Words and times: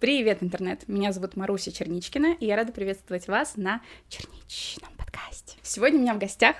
Привет, 0.00 0.44
интернет! 0.44 0.86
Меня 0.86 1.10
зовут 1.10 1.34
Маруся 1.34 1.72
Черничкина, 1.72 2.36
и 2.38 2.46
я 2.46 2.54
рада 2.54 2.70
приветствовать 2.70 3.26
вас 3.26 3.56
на 3.56 3.82
Черничном 4.08 4.92
подкасте. 4.96 5.56
Сегодня 5.64 5.98
у 5.98 6.02
меня 6.02 6.14
в 6.14 6.18
гостях 6.18 6.54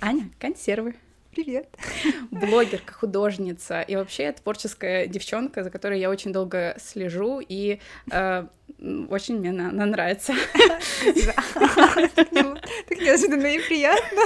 Аня 0.00 0.30
Консервы. 0.38 0.94
Привет. 1.32 1.68
Блогерка, 2.30 2.92
художница 2.92 3.80
и 3.80 3.96
вообще 3.96 4.30
творческая 4.30 5.08
девчонка, 5.08 5.64
за 5.64 5.70
которой 5.70 5.98
я 5.98 6.08
очень 6.08 6.32
долго 6.32 6.76
слежу, 6.78 7.40
и 7.40 7.80
э, 8.08 8.46
очень 8.78 9.38
мне 9.38 9.50
она, 9.50 9.70
она 9.70 9.86
нравится. 9.86 10.34
Так 12.88 12.98
неожиданно 13.00 13.46
и 13.46 13.58
приятно. 13.58 14.22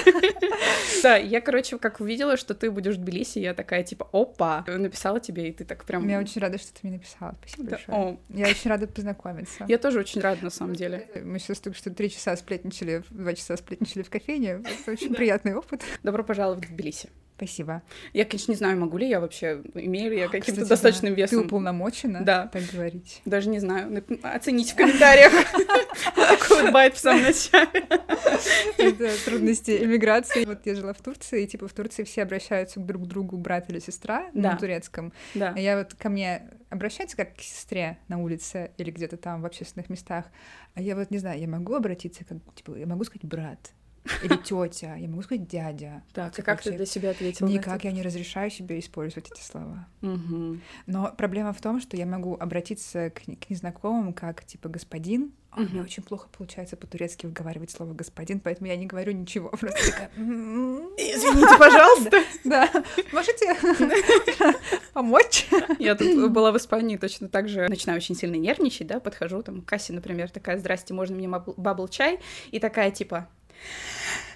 Да, 1.03 1.17
я, 1.17 1.41
короче, 1.41 1.79
как 1.79 2.01
увидела, 2.01 2.37
что 2.37 2.55
ты 2.55 2.71
будешь 2.71 2.97
в 2.97 3.01
Тбилиси, 3.01 3.39
я 3.39 3.55
такая, 3.55 3.83
типа, 3.85 4.09
опа, 4.13 4.65
написала 4.67 5.21
тебе, 5.21 5.49
и 5.49 5.53
ты 5.53 5.65
так 5.65 5.85
прям... 5.85 6.09
Я 6.09 6.19
очень 6.19 6.41
рада, 6.41 6.59
что 6.59 6.73
ты 6.73 6.81
мне 6.83 6.93
написала. 6.97 7.37
Спасибо 7.43 7.71
большое. 7.71 8.19
Я 8.29 8.49
очень 8.49 8.71
рада 8.71 8.87
познакомиться. 8.87 9.65
Я 9.69 9.79
тоже 9.79 10.01
очень 10.01 10.21
рада, 10.21 10.45
на 10.45 10.51
самом 10.51 10.75
деле. 10.75 11.09
Мы 11.25 11.39
сейчас 11.39 11.61
только 11.61 11.79
что 11.79 11.91
три 11.91 12.11
часа 12.11 12.37
сплетничали, 12.37 13.03
два 13.11 13.35
часа 13.35 13.57
сплетничали 13.57 14.03
в 14.03 14.11
кофейне. 14.11 14.63
Это 14.65 14.93
очень 14.93 15.15
приятный 15.15 15.55
опыт. 15.55 15.83
Добро 16.03 16.25
пожаловать 16.25 16.67
в 16.67 16.73
Тбилиси. 16.73 17.09
Спасибо. 17.41 17.83
Я, 18.13 18.27
конечно, 18.27 18.53
не 18.53 18.57
знаю, 18.57 18.79
могу 18.79 18.99
ли 18.99 19.09
я 19.09 19.19
вообще, 19.19 19.63
имею 19.73 20.11
ли 20.11 20.19
я 20.19 20.29
каким-то 20.29 20.67
достаточным 20.67 21.15
весом. 21.15 21.41
Ты 21.41 21.47
уполномочена 21.47 22.23
да. 22.23 22.49
так 22.49 22.65
говорить? 22.71 23.23
Даже 23.25 23.49
не 23.49 23.61
знаю. 23.61 24.05
Оцените 24.23 24.75
в 24.75 24.77
комментариях. 24.77 25.33
Такой 26.15 26.71
байт 26.71 26.97
в 26.97 26.99
самом 26.99 27.23
начале. 27.23 27.87
Это 28.77 29.25
трудности 29.25 29.83
эмиграции. 29.83 30.45
Вот 30.45 30.67
я 30.67 30.75
жила 30.75 30.93
в 30.93 31.01
Турции, 31.01 31.45
и 31.45 31.47
типа 31.47 31.67
в 31.67 31.73
Турции 31.73 32.05
все 32.05 32.25
обращаются 32.25 32.79
друг 32.79 33.05
к 33.05 33.07
другу 33.07 33.39
брат 33.39 33.71
или 33.71 33.79
сестра 33.79 34.29
на 34.35 34.55
турецком. 34.59 35.15
Да. 35.35 35.55
Я 35.57 35.79
вот 35.79 35.95
ко 35.95 36.11
мне 36.11 36.43
обращаются 36.69 37.17
как 37.17 37.37
к 37.37 37.41
сестре 37.41 37.97
на 38.09 38.19
улице 38.23 38.73
или 38.77 38.91
где-то 38.91 39.17
там 39.17 39.41
в 39.41 39.47
общественных 39.47 39.89
местах. 39.89 40.27
А 40.75 40.83
я 40.83 40.95
вот 40.95 41.11
не 41.11 41.17
знаю, 41.17 41.41
я 41.41 41.49
могу 41.49 41.73
обратиться 41.73 42.23
как, 42.27 42.37
типа, 42.55 42.77
я 42.77 42.87
могу 42.87 43.05
сказать 43.05 43.25
брат, 43.25 43.73
или 44.23 44.37
тетя, 44.37 44.97
я 44.97 45.09
могу 45.09 45.23
сказать 45.23 45.47
дядя. 45.47 46.03
Так, 46.13 46.39
и 46.39 46.43
как 46.43 46.63
ты 46.63 46.73
для 46.73 46.87
себя 46.87 47.11
ответила? 47.11 47.49
Никак, 47.49 47.85
я 47.85 47.93
не 47.93 48.03
разрешаю 48.03 48.51
себе 48.51 48.79
использовать 48.79 49.31
эти 49.31 49.43
слова. 49.43 49.87
Но 50.87 51.13
проблема 51.17 51.53
в 51.53 51.61
том, 51.61 51.81
что 51.81 51.97
я 51.97 52.07
могу 52.07 52.37
обратиться 52.39 53.11
к, 53.11 53.23
к 53.23 53.51
незнакомым 53.51 54.13
как 54.13 54.45
типа 54.45 54.69
господин. 54.69 55.33
А 55.53 55.63
у 55.63 55.65
меня 55.65 55.83
очень 55.83 56.05
плохо 56.05 56.29
получается 56.31 56.77
по-турецки 56.77 57.27
выговаривать 57.27 57.73
слово 57.73 57.93
господин, 57.93 58.39
поэтому 58.39 58.69
я 58.69 58.77
не 58.77 58.87
говорю 58.87 59.13
ничего. 59.13 59.49
Просто 59.61 59.91
такая... 59.91 60.11
Извините, 60.17 61.59
пожалуйста. 61.59 62.19
Да. 62.45 62.71
Можете 63.13 63.55
помочь? 64.93 65.49
Я 65.79 65.95
тут 65.95 66.31
была 66.31 66.53
в 66.53 66.57
Испании 66.57 66.97
точно 66.97 67.29
так 67.29 67.49
же. 67.49 67.69
Начинаю 67.69 67.97
очень 67.97 68.15
сильно 68.15 68.37
нервничать, 68.37 68.87
да, 68.87 69.01
подхожу 69.01 69.43
там 69.43 69.63
к 69.63 69.65
кассе, 69.67 69.93
например, 69.93 70.31
такая, 70.31 70.57
здрасте, 70.59 70.95
можно 70.95 71.17
мне 71.17 71.29
бабл 71.29 71.89
чай? 71.89 72.21
И 72.51 72.61
такая, 72.61 72.91
типа, 72.91 73.29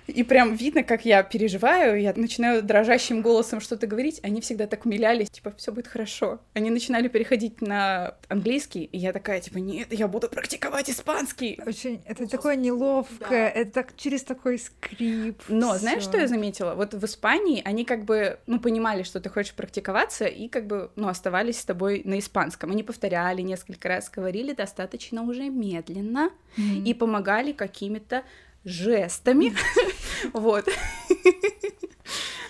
и 0.07 0.23
прям 0.23 0.55
видно, 0.55 0.83
как 0.83 1.05
я 1.05 1.23
переживаю, 1.23 2.01
я 2.01 2.13
начинаю 2.15 2.63
дрожащим 2.63 3.23
голосом 3.23 3.61
что-то 3.61 3.87
говорить, 3.87 4.21
они 4.23 4.41
всегда 4.41 4.67
так 4.67 4.85
умилялись, 4.85 5.31
типа, 5.31 5.55
все 5.57 5.73
будет 5.73 5.89
хорошо. 5.89 6.41
Они 6.53 6.71
начинали 6.71 7.09
переходить 7.09 7.63
на 7.63 8.15
английский, 8.29 8.85
и 8.85 8.99
я 8.99 9.13
такая, 9.13 9.41
типа, 9.41 9.59
нет, 9.59 9.93
я 9.93 10.07
буду 10.07 10.29
практиковать 10.29 10.91
испанский. 10.91 11.59
Очень, 11.65 12.03
это 12.05 12.27
такое 12.29 12.57
неловкое, 12.57 13.51
да. 13.55 13.61
это 13.61 13.73
так, 13.73 13.97
через 13.97 14.23
такой 14.25 14.59
скрип. 14.59 15.43
Но 15.49 15.71
всё. 15.71 15.79
знаешь, 15.79 16.03
что 16.03 16.19
я 16.19 16.29
заметила? 16.29 16.75
Вот 16.75 16.93
в 16.93 17.05
Испании 17.05 17.63
они 17.65 17.85
как 17.85 18.05
бы, 18.05 18.39
ну, 18.47 18.61
понимали, 18.61 19.05
что 19.05 19.21
ты 19.21 19.31
хочешь 19.31 19.55
практиковаться, 19.55 20.27
и 20.27 20.49
как 20.49 20.67
бы, 20.67 20.91
ну, 20.97 21.09
оставались 21.09 21.61
с 21.61 21.65
тобой 21.65 22.03
на 22.05 22.19
испанском. 22.19 22.71
Они 22.71 22.83
повторяли 22.83 23.41
несколько 23.41 23.89
раз, 23.89 24.11
говорили 24.11 24.53
достаточно 24.53 25.23
уже 25.23 25.49
медленно, 25.49 26.31
mm-hmm. 26.59 26.85
и 26.85 26.95
помогали 26.95 27.53
какими-то 27.53 28.23
жестами. 28.65 29.55
Вот. 30.33 30.69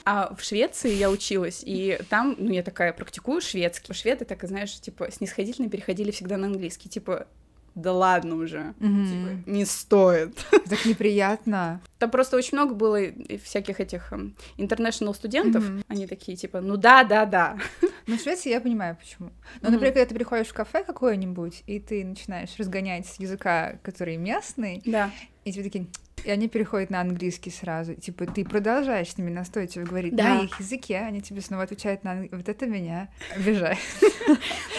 А 0.06 0.34
в 0.34 0.42
Швеции 0.42 0.92
я 0.92 1.10
училась, 1.10 1.62
и 1.64 1.98
там, 2.10 2.36
ну, 2.38 2.52
я 2.52 2.62
такая 2.62 2.92
практикую 2.92 3.40
шведский. 3.40 3.94
Шведы, 3.94 4.26
так, 4.26 4.44
знаешь, 4.44 4.78
типа, 4.78 5.10
снисходительно 5.10 5.70
переходили 5.70 6.10
всегда 6.10 6.36
на 6.36 6.48
английский. 6.48 6.90
Типа, 6.90 7.26
да 7.74 7.92
ладно 7.92 8.36
уже, 8.36 8.74
mm-hmm. 8.78 9.06
типа, 9.06 9.50
не 9.50 9.64
стоит. 9.64 10.46
Так 10.68 10.86
неприятно. 10.86 11.80
Там 11.98 12.10
просто 12.10 12.36
очень 12.36 12.56
много 12.56 12.74
было 12.74 13.00
всяких 13.42 13.80
этих 13.80 14.12
international 14.56 15.08
эм, 15.08 15.14
студентов, 15.14 15.64
mm-hmm. 15.64 15.84
они 15.88 16.06
такие, 16.06 16.36
типа, 16.36 16.60
ну 16.60 16.76
да, 16.76 17.04
да, 17.04 17.26
да. 17.26 17.58
Ну, 18.06 18.16
в 18.16 18.20
Швеции 18.20 18.50
я 18.50 18.60
понимаю, 18.60 18.96
почему. 18.96 19.30
Но, 19.60 19.68
mm-hmm. 19.68 19.72
например, 19.72 19.92
когда 19.94 20.06
ты 20.06 20.14
приходишь 20.14 20.48
в 20.48 20.54
кафе 20.54 20.84
какое-нибудь, 20.84 21.62
и 21.66 21.80
ты 21.80 22.04
начинаешь 22.04 22.50
разгонять 22.58 23.06
с 23.06 23.18
языка, 23.18 23.78
который 23.82 24.16
местный, 24.16 24.82
да. 24.84 25.10
и 25.44 25.52
тебе 25.52 25.64
такие, 25.64 25.86
и 26.24 26.30
они 26.30 26.48
переходят 26.48 26.90
на 26.90 27.00
английский 27.00 27.50
сразу. 27.50 27.94
Типа, 27.94 28.26
ты 28.26 28.44
продолжаешь 28.44 29.10
с 29.10 29.18
ними 29.18 29.30
настойчиво 29.30 29.84
говорить 29.84 30.16
да. 30.16 30.34
на 30.34 30.40
их 30.42 30.58
языке, 30.58 30.98
они 30.98 31.20
тебе 31.20 31.40
снова 31.40 31.64
отвечают 31.64 32.02
на 32.04 32.26
вот 32.32 32.48
это 32.48 32.66
меня 32.66 33.08
обижает. 33.34 33.78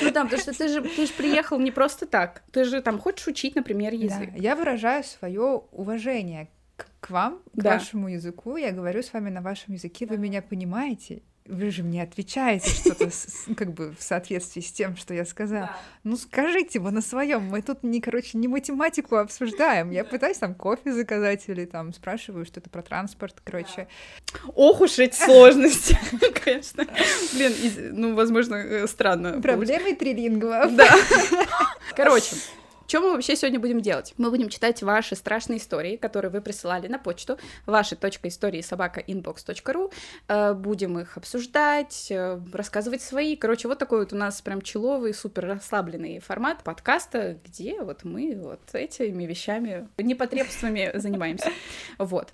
Ну 0.02 0.12
да, 0.12 0.24
потому 0.24 0.42
что 0.42 0.54
ты 0.54 0.68
же, 0.68 0.82
ты 0.82 1.06
же 1.06 1.14
приехал 1.14 1.60
не 1.60 1.72
просто 1.72 2.08
так. 2.08 2.44
Ты 2.52 2.64
же 2.66 2.82
там 2.82 3.00
хочешь 3.00 3.28
учить, 3.28 3.56
например, 3.56 3.94
язык. 3.94 4.32
Да. 4.32 4.38
Я 4.38 4.56
выражаю 4.56 5.04
свое 5.04 5.62
уважение 5.72 6.50
к, 6.76 6.88
к 7.00 7.10
вам, 7.12 7.42
к 7.54 7.62
да. 7.62 7.76
вашему 7.76 8.10
языку. 8.10 8.58
Я 8.58 8.72
говорю 8.72 9.04
с 9.04 9.14
вами 9.14 9.30
на 9.30 9.42
вашем 9.42 9.76
языке, 9.76 10.08
вы 10.08 10.18
меня 10.18 10.42
понимаете 10.42 11.22
вы 11.48 11.70
же 11.70 11.84
мне 11.84 12.02
отвечаете 12.02 12.70
что-то 12.70 13.10
как 13.56 13.74
бы 13.74 13.96
в 13.98 14.02
соответствии 14.02 14.62
с 14.62 14.72
тем, 14.72 14.98
что 14.98 15.14
я 15.14 15.26
сказала. 15.26 15.68
Да. 15.68 15.78
Ну 16.04 16.18
скажите 16.18 16.80
вы 16.80 16.92
на 16.92 17.02
своем. 17.02 17.44
Мы 17.44 17.62
тут 17.62 17.84
не, 17.84 18.02
короче, 18.02 18.38
не 18.38 18.48
математику 18.48 19.18
обсуждаем. 19.18 19.92
Я 19.92 20.04
пытаюсь 20.04 20.38
там 20.38 20.56
кофе 20.56 20.92
заказать 20.92 21.44
или 21.48 21.66
там 21.66 21.94
спрашиваю 21.94 22.46
что-то 22.46 22.70
про 22.70 22.82
транспорт, 22.82 23.42
короче. 23.44 23.88
Ох 24.56 24.82
уж 24.82 24.98
эти 24.98 25.16
сложности, 25.24 25.98
конечно. 26.44 26.86
Блин, 27.34 27.54
ну, 27.92 28.16
возможно, 28.16 28.56
э, 28.56 28.88
странно. 28.88 29.40
Проблемы 29.42 29.94
трилингвов. 29.94 30.76
Да. 30.76 30.90
Короче, 31.96 32.36
что 32.88 33.02
мы 33.02 33.12
вообще 33.12 33.36
сегодня 33.36 33.60
будем 33.60 33.82
делать? 33.82 34.14
Мы 34.18 34.30
будем 34.30 34.50
читать 34.50 34.84
ваши 34.84 35.16
страшные 35.16 35.60
истории, 35.60 35.96
которые 35.96 36.32
вы 36.32 36.42
присылали 36.42 36.88
на 36.88 37.00
почту 37.00 37.38
ваши 37.66 37.96
.истории 37.96 38.62
собака 38.62 39.02
inbox.ru. 39.02 39.92
Э, 40.28 40.54
будем 40.54 41.00
их 41.00 41.18
обсуждать, 41.18 42.08
э, 42.10 42.40
рассказывать 42.54 43.02
свои. 43.02 43.36
Короче, 43.36 43.68
вот 43.68 43.80
такой 43.80 44.00
вот 44.00 44.14
у 44.14 44.16
нас 44.16 44.42
прям 44.42 44.62
человый, 44.62 45.14
супер 45.14 45.46
расслабленный 45.46 46.20
формат 46.20 46.64
подкаста, 46.64 47.38
где 47.44 47.82
вот 47.82 48.04
мы 48.04 48.36
вот 48.36 48.62
этими 48.74 49.26
вещами, 49.26 49.88
непотребствами 49.98 50.92
занимаемся. 50.96 51.52
Вот. 51.98 52.34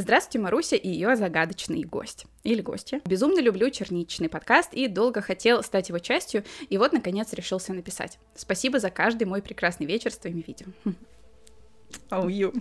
Здравствуйте, 0.00 0.38
Маруся 0.38 0.76
и 0.76 0.88
ее 0.88 1.16
загадочный 1.16 1.82
гость. 1.82 2.26
Или 2.44 2.60
гостья. 2.60 3.00
Безумно 3.04 3.40
люблю 3.40 3.68
черничный 3.68 4.28
подкаст 4.28 4.72
и 4.72 4.86
долго 4.86 5.20
хотел 5.20 5.60
стать 5.64 5.88
его 5.88 5.98
частью, 5.98 6.44
и 6.68 6.78
вот, 6.78 6.92
наконец, 6.92 7.32
решился 7.32 7.72
написать. 7.72 8.20
Спасибо 8.36 8.78
за 8.78 8.90
каждый 8.90 9.24
мой 9.24 9.42
прекрасный 9.42 9.86
вечер 9.86 10.12
с 10.12 10.18
твоими 10.18 10.44
видео. 10.46 10.68
Oh, 12.10 12.26
you. 12.26 12.54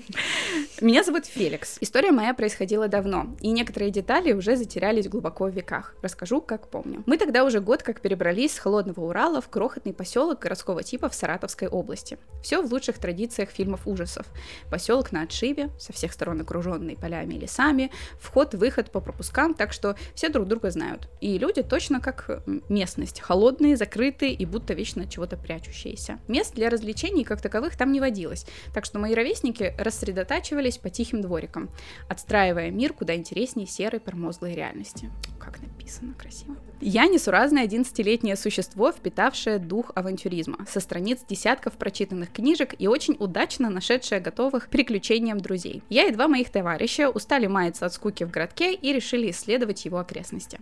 Меня 0.81 1.03
зовут 1.03 1.25
Феликс. 1.25 1.77
История 1.79 2.11
моя 2.11 2.33
происходила 2.33 2.89
давно, 2.89 3.27
и 3.39 3.49
некоторые 3.49 3.91
детали 3.91 4.33
уже 4.33 4.57
затерялись 4.57 5.07
глубоко 5.07 5.45
в 5.45 5.51
веках. 5.51 5.95
Расскажу, 6.01 6.41
как 6.41 6.67
помню. 6.67 7.03
Мы 7.05 7.17
тогда 7.17 7.45
уже 7.45 7.61
год 7.61 7.81
как 7.81 8.01
перебрались 8.01 8.55
с 8.55 8.59
холодного 8.59 9.05
Урала 9.05 9.41
в 9.41 9.47
крохотный 9.47 9.93
поселок 9.93 10.40
городского 10.40 10.84
типа 10.84 11.07
в 11.07 11.16
Саратовской 11.16 11.69
области. 11.69 12.17
Все 12.43 12.61
в 12.61 12.72
лучших 12.72 12.97
традициях 12.97 13.49
фильмов 13.49 13.87
ужасов. 13.87 14.25
Поселок 14.69 15.11
на 15.11 15.23
отшибе, 15.23 15.69
со 15.79 15.93
всех 15.93 16.11
сторон 16.11 16.41
окруженный 16.41 16.97
полями 16.97 17.35
и 17.35 17.40
лесами, 17.40 17.91
вход-выход 18.19 18.91
по 18.91 18.99
пропускам, 18.99 19.53
так 19.53 19.72
что 19.72 19.96
все 20.13 20.29
друг 20.29 20.47
друга 20.47 20.72
знают. 20.72 21.07
И 21.22 21.37
люди 21.37 21.63
точно 21.63 22.02
как 22.02 22.43
местность, 22.67 23.22
холодные, 23.22 23.78
закрытые 23.78 24.34
и 24.34 24.46
будто 24.46 24.73
вечно 24.73 25.07
чего-то 25.07 25.37
прячущиеся. 25.37 26.19
Мест 26.28 26.53
для 26.53 26.69
развлечений 26.69 27.23
как 27.23 27.41
таковых 27.41 27.78
там 27.78 27.91
не 27.93 28.02
водилось, 28.02 28.46
так 28.73 28.84
что 28.84 28.99
мои 28.99 29.13
ровесники 29.17 29.73
рассредотачивались 29.78 30.78
по 30.78 30.90
тихим 30.90 31.22
дворикам, 31.22 31.69
отстраивая 32.08 32.72
мир 32.72 32.93
куда 32.93 33.16
интереснее 33.16 33.67
серой 33.67 33.99
промозглой 33.99 34.55
реальности. 34.55 35.11
Как 35.40 35.59
написано 35.59 35.77
написано 35.87 36.13
красиво. 36.17 36.55
Я 36.79 37.07
несуразное 37.07 37.66
11-летнее 37.66 38.35
существо, 38.35 38.91
впитавшее 38.91 39.57
дух 39.57 39.91
авантюризма, 39.95 40.66
со 40.67 40.79
страниц 40.79 41.22
десятков 41.28 41.73
прочитанных 41.73 42.31
книжек 42.31 42.75
и 42.78 42.87
очень 42.87 43.16
удачно 43.19 43.69
нашедшее 43.69 44.22
готовых 44.22 44.69
приключениям 44.69 45.39
друзей. 45.39 45.81
Я 45.89 46.05
и 46.05 46.11
два 46.11 46.28
моих 46.28 46.49
товарища 46.51 47.09
устали 47.09 47.47
маяться 47.47 47.85
от 47.85 47.93
скуки 47.93 48.25
в 48.25 48.31
городке 48.31 48.73
и 48.73 48.93
решили 48.93 49.31
исследовать 49.31 49.85
его 49.85 49.97
окрестности. 49.97 50.59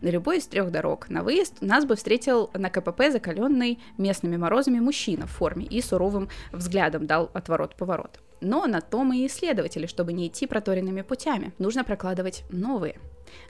На 0.00 0.08
любой 0.08 0.38
из 0.38 0.46
трех 0.46 0.70
дорог 0.70 1.08
на 1.08 1.22
выезд 1.22 1.60
нас 1.60 1.84
бы 1.84 1.96
встретил 1.96 2.50
на 2.54 2.70
КПП 2.70 3.10
закаленный 3.10 3.78
местными 3.98 4.36
морозами 4.36 4.78
мужчина 4.78 5.26
в 5.26 5.30
форме 5.30 5.64
и 5.64 5.80
суровым 5.80 6.28
взглядом 6.52 7.06
дал 7.06 7.30
отворот-поворот. 7.34 8.20
Но 8.40 8.66
на 8.66 8.80
то 8.80 9.02
мы 9.02 9.18
и 9.18 9.26
исследователи, 9.26 9.86
чтобы 9.86 10.12
не 10.12 10.28
идти 10.28 10.46
проторенными 10.46 11.02
путями. 11.02 11.52
Нужно 11.58 11.84
прокладывать 11.84 12.44
новые. 12.50 12.98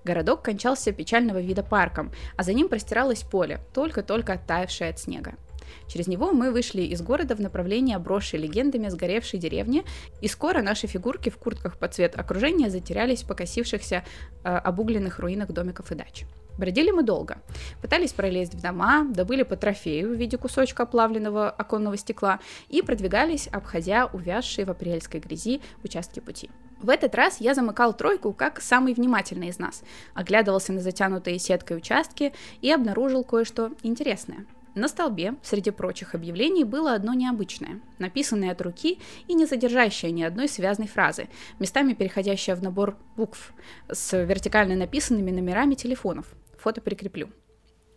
Городок 0.05 0.43
кончался 0.43 0.93
печального 0.93 1.41
вида 1.41 1.63
парком, 1.63 2.13
а 2.37 2.43
за 2.43 2.53
ним 2.53 2.69
простиралось 2.69 3.23
поле, 3.23 3.61
только-только 3.75 4.35
оттаившее 4.35 4.91
от 4.91 4.99
снега. 4.99 5.35
Через 5.89 6.07
него 6.07 6.33
мы 6.33 6.51
вышли 6.51 6.83
из 6.83 7.03
города 7.03 7.35
в 7.35 7.41
направлении 7.41 7.95
обросшей 7.95 8.41
легендами 8.41 8.89
сгоревшей 8.89 9.39
деревни, 9.39 9.85
и 10.21 10.29
скоро 10.29 10.63
наши 10.63 10.87
фигурки 10.87 11.31
в 11.31 11.39
куртках 11.39 11.79
под 11.79 11.95
цвет 11.95 12.19
окружения 12.19 12.71
затерялись 12.71 13.23
в 13.23 13.29
покосившихся 13.29 14.05
э, 14.45 14.49
обугленных 14.49 15.19
руинах 15.19 15.51
домиков 15.51 15.91
и 15.93 15.95
дач. 15.95 16.25
Бродили 16.59 16.91
мы 16.91 17.03
долго. 17.03 17.39
Пытались 17.83 18.15
пролезть 18.15 18.55
в 18.55 18.63
дома, 18.63 19.05
добыли 19.05 19.43
по 19.43 19.57
трофею 19.57 20.15
в 20.15 20.19
виде 20.19 20.39
кусочка 20.39 20.85
оплавленного 20.85 21.51
оконного 21.51 21.97
стекла 21.99 22.41
и 22.69 22.81
продвигались, 22.81 23.47
обходя 23.49 24.07
увязшие 24.07 24.65
в 24.65 24.71
апрельской 24.71 25.21
грязи 25.21 25.61
участки 25.85 26.21
пути. 26.21 26.51
В 26.87 26.89
этот 26.89 27.17
раз 27.17 27.41
я 27.41 27.53
замыкал 27.53 27.95
тройку 27.95 28.33
как 28.33 28.61
самый 28.61 28.95
внимательный 28.95 29.49
из 29.49 29.59
нас, 29.59 29.83
оглядывался 30.15 30.73
на 30.73 30.81
затянутые 30.81 31.41
сеткой 31.41 31.79
участки 31.79 32.33
и 32.61 32.71
обнаружил 32.71 33.25
кое-что 33.25 33.73
интересное. 33.83 34.47
На 34.77 34.87
столбе, 34.87 35.35
среди 35.43 35.73
прочих 35.73 36.15
объявлений, 36.15 36.63
было 36.63 36.95
одно 36.95 37.13
необычное, 37.13 37.81
написанное 37.99 38.53
от 38.53 38.63
руки 38.63 39.01
и 39.27 39.35
не 39.35 39.47
содержащее 39.47 40.13
ни 40.13 40.23
одной 40.23 40.49
связной 40.49 40.87
фразы, 40.87 41.29
местами 41.59 41.93
переходящее 41.93 42.55
в 42.55 42.63
набор 42.63 42.97
букв 43.17 43.53
с 43.89 44.17
вертикально 44.17 44.77
написанными 44.77 45.33
номерами 45.33 45.75
телефонов. 45.75 46.27
Фото 46.57 46.81
прикреплю. 46.81 47.31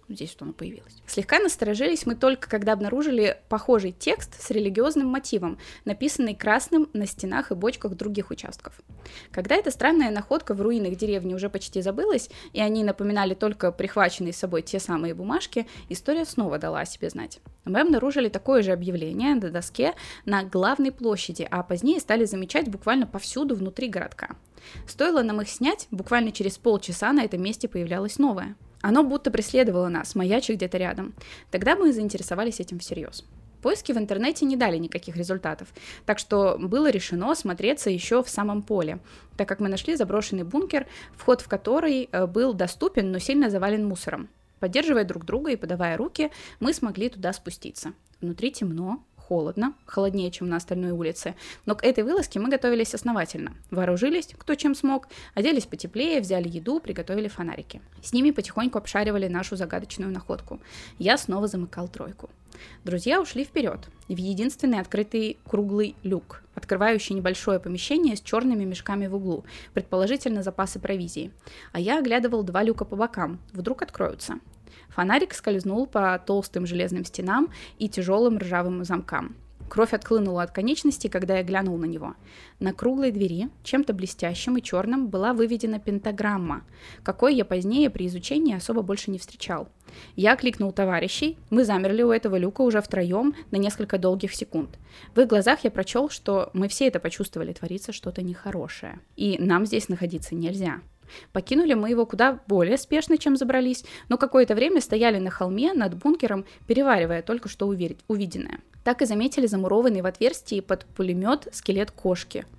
Здесь 0.09 0.31
вот 0.31 0.41
оно 0.41 0.53
появилось. 0.53 1.03
Слегка 1.05 1.37
насторожились 1.37 2.07
мы 2.07 2.15
только, 2.15 2.49
когда 2.49 2.73
обнаружили 2.73 3.37
похожий 3.47 3.91
текст 3.91 4.41
с 4.41 4.49
религиозным 4.49 5.07
мотивом, 5.07 5.59
написанный 5.85 6.33
красным 6.33 6.89
на 6.93 7.05
стенах 7.05 7.51
и 7.51 7.55
бочках 7.55 7.93
других 7.93 8.31
участков. 8.31 8.73
Когда 9.31 9.55
эта 9.55 9.69
странная 9.69 10.09
находка 10.09 10.55
в 10.55 10.61
руинах 10.61 10.95
деревни 10.95 11.35
уже 11.35 11.47
почти 11.47 11.83
забылась, 11.83 12.31
и 12.53 12.59
они 12.59 12.83
напоминали 12.83 13.35
только 13.35 13.71
прихваченные 13.71 14.33
с 14.33 14.37
собой 14.37 14.63
те 14.63 14.79
самые 14.79 15.13
бумажки, 15.13 15.67
история 15.89 16.25
снова 16.25 16.57
дала 16.57 16.79
о 16.79 16.85
себе 16.85 17.11
знать. 17.11 17.39
Мы 17.65 17.79
обнаружили 17.79 18.29
такое 18.29 18.63
же 18.63 18.71
объявление 18.71 19.35
на 19.35 19.51
доске 19.51 19.93
на 20.25 20.43
главной 20.43 20.91
площади, 20.91 21.47
а 21.51 21.61
позднее 21.61 21.99
стали 21.99 22.25
замечать 22.25 22.67
буквально 22.67 23.05
повсюду 23.05 23.55
внутри 23.55 23.89
городка. 23.89 24.29
Стоило 24.87 25.21
нам 25.21 25.39
их 25.41 25.49
снять, 25.49 25.87
буквально 25.91 26.31
через 26.31 26.57
полчаса 26.57 27.13
на 27.13 27.23
этом 27.23 27.43
месте 27.43 27.67
появлялось 27.67 28.17
новое– 28.17 28.55
оно 28.81 29.03
будто 29.03 29.31
преследовало 29.31 29.89
нас, 29.89 30.15
маячи 30.15 30.53
где-то 30.53 30.77
рядом. 30.77 31.13
Тогда 31.51 31.75
мы 31.75 31.91
заинтересовались 31.93 32.59
этим 32.59 32.79
всерьез. 32.79 33.25
Поиски 33.61 33.91
в 33.91 33.97
интернете 33.97 34.45
не 34.45 34.55
дали 34.55 34.77
никаких 34.77 35.17
результатов, 35.17 35.67
так 36.05 36.17
что 36.17 36.57
было 36.57 36.89
решено 36.89 37.35
смотреться 37.35 37.89
еще 37.89 38.23
в 38.23 38.29
самом 38.29 38.61
поле, 38.61 38.99
так 39.35 39.49
как 39.49 39.59
мы 39.59 39.67
нашли 39.67 39.95
заброшенный 39.95 40.43
бункер, 40.43 40.87
вход 41.17 41.41
в 41.41 41.49
который 41.49 42.07
э, 42.09 42.25
был 42.25 42.53
доступен, 42.53 43.11
но 43.11 43.19
сильно 43.19 43.49
завален 43.49 43.85
мусором. 43.85 44.29
Поддерживая 44.59 45.03
друг 45.03 45.25
друга 45.25 45.51
и 45.51 45.57
подавая 45.57 45.97
руки, 45.97 46.31
мы 46.59 46.73
смогли 46.73 47.09
туда 47.09 47.33
спуститься. 47.33 47.93
Внутри 48.21 48.51
темно, 48.51 49.03
холодно, 49.29 49.73
холоднее, 49.85 50.31
чем 50.31 50.49
на 50.49 50.55
остальной 50.55 50.89
улице, 50.91 51.35
но 51.67 51.75
к 51.75 51.83
этой 51.83 52.03
вылазке 52.03 52.39
мы 52.39 52.49
готовились 52.49 52.95
основательно. 52.95 53.53
Вооружились, 53.69 54.29
кто 54.35 54.55
чем 54.55 54.73
смог, 54.73 55.07
оделись 55.35 55.67
потеплее, 55.67 56.19
взяли 56.19 56.49
еду, 56.49 56.79
приготовили 56.79 57.27
фонарики. 57.27 57.79
С 58.01 58.11
ними 58.11 58.31
потихоньку 58.31 58.79
обшаривали 58.79 59.27
нашу 59.27 59.55
загадочную 59.55 60.11
находку. 60.11 60.59
Я 60.97 61.15
снова 61.17 61.47
замыкал 61.47 61.87
тройку. 61.87 62.31
Друзья 62.83 63.21
ушли 63.21 63.43
вперед, 63.43 63.79
в 64.07 64.17
единственный 64.17 64.79
открытый 64.79 65.37
круглый 65.47 65.95
люк, 66.01 66.41
открывающий 66.55 67.15
небольшое 67.15 67.59
помещение 67.59 68.15
с 68.15 68.21
черными 68.21 68.65
мешками 68.65 69.05
в 69.05 69.15
углу, 69.15 69.45
предположительно 69.75 70.41
запасы 70.41 70.79
провизии. 70.79 71.31
А 71.71 71.79
я 71.79 71.99
оглядывал 71.99 72.41
два 72.41 72.63
люка 72.63 72.83
по 72.83 72.95
бокам, 72.95 73.39
вдруг 73.53 73.83
откроются. 73.83 74.39
Фонарик 74.99 75.33
скользнул 75.33 75.87
по 75.87 76.19
толстым 76.19 76.65
железным 76.65 77.05
стенам 77.05 77.53
и 77.77 77.87
тяжелым 77.87 78.37
ржавым 78.37 78.83
замкам. 78.83 79.37
Кровь 79.69 79.93
отхлынула 79.93 80.43
от 80.43 80.51
конечности, 80.51 81.07
когда 81.07 81.37
я 81.37 81.43
глянул 81.43 81.77
на 81.77 81.85
него. 81.85 82.15
На 82.59 82.73
круглой 82.73 83.11
двери, 83.11 83.47
чем-то 83.63 83.93
блестящим 83.93 84.57
и 84.57 84.61
черным, 84.61 85.07
была 85.07 85.31
выведена 85.31 85.79
пентаграмма, 85.79 86.63
какой 87.01 87.33
я 87.35 87.45
позднее 87.45 87.89
при 87.89 88.07
изучении 88.07 88.53
особо 88.53 88.81
больше 88.81 89.09
не 89.09 89.19
встречал. 89.19 89.69
Я 90.17 90.35
кликнул 90.35 90.73
товарищей, 90.73 91.37
мы 91.49 91.63
замерли 91.63 92.03
у 92.03 92.11
этого 92.11 92.35
люка 92.35 92.59
уже 92.59 92.81
втроем 92.81 93.33
на 93.51 93.55
несколько 93.55 93.97
долгих 93.97 94.33
секунд. 94.33 94.77
В 95.15 95.21
их 95.21 95.27
глазах 95.27 95.63
я 95.63 95.71
прочел, 95.71 96.09
что 96.09 96.49
мы 96.51 96.67
все 96.67 96.87
это 96.87 96.99
почувствовали, 96.99 97.53
творится 97.53 97.93
что-то 97.93 98.21
нехорошее. 98.21 98.99
И 99.15 99.37
нам 99.39 99.65
здесь 99.65 99.87
находиться 99.87 100.35
нельзя. 100.35 100.81
Покинули 101.33 101.73
мы 101.73 101.89
его 101.89 102.05
куда 102.05 102.39
более 102.47 102.77
спешно, 102.77 103.17
чем 103.17 103.37
забрались, 103.37 103.83
но 104.09 104.17
какое-то 104.17 104.55
время 104.55 104.81
стояли 104.81 105.19
на 105.19 105.29
холме 105.29 105.73
над 105.73 105.95
бункером, 105.95 106.45
переваривая 106.67 107.21
только 107.21 107.49
что 107.49 107.67
увиденное. 107.67 108.59
Так 108.83 109.01
и 109.01 109.05
заметили 109.05 109.45
замурованный 109.45 110.01
в 110.01 110.05
отверстии 110.05 110.61
под 110.61 110.85
пулемет 110.85 111.47
скелет 111.51 111.91
кошки– 111.91 112.45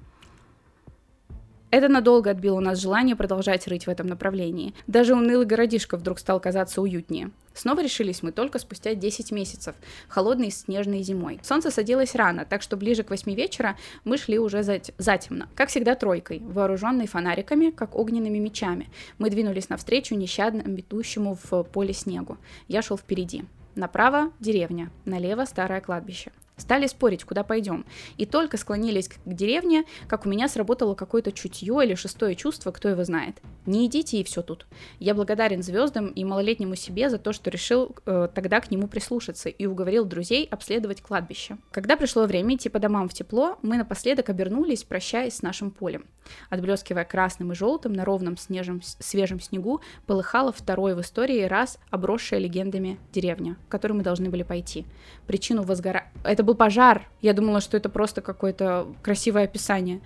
это 1.70 1.88
надолго 1.88 2.30
отбило 2.30 2.56
у 2.56 2.60
нас 2.60 2.78
желание 2.78 3.16
продолжать 3.16 3.66
рыть 3.66 3.86
в 3.86 3.90
этом 3.90 4.06
направлении. 4.06 4.74
Даже 4.86 5.14
унылый 5.14 5.46
городишко 5.46 5.96
вдруг 5.96 6.18
стал 6.18 6.40
казаться 6.40 6.80
уютнее. 6.82 7.30
Снова 7.54 7.82
решились 7.82 8.22
мы 8.22 8.32
только 8.32 8.58
спустя 8.58 8.94
10 8.94 9.32
месяцев, 9.32 9.74
холодной 10.08 10.50
снежной 10.50 11.02
зимой. 11.02 11.40
Солнце 11.42 11.70
садилось 11.70 12.14
рано, 12.14 12.44
так 12.44 12.62
что 12.62 12.76
ближе 12.76 13.02
к 13.02 13.10
8 13.10 13.34
вечера 13.34 13.76
мы 14.04 14.18
шли 14.18 14.38
уже 14.38 14.62
зат... 14.62 14.90
затемно. 14.98 15.48
Как 15.54 15.68
всегда 15.68 15.94
тройкой, 15.94 16.40
вооруженной 16.40 17.06
фонариками, 17.06 17.70
как 17.70 17.96
огненными 17.96 18.38
мечами. 18.38 18.88
Мы 19.18 19.30
двинулись 19.30 19.68
навстречу 19.68 20.14
нещадно 20.14 20.62
бедущему 20.62 21.36
в 21.50 21.62
поле 21.64 21.92
снегу. 21.92 22.38
Я 22.68 22.82
шел 22.82 22.96
впереди. 22.96 23.44
Направо– 23.74 24.32
деревня, 24.40 24.90
налево– 25.04 25.44
старое 25.46 25.80
кладбище. 25.80 26.32
Стали 26.60 26.86
спорить, 26.86 27.24
куда 27.24 27.42
пойдем. 27.42 27.86
И 28.18 28.26
только 28.26 28.58
склонились 28.58 29.08
к 29.08 29.14
деревне, 29.24 29.84
как 30.06 30.26
у 30.26 30.28
меня 30.28 30.46
сработало 30.46 30.94
какое-то 30.94 31.32
чутье 31.32 31.80
или 31.82 31.94
шестое 31.94 32.34
чувство, 32.34 32.70
кто 32.70 32.90
его 32.90 33.02
знает. 33.02 33.40
Не 33.64 33.86
идите 33.86 34.18
и 34.18 34.24
все 34.24 34.42
тут. 34.42 34.66
Я 34.98 35.14
благодарен 35.14 35.62
звездам 35.62 36.08
и 36.08 36.22
малолетнему 36.22 36.74
себе 36.74 37.08
за 37.08 37.18
то, 37.18 37.32
что 37.32 37.48
решил 37.50 37.96
э, 38.04 38.28
тогда 38.34 38.60
к 38.60 38.70
нему 38.70 38.88
прислушаться 38.88 39.48
и 39.48 39.64
уговорил 39.64 40.04
друзей 40.04 40.46
обследовать 40.50 41.00
кладбище. 41.00 41.56
Когда 41.70 41.96
пришло 41.96 42.26
время 42.26 42.56
идти 42.56 42.68
по 42.68 42.78
домам 42.78 43.08
в 43.08 43.14
тепло, 43.14 43.58
мы 43.62 43.78
напоследок 43.78 44.28
обернулись, 44.28 44.84
прощаясь 44.84 45.36
с 45.36 45.42
нашим 45.42 45.70
полем. 45.70 46.04
Отблескивая 46.50 47.04
красным 47.04 47.52
и 47.52 47.54
желтым 47.54 47.94
на 47.94 48.04
ровном 48.04 48.36
снежем, 48.36 48.82
свежем 48.82 49.40
снегу, 49.40 49.80
полыхала 50.06 50.52
второй 50.52 50.94
в 50.94 51.00
истории 51.00 51.44
раз 51.44 51.78
обросшая 51.90 52.40
легендами 52.40 52.98
деревня, 53.12 53.56
в 53.66 53.70
которую 53.70 53.98
мы 53.98 54.04
должны 54.04 54.28
были 54.28 54.42
пойти. 54.42 54.84
Причину 55.26 55.62
возгора... 55.62 56.04
Это 56.24 56.42
был 56.50 56.56
пожар. 56.56 57.08
Я 57.20 57.32
думала, 57.32 57.60
что 57.60 57.76
это 57.76 57.88
просто 57.88 58.20
какое-то 58.22 58.92
красивое 59.02 59.44
описание. 59.44 60.00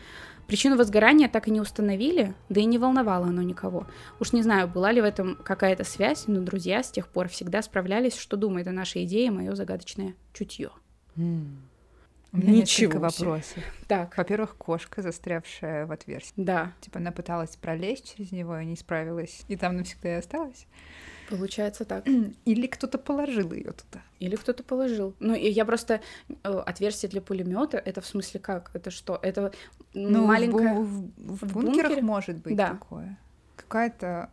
Причину 0.46 0.76
возгорания 0.76 1.26
так 1.26 1.48
и 1.48 1.50
не 1.50 1.60
установили, 1.60 2.34
да 2.50 2.60
и 2.60 2.66
не 2.66 2.76
волновало 2.76 3.28
оно 3.28 3.40
никого. 3.40 3.86
Уж 4.20 4.32
не 4.32 4.42
знаю, 4.42 4.68
была 4.68 4.92
ли 4.92 5.00
в 5.00 5.04
этом 5.04 5.36
какая-то 5.36 5.84
связь, 5.84 6.24
но 6.26 6.42
друзья 6.42 6.82
с 6.82 6.90
тех 6.90 7.08
пор 7.08 7.28
всегда 7.28 7.62
справлялись, 7.62 8.14
что 8.14 8.36
думает 8.36 8.66
о 8.66 8.72
нашей 8.72 9.04
идее 9.04 9.30
мое 9.30 9.54
загадочное 9.54 10.14
чутье. 10.34 10.70
Mm. 11.16 11.46
У 12.32 12.36
меня 12.36 12.52
Ничего 12.52 12.92
несколько 12.92 13.00
вопросов. 13.00 13.64
Так. 13.88 14.18
Во-первых, 14.18 14.56
кошка, 14.56 15.00
застрявшая 15.00 15.86
в 15.86 15.92
отверстии. 15.92 16.34
Да. 16.36 16.72
Типа 16.80 16.98
она 16.98 17.10
пыталась 17.12 17.56
пролезть 17.56 18.14
через 18.14 18.32
него 18.32 18.58
и 18.58 18.66
не 18.66 18.76
справилась, 18.76 19.44
и 19.48 19.56
там 19.56 19.76
навсегда 19.76 20.16
и 20.16 20.18
осталась. 20.18 20.66
Получается 21.30 21.84
так. 21.84 22.06
Или 22.44 22.66
кто-то 22.66 22.98
положил 22.98 23.52
ее 23.52 23.72
туда. 23.72 24.02
Или 24.20 24.36
кто-то 24.36 24.62
положил. 24.62 25.14
Ну, 25.20 25.34
и 25.34 25.48
я 25.48 25.64
просто 25.64 26.00
э, 26.28 26.34
отверстие 26.44 27.10
для 27.10 27.20
пулемета. 27.20 27.78
Это 27.78 28.00
в 28.00 28.06
смысле 28.06 28.40
как? 28.40 28.70
Это 28.74 28.90
что? 28.90 29.18
Это 29.22 29.52
ну, 29.92 30.26
маленькое. 30.26 30.74
В, 30.74 30.84
в, 30.84 31.10
в, 31.16 31.48
в 31.48 31.52
бункерах 31.52 31.88
бункере? 31.88 32.02
может 32.02 32.36
быть 32.42 32.56
да. 32.56 32.70
такое. 32.70 33.18
Какая-то 33.56 34.30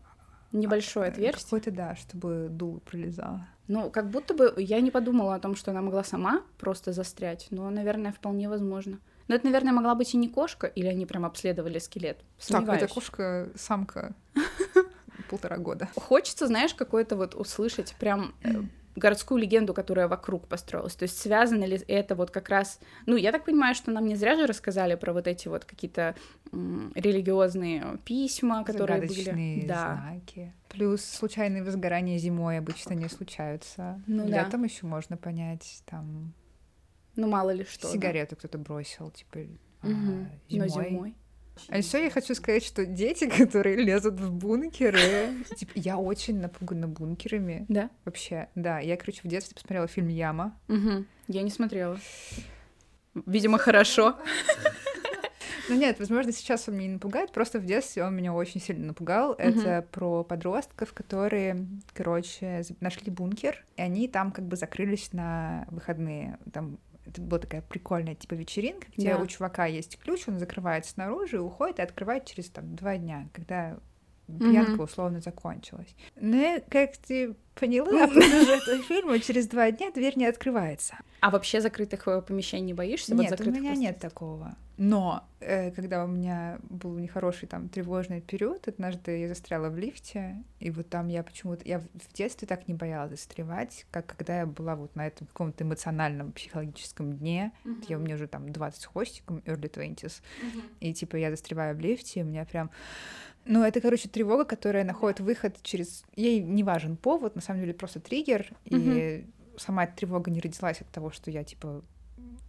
небольшое 0.51 1.07
а, 1.07 1.11
отверстие. 1.11 1.43
Какое-то 1.43 1.71
да, 1.71 1.95
чтобы 1.95 2.47
дуло 2.49 2.79
пролезало. 2.79 3.47
Ну, 3.67 3.89
как 3.89 4.09
будто 4.09 4.33
бы 4.33 4.53
я 4.57 4.81
не 4.81 4.91
подумала 4.91 5.35
о 5.35 5.39
том, 5.39 5.55
что 5.55 5.71
она 5.71 5.81
могла 5.81 6.03
сама 6.03 6.41
просто 6.59 6.91
застрять, 6.91 7.47
но, 7.51 7.69
наверное, 7.69 8.11
вполне 8.11 8.49
возможно. 8.49 8.99
Но 9.27 9.35
это, 9.35 9.45
наверное, 9.45 9.71
могла 9.71 9.95
быть 9.95 10.13
и 10.13 10.17
не 10.17 10.27
кошка, 10.27 10.67
или 10.67 10.87
они 10.87 11.05
прям 11.05 11.23
обследовали 11.23 11.79
скелет. 11.79 12.17
Так, 12.49 12.67
это 12.67 12.87
кошка 12.87 13.49
самка 13.55 14.13
полтора 15.31 15.57
года. 15.57 15.89
Хочется, 15.95 16.47
знаешь, 16.47 16.73
какой-то 16.73 17.15
вот 17.15 17.35
услышать 17.35 17.95
прям 17.97 18.35
э, 18.43 18.49
городскую 18.95 19.39
легенду, 19.41 19.73
которая 19.73 20.07
вокруг 20.07 20.47
построилась. 20.47 20.95
То 20.95 21.03
есть 21.03 21.17
связано 21.17 21.63
ли 21.63 21.81
это 21.87 22.15
вот 22.15 22.31
как 22.31 22.49
раз... 22.49 22.79
Ну, 23.05 23.15
я 23.15 23.31
так 23.31 23.45
понимаю, 23.45 23.75
что 23.75 23.91
нам 23.91 24.05
не 24.05 24.15
зря 24.15 24.35
же 24.35 24.45
рассказали 24.45 24.95
про 24.95 25.13
вот 25.13 25.27
эти 25.27 25.47
вот 25.47 25.65
какие-то 25.65 26.15
религиозные 26.51 27.97
письма, 28.05 28.63
которые 28.63 29.01
были... 29.07 29.65
Да. 29.65 30.03
знаки. 30.03 30.53
Плюс 30.69 31.03
случайные 31.03 31.63
возгорания 31.63 32.17
зимой 32.17 32.57
обычно 32.57 32.93
не 32.93 33.07
случаются. 33.07 34.01
Ну, 34.07 34.27
Летом 34.27 34.61
да. 34.61 34.67
еще 34.67 34.85
можно 34.85 35.17
понять, 35.17 35.83
там... 35.85 36.33
Ну, 37.15 37.27
мало 37.27 37.51
ли 37.51 37.65
что. 37.65 37.87
Сигарету 37.87 38.35
да. 38.35 38.39
кто-то 38.39 38.57
бросил, 38.57 39.11
типа, 39.11 39.39
угу. 39.39 39.49
а, 39.83 40.29
зимой. 40.49 40.49
Но 40.49 40.67
зимой. 40.67 41.15
А 41.67 41.77
еще 41.77 42.03
я 42.03 42.09
хочу 42.09 42.35
сказать, 42.35 42.63
что 42.63 42.85
дети, 42.85 43.27
которые 43.37 43.77
лезут 43.77 44.19
в 44.19 44.31
бункеры, 44.31 45.33
типа, 45.55 45.71
я 45.75 45.97
очень 45.97 46.39
напугана 46.39 46.87
бункерами. 46.87 47.65
Да? 47.69 47.89
Вообще, 48.05 48.49
да. 48.55 48.79
Я, 48.79 48.97
короче, 48.97 49.21
в 49.23 49.27
детстве 49.27 49.55
посмотрела 49.55 49.87
фильм 49.87 50.07
«Яма». 50.07 50.57
Угу. 50.67 51.05
Я 51.27 51.41
не 51.41 51.49
смотрела. 51.49 51.99
Видимо, 53.13 53.57
хорошо. 53.57 54.17
Ну 55.69 55.77
нет, 55.77 55.99
возможно, 55.99 56.33
сейчас 56.33 56.67
он 56.67 56.75
меня 56.75 56.87
не 56.87 56.93
напугает, 56.95 57.31
просто 57.31 57.57
в 57.57 57.65
детстве 57.65 58.03
он 58.03 58.13
меня 58.13 58.33
очень 58.33 58.59
сильно 58.59 58.87
напугал. 58.87 59.33
Это 59.37 59.87
про 59.89 60.21
подростков, 60.25 60.91
которые, 60.91 61.65
короче, 61.93 62.63
нашли 62.81 63.09
бункер, 63.09 63.63
и 63.77 63.81
они 63.81 64.09
там 64.09 64.31
как 64.31 64.45
бы 64.45 64.57
закрылись 64.57 65.13
на 65.13 65.65
выходные. 65.71 66.39
Там 66.51 66.77
это 67.11 67.21
была 67.21 67.39
такая 67.39 67.61
прикольная 67.61 68.15
типа 68.15 68.33
вечеринка, 68.33 68.87
где 68.95 69.13
да. 69.13 69.21
у 69.21 69.27
чувака 69.27 69.65
есть 69.65 69.99
ключ, 69.99 70.27
он 70.27 70.39
закрывается 70.39 70.91
снаружи, 70.91 71.39
уходит 71.39 71.79
и 71.79 71.83
открывает 71.83 72.25
через 72.25 72.49
там 72.49 72.75
два 72.75 72.97
дня, 72.97 73.29
когда 73.33 73.77
пьянка 74.39 74.73
mm-hmm. 74.73 74.83
условно 74.83 75.21
закончилась. 75.21 75.95
Но 76.19 76.59
как 76.69 76.97
ты 76.97 77.35
поняла 77.55 78.07
по 78.07 78.21
сюжету 78.21 78.83
фильма, 78.83 79.19
через 79.19 79.47
два 79.47 79.71
дня 79.71 79.91
дверь 79.91 80.17
не 80.17 80.25
открывается. 80.25 80.95
А 81.19 81.29
вообще 81.29 81.61
закрытых 81.61 82.07
э, 82.07 82.21
помещений 82.21 82.65
не 82.65 82.73
боишься? 82.73 83.13
Нет, 83.13 83.31
вот 83.31 83.47
у 83.47 83.51
меня 83.51 83.75
нет 83.75 83.99
такого. 83.99 84.55
Но 84.77 85.23
э, 85.41 85.69
когда 85.71 86.03
у 86.03 86.07
меня 86.07 86.57
был 86.63 86.97
нехороший 86.97 87.47
там 87.47 87.69
тревожный 87.69 88.19
период, 88.19 88.67
однажды 88.67 89.19
я 89.19 89.27
застряла 89.27 89.69
в 89.69 89.77
лифте, 89.77 90.43
и 90.59 90.71
вот 90.71 90.89
там 90.89 91.07
я 91.07 91.21
почему-то... 91.21 91.67
Я 91.67 91.79
в 91.79 92.13
детстве 92.15 92.47
так 92.47 92.67
не 92.67 92.73
боялась 92.73 93.11
застревать, 93.11 93.85
как 93.91 94.07
когда 94.07 94.39
я 94.39 94.45
была 94.47 94.75
вот 94.75 94.95
на 94.95 95.05
этом 95.05 95.27
каком-то 95.27 95.63
эмоциональном 95.63 96.31
психологическом 96.31 97.13
дне. 97.13 97.51
Uh-huh. 97.63 97.85
Я, 97.89 97.97
у 97.97 97.99
меня 98.01 98.15
уже 98.15 98.25
там 98.25 98.51
20 98.51 98.81
с 98.81 98.85
хвостиком, 98.85 99.43
early 99.45 99.71
20s, 99.71 99.97
uh-huh. 100.05 100.63
и 100.79 100.93
типа 100.95 101.17
я 101.17 101.29
застреваю 101.29 101.75
в 101.75 101.79
лифте, 101.79 102.21
и 102.21 102.23
у 102.23 102.25
меня 102.25 102.45
прям 102.45 102.71
ну, 103.45 103.63
это, 103.63 103.81
короче, 103.81 104.07
тревога, 104.07 104.45
которая 104.45 104.83
находит 104.83 105.19
выход 105.19 105.57
через... 105.63 106.03
Ей 106.15 106.41
не 106.41 106.63
важен 106.63 106.97
повод, 106.97 107.35
на 107.35 107.41
самом 107.41 107.61
деле 107.61 107.73
просто 107.73 107.99
триггер, 107.99 108.51
mm-hmm. 108.65 109.25
и 109.25 109.25
сама 109.57 109.85
эта 109.85 109.95
тревога 109.95 110.31
не 110.31 110.39
родилась 110.39 110.81
от 110.81 110.89
того, 110.89 111.11
что 111.11 111.31
я, 111.31 111.43
типа, 111.43 111.83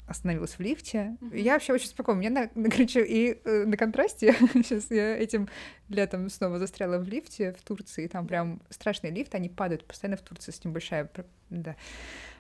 остановилась 0.07 0.53
в 0.53 0.61
лифте. 0.61 1.17
Mm-hmm. 1.21 1.41
Я 1.41 1.55
вообще 1.55 1.73
очень 1.73 1.89
спокойна. 1.89 2.19
Мне, 2.19 2.31
на, 2.31 2.51
на, 2.55 2.71
короче, 2.71 3.05
и 3.05 3.41
э, 3.45 3.65
на 3.65 3.77
контрасте 3.77 4.35
сейчас 4.55 4.91
я 4.91 5.17
этим 5.17 5.49
летом 5.89 6.29
снова 6.29 6.59
застряла 6.59 6.99
в 6.99 7.09
лифте 7.09 7.53
в 7.53 7.63
Турции. 7.63 8.07
Там 8.07 8.27
прям 8.27 8.61
страшный 8.69 9.11
лифт, 9.11 9.35
они 9.35 9.49
падают 9.49 9.85
постоянно 9.85 10.17
в 10.17 10.23
Турции 10.23 10.53
с 10.53 10.65
небольшая... 10.65 11.11
Да. 11.51 11.77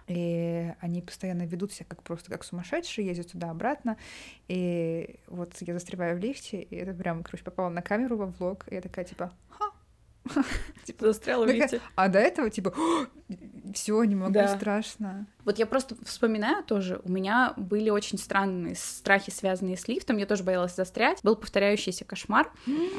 И 0.06 0.72
они 0.80 1.02
постоянно 1.02 1.42
ведут 1.42 1.72
себя 1.72 1.86
как 1.88 2.02
просто 2.02 2.30
как 2.30 2.44
сумасшедшие, 2.44 3.06
ездят 3.06 3.32
туда-обратно. 3.32 3.96
И 4.48 5.16
вот 5.26 5.54
я 5.60 5.74
застреваю 5.74 6.16
в 6.16 6.20
лифте, 6.20 6.62
и 6.62 6.76
это 6.76 6.92
прям, 6.92 7.22
короче, 7.22 7.44
попало 7.44 7.68
на 7.68 7.82
камеру 7.82 8.16
во 8.16 8.26
влог, 8.26 8.66
и 8.70 8.74
я 8.74 8.80
такая, 8.80 9.04
типа, 9.04 9.32
ха, 9.50 9.72
типа 10.84 11.06
застряла 11.06 11.46
в 11.46 11.50
лифте. 11.50 11.80
А 11.94 12.08
до 12.08 12.18
этого, 12.18 12.50
типа, 12.50 12.74
все, 13.74 14.02
не 14.04 14.14
могу, 14.14 14.38
страшно. 14.56 15.26
Вот 15.44 15.58
я 15.58 15.66
просто 15.66 15.96
вспоминаю 16.04 16.62
тоже, 16.62 17.00
у 17.04 17.10
меня 17.10 17.54
были 17.56 17.90
очень 17.90 18.18
странные 18.18 18.74
страхи, 18.76 19.30
связанные 19.30 19.76
с 19.76 19.88
лифтом, 19.88 20.18
я 20.18 20.26
тоже 20.26 20.44
боялась 20.44 20.74
застрять. 20.74 21.18
Был 21.22 21.36
повторяющийся 21.36 22.04
кошмар, 22.04 22.50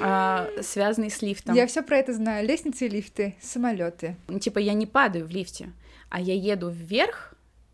а, 0.01 0.49
связанный 0.61 1.09
с 1.09 1.21
лифтом. 1.21 1.55
Я 1.55 1.67
все 1.67 1.81
про 1.83 1.97
это 1.97 2.13
знаю. 2.13 2.45
Лестницы 2.47 2.85
и 2.85 2.89
лифты, 2.89 3.35
самолеты. 3.41 4.15
Типа, 4.41 4.59
я 4.59 4.73
не 4.73 4.85
падаю 4.85 5.25
в 5.25 5.31
лифте, 5.31 5.71
а 6.13 6.21
я 6.21 6.35
еду 6.35 6.69
вверх, 6.69 7.33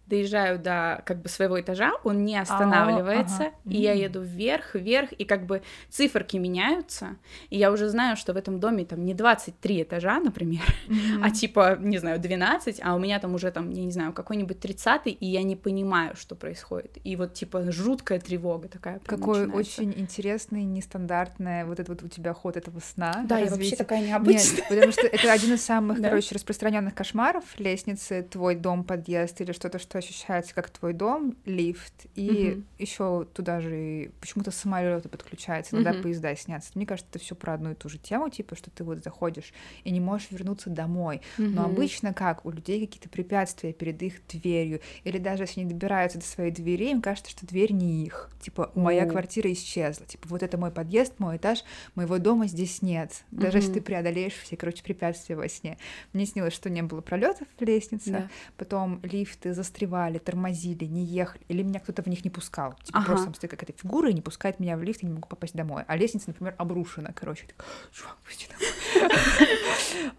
доезжаю 0.09 0.59
до 0.59 1.01
как 1.05 1.21
бы 1.21 1.29
своего 1.29 1.59
этажа, 1.59 1.91
он 2.03 2.25
не 2.25 2.37
останавливается, 2.37 3.43
ага. 3.43 3.53
и 3.65 3.77
я 3.77 3.93
еду 3.93 4.21
вверх, 4.21 4.75
вверх, 4.75 5.11
и 5.13 5.23
как 5.23 5.45
бы 5.45 5.61
циферки 5.89 6.37
меняются, 6.37 7.17
и 7.49 7.57
я 7.57 7.71
уже 7.71 7.89
знаю, 7.89 8.17
что 8.17 8.33
в 8.33 8.37
этом 8.37 8.59
доме 8.59 8.85
там 8.85 9.05
не 9.05 9.13
23 9.13 9.83
этажа, 9.83 10.19
например, 10.19 10.63
mm-hmm. 10.87 11.21
а 11.23 11.29
типа, 11.29 11.77
не 11.79 11.97
знаю, 11.97 12.19
12, 12.19 12.79
а 12.83 12.95
у 12.95 12.99
меня 12.99 13.19
там 13.19 13.35
уже 13.35 13.51
там, 13.51 13.69
я 13.69 13.83
не 13.83 13.91
знаю, 13.91 14.13
какой-нибудь 14.13 14.59
30 14.59 15.01
и 15.05 15.25
я 15.25 15.43
не 15.43 15.55
понимаю, 15.55 16.15
что 16.15 16.35
происходит. 16.35 16.97
И 17.03 17.15
вот 17.15 17.33
типа 17.33 17.71
жуткая 17.71 18.19
тревога 18.19 18.67
такая. 18.67 18.99
Какой 19.05 19.45
начинается. 19.45 19.81
очень 19.81 19.93
интересный, 19.99 20.63
нестандартный 20.63 21.65
вот 21.65 21.79
этот 21.79 22.01
вот 22.01 22.03
у 22.03 22.07
тебя 22.13 22.33
ход 22.33 22.57
этого 22.57 22.79
сна. 22.79 23.23
Да, 23.25 23.37
я 23.39 23.49
вообще 23.49 23.75
такая 23.75 24.05
необычная. 24.05 24.57
Нет, 24.57 24.67
потому 24.69 24.91
что 24.91 25.07
это 25.07 25.31
один 25.31 25.53
из 25.53 25.63
самых, 25.63 26.01
короче, 26.01 26.35
распространенных 26.35 26.95
кошмаров, 26.95 27.43
лестницы, 27.57 28.27
твой 28.29 28.55
дом, 28.55 28.83
подъезд 28.83 29.39
или 29.41 29.51
что-то, 29.51 29.79
что 29.79 29.98
ощущается 29.99 30.53
как 30.53 30.69
твой 30.69 30.93
дом, 30.93 31.35
лифт, 31.45 32.07
и 32.15 32.53
угу. 32.53 32.63
еще 32.77 33.27
туда 33.33 33.61
же 33.61 34.11
почему-то 34.19 34.51
самолеты 34.51 35.09
подключаются, 35.09 35.75
иногда 35.75 35.91
угу. 35.91 36.03
поезда 36.03 36.35
снятся. 36.35 36.71
Мне 36.75 36.85
кажется, 36.85 37.09
это 37.11 37.19
все 37.19 37.35
про 37.35 37.53
одну 37.53 37.71
и 37.71 37.75
ту 37.75 37.89
же 37.89 37.97
тему, 37.97 38.29
типа, 38.29 38.55
что 38.55 38.69
ты 38.71 38.83
вот 38.83 39.03
заходишь 39.03 39.53
и 39.83 39.91
не 39.91 39.99
можешь 39.99 40.31
вернуться 40.31 40.69
домой. 40.69 41.21
Угу. 41.37 41.47
Но 41.47 41.65
обычно 41.65 42.13
как? 42.13 42.45
У 42.45 42.51
людей 42.51 42.85
какие-то 42.85 43.09
препятствия 43.09 43.73
перед 43.73 44.01
их 44.01 44.25
дверью, 44.27 44.81
или 45.03 45.17
даже 45.17 45.43
если 45.43 45.61
они 45.61 45.69
добираются 45.69 46.17
до 46.19 46.25
своей 46.25 46.51
двери, 46.51 46.91
им 46.91 47.01
кажется, 47.01 47.31
что 47.31 47.45
дверь 47.45 47.73
не 47.73 48.05
их. 48.05 48.29
Типа, 48.41 48.71
моя 48.75 49.05
квартира 49.05 49.51
исчезла. 49.51 50.05
Типа, 50.05 50.27
вот 50.29 50.43
это 50.43 50.57
мой 50.57 50.71
подъезд, 50.71 51.13
мой 51.19 51.37
этаж, 51.37 51.63
моего 51.95 52.17
дома 52.17 52.47
здесь 52.47 52.81
нет. 52.81 53.23
Даже 53.31 53.57
угу. 53.57 53.65
если 53.65 53.73
ты 53.73 53.81
преодолеешь 53.81 54.33
все, 54.33 54.55
короче, 54.55 54.83
препятствия 54.83 55.35
во 55.35 55.47
сне. 55.49 55.77
Мне 56.13 56.25
снилось, 56.25 56.53
что 56.53 56.69
не 56.69 56.81
было 56.81 57.01
пролетов 57.01 57.47
в 57.57 57.63
лестнице, 57.63 58.11
да. 58.11 58.29
потом 58.57 58.99
лифты 59.03 59.53
застревали 59.53 59.88
застревали, 59.89 60.17
тормозили, 60.19 60.85
не 60.85 61.03
ехали, 61.03 61.43
или 61.47 61.63
меня 61.63 61.79
кто-то 61.79 62.01
в 62.03 62.07
них 62.07 62.23
не 62.23 62.29
пускал. 62.29 62.75
Типа 62.83 62.99
ага. 62.99 63.07
просто 63.07 63.25
там 63.25 63.33
стоит 63.33 63.51
какая-то 63.51 63.73
фигура 63.73 64.09
и 64.09 64.13
не 64.13 64.21
пускает 64.21 64.59
меня 64.59 64.77
в 64.77 64.83
лифт, 64.83 65.03
и 65.03 65.05
не 65.05 65.13
могу 65.13 65.27
попасть 65.27 65.55
домой. 65.55 65.83
А 65.87 65.97
лестница, 65.97 66.25
например, 66.27 66.55
обрушена, 66.57 67.13
короче. 67.13 67.45
Так, 67.47 67.65
Чувак, 67.91 68.17
пусти. 68.17 68.47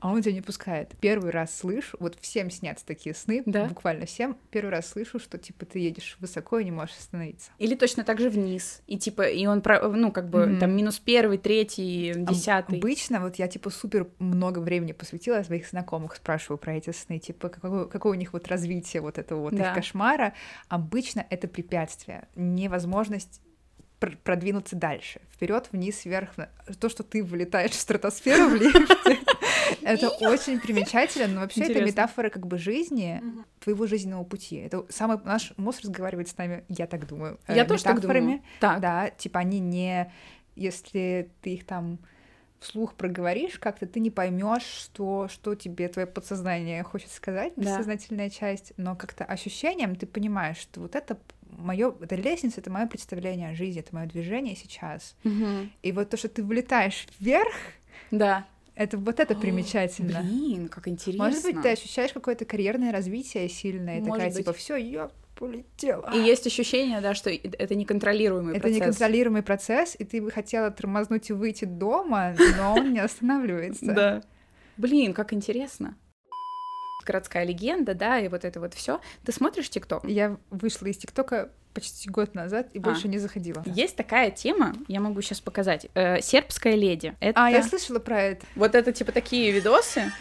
А 0.01 0.11
он 0.11 0.23
тебя 0.23 0.33
не 0.33 0.41
пускает. 0.41 0.91
Первый 1.01 1.31
раз 1.31 1.57
слышу, 1.57 1.97
вот 2.01 2.17
всем 2.21 2.51
снятся 2.51 2.85
такие 2.85 3.15
сны, 3.15 3.43
буквально 3.45 4.07
всем. 4.07 4.37
Первый 4.51 4.71
раз 4.71 4.89
слышу, 4.89 5.19
что 5.19 5.39
типа 5.39 5.67
ты 5.67 5.79
едешь 5.79 6.17
высоко 6.21 6.59
и 6.59 6.65
не 6.65 6.71
можешь 6.71 6.97
остановиться. 6.97 7.51
Или 7.59 7.75
точно 7.75 8.05
так 8.05 8.19
же 8.21 8.31
вниз. 8.31 8.83
И 8.87 8.99
типа, 8.99 9.23
и 9.23 9.47
он, 9.47 9.63
ну, 9.65 10.13
как 10.13 10.29
бы, 10.29 10.57
там 10.59 10.73
минус 10.73 10.99
первый, 10.99 11.39
третий, 11.39 12.15
десятый. 12.17 12.79
Обычно 12.79 13.21
вот 13.21 13.37
я 13.37 13.49
типа 13.49 13.71
супер 13.71 14.09
много 14.19 14.59
времени 14.59 14.93
посвятила 14.93 15.43
своих 15.43 15.69
знакомых, 15.69 16.17
спрашиваю 16.17 16.59
про 16.59 16.75
эти 16.75 16.91
сны, 16.91 17.19
типа, 17.19 17.49
какое 17.49 18.13
у 18.13 18.15
них 18.15 18.33
вот 18.33 18.49
развитие 18.49 19.03
вот 19.03 19.19
этого 19.19 19.41
вот 19.41 19.53
да. 19.61 19.69
их 19.69 19.75
кошмара, 19.75 20.35
обычно 20.69 21.27
это 21.31 21.49
препятствие, 21.49 22.29
невозможность 22.35 23.41
продвинуться 23.99 24.77
дальше. 24.77 25.21
Вперед, 25.31 25.69
вниз, 25.73 26.05
вверх. 26.05 26.31
То, 26.79 26.89
что 26.89 27.03
ты 27.03 27.23
вылетаешь 27.23 27.73
в 27.73 27.81
стратосферу 27.81 28.49
в 28.49 28.55
лифте, 28.55 29.19
это 29.83 30.09
очень 30.09 30.59
примечательно, 30.59 31.35
но 31.35 31.41
вообще 31.41 31.65
это 31.65 31.85
метафора 31.85 32.31
как 32.31 32.47
бы 32.47 32.59
жизни, 32.59 33.23
твоего 33.61 33.87
жизненного 33.87 34.25
пути. 34.25 34.57
Это 34.57 34.87
самый 34.89 35.19
наш 35.25 35.53
мозг 35.57 35.83
разговаривает 35.83 36.29
с 36.29 36.37
нами, 36.37 36.65
я 36.69 36.87
так 36.87 37.07
думаю. 37.07 37.39
Я 37.49 37.65
тоже 37.65 37.85
так 37.85 38.01
думаю. 38.01 38.43
Да, 38.61 39.11
типа 39.11 39.41
они 39.41 39.61
не, 39.61 40.11
если 40.57 41.31
ты 41.43 41.55
их 41.55 41.67
там 41.67 41.99
вслух 42.61 42.95
проговоришь, 42.95 43.59
как-то 43.59 43.87
ты 43.87 44.01
не 44.01 44.11
поймешь, 44.11 44.63
что, 44.63 45.29
что 45.29 45.55
тебе 45.55 45.89
твое 45.89 46.07
подсознание 46.07 46.83
хочет 46.83 47.11
сказать, 47.11 47.55
бессознательная 47.57 48.29
да. 48.29 48.35
часть, 48.35 48.73
но 48.77 48.95
как-то 48.95 49.25
ощущением 49.25 49.97
ты 49.97 50.07
понимаешь, 50.07 50.59
что 50.59 50.81
вот 50.81 50.95
это 50.95 51.19
мое, 51.51 51.95
эта 52.01 52.17
лестница, 52.17 52.61
это 52.61 52.71
мое 52.71 52.87
представление 52.87 53.51
о 53.51 53.55
жизни, 53.55 53.81
это 53.81 53.95
мое 53.95 54.07
движение 54.07 54.55
сейчас. 54.57 55.17
Угу. 55.25 55.69
И 55.83 55.93
вот 55.93 56.11
то, 56.11 56.17
что 56.17 56.29
ты 56.29 56.43
вылетаешь 56.43 57.07
вверх, 57.19 57.55
да. 58.11 58.47
Это 58.77 58.97
вот 58.97 59.21
это 59.21 59.35
О, 59.35 59.37
примечательно. 59.37 60.23
Блин, 60.23 60.69
как 60.69 60.89
интересно. 60.89 61.25
Может 61.25 61.43
быть, 61.43 61.61
ты 61.61 61.73
ощущаешь 61.73 62.13
какое-то 62.13 62.47
карьерное 62.47 62.93
развитие 62.93 63.49
сильное, 63.49 63.99
и 63.99 64.05
такая 64.05 64.29
быть. 64.29 64.39
типа, 64.39 64.53
все, 64.55 64.77
я 64.77 65.11
полетела. 65.41 66.11
И 66.15 66.19
есть 66.19 66.47
ощущение, 66.47 67.01
да, 67.01 67.15
что 67.15 67.31
это 67.31 67.75
неконтролируемый 67.75 68.53
это 68.53 68.61
процесс. 68.61 68.77
Это 68.77 68.87
неконтролируемый 68.87 69.43
процесс, 69.43 69.97
и 69.99 70.05
ты 70.05 70.21
бы 70.21 70.31
хотела 70.31 70.71
тормознуть 70.71 71.31
и 71.31 71.33
выйти 71.33 71.65
дома, 71.65 72.37
но 72.59 72.75
он 72.75 72.93
не 72.93 73.01
останавливается. 73.01 73.93
Да. 73.93 74.23
Блин, 74.77 75.15
как 75.15 75.33
интересно 75.33 75.97
городская 77.03 77.45
легенда, 77.45 77.95
да, 77.95 78.21
и 78.21 78.29
вот 78.29 78.45
это 78.45 78.61
вот 78.61 78.75
все. 78.75 79.01
Ты 79.25 79.33
смотришь 79.33 79.69
ТикТок? 79.71 80.05
Я 80.05 80.37
вышла 80.51 80.87
из 80.87 80.99
ТикТока 80.99 81.51
почти 81.75 82.09
год 82.09 82.35
назад 82.35 82.69
и 82.73 82.79
а. 82.79 82.83
больше 82.83 83.09
не 83.09 83.19
заходила. 83.19 83.63
Есть 83.67 83.97
такая 83.97 84.31
тема, 84.31 84.75
я 84.87 85.01
могу 85.01 85.21
сейчас 85.23 85.41
показать. 85.41 85.87
Э, 85.95 86.21
сербская 86.21 86.75
леди. 86.75 87.17
Это... 87.21 87.47
А, 87.47 87.51
я 87.51 87.63
слышала 87.63 87.99
про 87.99 88.23
это. 88.23 88.47
Вот 88.55 88.75
это 88.75 88.93
типа 88.93 89.11
такие 89.13 89.51
видосы, 89.51 90.13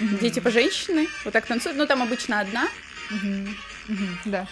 mm-hmm. 0.00 0.18
где 0.18 0.30
типа 0.30 0.50
женщины 0.50 1.06
вот 1.24 1.32
так 1.32 1.46
танцуют. 1.46 1.76
Ну, 1.76 1.86
там 1.86 2.02
обычно 2.02 2.40
одна. 2.40 2.66
Mm-hmm. 3.12 3.48
Да. 4.24 4.46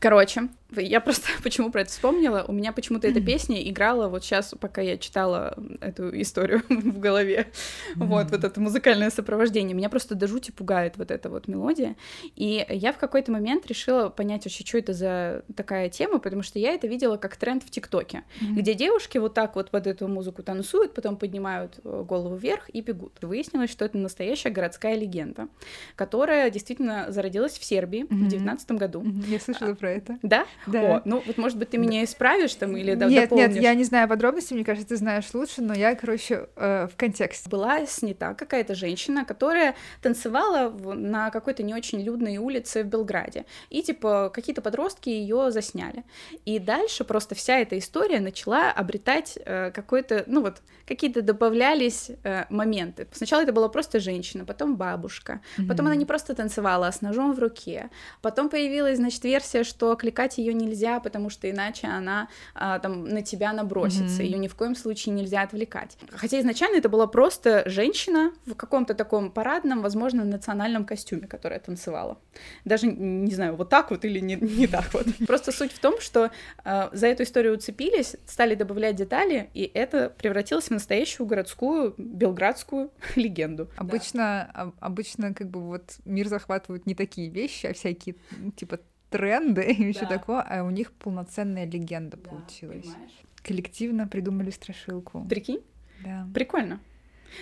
Короче, 0.00 0.48
я 0.76 1.00
просто 1.00 1.28
почему 1.42 1.70
про 1.70 1.82
это 1.82 1.90
вспомнила. 1.90 2.44
У 2.46 2.52
меня 2.52 2.72
почему-то 2.72 3.06
эта 3.06 3.20
песня 3.20 3.68
играла 3.68 4.08
вот 4.08 4.24
сейчас, 4.24 4.54
пока 4.58 4.80
я 4.82 4.98
читала 4.98 5.56
эту 5.80 6.20
историю 6.20 6.62
в 6.68 6.98
голове. 6.98 7.48
Mm-hmm. 7.94 8.04
Вот, 8.06 8.30
вот 8.30 8.44
это 8.44 8.60
музыкальное 8.60 9.10
сопровождение. 9.10 9.74
Меня 9.74 9.88
просто 9.88 10.14
до 10.14 10.26
жути 10.26 10.50
пугает 10.50 10.96
вот 10.96 11.10
эта 11.10 11.30
вот 11.30 11.48
мелодия. 11.48 11.96
И 12.36 12.64
я 12.68 12.92
в 12.92 12.98
какой-то 12.98 13.32
момент 13.32 13.66
решила 13.66 14.08
понять 14.08 14.44
вообще, 14.44 14.64
что 14.64 14.78
это 14.78 14.92
за 14.92 15.44
такая 15.56 15.88
тема, 15.88 16.18
потому 16.18 16.42
что 16.42 16.58
я 16.58 16.72
это 16.72 16.86
видела 16.86 17.16
как 17.16 17.36
тренд 17.36 17.62
в 17.62 17.70
ТикТоке, 17.70 18.24
mm-hmm. 18.40 18.52
где 18.54 18.74
девушки 18.74 19.18
вот 19.18 19.34
так 19.34 19.56
вот 19.56 19.70
под 19.70 19.86
эту 19.86 20.08
музыку 20.08 20.42
танцуют, 20.42 20.94
потом 20.94 21.16
поднимают 21.16 21.80
э, 21.84 22.04
голову 22.06 22.36
вверх 22.36 22.68
и 22.70 22.80
бегут. 22.80 23.12
Выяснилось, 23.22 23.70
что 23.70 23.84
это 23.84 23.96
настоящая 23.98 24.50
городская 24.50 24.96
легенда, 24.96 25.48
которая 25.96 26.50
действительно 26.50 27.06
зародилась 27.10 27.58
в 27.58 27.64
Сербии 27.64 28.02
mm-hmm. 28.02 28.24
в 28.24 28.28
девятнадцатом 28.28 28.76
году. 28.76 29.02
Mm-hmm. 29.02 29.30
Я 29.30 29.40
слышала 29.40 29.74
про 29.74 29.90
это. 29.90 30.18
Да? 30.22 30.46
Да. 30.66 30.96
О, 30.96 31.02
ну 31.04 31.22
вот, 31.24 31.38
может 31.38 31.58
быть, 31.58 31.70
ты 31.70 31.78
меня 31.78 32.04
исправишь 32.04 32.54
там 32.54 32.76
или 32.76 32.94
да, 32.94 33.06
Нет, 33.06 33.30
дополнишь. 33.30 33.54
нет, 33.54 33.62
я 33.62 33.74
не 33.74 33.84
знаю 33.84 34.08
подробностей, 34.08 34.56
мне 34.56 34.64
кажется, 34.64 34.88
ты 34.88 34.96
знаешь 34.96 35.26
лучше, 35.32 35.62
но 35.62 35.74
я, 35.74 35.94
короче, 35.94 36.48
э, 36.56 36.88
в 36.92 36.96
контексте. 36.96 37.48
Была 37.48 37.86
снята 37.86 38.34
какая-то 38.34 38.74
женщина, 38.74 39.24
которая 39.24 39.74
танцевала 40.02 40.68
в, 40.68 40.94
на 40.94 41.30
какой-то 41.30 41.62
не 41.62 41.74
очень 41.74 42.00
людной 42.00 42.36
улице 42.36 42.82
в 42.82 42.86
Белграде, 42.86 43.44
и, 43.70 43.82
типа, 43.82 44.30
какие-то 44.34 44.62
подростки 44.62 45.08
ее 45.08 45.50
засняли. 45.50 46.04
И 46.44 46.58
дальше 46.58 47.04
просто 47.04 47.34
вся 47.34 47.58
эта 47.58 47.78
история 47.78 48.20
начала 48.20 48.70
обретать 48.70 49.38
э, 49.44 49.70
какой-то, 49.70 50.24
ну 50.26 50.42
вот, 50.42 50.62
какие-то 50.86 51.22
добавлялись 51.22 52.10
э, 52.24 52.44
моменты. 52.50 53.06
Сначала 53.12 53.42
это 53.42 53.52
была 53.52 53.68
просто 53.68 54.00
женщина, 54.00 54.44
потом 54.44 54.76
бабушка, 54.76 55.40
mm-hmm. 55.58 55.66
потом 55.68 55.86
она 55.86 55.94
не 55.94 56.06
просто 56.06 56.34
танцевала, 56.34 56.88
а 56.88 56.92
с 56.92 57.00
ножом 57.00 57.34
в 57.34 57.38
руке. 57.38 57.90
Потом 58.22 58.48
появилась, 58.48 58.96
значит, 58.96 59.22
версия, 59.24 59.64
что 59.64 59.94
кликать 59.96 60.38
ее 60.38 60.47
нельзя, 60.52 61.00
потому 61.00 61.30
что 61.30 61.50
иначе 61.50 61.86
она 61.86 62.28
а, 62.54 62.78
там 62.78 63.04
на 63.04 63.22
тебя 63.22 63.52
набросится. 63.52 64.22
Mm-hmm. 64.22 64.26
Ее 64.26 64.38
ни 64.38 64.48
в 64.48 64.54
коем 64.54 64.74
случае 64.74 65.14
нельзя 65.14 65.42
отвлекать. 65.42 65.96
Хотя 66.12 66.40
изначально 66.40 66.76
это 66.76 66.88
была 66.88 67.06
просто 67.06 67.62
женщина 67.66 68.32
в 68.46 68.54
каком-то 68.54 68.94
таком 68.94 69.30
парадном, 69.30 69.82
возможно, 69.82 70.24
национальном 70.24 70.84
костюме, 70.84 71.26
которая 71.26 71.60
танцевала. 71.60 72.18
Даже 72.64 72.86
не 72.86 73.34
знаю, 73.34 73.56
вот 73.56 73.68
так 73.68 73.90
вот 73.90 74.04
или 74.04 74.20
не, 74.20 74.36
не 74.36 74.66
так 74.66 74.92
вот. 74.92 75.06
Просто 75.26 75.52
суть 75.52 75.72
в 75.72 75.78
том, 75.78 76.00
что 76.00 76.30
а, 76.64 76.90
за 76.92 77.06
эту 77.06 77.22
историю 77.22 77.54
уцепились, 77.54 78.16
стали 78.26 78.54
добавлять 78.54 78.96
детали, 78.96 79.50
и 79.54 79.70
это 79.74 80.10
превратилось 80.10 80.66
в 80.66 80.70
настоящую 80.70 81.26
городскую 81.26 81.94
белградскую 81.96 82.90
легенду. 83.16 83.68
Обычно, 83.76 84.50
да. 84.54 84.72
обычно 84.80 85.34
как 85.34 85.48
бы 85.48 85.60
вот 85.60 85.96
мир 86.04 86.28
захватывают 86.28 86.86
не 86.86 86.94
такие 86.94 87.28
вещи, 87.28 87.66
а 87.66 87.74
всякие 87.74 88.16
типа 88.56 88.80
тренды 89.10 89.62
и 89.72 89.92
да. 89.92 89.98
все 89.98 90.06
такое, 90.06 90.40
а 90.40 90.62
у 90.62 90.70
них 90.70 90.92
полноценная 90.92 91.66
легенда 91.66 92.16
да, 92.16 92.30
получилась. 92.30 92.84
Понимаешь? 92.84 93.12
Коллективно 93.42 94.06
придумали 94.06 94.50
страшилку. 94.50 95.24
Прикинь? 95.28 95.62
Да. 96.04 96.26
Прикольно. 96.34 96.80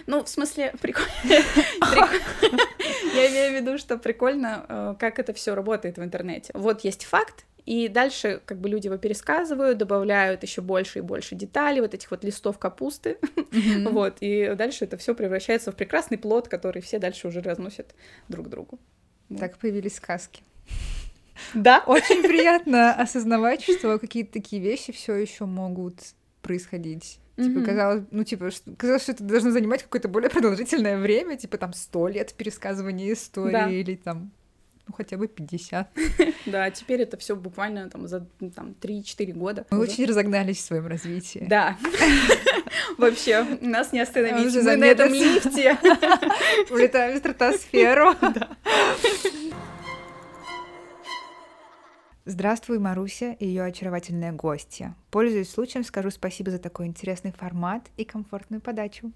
Ну, 0.06 0.23
в 0.23 0.28
смысле, 0.28 0.75
прикольно. 0.80 1.11
Я 3.14 3.30
имею 3.30 3.52
в 3.52 3.62
виду, 3.62 3.78
что 3.78 3.99
прикольно, 3.99 4.66
э, 4.68 4.94
как 4.99 5.18
это 5.18 5.32
все 5.32 5.54
работает 5.54 5.99
в 5.99 6.02
интернете. 6.02 6.50
Вот 6.54 6.82
есть 6.82 7.04
факт, 7.04 7.46
и 7.64 7.88
дальше 7.88 8.40
как 8.44 8.61
бы 8.61 8.68
люди 8.68 8.87
его 8.87 8.96
пересказывают, 8.96 9.78
добавляют 9.78 10.42
еще 10.42 10.61
больше 10.61 11.00
и 11.00 11.02
больше 11.02 11.35
деталей, 11.35 11.80
вот 11.80 11.94
этих 11.94 12.11
вот 12.11 12.23
листов 12.25 12.58
капусты, 12.58 13.18
mm-hmm. 13.20 13.88
вот, 13.90 14.18
и 14.20 14.54
дальше 14.56 14.85
это 14.85 14.96
все 14.96 15.14
превращается 15.14 15.73
в 15.73 15.76
прекрасный 15.76 16.18
плод, 16.18 16.49
который 16.49 16.80
все 16.80 16.99
дальше 16.99 17.26
уже 17.28 17.40
разносят 17.40 17.94
друг 18.28 18.49
другу. 18.49 18.78
Так 19.38 19.58
появились 19.58 19.96
сказки. 19.96 20.42
Да. 21.55 21.83
Очень 21.87 22.23
приятно 22.23 22.93
осознавать, 22.95 23.62
что 23.62 23.99
какие-то 23.99 24.33
такие 24.33 24.61
вещи 24.62 24.93
все 24.93 25.14
еще 25.14 25.47
могут 25.47 26.00
происходить. 26.43 27.19
Типа, 27.37 27.61
казалось, 27.61 28.05
ну, 28.11 28.25
типа, 28.25 28.50
что, 28.50 28.75
казалось, 28.76 29.02
что 29.02 29.12
это 29.12 29.23
должно 29.23 29.50
занимать 29.50 29.83
какое-то 29.83 30.09
более 30.09 30.31
продолжительное 30.31 30.99
время, 30.99 31.37
типа, 31.37 31.59
там, 31.59 31.75
сто 31.75 32.09
лет 32.09 32.33
пересказывания 32.33 33.12
истории 33.12 33.52
да. 33.52 33.71
или 33.71 33.95
там 33.97 34.33
ну, 34.87 34.95
хотя 34.95 35.16
бы 35.16 35.26
50. 35.26 35.88
Да, 36.47 36.70
теперь 36.70 37.03
это 37.03 37.16
все 37.16 37.35
буквально 37.35 37.90
там 37.90 38.07
за 38.07 38.27
там, 38.55 38.75
3-4 38.81 39.33
года. 39.33 39.66
Мы 39.70 39.81
очень 39.81 40.07
разогнались 40.07 40.59
в 40.59 40.61
своем 40.61 40.87
развитии. 40.87 41.44
Да. 41.49 41.77
Вообще, 42.99 43.44
нас 43.61 43.92
не 43.92 44.01
остановить. 44.01 44.55
Мы 44.55 44.77
на 44.77 44.85
этом 44.85 45.12
лифте. 45.12 45.77
Улетаем 46.70 47.16
в 47.16 47.18
стратосферу. 47.18 48.14
Здравствуй, 52.28 52.80
Маруся 52.80 53.34
и 53.34 53.46
ее 53.46 53.62
очаровательная 53.62 54.32
гостья. 54.32 54.96
Пользуясь 55.12 55.48
случаем, 55.48 55.84
скажу 55.84 56.10
спасибо 56.10 56.50
за 56.50 56.58
такой 56.58 56.86
интересный 56.86 57.30
формат 57.30 57.84
и 57.96 58.04
комфортную 58.04 58.60
подачу. 58.60 59.12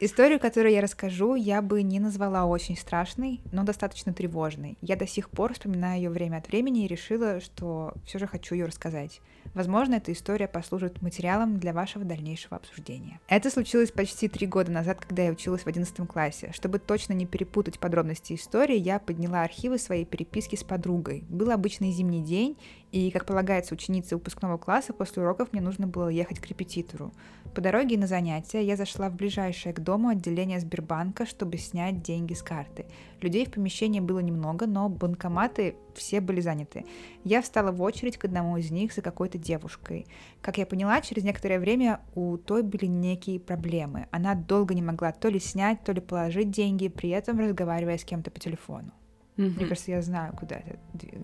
Историю, 0.00 0.40
которую 0.40 0.72
я 0.72 0.80
расскажу, 0.80 1.36
я 1.36 1.62
бы 1.62 1.80
не 1.84 2.00
назвала 2.00 2.44
очень 2.46 2.76
страшной, 2.76 3.40
но 3.52 3.62
достаточно 3.62 4.12
тревожной. 4.12 4.76
Я 4.80 4.96
до 4.96 5.06
сих 5.06 5.30
пор 5.30 5.52
вспоминаю 5.52 5.98
ее 5.98 6.10
время 6.10 6.38
от 6.38 6.48
времени 6.48 6.84
и 6.84 6.88
решила, 6.88 7.38
что 7.40 7.94
все 8.04 8.18
же 8.18 8.26
хочу 8.26 8.56
ее 8.56 8.66
рассказать. 8.66 9.20
Возможно, 9.54 9.94
эта 9.94 10.12
история 10.12 10.48
послужит 10.48 11.02
материалом 11.02 11.58
для 11.58 11.72
вашего 11.72 12.04
дальнейшего 12.04 12.56
обсуждения. 12.56 13.20
Это 13.28 13.50
случилось 13.50 13.90
почти 13.90 14.28
три 14.28 14.46
года 14.46 14.70
назад, 14.70 15.00
когда 15.00 15.22
я 15.22 15.30
училась 15.30 15.62
в 15.62 15.66
11 15.66 16.06
классе. 16.06 16.50
Чтобы 16.52 16.78
точно 16.78 17.12
не 17.12 17.26
перепутать 17.26 17.78
подробности 17.78 18.34
истории, 18.34 18.76
я 18.76 18.98
подняла 18.98 19.42
архивы 19.42 19.78
своей 19.78 20.04
переписки 20.04 20.56
с 20.56 20.64
подругой. 20.64 21.24
Был 21.28 21.50
обычный 21.50 21.90
зимний 21.90 22.22
день, 22.22 22.56
и, 22.90 23.10
как 23.10 23.26
полагается 23.26 23.74
ученице 23.74 24.16
выпускного 24.16 24.56
класса, 24.56 24.92
после 24.92 25.22
уроков 25.22 25.52
мне 25.52 25.60
нужно 25.60 25.86
было 25.86 26.08
ехать 26.08 26.40
к 26.40 26.46
репетитору. 26.46 27.12
По 27.54 27.60
дороге 27.60 27.98
на 27.98 28.06
занятия 28.06 28.64
я 28.64 28.76
зашла 28.76 29.10
в 29.10 29.14
ближайшее 29.14 29.74
к 29.74 29.80
дому 29.80 30.08
отделение 30.08 30.60
Сбербанка, 30.60 31.26
чтобы 31.26 31.58
снять 31.58 32.02
деньги 32.02 32.34
с 32.34 32.42
карты. 32.42 32.86
Людей 33.20 33.46
в 33.46 33.50
помещении 33.50 34.00
было 34.00 34.20
немного, 34.20 34.66
но 34.66 34.88
банкоматы 34.88 35.74
все 35.94 36.20
были 36.20 36.40
заняты. 36.40 36.84
Я 37.24 37.42
встала 37.42 37.72
в 37.72 37.82
очередь 37.82 38.16
к 38.16 38.24
одному 38.24 38.56
из 38.56 38.70
них 38.70 38.92
за 38.92 39.02
какой-то 39.02 39.38
девушкой. 39.38 40.06
Как 40.40 40.58
я 40.58 40.66
поняла, 40.66 41.00
через 41.00 41.24
некоторое 41.24 41.58
время 41.58 42.00
у 42.14 42.36
той 42.36 42.62
были 42.62 42.86
некие 42.86 43.40
проблемы. 43.40 44.06
Она 44.10 44.34
долго 44.34 44.74
не 44.74 44.82
могла 44.82 45.12
то 45.12 45.28
ли 45.28 45.40
снять, 45.40 45.82
то 45.82 45.92
ли 45.92 46.00
положить 46.00 46.50
деньги, 46.50 46.88
при 46.88 47.10
этом 47.10 47.40
разговаривая 47.40 47.98
с 47.98 48.04
кем-то 48.04 48.30
по 48.30 48.38
телефону. 48.38 48.92
Mm-hmm. 49.38 49.56
Мне 49.56 49.66
кажется, 49.66 49.90
я 49.92 50.02
знаю, 50.02 50.34
куда 50.36 50.56
это. 50.56 50.78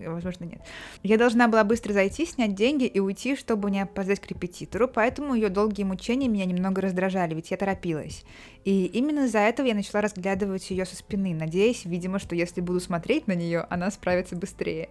Возможно, 0.09 0.45
нет. 0.45 0.61
Я 1.03 1.17
должна 1.17 1.49
была 1.49 1.65
быстро 1.65 1.91
зайти, 1.91 2.25
снять 2.25 2.55
деньги 2.55 2.85
и 2.85 2.99
уйти, 3.01 3.35
чтобы 3.35 3.69
не 3.69 3.81
опоздать 3.81 4.21
к 4.21 4.27
репетитору, 4.27 4.87
поэтому 4.87 5.35
ее 5.35 5.49
долгие 5.49 5.83
мучения 5.83 6.29
меня 6.29 6.45
немного 6.45 6.81
раздражали, 6.81 7.35
ведь 7.35 7.51
я 7.51 7.57
торопилась. 7.57 8.23
И 8.63 8.85
именно 8.85 9.25
из-за 9.25 9.39
этого 9.39 9.67
я 9.67 9.75
начала 9.75 10.01
разглядывать 10.01 10.71
ее 10.71 10.85
со 10.85 10.95
спины, 10.95 11.35
надеясь, 11.35 11.83
видимо, 11.83 12.17
что 12.19 12.35
если 12.35 12.61
буду 12.61 12.79
смотреть 12.79 13.27
на 13.27 13.33
нее, 13.33 13.67
она 13.69 13.91
справится 13.91 14.37
быстрее. 14.37 14.89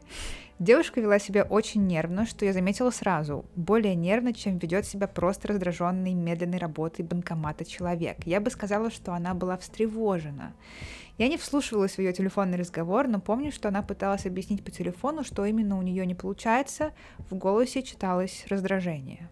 Девушка 0.60 1.00
вела 1.00 1.18
себя 1.18 1.42
очень 1.42 1.84
нервно, 1.86 2.26
что 2.26 2.44
я 2.44 2.52
заметила 2.52 2.90
сразу. 2.90 3.44
Более 3.56 3.96
нервно, 3.96 4.32
чем 4.32 4.58
ведет 4.58 4.86
себя 4.86 5.08
просто 5.08 5.48
раздраженный 5.48 6.14
медленной 6.14 6.58
работой 6.58 7.04
банкомата 7.04 7.64
человек. 7.64 8.18
Я 8.24 8.40
бы 8.40 8.50
сказала, 8.50 8.90
что 8.90 9.12
она 9.12 9.34
была 9.34 9.56
встревожена. 9.56 10.54
Я 11.18 11.28
не 11.28 11.38
вслушивалась 11.38 11.96
в 11.96 11.98
ее 11.98 12.12
телефонный 12.12 12.56
разговор, 12.56 13.08
но 13.08 13.20
помню, 13.20 13.50
что 13.50 13.68
она 13.68 13.82
пыталась 13.82 14.26
объяснить 14.26 14.64
по 14.64 14.70
телефону, 14.70 15.24
что 15.24 15.44
именно 15.44 15.76
у 15.76 15.82
нее 15.82 16.06
не 16.06 16.14
получается. 16.14 16.92
В 17.30 17.34
голосе 17.34 17.82
читалось 17.82 18.46
раздражение. 18.48 19.28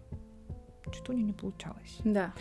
Что 0.93 1.13
у 1.13 1.15
нее 1.15 1.25
не 1.25 1.33
получалось? 1.33 1.99
Да. 2.05 2.33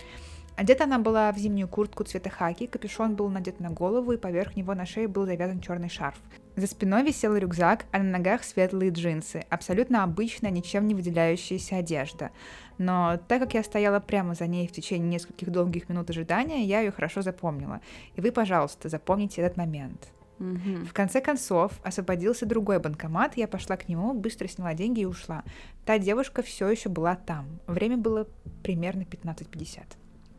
Одета 0.57 0.83
она 0.83 0.99
была 0.99 1.31
в 1.31 1.37
зимнюю 1.37 1.67
куртку 1.67 2.03
цвета 2.03 2.29
хаки, 2.29 2.67
капюшон 2.67 3.15
был 3.15 3.29
надет 3.29 3.59
на 3.59 3.69
голову, 3.69 4.11
и 4.11 4.17
поверх 4.17 4.55
него 4.55 4.73
на 4.73 4.85
шее 4.85 5.07
был 5.07 5.25
завязан 5.25 5.59
черный 5.59 5.89
шарф. 5.89 6.19
За 6.55 6.67
спиной 6.67 7.03
висел 7.03 7.35
рюкзак, 7.35 7.85
а 7.91 7.99
на 7.99 8.17
ногах 8.17 8.43
светлые 8.43 8.91
джинсы. 8.91 9.45
Абсолютно 9.49 10.03
обычная, 10.03 10.51
ничем 10.51 10.87
не 10.87 10.93
выделяющаяся 10.93 11.77
одежда. 11.77 12.31
Но 12.77 13.19
так 13.27 13.41
как 13.41 13.53
я 13.53 13.63
стояла 13.63 13.99
прямо 13.99 14.35
за 14.35 14.47
ней 14.47 14.67
в 14.67 14.71
течение 14.71 15.07
нескольких 15.07 15.49
долгих 15.49 15.87
минут 15.87 16.09
ожидания, 16.09 16.65
я 16.65 16.81
ее 16.81 16.91
хорошо 16.91 17.21
запомнила. 17.21 17.79
И 18.15 18.21
вы, 18.21 18.31
пожалуйста, 18.31 18.89
запомните 18.89 19.41
этот 19.41 19.57
момент. 19.57 20.11
Угу. 20.39 20.85
В 20.89 20.93
конце 20.93 21.21
концов, 21.21 21.79
освободился 21.83 22.47
другой 22.47 22.79
банкомат, 22.79 23.37
я 23.37 23.47
пошла 23.47 23.77
к 23.77 23.87
нему, 23.87 24.13
быстро 24.13 24.47
сняла 24.47 24.73
деньги 24.73 25.01
и 25.01 25.05
ушла. 25.05 25.43
Та 25.85 25.99
девушка 25.99 26.41
все 26.41 26.67
еще 26.67 26.89
была 26.89 27.15
там. 27.15 27.45
Время 27.67 27.97
было 27.97 28.27
примерно 28.63 29.03
15.50. 29.03 29.83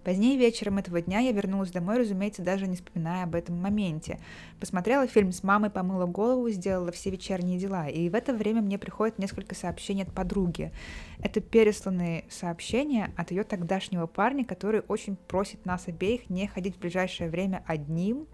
Позднее 0.05 0.37
вечером 0.37 0.79
этого 0.79 1.01
дня 1.01 1.21
я 1.21 1.33
вернулась 1.33 1.71
домой, 1.71 1.99
разумеется, 1.99 2.43
даже 2.43 2.67
не 2.67 2.77
вспоминая 2.77 3.25
об 3.25 3.37
этом 3.37 3.57
моменте. 3.57 4.19
Посмотрела 4.59 5.07
фильм 5.07 5.31
с 5.31 5.45
мамой, 5.45 5.71
помыла 5.71 6.07
голову, 6.07 6.51
сделала 6.51 6.91
все 6.91 7.11
вечерние 7.11 7.59
дела. 7.59 7.89
И 7.89 8.09
в 8.09 8.15
это 8.15 8.35
время 8.35 8.63
мне 8.63 8.79
приходит 8.79 9.19
несколько 9.19 9.55
сообщений 9.55 10.03
от 10.03 10.13
подруги. 10.13 10.73
Это 11.21 11.41
пересланные 11.41 12.25
сообщения 12.29 13.13
от 13.17 13.31
ее 13.31 13.45
тогдашнего 13.45 14.09
парня, 14.09 14.45
который 14.45 14.81
очень 14.89 15.15
просит 15.15 15.65
нас 15.67 15.87
обеих 15.87 16.29
не 16.29 16.49
ходить 16.49 16.77
в 16.77 16.81
ближайшее 16.81 17.31
время 17.31 17.63
одним, 17.67 18.27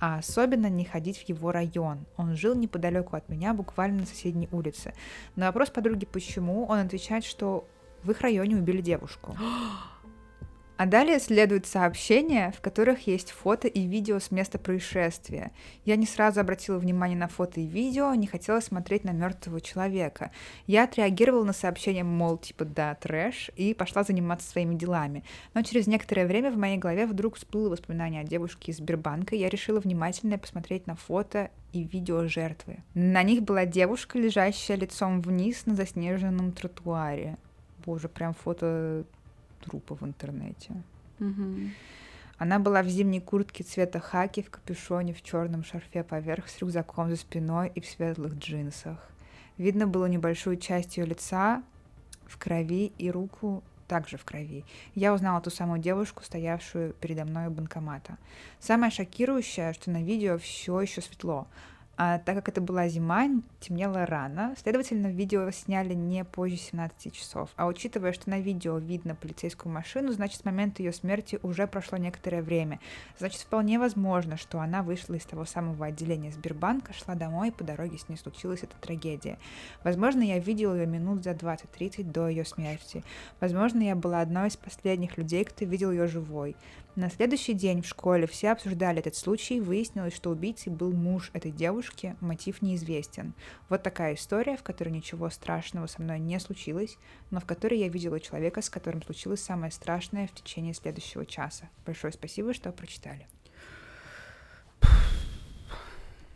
а 0.00 0.18
особенно 0.18 0.68
не 0.68 0.84
ходить 0.84 1.16
в 1.18 1.28
его 1.28 1.52
район. 1.52 2.04
Он 2.18 2.36
жил 2.36 2.54
неподалеку 2.54 3.16
от 3.16 3.30
меня, 3.30 3.54
буквально 3.54 4.00
на 4.00 4.06
соседней 4.06 4.48
улице. 4.52 4.92
На 5.36 5.46
вопрос 5.46 5.70
подруги, 5.70 6.04
почему, 6.04 6.66
он 6.66 6.80
отвечает, 6.80 7.24
что 7.24 7.66
в 8.02 8.10
их 8.10 8.20
районе 8.20 8.56
убили 8.56 8.82
девушку. 8.82 9.34
А 10.76 10.86
далее 10.86 11.20
следуют 11.20 11.66
сообщения, 11.66 12.52
в 12.56 12.60
которых 12.60 13.06
есть 13.06 13.30
фото 13.30 13.68
и 13.68 13.86
видео 13.86 14.18
с 14.18 14.32
места 14.32 14.58
происшествия. 14.58 15.52
Я 15.84 15.94
не 15.94 16.04
сразу 16.04 16.40
обратила 16.40 16.78
внимание 16.78 17.16
на 17.16 17.28
фото 17.28 17.60
и 17.60 17.66
видео, 17.66 18.12
не 18.14 18.26
хотела 18.26 18.58
смотреть 18.58 19.04
на 19.04 19.10
мертвого 19.10 19.60
человека. 19.60 20.32
Я 20.66 20.84
отреагировала 20.84 21.44
на 21.44 21.52
сообщение, 21.52 22.02
мол, 22.02 22.38
типа, 22.38 22.64
да, 22.64 22.96
трэш, 22.96 23.52
и 23.54 23.72
пошла 23.72 24.02
заниматься 24.02 24.50
своими 24.50 24.74
делами. 24.74 25.22
Но 25.54 25.62
через 25.62 25.86
некоторое 25.86 26.26
время 26.26 26.50
в 26.50 26.56
моей 26.56 26.76
голове 26.76 27.06
вдруг 27.06 27.36
всплыло 27.36 27.68
воспоминание 27.68 28.22
о 28.22 28.24
девушке 28.24 28.72
из 28.72 28.78
Сбербанка, 28.78 29.36
и 29.36 29.38
я 29.38 29.48
решила 29.48 29.78
внимательно 29.78 30.38
посмотреть 30.38 30.88
на 30.88 30.96
фото 30.96 31.50
и 31.72 31.84
видео 31.84 32.26
жертвы. 32.26 32.78
На 32.94 33.22
них 33.22 33.42
была 33.42 33.64
девушка, 33.64 34.18
лежащая 34.18 34.76
лицом 34.76 35.20
вниз 35.20 35.66
на 35.66 35.76
заснеженном 35.76 36.50
тротуаре. 36.50 37.36
Боже, 37.84 38.08
прям 38.08 38.34
фото 38.34 39.04
трупа 39.64 39.94
в 39.94 40.02
интернете. 40.02 40.70
Угу. 41.20 41.70
Она 42.38 42.58
была 42.58 42.82
в 42.82 42.88
зимней 42.88 43.20
куртке 43.20 43.64
цвета 43.64 44.00
хаки, 44.00 44.42
в 44.42 44.50
капюшоне, 44.50 45.14
в 45.14 45.22
черном 45.22 45.64
шарфе 45.64 46.02
поверх, 46.02 46.48
с 46.48 46.58
рюкзаком 46.58 47.10
за 47.10 47.16
спиной 47.16 47.70
и 47.74 47.80
в 47.80 47.86
светлых 47.86 48.34
джинсах. 48.34 48.98
Видно 49.56 49.86
было 49.86 50.06
небольшую 50.06 50.56
часть 50.56 50.96
ее 50.96 51.06
лица 51.06 51.62
в 52.26 52.38
крови 52.38 52.92
и 52.98 53.10
руку 53.10 53.62
также 53.86 54.16
в 54.16 54.24
крови. 54.24 54.64
Я 54.94 55.14
узнала 55.14 55.40
ту 55.40 55.50
самую 55.50 55.80
девушку, 55.80 56.24
стоявшую 56.24 56.94
передо 56.94 57.24
мной 57.24 57.46
у 57.46 57.50
банкомата. 57.50 58.16
Самое 58.58 58.90
шокирующее, 58.90 59.72
что 59.72 59.90
на 59.90 60.02
видео 60.02 60.38
все 60.38 60.80
еще 60.80 61.00
светло. 61.00 61.46
А 61.96 62.18
так 62.18 62.34
как 62.36 62.48
это 62.48 62.60
была 62.60 62.88
зима, 62.88 63.28
темнело 63.60 64.04
рано, 64.04 64.54
следовательно, 64.60 65.08
видео 65.08 65.50
сняли 65.50 65.94
не 65.94 66.24
позже 66.24 66.56
17 66.56 67.12
часов. 67.12 67.50
А 67.56 67.66
учитывая, 67.66 68.12
что 68.12 68.30
на 68.30 68.40
видео 68.40 68.78
видно 68.78 69.14
полицейскую 69.14 69.72
машину, 69.72 70.12
значит, 70.12 70.40
с 70.40 70.44
момента 70.44 70.82
ее 70.82 70.92
смерти 70.92 71.38
уже 71.42 71.66
прошло 71.66 71.96
некоторое 71.96 72.42
время. 72.42 72.80
Значит, 73.18 73.42
вполне 73.42 73.78
возможно, 73.78 74.36
что 74.36 74.60
она 74.60 74.82
вышла 74.82 75.14
из 75.14 75.24
того 75.24 75.44
самого 75.44 75.86
отделения 75.86 76.32
Сбербанка, 76.32 76.92
шла 76.92 77.14
домой, 77.14 77.48
и 77.48 77.52
по 77.52 77.62
дороге 77.62 77.98
с 77.98 78.08
ней 78.08 78.16
случилась 78.16 78.62
эта 78.62 78.76
трагедия. 78.80 79.38
Возможно, 79.84 80.22
я 80.22 80.38
видела 80.38 80.74
ее 80.74 80.86
минут 80.86 81.22
за 81.22 81.30
20-30 81.30 82.02
до 82.10 82.28
ее 82.28 82.44
смерти. 82.44 83.04
Возможно, 83.40 83.82
я 83.82 83.94
была 83.94 84.20
одной 84.20 84.48
из 84.48 84.56
последних 84.56 85.16
людей, 85.16 85.44
кто 85.44 85.64
видел 85.64 85.92
ее 85.92 86.08
живой. 86.08 86.56
На 86.96 87.10
следующий 87.10 87.54
день 87.54 87.82
в 87.82 87.88
школе 87.88 88.28
все 88.28 88.52
обсуждали 88.52 89.00
этот 89.00 89.16
случай, 89.16 89.58
выяснилось, 89.58 90.14
что 90.14 90.30
убийцей 90.30 90.70
был 90.70 90.92
муж 90.92 91.30
этой 91.32 91.50
девушки, 91.50 92.14
мотив 92.20 92.62
неизвестен. 92.62 93.34
Вот 93.68 93.82
такая 93.82 94.14
история, 94.14 94.56
в 94.56 94.62
которой 94.62 94.90
ничего 94.90 95.28
страшного 95.28 95.88
со 95.88 96.00
мной 96.00 96.20
не 96.20 96.38
случилось, 96.38 96.96
но 97.32 97.40
в 97.40 97.46
которой 97.46 97.80
я 97.80 97.88
видела 97.88 98.20
человека, 98.20 98.62
с 98.62 98.70
которым 98.70 99.02
случилось 99.02 99.42
самое 99.42 99.72
страшное 99.72 100.28
в 100.28 100.34
течение 100.34 100.72
следующего 100.72 101.26
часа. 101.26 101.68
Большое 101.84 102.12
спасибо, 102.12 102.54
что 102.54 102.70
прочитали. 102.70 103.26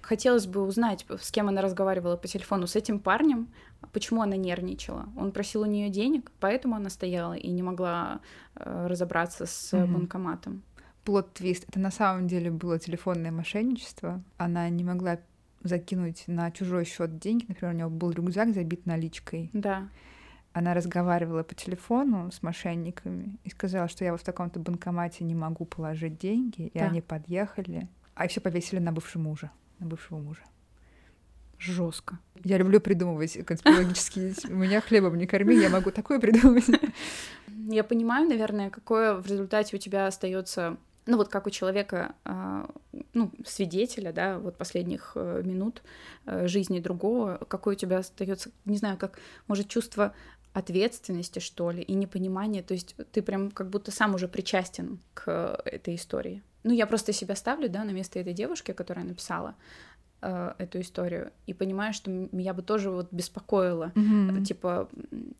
Хотелось 0.09 0.47
бы 0.47 0.63
узнать, 0.63 1.05
с 1.21 1.31
кем 1.31 1.49
она 1.49 1.61
разговаривала 1.61 2.17
по 2.17 2.27
телефону, 2.27 2.67
с 2.67 2.77
этим 2.77 2.99
парнем, 2.99 3.49
почему 3.93 4.23
она 4.23 4.37
нервничала. 4.37 5.07
Он 5.19 5.33
просил 5.33 5.61
у 5.61 5.67
нее 5.67 5.91
денег, 5.91 6.33
поэтому 6.41 6.77
она 6.77 6.89
стояла 6.89 7.35
и 7.35 7.51
не 7.51 7.63
могла 7.63 8.21
э, 8.55 8.87
разобраться 8.89 9.45
с 9.45 9.75
mm-hmm. 9.75 9.87
банкоматом. 9.87 10.63
Plot 11.05 11.29
twist. 11.29 11.67
Это 11.69 11.79
на 11.79 11.91
самом 11.91 12.27
деле 12.27 12.51
было 12.51 12.79
телефонное 12.79 13.31
мошенничество. 13.31 14.23
Она 14.39 14.71
не 14.71 14.83
могла 14.83 15.19
закинуть 15.63 16.25
на 16.27 16.51
чужой 16.53 16.87
счет 16.87 17.19
деньги. 17.19 17.45
Например, 17.47 17.75
у 17.75 17.77
нее 17.77 17.89
был 17.91 18.11
рюкзак 18.11 18.55
забит 18.55 18.87
наличкой. 18.87 19.51
Да. 19.53 19.91
Она 20.55 20.73
разговаривала 20.73 21.43
по 21.43 21.55
телефону 21.55 22.31
с 22.33 22.43
мошенниками 22.43 23.37
и 23.45 23.51
сказала, 23.51 23.89
что 23.89 24.07
я 24.07 24.17
в 24.17 24.23
таком-то 24.23 24.59
банкомате 24.59 25.25
не 25.25 25.35
могу 25.35 25.67
положить 25.67 26.19
деньги, 26.19 26.69
и 26.69 26.79
да. 26.79 26.87
они 26.87 27.03
подъехали, 27.03 27.89
а 28.15 28.27
все 28.27 28.41
повесили 28.41 28.81
на 28.81 28.91
бывшего 28.91 29.21
мужа 29.21 29.51
на 29.79 29.87
бывшего 29.87 30.19
мужа. 30.19 30.43
Жестко. 31.59 32.19
Я 32.45 32.57
люблю 32.59 32.81
придумывать 32.81 33.45
конспирологические. 33.45 34.35
У 34.49 34.55
меня 34.55 34.81
хлебом 34.81 35.19
не 35.19 35.27
корми, 35.27 35.57
я 35.57 35.69
могу 35.69 35.91
такое 35.91 36.21
придумать. 36.21 36.67
Я 37.71 37.85
понимаю, 37.85 38.27
наверное, 38.27 38.71
какое 38.71 39.15
в 39.15 39.27
результате 39.27 39.77
у 39.77 39.79
тебя 39.79 40.07
остается 40.07 40.79
ну 41.09 41.17
вот 41.17 41.29
как 41.29 41.47
у 41.47 41.51
человека, 41.51 42.15
а, 42.25 42.69
ну, 43.15 43.33
свидетеля, 43.47 44.13
да, 44.13 44.39
вот 44.39 44.59
последних 44.59 45.13
э, 45.15 45.43
минут 45.43 45.83
э, 46.27 46.47
жизни 46.47 46.81
другого, 46.81 47.41
какое 47.49 47.75
у 47.75 47.79
тебя 47.79 47.99
остается, 47.99 48.51
не 48.67 48.77
знаю, 48.77 48.99
как, 48.99 49.19
может, 49.47 49.69
чувство 49.69 50.13
ответственности, 50.53 51.39
что 51.39 51.71
ли, 51.71 51.83
и 51.83 51.95
непонимание, 51.95 52.63
то 52.63 52.75
есть 52.75 52.97
ты 53.13 53.23
прям 53.23 53.51
как 53.51 53.71
будто 53.71 53.91
сам 53.91 54.15
уже 54.15 54.29
причастен 54.29 55.01
к 55.15 55.61
этой 55.65 55.95
истории. 55.95 56.43
Ну, 56.65 56.73
я 56.73 56.87
просто 56.87 57.13
себя 57.13 57.37
ставлю, 57.37 57.69
да, 57.69 57.85
на 57.85 57.91
место 57.91 58.19
этой 58.19 58.33
девушки, 58.33 58.73
которая 58.73 59.05
написала 59.05 59.55
э, 60.23 60.53
эту 60.59 60.81
историю, 60.81 61.33
и 61.47 61.55
понимаю, 61.55 61.93
что 61.93 62.11
меня 62.11 62.55
бы 62.55 62.63
тоже 62.63 62.91
вот 62.91 63.09
беспокоило, 63.11 63.93
mm-hmm. 63.95 64.45
типа, 64.45 64.89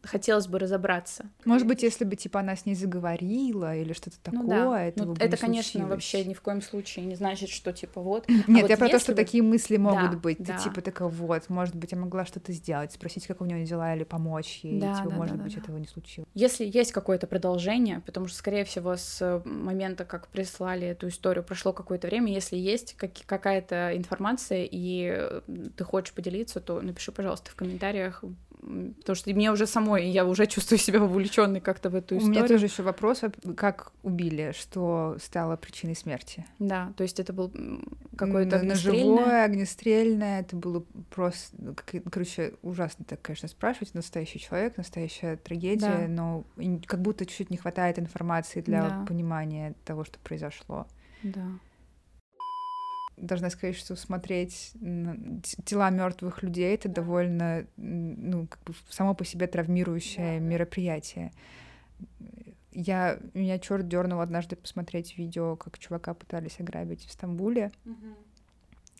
хотелось 0.03 0.47
бы 0.47 0.59
разобраться. 0.59 1.27
Может 1.45 1.67
быть, 1.67 1.83
если 1.83 2.05
бы, 2.05 2.17
типа, 2.17 2.41
она 2.41 2.57
с 2.57 2.67
ней 2.67 2.75
заговорила 2.75 3.75
или 3.77 3.93
что-то 3.93 4.19
такое, 4.23 4.43
ну, 4.43 4.71
да. 4.71 4.83
этого 4.83 5.07
ну, 5.07 5.15
бы 5.15 5.25
Это, 5.25 5.37
конечно, 5.37 5.71
случилось. 5.71 5.91
вообще 5.91 6.25
ни 6.25 6.35
в 6.35 6.41
коем 6.41 6.63
случае 6.63 7.07
не 7.07 7.15
значит, 7.15 7.49
что, 7.49 7.73
типа, 7.73 8.01
вот... 8.01 8.29
Нет, 8.29 8.43
а 8.49 8.61
вот 8.63 8.71
я 8.71 8.77
про 8.77 8.89
то, 8.89 8.99
что 8.99 9.13
бы... 9.13 9.17
такие 9.17 9.43
мысли 9.43 9.77
могут 9.77 10.13
да, 10.13 10.17
быть. 10.17 10.39
Да. 10.39 10.57
Ты, 10.57 10.65
типа, 10.65 10.81
такая, 10.81 11.09
вот, 11.09 11.49
может 11.49 11.75
быть, 11.75 11.93
я 11.93 11.99
могла 11.99 12.25
что-то 12.25 12.53
сделать, 12.53 12.93
спросить, 12.93 13.27
как 13.27 13.41
у 13.41 13.45
нее 13.45 13.65
дела, 13.65 13.95
или 13.95 14.05
помочь 14.05 14.61
ей, 14.63 14.81
да, 14.81 14.95
типа, 14.95 15.11
да, 15.11 15.17
может 15.17 15.37
да, 15.37 15.45
быть, 15.45 15.55
да. 15.55 15.61
этого 15.61 15.77
не 15.79 15.87
случилось. 15.87 16.29
Если 16.35 16.65
есть 16.65 16.93
какое-то 16.93 17.27
продолжение, 17.27 18.01
потому 18.07 18.27
что, 18.27 18.39
скорее 18.39 18.65
всего, 18.65 18.97
с 18.97 19.43
момента, 19.45 20.05
как 20.05 20.29
прислали 20.29 20.87
эту 20.87 21.09
историю, 21.09 21.45
прошло 21.45 21.73
какое-то 21.73 22.07
время, 22.07 22.33
если 22.33 22.57
есть 22.57 22.95
как- 22.97 23.13
какая-то 23.27 23.97
информация, 23.97 24.68
и 24.71 25.41
ты 25.77 25.85
хочешь 25.85 26.15
поделиться, 26.15 26.61
то 26.61 26.81
напиши, 26.81 27.13
пожалуйста, 27.13 27.51
в 27.51 27.55
комментариях, 27.55 28.23
потому 28.61 29.15
что 29.15 29.31
мне 29.31 29.53
уже 29.53 29.67
самой, 29.67 30.09
я 30.09 30.25
уже 30.25 30.47
чувствую 30.47 30.79
себя 30.79 31.01
вовлеченной 31.01 31.61
как-то 31.61 31.91
в 31.91 31.95
эту 31.95 32.17
историю. 32.17 32.27
У 32.27 32.31
меня 32.31 32.49
тоже 32.49 32.67
еще 32.67 32.83
вопрос, 32.83 33.23
а 33.23 33.31
как 33.55 33.93
убили, 34.03 34.53
что 34.57 35.17
стало 35.23 35.57
причиной 35.57 35.95
смерти? 35.95 36.45
Да, 36.59 36.93
то 36.97 37.03
есть 37.03 37.21
это 37.21 37.33
был 37.33 37.53
какое-то 38.17 38.57
огнестрельное... 38.57 39.45
огнестрельное, 39.45 40.41
это 40.41 40.57
было 40.57 40.85
просто, 41.11 41.57
ну, 41.59 41.75
короче, 42.11 42.55
ужасно 42.63 43.05
так, 43.05 43.23
конечно, 43.23 43.49
спрашивать, 43.49 43.95
настоящий 43.95 44.39
человек, 44.39 44.77
настоящая 44.77 45.37
трагедия, 45.37 46.07
да. 46.07 46.09
но 46.09 46.45
как 46.87 47.01
будто 47.01 47.27
чуть-чуть 47.27 47.51
не 47.51 47.57
хватает 47.57 47.99
информации 47.99 48.61
для 48.61 48.89
да. 48.89 49.05
понимания 49.07 49.75
того, 49.85 50.05
что 50.05 50.19
произошло. 50.19 50.87
Да 51.23 51.43
должна 53.21 53.51
сказать, 53.51 53.77
что 53.77 53.97
смотреть 53.97 54.73
тела 55.65 55.91
мертвых 55.91 56.43
людей 56.43 56.75
это 56.75 56.89
довольно, 56.89 57.67
ну, 57.77 58.47
как 58.47 58.63
бы 58.65 58.75
само 58.91 59.15
по 59.15 59.25
себе 59.25 59.47
травмирующее 59.47 60.41
мероприятие. 60.41 61.33
Я 62.73 63.19
меня 63.35 63.59
черт 63.59 63.89
дернул 63.89 64.21
однажды 64.21 64.57
посмотреть 64.57 65.19
видео, 65.19 65.57
как 65.57 65.79
чувака 65.79 66.15
пытались 66.15 66.61
ограбить 66.61 67.05
в 67.05 67.11
Стамбуле. 67.11 67.73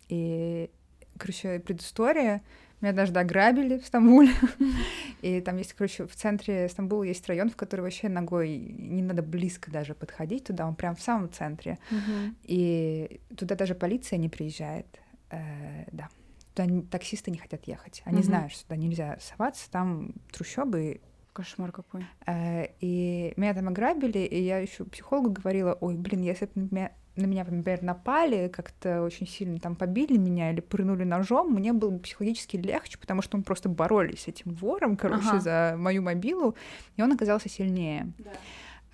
И, 0.09 0.69
короче, 1.17 1.59
предыстория. 1.59 2.41
Меня 2.81 2.91
однажды 2.91 3.19
ограбили 3.19 3.77
в 3.77 3.85
Стамбуле. 3.85 4.31
И 5.21 5.41
там 5.41 5.57
есть, 5.57 5.73
короче, 5.73 6.07
в 6.07 6.15
центре 6.15 6.69
Стамбула 6.69 7.03
есть 7.03 7.27
район, 7.27 7.49
в 7.49 7.55
который 7.55 7.81
вообще 7.81 8.07
ногой 8.07 8.57
не 8.57 9.01
надо 9.01 9.21
близко 9.21 9.69
даже 9.69 9.93
подходить 9.93 10.45
туда, 10.45 10.65
он 10.67 10.75
прям 10.75 10.95
в 10.95 11.01
самом 11.01 11.31
центре. 11.31 11.77
И 12.43 13.19
туда 13.35 13.55
даже 13.55 13.75
полиция 13.75 14.17
не 14.17 14.29
приезжает. 14.29 14.87
Э, 15.29 15.85
да. 15.91 16.09
Туда 16.55 16.81
таксисты 16.89 17.31
не 17.31 17.37
хотят 17.37 17.67
ехать. 17.67 18.01
Они 18.05 18.23
знают, 18.23 18.51
что 18.51 18.63
туда 18.63 18.75
нельзя 18.75 19.17
соваться, 19.19 19.69
там 19.69 20.13
трущобы 20.31 21.01
Кошмар 21.33 21.71
какой. 21.71 22.05
Э, 22.25 22.67
и 22.81 23.33
меня 23.37 23.53
там 23.53 23.67
ограбили, 23.67 24.19
и 24.19 24.41
я 24.41 24.57
еще 24.59 24.83
психологу 24.85 25.31
говорила, 25.31 25.77
ой, 25.79 25.95
блин, 25.95 26.21
если 26.21 26.49
бы 26.53 26.89
на 27.19 27.25
меня, 27.25 27.45
например, 27.49 27.83
напали, 27.83 28.47
как-то 28.47 29.03
очень 29.03 29.27
сильно 29.27 29.59
там 29.59 29.75
побили 29.75 30.17
меня 30.17 30.51
или 30.51 30.59
прынули 30.59 31.03
ножом, 31.03 31.53
мне 31.53 31.73
было 31.73 31.89
бы 31.89 31.99
психологически 31.99 32.57
легче, 32.57 32.97
потому 32.97 33.21
что 33.21 33.37
мы 33.37 33.43
просто 33.43 33.69
боролись 33.69 34.23
с 34.23 34.27
этим 34.27 34.53
вором, 34.53 34.97
короче, 34.97 35.27
ага. 35.27 35.39
за 35.39 35.75
мою 35.77 36.01
мобилу, 36.01 36.55
и 36.95 37.01
он 37.01 37.11
оказался 37.11 37.49
сильнее. 37.49 38.11
Да. 38.17 38.31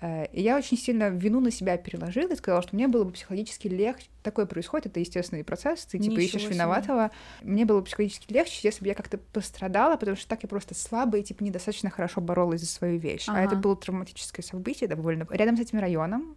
Э, 0.00 0.26
и 0.32 0.42
я 0.42 0.56
очень 0.56 0.76
сильно 0.76 1.08
вину 1.08 1.40
на 1.40 1.50
себя 1.50 1.76
переложила 1.76 2.32
и 2.32 2.36
сказала, 2.36 2.62
что 2.62 2.74
мне 2.74 2.88
было 2.88 3.04
бы 3.04 3.12
психологически 3.12 3.68
легче. 3.68 4.06
Такое 4.22 4.46
происходит, 4.46 4.86
это 4.86 5.00
естественный 5.00 5.44
процесс, 5.44 5.84
ты 5.86 5.98
типа 5.98 6.12
Ничего 6.12 6.20
ищешь 6.20 6.42
себе. 6.42 6.54
виноватого. 6.54 7.10
Мне 7.42 7.64
было 7.64 7.80
бы 7.80 7.86
психологически 7.86 8.32
легче, 8.32 8.60
если 8.62 8.82
бы 8.82 8.88
я 8.88 8.94
как-то 8.94 9.18
пострадала, 9.18 9.96
потому 9.96 10.16
что 10.16 10.28
так 10.28 10.42
я 10.42 10.48
просто 10.48 10.74
слабая 10.74 11.22
и 11.22 11.24
типа 11.24 11.42
недостаточно 11.42 11.90
хорошо 11.90 12.20
боролась 12.20 12.60
за 12.60 12.66
свою 12.66 12.98
вещь. 12.98 13.24
Ага. 13.28 13.38
А 13.38 13.42
это 13.42 13.56
было 13.56 13.76
травматическое 13.76 14.44
событие 14.44 14.88
довольно. 14.88 15.26
Рядом 15.30 15.56
с 15.56 15.60
этим 15.60 15.78
районом 15.78 16.36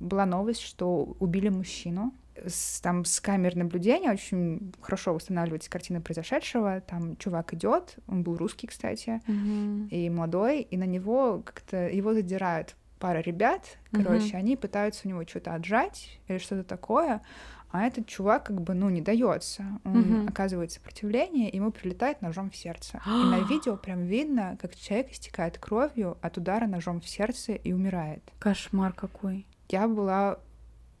была 0.00 0.26
новость, 0.26 0.60
что 0.60 1.16
убили 1.18 1.48
мужчину. 1.48 2.12
С, 2.46 2.80
там 2.80 3.04
с 3.04 3.20
камер 3.20 3.56
наблюдения 3.56 4.12
очень 4.12 4.72
хорошо 4.80 5.12
восстанавливается 5.12 5.70
картина 5.70 6.00
произошедшего. 6.00 6.80
Там 6.80 7.16
чувак 7.16 7.54
идет, 7.54 7.98
он 8.06 8.22
был 8.22 8.36
русский, 8.36 8.66
кстати, 8.66 9.20
угу. 9.26 9.88
и 9.90 10.08
молодой, 10.08 10.60
и 10.60 10.76
на 10.76 10.84
него 10.84 11.42
как-то 11.44 11.88
его 11.88 12.14
задирают 12.14 12.76
пара 12.98 13.18
ребят, 13.18 13.78
короче, 13.92 14.28
угу. 14.28 14.36
они 14.36 14.56
пытаются 14.56 15.06
у 15.06 15.10
него 15.10 15.26
что-то 15.26 15.54
отжать 15.54 16.18
или 16.28 16.38
что-то 16.38 16.64
такое, 16.64 17.22
а 17.70 17.82
этот 17.82 18.06
чувак 18.06 18.46
как 18.46 18.60
бы, 18.60 18.74
ну, 18.74 18.88
не 18.88 19.02
дается. 19.02 19.64
Он 19.84 20.20
угу. 20.20 20.28
оказывает 20.28 20.72
сопротивление, 20.72 21.50
ему 21.50 21.70
прилетает 21.70 22.22
ножом 22.22 22.50
в 22.50 22.56
сердце. 22.56 23.00
и 23.06 23.10
на 23.10 23.40
видео 23.40 23.76
прям 23.76 24.04
видно, 24.04 24.56
как 24.60 24.74
человек 24.74 25.12
истекает 25.12 25.58
кровью 25.58 26.16
от 26.22 26.38
удара 26.38 26.66
ножом 26.66 27.00
в 27.00 27.08
сердце 27.08 27.52
и 27.52 27.72
умирает. 27.72 28.22
Кошмар 28.38 28.92
какой. 28.92 29.46
Я 29.68 29.86
была 29.86 30.38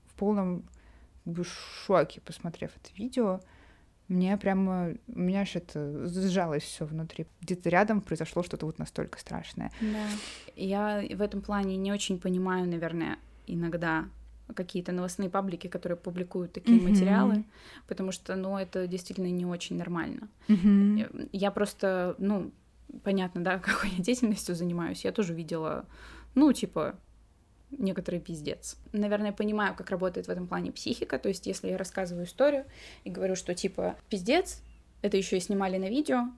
в 0.08 0.14
полном 0.14 0.64
шоке, 1.86 2.20
посмотрев 2.20 2.70
это 2.76 2.94
видео 2.96 3.40
мне 4.08 4.36
прямо, 4.38 4.94
у 5.06 5.18
меня 5.18 5.42
аж 5.42 5.56
это 5.56 6.08
сжалось 6.08 6.62
все 6.62 6.86
внутри. 6.86 7.26
Где-то 7.42 7.68
рядом 7.68 8.00
произошло 8.00 8.42
что-то 8.42 8.66
вот 8.66 8.78
настолько 8.78 9.18
страшное. 9.18 9.70
Да. 9.80 10.06
Я 10.56 11.04
в 11.10 11.20
этом 11.20 11.42
плане 11.42 11.76
не 11.76 11.92
очень 11.92 12.18
понимаю, 12.18 12.66
наверное, 12.66 13.18
иногда 13.46 14.06
какие-то 14.54 14.92
новостные 14.92 15.28
паблики, 15.28 15.66
которые 15.66 15.98
публикуют 15.98 16.52
такие 16.52 16.78
mm-hmm. 16.78 16.88
материалы, 16.88 17.44
потому 17.86 18.12
что, 18.12 18.34
ну, 18.34 18.56
это 18.56 18.86
действительно 18.86 19.26
не 19.26 19.44
очень 19.44 19.76
нормально. 19.76 20.28
Mm-hmm. 20.48 21.28
Я 21.32 21.50
просто, 21.50 22.14
ну, 22.18 22.50
понятно, 23.04 23.44
да, 23.44 23.58
какой 23.64 23.90
я 23.90 24.02
деятельностью 24.02 24.54
занимаюсь, 24.54 25.04
я 25.04 25.12
тоже 25.12 25.34
видела, 25.34 25.84
ну, 26.34 26.52
типа, 26.52 26.96
некоторый 27.70 28.20
пиздец. 28.20 28.76
Наверное, 28.92 29.32
понимаю, 29.32 29.74
как 29.74 29.90
работает 29.90 30.26
в 30.26 30.30
этом 30.30 30.46
плане 30.46 30.72
психика, 30.72 31.18
то 31.18 31.28
есть 31.28 31.46
если 31.46 31.68
я 31.68 31.78
рассказываю 31.78 32.26
историю 32.26 32.64
и 33.04 33.10
говорю, 33.10 33.36
что 33.36 33.54
типа 33.54 33.96
пиздец, 34.08 34.62
это 35.02 35.16
еще 35.16 35.36
и 35.36 35.40
снимали 35.40 35.78
на 35.78 35.88
видео, 35.88 36.28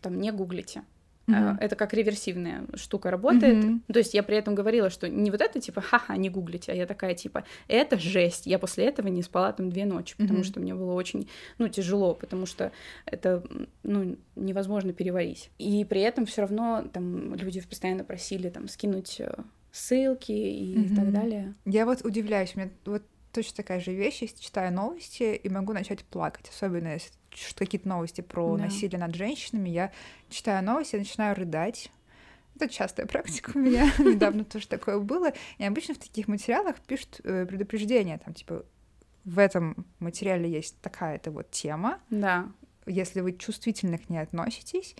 там 0.00 0.20
не 0.20 0.30
гуглите. 0.30 0.82
Mm-hmm. 1.28 1.56
Это 1.60 1.74
как 1.74 1.92
реверсивная 1.92 2.66
штука 2.74 3.10
работает. 3.10 3.64
Mm-hmm. 3.64 3.92
То 3.92 3.98
есть 3.98 4.14
я 4.14 4.22
при 4.22 4.36
этом 4.36 4.54
говорила, 4.54 4.90
что 4.90 5.08
не 5.08 5.30
вот 5.30 5.40
это 5.40 5.60
типа 5.60 5.80
ха-ха, 5.80 6.16
не 6.16 6.30
гуглите, 6.30 6.70
а 6.70 6.74
я 6.74 6.86
такая 6.86 7.14
типа 7.14 7.44
это 7.66 7.98
жесть. 7.98 8.46
Я 8.46 8.60
после 8.60 8.84
этого 8.84 9.08
не 9.08 9.22
спала 9.22 9.52
там 9.52 9.70
две 9.70 9.86
ночи, 9.86 10.14
потому 10.16 10.40
mm-hmm. 10.40 10.44
что 10.44 10.60
мне 10.60 10.74
было 10.74 10.92
очень 10.92 11.28
ну 11.58 11.68
тяжело, 11.68 12.14
потому 12.14 12.46
что 12.46 12.70
это 13.06 13.42
ну 13.82 14.16
невозможно 14.36 14.92
переварить. 14.92 15.50
И 15.58 15.84
при 15.84 16.00
этом 16.00 16.26
все 16.26 16.42
равно 16.42 16.84
там 16.92 17.34
люди 17.34 17.60
постоянно 17.60 18.04
просили 18.04 18.48
там 18.48 18.68
скинуть 18.68 19.16
э, 19.18 19.34
ссылки 19.76 20.32
и 20.32 20.76
mm-hmm. 20.76 20.96
так 20.96 21.12
далее. 21.12 21.54
Я 21.64 21.84
вот 21.84 22.04
удивляюсь, 22.04 22.54
у 22.54 22.60
меня 22.60 22.70
вот 22.84 23.02
точно 23.32 23.56
такая 23.56 23.80
же 23.80 23.92
вещь, 23.92 24.22
если 24.22 24.40
читаю 24.40 24.72
новости 24.72 25.34
и 25.34 25.48
могу 25.48 25.72
начать 25.72 26.04
плакать, 26.04 26.48
особенно 26.48 26.94
если 26.94 27.12
какие-то 27.54 27.86
новости 27.86 28.22
про 28.22 28.56
да. 28.56 28.64
насилие 28.64 28.98
над 28.98 29.14
женщинами, 29.14 29.68
я 29.68 29.92
читаю 30.30 30.64
новости, 30.64 30.96
начинаю 30.96 31.36
рыдать. 31.36 31.90
Это 32.54 32.70
частая 32.70 33.04
практика 33.04 33.52
у 33.54 33.58
меня, 33.58 33.92
недавно 33.98 34.44
тоже 34.44 34.66
такое 34.66 34.98
было. 34.98 35.32
И 35.58 35.64
обычно 35.64 35.94
в 35.94 35.98
таких 35.98 36.28
материалах 36.28 36.80
пишут 36.80 37.20
э, 37.24 37.44
предупреждения, 37.44 38.16
там, 38.16 38.32
типа, 38.32 38.64
в 39.24 39.38
этом 39.38 39.84
материале 39.98 40.50
есть 40.50 40.80
такая-то 40.80 41.30
вот 41.30 41.50
тема. 41.50 42.00
Да. 42.08 42.48
Если 42.86 43.20
вы 43.20 43.32
чувствительно 43.32 43.98
к 43.98 44.08
ней 44.08 44.20
относитесь, 44.20 44.96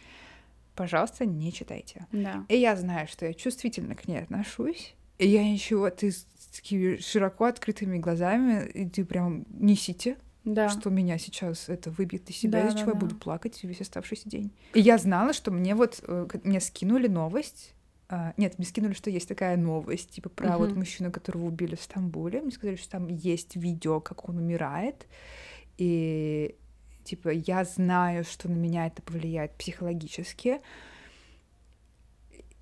пожалуйста, 0.77 1.25
не 1.25 1.53
читайте. 1.53 2.07
Да. 2.13 2.45
И 2.49 2.57
я 2.57 2.77
знаю, 2.77 3.09
что 3.09 3.27
я 3.27 3.35
чувствительно 3.35 3.95
к 3.95 4.07
ней 4.07 4.19
отношусь. 4.19 4.95
И 5.19 5.27
я 5.27 5.43
ничего, 5.43 5.91
ты 5.91 6.13
с 6.13 6.27
такими 6.55 6.99
широко 6.99 7.47
открытыми 7.47 7.99
глазами, 7.99 8.69
и 8.69 8.89
ты 8.89 9.05
прям 9.05 9.47
несите, 9.49 10.19
да. 10.45 10.69
что 10.69 10.91
меня 10.91 11.19
сейчас 11.19 11.69
это 11.69 11.91
выбьет 11.91 12.29
из 12.31 12.37
себя, 12.37 12.63
да, 12.63 12.69
из 12.69 12.75
да, 12.75 12.81
чего 12.81 12.93
да. 12.93 12.99
я 12.99 13.01
буду 13.01 13.17
плакать 13.17 13.63
весь 13.65 13.81
оставшийся 13.81 14.29
день. 14.29 14.53
И 14.75 14.81
я 14.81 14.99
знала, 14.99 15.33
что 15.33 15.51
мне 15.51 15.75
вот, 15.75 16.03
э, 16.07 16.29
мне 16.45 16.61
скинули 16.61 17.09
новость, 17.09 17.75
а, 18.09 18.35
нет, 18.37 18.59
мне 18.59 18.67
скинули, 18.67 18.93
что 18.93 19.11
есть 19.11 19.29
такая 19.29 19.57
новость, 19.57 20.11
типа 20.11 20.29
про 20.29 20.51
угу. 20.51 20.67
вот 20.67 20.77
мужчину, 20.77 21.11
которого 21.11 21.47
убили 21.47 21.75
в 21.75 21.83
Стамбуле. 21.83 22.41
Мне 22.41 22.53
сказали, 22.53 22.77
что 22.77 22.91
там 22.91 23.09
есть 23.09 23.57
видео, 23.57 24.01
как 24.01 24.29
он 24.29 24.39
умирает. 24.39 25.07
И 25.77 26.55
типа, 27.07 27.31
я 27.31 27.65
знаю, 27.65 28.25
что 28.25 28.49
на 28.49 28.55
меня 28.55 28.87
это 28.87 29.03
повлияет 29.03 29.53
психологически, 29.53 30.61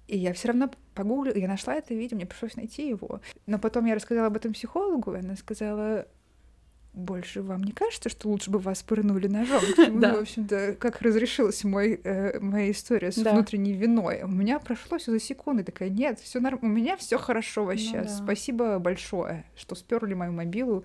и 0.06 0.18
я 0.18 0.32
все 0.34 0.48
равно 0.48 0.70
погуглила, 0.94 1.36
я 1.36 1.48
нашла 1.48 1.74
это 1.74 1.94
видео, 1.94 2.16
мне 2.16 2.26
пришлось 2.26 2.56
найти 2.56 2.88
его. 2.88 3.20
Но 3.46 3.58
потом 3.58 3.86
я 3.86 3.94
рассказала 3.94 4.26
об 4.26 4.36
этом 4.36 4.52
психологу, 4.52 5.14
и 5.14 5.18
она 5.18 5.34
сказала, 5.36 6.06
больше 6.94 7.42
вам 7.42 7.64
не 7.64 7.72
кажется, 7.72 8.08
что 8.08 8.28
лучше 8.28 8.50
бы 8.50 8.58
вас 8.58 8.82
пырнули 8.82 9.26
ножом? 9.26 9.62
да. 10.00 10.14
В 10.14 10.20
общем-то, 10.20 10.76
как 10.78 11.02
разрешилась 11.02 11.64
мой, 11.64 12.00
э, 12.04 12.38
моя 12.38 12.70
история 12.70 13.10
с 13.10 13.16
да. 13.16 13.32
внутренней 13.32 13.72
виной. 13.72 14.22
У 14.22 14.28
меня 14.28 14.60
прошло 14.60 14.98
все 14.98 15.10
за 15.10 15.20
секунды. 15.20 15.64
Такая, 15.64 15.88
нет, 15.88 16.20
все 16.20 16.38
норм... 16.38 16.60
у 16.62 16.66
меня 16.66 16.96
все 16.96 17.18
хорошо 17.18 17.64
вообще. 17.64 17.98
Ну, 17.98 18.04
да. 18.04 18.08
Спасибо 18.08 18.78
большое, 18.78 19.44
что 19.56 19.74
сперли 19.74 20.14
мою 20.14 20.32
мобилу 20.32 20.84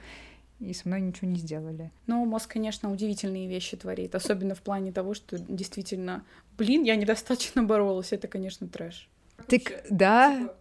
и 0.59 0.73
со 0.73 0.87
мной 0.87 1.01
ничего 1.01 1.27
не 1.27 1.37
сделали. 1.37 1.91
Ну, 2.07 2.25
мозг, 2.25 2.51
конечно, 2.51 2.91
удивительные 2.91 3.47
вещи 3.47 3.77
творит, 3.77 4.15
особенно 4.15 4.55
в 4.55 4.61
плане 4.61 4.91
того, 4.91 5.13
что 5.13 5.37
действительно, 5.39 6.25
блин, 6.57 6.83
я 6.83 6.95
недостаточно 6.95 7.63
боролась, 7.63 8.11
это, 8.11 8.27
конечно, 8.27 8.67
трэш. 8.67 9.09
Так, 9.47 9.85
да, 9.89 10.37
типа, 10.37 10.55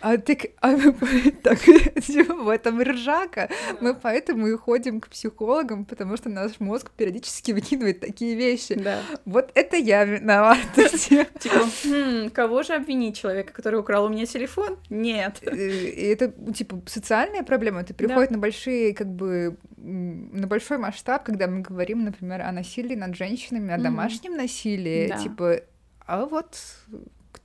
а 0.00 0.18
так, 0.18 0.46
а 0.60 0.68
мы, 0.68 0.92
так 1.42 1.58
в 1.58 2.48
этом 2.48 2.82
ржака. 2.82 3.48
Да. 3.48 3.76
Мы 3.80 3.94
поэтому 3.94 4.46
и 4.46 4.56
ходим 4.56 5.00
к 5.00 5.08
психологам, 5.08 5.84
потому 5.84 6.16
что 6.16 6.28
наш 6.28 6.60
мозг 6.60 6.90
периодически 6.90 7.52
выкидывает 7.58 8.00
такие 8.00 8.34
вещи. 8.34 8.74
Да. 8.74 9.00
Вот 9.24 9.50
это 9.54 9.76
я 9.76 10.04
виновата. 10.04 10.88
Типа, 10.98 11.66
«Хм, 11.84 12.30
кого 12.30 12.62
же 12.62 12.74
обвинить 12.74 13.16
человека, 13.16 13.52
который 13.52 13.80
украл 13.80 14.06
у 14.06 14.08
меня 14.08 14.26
телефон? 14.26 14.76
Нет. 14.90 15.38
Э, 15.42 15.56
и 15.56 16.06
это, 16.06 16.32
типа, 16.52 16.82
социальная 16.86 17.42
проблема. 17.42 17.80
Это 17.80 17.94
приходит 17.94 18.30
на 18.30 18.38
большие, 18.38 18.94
как 18.94 19.08
бы, 19.08 19.56
на 19.76 20.46
большой 20.46 20.78
масштаб, 20.78 21.24
когда 21.24 21.46
мы 21.46 21.60
говорим, 21.60 22.04
например, 22.04 22.42
о 22.42 22.52
насилии 22.52 22.94
над 22.94 23.16
женщинами, 23.16 23.72
о 23.72 23.78
домашнем 23.78 24.36
насилии. 24.36 25.14
Типа, 25.22 25.60
а 26.06 26.24
вот 26.24 26.56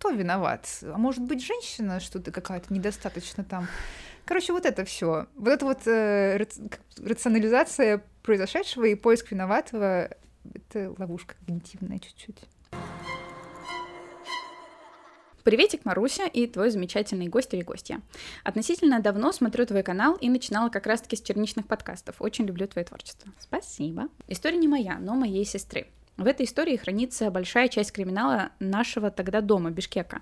кто 0.03 0.11
виноват? 0.11 0.67
А 0.81 0.97
может 0.97 1.23
быть, 1.23 1.45
женщина 1.45 2.01
что-то 2.01 2.31
какая-то 2.31 2.73
недостаточно 2.73 3.45
там. 3.45 3.67
Короче, 4.25 4.51
вот 4.51 4.65
это 4.65 4.83
все. 4.83 5.27
Вот 5.37 5.47
это 5.47 5.65
вот 5.65 5.87
э, 5.87 6.45
рационализация 6.97 8.03
произошедшего 8.21 8.83
и 8.83 8.95
поиск 8.95 9.31
виноватого 9.31 10.09
это 10.53 10.93
ловушка 10.97 11.35
когнитивная 11.39 11.99
чуть-чуть. 11.99 12.37
Приветик, 15.45 15.85
Маруся 15.85 16.25
и 16.25 16.47
твой 16.47 16.69
замечательный 16.69 17.29
гость 17.29 17.53
или 17.53 17.61
гостья. 17.61 18.01
Относительно 18.43 18.99
давно 18.99 19.31
смотрю 19.31 19.65
твой 19.65 19.83
канал 19.83 20.15
и 20.15 20.29
начинала 20.29 20.67
как 20.67 20.85
раз-таки 20.85 21.15
с 21.15 21.21
черничных 21.21 21.65
подкастов. 21.65 22.17
Очень 22.19 22.45
люблю 22.45 22.67
твое 22.67 22.85
творчество. 22.85 23.31
Спасибо. 23.39 24.09
История 24.27 24.57
не 24.57 24.67
моя, 24.67 24.97
но 24.99 25.15
моей 25.15 25.45
сестры. 25.45 25.87
В 26.15 26.27
этой 26.27 26.45
истории 26.45 26.75
хранится 26.75 27.31
большая 27.31 27.67
часть 27.69 27.91
криминала 27.91 28.49
нашего 28.59 29.09
тогда 29.09 29.41
дома, 29.41 29.71
Бишкека. 29.71 30.21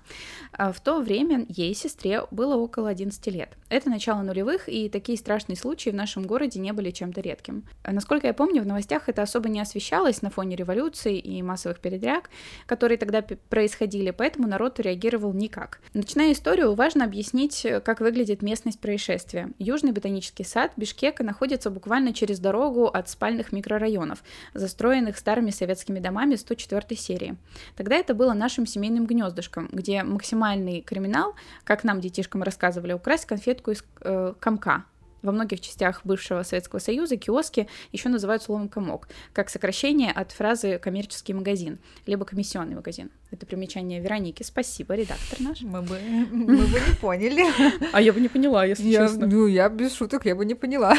А 0.52 0.72
в 0.72 0.80
то 0.80 1.00
время 1.00 1.44
ей, 1.50 1.74
сестре, 1.74 2.22
было 2.30 2.56
около 2.56 2.88
11 2.88 3.26
лет. 3.26 3.50
Это 3.68 3.90
начало 3.90 4.22
нулевых, 4.22 4.70
и 4.70 4.88
такие 4.88 5.18
страшные 5.18 5.56
случаи 5.56 5.90
в 5.90 5.94
нашем 5.94 6.22
городе 6.22 6.60
не 6.60 6.72
были 6.72 6.90
чем-то 6.90 7.20
редким. 7.20 7.64
Насколько 7.86 8.28
я 8.28 8.32
помню, 8.32 8.62
в 8.62 8.66
новостях 8.66 9.10
это 9.10 9.20
особо 9.20 9.50
не 9.50 9.60
освещалось 9.60 10.22
на 10.22 10.30
фоне 10.30 10.56
революции 10.56 11.18
и 11.18 11.42
массовых 11.42 11.78
передряг, 11.78 12.30
которые 12.64 12.96
тогда 12.96 13.22
происходили, 13.50 14.12
поэтому 14.12 14.48
народ 14.48 14.80
реагировал 14.80 15.34
никак. 15.34 15.80
Начиная 15.92 16.32
историю, 16.32 16.74
важно 16.74 17.04
объяснить, 17.04 17.66
как 17.84 18.00
выглядит 18.00 18.40
местность 18.40 18.80
происшествия. 18.80 19.50
Южный 19.58 19.92
ботанический 19.92 20.44
сад 20.44 20.72
Бишкека 20.76 21.22
находится 21.22 21.70
буквально 21.70 22.14
через 22.14 22.38
дорогу 22.38 22.86
от 22.86 23.10
спальных 23.10 23.52
микрорайонов, 23.52 24.24
застроенных 24.54 25.18
старыми 25.18 25.50
советскими 25.50 25.81
советскими 25.82 26.00
домами 26.00 26.36
104 26.36 26.96
серии. 26.96 27.36
Тогда 27.76 27.96
это 27.96 28.14
было 28.14 28.34
нашим 28.34 28.66
семейным 28.66 29.06
гнездышком, 29.06 29.68
где 29.72 30.02
максимальный 30.02 30.80
криминал, 30.80 31.34
как 31.64 31.84
нам 31.84 32.00
детишкам 32.00 32.42
рассказывали, 32.42 32.92
украсть 32.92 33.26
конфетку 33.26 33.72
из 33.72 33.84
э, 34.00 34.34
комка 34.40 34.84
Во 35.22 35.32
многих 35.32 35.60
частях 35.60 36.00
бывшего 36.04 36.42
Советского 36.42 36.80
Союза 36.80 37.16
киоски 37.16 37.68
еще 37.92 38.08
называют 38.08 38.42
словом 38.42 38.68
комок, 38.68 39.08
как 39.32 39.50
сокращение 39.50 40.10
от 40.10 40.32
фразы 40.32 40.78
коммерческий 40.78 41.32
магазин, 41.32 41.78
либо 42.06 42.24
комиссионный 42.24 42.74
магазин. 42.74 43.10
Это 43.30 43.46
примечание 43.46 44.00
Вероники. 44.00 44.42
Спасибо, 44.42 44.94
редактор 44.94 45.40
наш. 45.40 45.62
Мы 45.62 45.80
бы, 45.80 45.98
мы 46.30 46.56
бы 46.56 46.80
не 46.80 46.94
поняли. 47.00 47.44
А 47.92 48.00
я 48.00 48.12
бы 48.12 48.20
не 48.20 48.28
поняла, 48.28 48.64
если 48.64 48.84
я, 48.84 49.06
честно. 49.06 49.26
Ну, 49.26 49.46
я 49.46 49.68
без 49.68 49.94
шуток, 49.94 50.26
я 50.26 50.34
бы 50.34 50.44
не 50.44 50.54
поняла. 50.54 50.96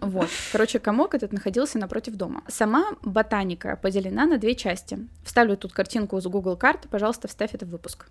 Вот. 0.00 0.28
Короче, 0.52 0.78
комок 0.78 1.14
этот 1.14 1.32
находился 1.32 1.78
напротив 1.78 2.14
дома. 2.14 2.42
Сама 2.48 2.92
ботаника 3.02 3.78
поделена 3.80 4.26
на 4.26 4.38
две 4.38 4.54
части. 4.54 4.98
Вставлю 5.24 5.56
тут 5.56 5.72
картинку 5.72 6.20
с 6.20 6.26
Google 6.26 6.56
карты, 6.56 6.88
пожалуйста, 6.88 7.26
вставь 7.26 7.54
это 7.54 7.66
в 7.66 7.70
выпуск. 7.70 8.06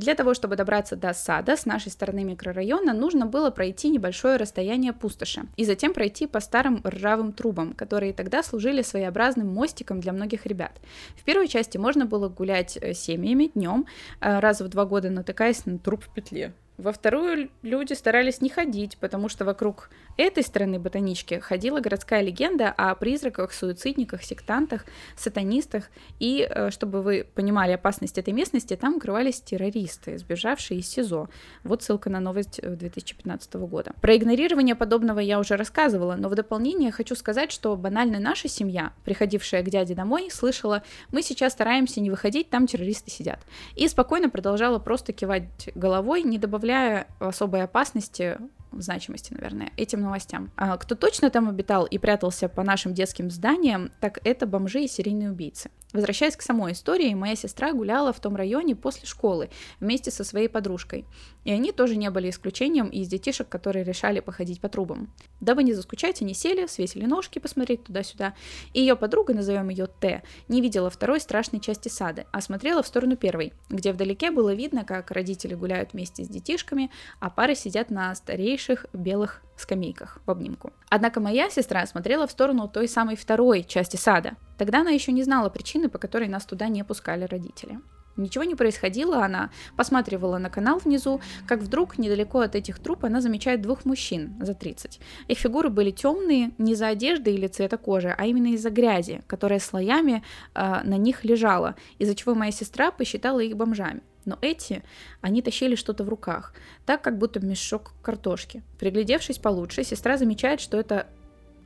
Для 0.00 0.14
того, 0.14 0.32
чтобы 0.32 0.56
добраться 0.56 0.96
до 0.96 1.12
сада 1.12 1.58
с 1.58 1.66
нашей 1.66 1.92
стороны 1.92 2.24
микрорайона, 2.24 2.94
нужно 2.94 3.26
было 3.26 3.50
пройти 3.50 3.90
небольшое 3.90 4.36
расстояние 4.36 4.94
пустоши 4.94 5.42
и 5.58 5.66
затем 5.66 5.92
пройти 5.92 6.26
по 6.26 6.40
старым 6.40 6.82
ржавым 6.86 7.34
трубам, 7.34 7.74
которые 7.74 8.14
тогда 8.14 8.42
служили 8.42 8.80
своеобразным 8.80 9.48
мостиком 9.48 10.00
для 10.00 10.14
многих 10.14 10.46
ребят. 10.46 10.72
В 11.16 11.22
первой 11.22 11.48
части 11.48 11.76
можно 11.76 12.06
было 12.06 12.30
гулять 12.30 12.78
э, 12.80 12.94
семьями 12.94 13.50
днем, 13.54 13.84
э, 14.22 14.38
раз 14.38 14.62
в 14.62 14.68
два 14.68 14.86
года 14.86 15.10
натыкаясь 15.10 15.66
на 15.66 15.78
труп 15.78 16.04
в 16.04 16.14
петле. 16.14 16.54
Во 16.80 16.92
вторую 16.92 17.50
люди 17.60 17.92
старались 17.92 18.40
не 18.40 18.48
ходить, 18.48 18.96
потому 18.98 19.28
что 19.28 19.44
вокруг 19.44 19.90
этой 20.16 20.42
стороны 20.42 20.78
ботанички 20.78 21.34
ходила 21.38 21.80
городская 21.80 22.22
легенда 22.22 22.70
о 22.70 22.94
призраках, 22.94 23.52
суицидниках, 23.52 24.22
сектантах, 24.22 24.86
сатанистах, 25.14 25.90
и, 26.18 26.48
э, 26.48 26.70
чтобы 26.70 27.02
вы 27.02 27.26
понимали 27.34 27.72
опасность 27.72 28.16
этой 28.16 28.32
местности, 28.32 28.76
там 28.76 28.96
укрывались 28.96 29.42
террористы, 29.42 30.16
сбежавшие 30.16 30.80
из 30.80 30.88
СИЗО. 30.88 31.28
Вот 31.64 31.82
ссылка 31.82 32.08
на 32.08 32.18
новость 32.18 32.60
2015 32.62 33.54
э, 33.54 33.58
года. 33.58 33.92
Про 34.00 34.16
игнорирование 34.16 34.74
подобного 34.74 35.18
я 35.20 35.38
уже 35.38 35.56
рассказывала, 35.56 36.16
но 36.16 36.30
в 36.30 36.34
дополнение 36.34 36.92
хочу 36.92 37.14
сказать, 37.14 37.52
что 37.52 37.76
банально 37.76 38.20
наша 38.20 38.48
семья, 38.48 38.94
приходившая 39.04 39.62
к 39.62 39.68
дяде 39.68 39.94
домой, 39.94 40.30
слышала, 40.30 40.82
мы 41.12 41.20
сейчас 41.20 41.52
стараемся 41.52 42.00
не 42.00 42.08
выходить, 42.08 42.48
там 42.48 42.66
террористы 42.66 43.10
сидят. 43.10 43.40
И 43.76 43.86
спокойно 43.86 44.30
продолжала 44.30 44.78
просто 44.78 45.12
кивать 45.12 45.68
головой, 45.74 46.22
не 46.22 46.38
добавляя 46.38 46.69
добавляя 46.70 47.06
особой 47.18 47.62
опасности 47.64 48.38
значимости, 48.72 49.34
наверное, 49.34 49.72
этим 49.76 50.00
новостям. 50.00 50.52
А 50.56 50.76
кто 50.76 50.94
точно 50.94 51.28
там 51.30 51.48
обитал 51.48 51.84
и 51.84 51.98
прятался 51.98 52.48
по 52.48 52.62
нашим 52.62 52.94
детским 52.94 53.28
зданиям, 53.30 53.90
так 54.00 54.20
это 54.24 54.46
бомжи 54.46 54.84
и 54.84 54.88
серийные 54.88 55.32
убийцы. 55.32 55.70
Возвращаясь 55.92 56.36
к 56.36 56.42
самой 56.42 56.72
истории, 56.72 57.12
моя 57.14 57.34
сестра 57.34 57.72
гуляла 57.72 58.12
в 58.12 58.20
том 58.20 58.36
районе 58.36 58.76
после 58.76 59.06
школы 59.06 59.50
вместе 59.80 60.10
со 60.10 60.22
своей 60.22 60.48
подружкой. 60.48 61.04
И 61.44 61.50
они 61.50 61.72
тоже 61.72 61.96
не 61.96 62.10
были 62.10 62.30
исключением 62.30 62.86
из 62.86 63.08
детишек, 63.08 63.48
которые 63.48 63.84
решали 63.84 64.20
походить 64.20 64.60
по 64.60 64.68
трубам. 64.68 65.12
Дабы 65.40 65.64
не 65.64 65.72
заскучать, 65.72 66.22
они 66.22 66.34
сели, 66.34 66.66
свесили 66.66 67.06
ножки 67.06 67.38
посмотреть 67.38 67.84
туда-сюда. 67.84 68.34
И 68.72 68.80
ее 68.80 68.94
подруга, 68.94 69.34
назовем 69.34 69.68
ее 69.68 69.86
Т, 69.86 70.22
не 70.48 70.60
видела 70.60 70.90
второй 70.90 71.20
страшной 71.20 71.60
части 71.60 71.88
сада, 71.88 72.26
а 72.30 72.40
смотрела 72.40 72.82
в 72.82 72.86
сторону 72.86 73.16
первой, 73.16 73.52
где 73.68 73.92
вдалеке 73.92 74.30
было 74.30 74.54
видно, 74.54 74.84
как 74.84 75.10
родители 75.10 75.54
гуляют 75.54 75.92
вместе 75.92 76.24
с 76.24 76.28
детишками, 76.28 76.90
а 77.18 77.30
пары 77.30 77.54
сидят 77.54 77.90
на 77.90 78.14
старейших 78.14 78.86
белых 78.92 79.42
скамейках 79.56 80.20
в 80.24 80.30
обнимку. 80.30 80.72
Однако 80.88 81.20
моя 81.20 81.50
сестра 81.50 81.86
смотрела 81.86 82.26
в 82.26 82.30
сторону 82.30 82.68
той 82.68 82.88
самой 82.88 83.16
второй 83.16 83.62
части 83.64 83.96
сада. 83.96 84.36
Тогда 84.60 84.82
она 84.82 84.90
еще 84.90 85.10
не 85.12 85.22
знала 85.22 85.48
причины, 85.48 85.88
по 85.88 85.96
которой 85.96 86.28
нас 86.28 86.44
туда 86.44 86.68
не 86.68 86.84
пускали 86.84 87.24
родители. 87.24 87.80
Ничего 88.18 88.44
не 88.44 88.54
происходило, 88.54 89.24
она 89.24 89.48
посматривала 89.74 90.36
на 90.36 90.50
канал 90.50 90.80
внизу, 90.84 91.22
как 91.46 91.60
вдруг 91.60 91.96
недалеко 91.96 92.40
от 92.40 92.54
этих 92.54 92.78
труп 92.78 93.06
она 93.06 93.22
замечает 93.22 93.62
двух 93.62 93.86
мужчин 93.86 94.34
за 94.38 94.52
30. 94.52 95.00
Их 95.28 95.38
фигуры 95.38 95.70
были 95.70 95.90
темные 95.90 96.50
не 96.58 96.74
за 96.74 96.88
одежды 96.88 97.32
или 97.32 97.46
цвета 97.46 97.78
кожи, 97.78 98.14
а 98.18 98.26
именно 98.26 98.48
из-за 98.48 98.68
грязи, 98.68 99.22
которая 99.26 99.60
слоями 99.60 100.22
э, 100.54 100.80
на 100.84 100.98
них 100.98 101.24
лежала, 101.24 101.74
из-за 101.98 102.14
чего 102.14 102.34
моя 102.34 102.52
сестра 102.52 102.90
посчитала 102.90 103.40
их 103.40 103.56
бомжами. 103.56 104.02
Но 104.26 104.36
эти, 104.42 104.82
они 105.22 105.40
тащили 105.40 105.74
что-то 105.74 106.04
в 106.04 106.10
руках, 106.10 106.52
так 106.84 107.00
как 107.00 107.16
будто 107.16 107.40
мешок 107.40 107.94
картошки. 108.02 108.62
Приглядевшись 108.78 109.38
получше, 109.38 109.84
сестра 109.84 110.18
замечает, 110.18 110.60
что 110.60 110.78
это 110.78 111.06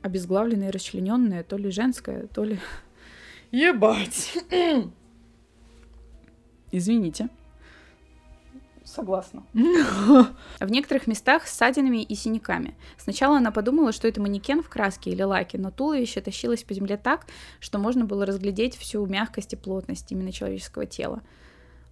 обезглавленное 0.05 0.69
и 0.69 0.71
расчлененное, 0.71 1.43
то 1.43 1.57
ли 1.57 1.71
женское, 1.71 2.27
то 2.27 2.43
ли... 2.43 2.59
Ебать! 3.51 4.37
Извините. 6.71 7.29
Согласна. 8.83 9.43
В 9.53 10.69
некоторых 10.69 11.07
местах 11.07 11.47
с 11.47 11.53
ссадинами 11.53 12.03
и 12.03 12.13
синяками. 12.13 12.75
Сначала 12.99 13.37
она 13.37 13.49
подумала, 13.49 13.91
что 13.91 14.07
это 14.07 14.21
манекен 14.21 14.61
в 14.61 14.69
краске 14.69 15.09
или 15.09 15.23
лаке, 15.23 15.57
но 15.57 15.71
туловище 15.71 16.21
тащилось 16.21 16.63
по 16.63 16.75
земле 16.75 16.97
так, 16.97 17.25
что 17.59 17.79
можно 17.79 18.05
было 18.05 18.27
разглядеть 18.27 18.77
всю 18.77 19.03
мягкость 19.07 19.53
и 19.53 19.55
плотность 19.55 20.11
именно 20.11 20.31
человеческого 20.31 20.85
тела. 20.85 21.23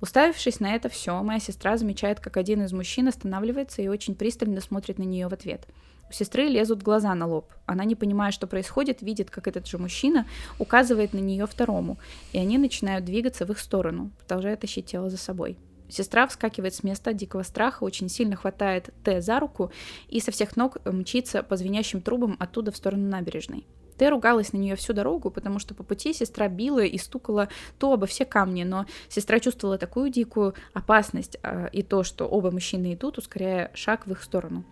Уставившись 0.01 0.59
на 0.59 0.75
это 0.75 0.87
все, 0.87 1.19
моя 1.23 1.39
сестра 1.39 1.77
замечает, 1.77 2.19
как 2.19 2.37
один 2.37 2.61
из 2.61 2.73
мужчин 2.73 3.07
останавливается 3.07 3.81
и 3.81 3.87
очень 3.87 4.13
пристально 4.13 4.61
смотрит 4.61 4.99
на 4.99 5.03
нее 5.03 5.27
в 5.27 5.33
ответ. 5.33 5.65
У 6.09 6.13
сестры 6.13 6.47
лезут 6.47 6.83
глаза 6.83 7.13
на 7.15 7.25
лоб. 7.25 7.51
Она, 7.65 7.85
не 7.85 7.95
понимая, 7.95 8.31
что 8.31 8.47
происходит, 8.47 9.01
видит, 9.01 9.29
как 9.29 9.47
этот 9.47 9.67
же 9.67 9.77
мужчина 9.77 10.27
указывает 10.59 11.13
на 11.13 11.19
нее 11.19 11.47
второму, 11.47 11.97
и 12.33 12.37
они 12.37 12.57
начинают 12.57 13.05
двигаться 13.05 13.45
в 13.45 13.51
их 13.51 13.59
сторону, 13.59 14.11
продолжая 14.19 14.55
тащить 14.55 14.85
тело 14.85 15.09
за 15.09 15.17
собой. 15.17 15.57
Сестра 15.89 16.27
вскакивает 16.27 16.73
с 16.73 16.83
места 16.83 17.13
дикого 17.13 17.43
страха, 17.43 17.83
очень 17.83 18.09
сильно 18.09 18.35
хватает 18.35 18.89
Т 19.03 19.21
за 19.21 19.39
руку 19.39 19.71
и 20.07 20.19
со 20.19 20.31
всех 20.31 20.55
ног 20.55 20.77
мчится 20.85 21.43
по 21.43 21.55
звенящим 21.55 22.01
трубам 22.01 22.35
оттуда 22.39 22.71
в 22.71 22.77
сторону 22.77 23.07
набережной. 23.07 23.67
Т 23.97 24.09
ругалась 24.09 24.53
на 24.53 24.57
нее 24.57 24.75
всю 24.75 24.93
дорогу, 24.93 25.29
потому 25.29 25.59
что 25.59 25.75
по 25.75 25.83
пути 25.83 26.13
сестра 26.13 26.47
била 26.47 26.83
и 26.83 26.97
стукала 26.97 27.49
то 27.77 27.93
обо 27.93 28.07
все 28.07 28.25
камни, 28.25 28.63
но 28.63 28.85
сестра 29.07 29.39
чувствовала 29.39 29.77
такую 29.77 30.09
дикую 30.09 30.55
опасность 30.73 31.37
э, 31.43 31.69
и 31.71 31.83
то, 31.83 32.03
что 32.03 32.25
оба 32.25 32.49
мужчины 32.49 32.95
идут, 32.95 33.19
ускоряя 33.19 33.71
шаг 33.75 34.07
в 34.07 34.11
их 34.11 34.23
сторону. 34.23 34.63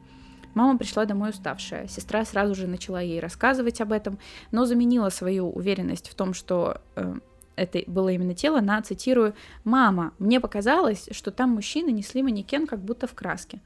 Мама 0.54 0.78
пришла 0.78 1.06
домой 1.06 1.30
уставшая. 1.30 1.88
Сестра 1.88 2.26
сразу 2.26 2.56
же 2.56 2.68
начала 2.68 3.02
ей 3.02 3.20
рассказывать 3.20 3.82
об 3.82 3.92
этом, 3.92 4.20
но 4.52 4.66
заменила 4.66 5.10
свою 5.10 5.50
уверенность 5.50 6.10
в 6.10 6.16
том, 6.16 6.34
что 6.34 6.82
э, 6.96 7.16
это 7.56 7.84
было 7.88 8.10
именно 8.10 8.34
тело, 8.34 8.62
на, 8.62 8.82
цитирую, 8.82 9.34
«Мама, 9.64 10.14
мне 10.20 10.40
показалось, 10.40 11.10
что 11.12 11.32
там 11.32 11.52
мужчины 11.52 11.92
несли 11.92 12.24
манекен 12.24 12.68
как 12.68 12.80
будто 12.80 13.08
в 13.08 13.14
краске». 13.14 13.62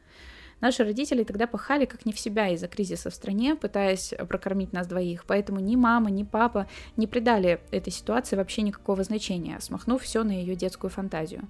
Наши 0.62 0.84
родители 0.84 1.24
тогда 1.24 1.48
пахали 1.48 1.86
как 1.86 2.06
не 2.06 2.14
в 2.14 2.20
себя 2.20 2.48
из-за 2.50 2.68
кризиса 2.68 3.10
в 3.10 3.14
стране, 3.14 3.56
пытаясь 3.56 4.14
прокормить 4.30 4.72
нас 4.72 4.88
двоих, 4.88 5.26
поэтому 5.26 5.60
ни 5.60 5.76
мама, 5.76 6.10
ни 6.10 6.24
папа 6.24 6.68
не 6.96 7.08
придали 7.08 7.60
этой 7.72 7.92
ситуации 7.92 8.36
вообще 8.36 8.62
никакого 8.62 9.04
значения, 9.04 9.60
смахнув 9.60 10.02
все 10.02 10.24
на 10.24 10.32
ее 10.32 10.56
детскую 10.56 10.90
фантазию. 10.90 11.48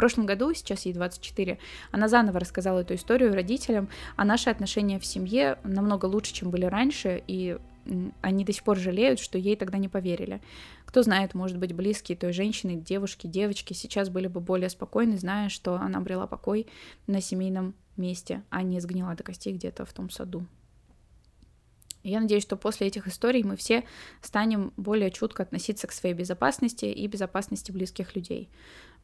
Прошлом 0.00 0.24
году, 0.24 0.54
сейчас 0.54 0.86
ей 0.86 0.94
24, 0.94 1.58
она 1.90 2.08
заново 2.08 2.40
рассказала 2.40 2.78
эту 2.78 2.94
историю 2.94 3.34
родителям, 3.34 3.90
а 4.16 4.24
наши 4.24 4.48
отношения 4.48 4.98
в 4.98 5.04
семье 5.04 5.58
намного 5.62 6.06
лучше, 6.06 6.32
чем 6.32 6.48
были 6.48 6.64
раньше, 6.64 7.22
и 7.26 7.58
они 8.22 8.46
до 8.46 8.52
сих 8.54 8.64
пор 8.64 8.78
жалеют, 8.78 9.18
что 9.18 9.36
ей 9.36 9.56
тогда 9.56 9.76
не 9.76 9.88
поверили. 9.88 10.40
Кто 10.86 11.02
знает, 11.02 11.34
может 11.34 11.58
быть, 11.58 11.74
близкие 11.74 12.16
той 12.16 12.32
женщины, 12.32 12.76
девушки, 12.76 13.26
девочки 13.26 13.74
сейчас 13.74 14.08
были 14.08 14.26
бы 14.26 14.40
более 14.40 14.70
спокойны, 14.70 15.18
зная, 15.18 15.50
что 15.50 15.74
она 15.74 15.98
обрела 15.98 16.26
покой 16.26 16.66
на 17.06 17.20
семейном 17.20 17.74
месте, 17.98 18.42
а 18.48 18.62
не 18.62 18.80
сгнила 18.80 19.14
до 19.14 19.22
костей 19.22 19.52
где-то 19.52 19.84
в 19.84 19.92
том 19.92 20.08
саду. 20.08 20.46
Я 22.02 22.20
надеюсь, 22.20 22.42
что 22.42 22.56
после 22.56 22.86
этих 22.86 23.06
историй 23.06 23.42
мы 23.42 23.56
все 23.56 23.84
станем 24.22 24.72
более 24.76 25.10
чутко 25.10 25.42
относиться 25.42 25.86
к 25.86 25.92
своей 25.92 26.14
безопасности 26.14 26.86
и 26.86 27.06
безопасности 27.06 27.72
близких 27.72 28.16
людей. 28.16 28.50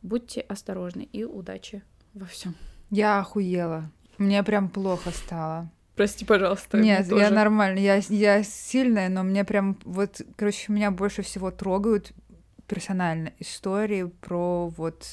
Будьте 0.02 0.40
осторожны 0.40 1.02
и 1.02 1.24
удачи 1.24 1.82
во 2.14 2.26
всем. 2.26 2.54
Я 2.90 3.18
охуела. 3.18 3.90
Мне 4.18 4.42
прям 4.42 4.68
плохо 4.68 5.10
стало. 5.10 5.70
Прости, 5.94 6.24
пожалуйста. 6.24 6.78
Нет, 6.78 7.10
я 7.10 7.30
нормально. 7.30 7.78
Я, 7.78 7.96
я 8.08 8.42
сильная, 8.42 9.08
но 9.08 9.22
мне 9.22 9.44
прям 9.44 9.78
вот, 9.84 10.20
короче, 10.36 10.72
меня 10.72 10.90
больше 10.90 11.22
всего 11.22 11.50
трогают 11.50 12.12
персонально 12.66 13.32
истории 13.38 14.04
про 14.04 14.68
вот 14.68 15.06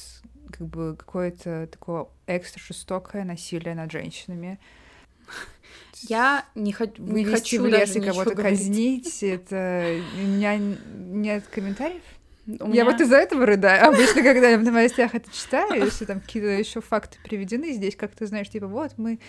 как 0.52 0.68
бы 0.68 0.96
какое-то 0.98 1.68
такое 1.72 2.08
экстра 2.28 2.62
жестокое 2.62 3.24
насилие 3.24 3.76
над 3.76 3.92
женщинами. 3.92 4.60
Я 6.10 6.46
не, 6.56 6.74
хо- 6.74 6.86
не 6.98 7.24
хочу 7.26 7.62
в 7.64 7.68
лес 7.68 7.96
и 7.96 8.02
кого-то 8.02 8.36
казнить, 8.36 9.24
это... 9.24 10.00
У 10.22 10.28
меня 10.28 10.58
нет 10.58 11.46
комментариев. 11.48 12.02
У 12.46 12.52
Я 12.52 12.68
меня... 12.68 12.86
вот 12.86 13.00
из-за 13.00 13.16
этого 13.18 13.46
рыдаю. 13.46 13.88
Обычно, 13.88 14.22
когда 14.24 14.50
я 14.50 14.58
в 14.58 14.64
новостях 14.64 15.16
это 15.16 15.32
читаю, 15.32 15.82
если 15.86 16.04
там 16.06 16.20
какие-то 16.20 16.50
еще 16.50 16.82
факты 16.82 17.18
приведены 17.24 17.72
здесь, 17.72 17.96
как 17.96 18.12
ты 18.16 18.26
знаешь, 18.28 18.50
типа, 18.50 18.68
вот 18.68 18.92
мы 18.98 19.20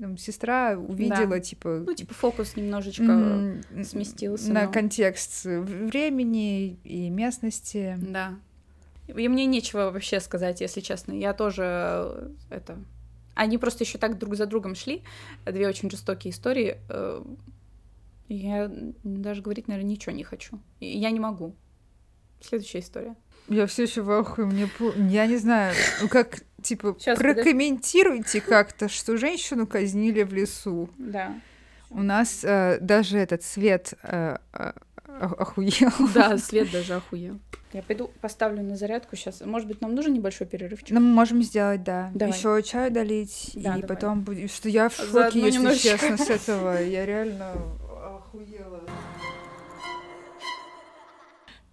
там, 0.00 0.16
сестра 0.18 0.76
увидела, 0.76 1.26
Да. 1.26 1.40
типа, 1.40 1.84
Ну, 1.86 1.94
типа 1.94 2.14
фокус 2.14 2.56
немножечко 2.56 3.02
м, 3.04 3.62
сместился. 3.84 4.52
на 4.52 4.64
но- 4.64 4.72
контекст 4.72 5.44
времени 5.44 6.78
и 6.84 7.10
местности. 7.10 7.96
Да. 8.00 8.34
И 9.06 9.28
мне 9.28 9.46
нечего 9.46 9.90
вообще 9.90 10.20
сказать, 10.20 10.60
если 10.60 10.80
честно. 10.80 11.12
Я 11.12 11.32
тоже 11.34 11.62
э, 11.64 12.28
это 12.50 12.76
Они 13.38 13.56
просто 13.56 13.84
еще 13.84 13.98
так 13.98 14.18
друг 14.18 14.34
за 14.34 14.46
другом 14.46 14.74
шли. 14.74 15.04
Две 15.46 15.68
очень 15.68 15.88
жестокие 15.88 16.32
истории. 16.32 16.78
Э, 16.88 17.22
я 18.28 18.68
даже 19.04 19.42
говорить, 19.42 19.68
наверное, 19.68 19.92
ничего 19.92 20.12
не 20.12 20.24
хочу. 20.24 20.58
Я 20.80 21.12
не 21.12 21.20
могу. 21.20 21.54
Следующая 22.40 22.80
история. 22.80 23.14
Я 23.48 23.66
все 23.66 23.84
еще 23.84 24.02
в 24.02 24.10
ахуе, 24.10 24.46
мне 24.46 24.68
я 25.08 25.26
не 25.26 25.36
знаю, 25.36 25.74
ну 26.02 26.08
как 26.08 26.40
типа 26.62 26.96
Сейчас, 26.98 27.16
прокомментируйте 27.16 28.40
как-то, 28.40 28.88
что 28.88 29.16
женщину 29.16 29.68
казнили 29.68 30.24
в 30.24 30.32
лесу. 30.32 30.90
Да. 30.98 31.40
У 31.90 32.02
нас 32.02 32.40
э, 32.42 32.78
даже 32.80 33.18
этот 33.18 33.44
свет 33.44 33.94
э, 34.02 34.36
э, 34.52 34.72
охуел. 35.20 35.90
Да, 36.14 36.36
свет 36.38 36.70
даже 36.70 36.94
охуел. 36.94 37.38
Я 37.72 37.82
пойду 37.82 38.10
поставлю 38.20 38.62
на 38.62 38.76
зарядку 38.76 39.14
сейчас. 39.16 39.42
Может 39.42 39.68
быть, 39.68 39.80
нам 39.80 39.94
нужен 39.94 40.14
небольшой 40.14 40.46
перерывчик? 40.46 40.90
Ну, 40.90 41.00
мы 41.00 41.12
можем 41.12 41.42
сделать, 41.42 41.82
да. 41.84 42.10
Еще 42.14 42.62
чаю 42.62 42.90
долить, 42.90 43.50
да, 43.54 43.76
и 43.76 43.80
давай. 43.82 43.82
потом 43.82 44.22
будет. 44.22 44.50
Что 44.50 44.68
я 44.68 44.88
в 44.88 44.94
шоке, 44.94 45.10
Заодно 45.10 45.46
если 45.46 45.58
немножечко. 45.58 45.88
честно, 45.98 46.16
с 46.16 46.30
этого. 46.48 46.82
Я 46.82 47.04
реально 47.04 47.52
охуела. 48.16 48.82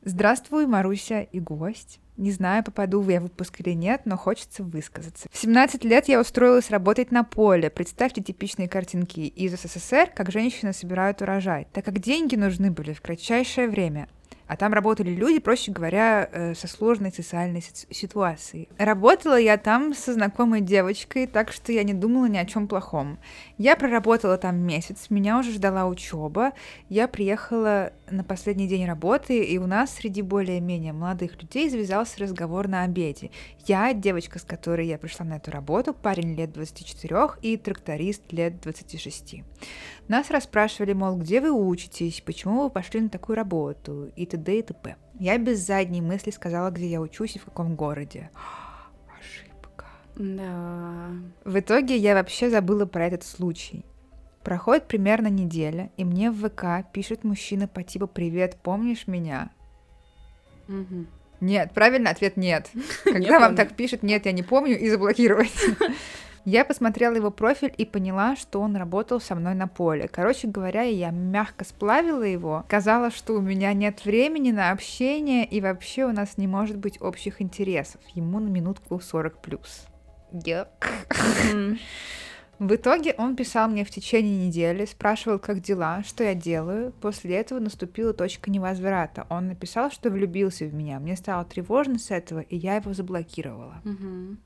Здравствуй, 0.03 0.67
Маруся 0.67 1.21
и 1.21 1.39
гость. 1.39 1.99
Не 2.17 2.31
знаю, 2.31 2.63
попаду 2.63 3.07
я 3.09 3.19
в 3.19 3.23
выпуск 3.23 3.59
или 3.59 3.73
нет, 3.73 4.01
но 4.05 4.17
хочется 4.17 4.63
высказаться. 4.63 5.27
В 5.31 5.37
17 5.37 5.83
лет 5.83 6.07
я 6.07 6.21
устроилась 6.21 6.69
работать 6.69 7.11
на 7.11 7.23
поле. 7.23 7.69
Представьте 7.69 8.21
типичные 8.21 8.69
картинки 8.69 9.19
из 9.19 9.59
СССР, 9.59 10.11
как 10.15 10.31
женщины 10.31 10.71
собирают 10.71 11.21
урожай, 11.21 11.67
так 11.73 11.83
как 11.83 11.99
деньги 11.99 12.35
нужны 12.35 12.71
были 12.71 12.93
в 12.93 13.01
кратчайшее 13.01 13.67
время. 13.67 14.07
А 14.47 14.57
там 14.57 14.73
работали 14.73 15.09
люди, 15.09 15.39
проще 15.39 15.71
говоря, 15.71 16.29
э, 16.31 16.53
со 16.53 16.67
сложной 16.67 17.11
социальной 17.11 17.63
ситуацией. 17.89 18.69
Работала 18.77 19.39
я 19.39 19.57
там 19.57 19.93
со 19.93 20.13
знакомой 20.13 20.61
девочкой, 20.61 21.25
так 21.25 21.51
что 21.51 21.71
я 21.71 21.83
не 21.83 21.93
думала 21.93 22.25
ни 22.25 22.37
о 22.37 22.45
чем 22.45 22.67
плохом. 22.67 23.17
Я 23.57 23.75
проработала 23.75 24.37
там 24.37 24.57
месяц, 24.57 25.07
меня 25.09 25.39
уже 25.39 25.51
ждала 25.51 25.85
учеба. 25.85 26.53
Я 26.89 27.07
приехала 27.07 27.91
на 28.09 28.23
последний 28.23 28.67
день 28.67 28.85
работы, 28.85 29.43
и 29.43 29.57
у 29.57 29.65
нас 29.65 29.95
среди 29.95 30.21
более-менее 30.21 30.93
молодых 30.93 31.41
людей 31.41 31.69
завязался 31.69 32.19
разговор 32.19 32.67
на 32.67 32.83
обеде. 32.83 33.31
Я, 33.65 33.93
девочка, 33.93 34.37
с 34.37 34.43
которой 34.43 34.87
я 34.87 34.97
пришла 34.99 35.25
на 35.25 35.37
эту 35.37 35.51
работу, 35.51 35.93
парень 35.93 36.35
лет 36.35 36.51
24 36.53 37.29
и 37.41 37.57
тракторист 37.57 38.31
лет 38.31 38.61
26. 38.61 39.43
Нас 40.07 40.29
расспрашивали, 40.29 40.93
мол, 40.93 41.17
где 41.17 41.41
вы 41.41 41.51
учитесь, 41.51 42.21
почему 42.21 42.63
вы 42.63 42.69
пошли 42.69 43.01
на 43.01 43.09
такую 43.09 43.35
работу 43.35 44.11
и 44.15 44.25
т.д. 44.25 44.59
и 44.59 44.61
т.п. 44.61 44.97
Я 45.19 45.37
без 45.37 45.65
задней 45.65 46.01
мысли 46.01 46.29
сказала, 46.29 46.69
где 46.69 46.87
я 46.87 47.01
учусь 47.01 47.35
и 47.35 47.39
в 47.39 47.45
каком 47.45 47.75
городе. 47.75 48.29
Ошибка. 49.19 49.85
Да. 50.15 51.09
В 51.43 51.59
итоге 51.59 51.97
я 51.97 52.13
вообще 52.13 52.49
забыла 52.51 52.85
про 52.85 53.07
этот 53.07 53.23
случай. 53.23 53.83
Проходит 54.43 54.87
примерно 54.87 55.27
неделя, 55.27 55.89
и 55.97 56.05
мне 56.05 56.29
в 56.29 56.47
ВК 56.47 56.87
пишет 56.93 57.23
мужчина 57.23 57.67
по 57.67 57.81
типу 57.81 58.05
«Привет, 58.05 58.57
помнишь 58.61 59.07
меня?» 59.07 59.49
Угу. 60.67 61.07
Нет, 61.41 61.71
правильный 61.73 62.11
ответ 62.11 62.37
нет. 62.37 62.69
Когда 63.03 63.39
вам 63.39 63.55
так 63.55 63.75
пишет 63.75 64.03
«нет, 64.03 64.27
я 64.27 64.31
не 64.33 64.43
помню» 64.43 64.79
и 64.79 64.87
заблокировать. 64.87 65.51
Я 66.45 66.63
посмотрела 66.63 67.15
его 67.15 67.31
профиль 67.31 67.73
и 67.75 67.85
поняла, 67.85 68.35
что 68.35 68.61
он 68.61 68.75
работал 68.75 69.19
со 69.19 69.33
мной 69.33 69.55
на 69.55 69.67
поле. 69.67 70.07
Короче 70.07 70.47
говоря, 70.47 70.83
я 70.83 71.09
мягко 71.09 71.65
сплавила 71.65 72.21
его. 72.21 72.63
Казалось, 72.69 73.15
что 73.15 73.33
у 73.33 73.41
меня 73.41 73.73
нет 73.73 74.05
времени 74.05 74.51
на 74.51 74.69
общение, 74.69 75.43
и 75.43 75.59
вообще 75.59 76.05
у 76.05 76.11
нас 76.11 76.37
не 76.37 76.45
может 76.47 76.77
быть 76.77 77.01
общих 77.01 77.41
интересов. 77.41 77.99
Ему 78.13 78.39
на 78.39 78.47
минутку 78.47 78.99
40 78.99 79.41
плюс. 79.41 79.87
Yep. 80.33 80.67
В 82.59 82.73
итоге 82.73 83.13
он 83.17 83.35
писал 83.35 83.67
мне 83.67 83.83
в 83.83 83.89
течение 83.89 84.47
недели, 84.47 84.85
спрашивал, 84.85 85.39
как 85.39 85.59
дела, 85.59 86.03
что 86.03 86.23
я 86.23 86.35
делаю. 86.35 86.93
После 87.01 87.35
этого 87.35 87.59
наступила 87.59 88.13
точка 88.13 88.49
невозврата. 88.49 89.27
Он 89.29 89.47
написал, 89.47 89.91
что 89.91 90.09
влюбился 90.09 90.65
в 90.65 90.73
меня. 90.73 90.99
Мне 90.99 91.17
стало 91.17 91.43
тревожно 91.43 91.99
с 91.99 92.11
этого, 92.11 92.39
и 92.39 92.55
я 92.55 92.75
его 92.75 92.93
заблокировала. 92.93 93.81
Угу. 93.83 94.37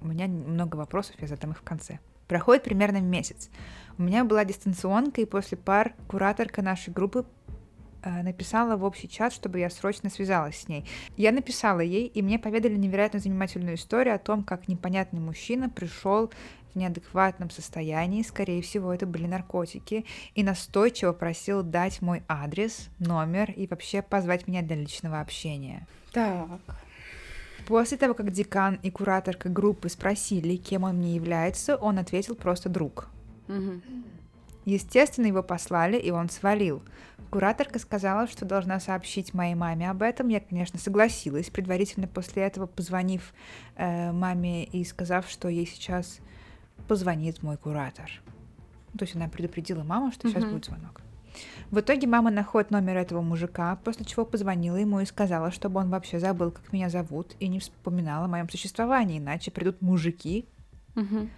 У 0.00 0.08
меня 0.08 0.26
много 0.28 0.76
вопросов, 0.76 1.16
я 1.20 1.26
задам 1.26 1.52
их 1.52 1.58
в 1.58 1.62
конце. 1.62 1.98
Проходит 2.26 2.62
примерно 2.62 3.00
месяц. 3.00 3.50
У 3.98 4.02
меня 4.02 4.24
была 4.24 4.44
дистанционка, 4.44 5.20
и 5.20 5.26
после 5.26 5.58
пар 5.58 5.94
кураторка 6.08 6.62
нашей 6.62 6.92
группы 6.92 7.26
э, 8.02 8.22
написала 8.22 8.76
в 8.76 8.84
общий 8.84 9.08
чат, 9.08 9.32
чтобы 9.32 9.58
я 9.58 9.68
срочно 9.68 10.08
связалась 10.10 10.60
с 10.60 10.68
ней. 10.68 10.86
Я 11.16 11.32
написала 11.32 11.80
ей, 11.80 12.06
и 12.06 12.22
мне 12.22 12.38
поведали 12.38 12.76
невероятно 12.76 13.18
занимательную 13.18 13.74
историю 13.74 14.14
о 14.14 14.18
том, 14.18 14.44
как 14.44 14.68
непонятный 14.68 15.20
мужчина 15.20 15.68
пришел 15.68 16.30
в 16.72 16.76
неадекватном 16.76 17.50
состоянии, 17.50 18.22
скорее 18.22 18.62
всего, 18.62 18.94
это 18.94 19.06
были 19.06 19.26
наркотики, 19.26 20.06
и 20.34 20.42
настойчиво 20.42 21.12
просил 21.12 21.62
дать 21.62 22.00
мой 22.00 22.22
адрес, 22.28 22.88
номер 23.00 23.50
и 23.50 23.66
вообще 23.66 24.02
позвать 24.02 24.46
меня 24.46 24.62
для 24.62 24.76
личного 24.76 25.20
общения. 25.20 25.86
Так. 26.12 26.60
После 27.70 27.96
того, 27.96 28.14
как 28.14 28.32
декан 28.32 28.80
и 28.82 28.90
кураторка 28.90 29.48
группы 29.48 29.88
спросили, 29.88 30.56
кем 30.56 30.82
он 30.82 30.96
мне 30.96 31.14
является, 31.14 31.76
он 31.76 32.00
ответил 32.00 32.34
просто 32.34 32.68
друг. 32.68 33.08
Угу. 33.46 33.80
Естественно, 34.64 35.26
его 35.26 35.44
послали, 35.44 35.96
и 35.96 36.10
он 36.10 36.30
свалил. 36.30 36.82
Кураторка 37.30 37.78
сказала, 37.78 38.26
что 38.26 38.44
должна 38.44 38.80
сообщить 38.80 39.34
моей 39.34 39.54
маме 39.54 39.88
об 39.88 40.02
этом. 40.02 40.26
Я, 40.30 40.40
конечно, 40.40 40.80
согласилась, 40.80 41.48
предварительно 41.48 42.08
после 42.08 42.42
этого 42.42 42.66
позвонив 42.66 43.32
э, 43.76 44.10
маме 44.10 44.64
и 44.64 44.82
сказав, 44.82 45.30
что 45.30 45.48
ей 45.48 45.64
сейчас 45.64 46.18
позвонит 46.88 47.40
мой 47.44 47.56
куратор. 47.56 48.10
То 48.98 49.04
есть 49.04 49.14
она 49.14 49.28
предупредила 49.28 49.84
маму, 49.84 50.10
что 50.10 50.28
сейчас 50.28 50.44
будет 50.44 50.64
звонок. 50.64 51.00
В 51.70 51.80
итоге 51.80 52.06
мама 52.06 52.30
находит 52.30 52.70
номер 52.70 52.96
этого 52.96 53.20
мужика, 53.20 53.76
после 53.84 54.04
чего 54.04 54.24
позвонила 54.24 54.76
ему 54.76 55.00
и 55.00 55.06
сказала, 55.06 55.50
чтобы 55.50 55.80
он 55.80 55.90
вообще 55.90 56.18
забыл, 56.18 56.50
как 56.50 56.72
меня 56.72 56.88
зовут, 56.88 57.34
и 57.40 57.48
не 57.48 57.60
вспоминал 57.60 58.24
о 58.24 58.28
моем 58.28 58.48
существовании, 58.48 59.18
иначе 59.18 59.50
придут 59.50 59.80
мужики 59.80 60.46
угу. 60.96 61.28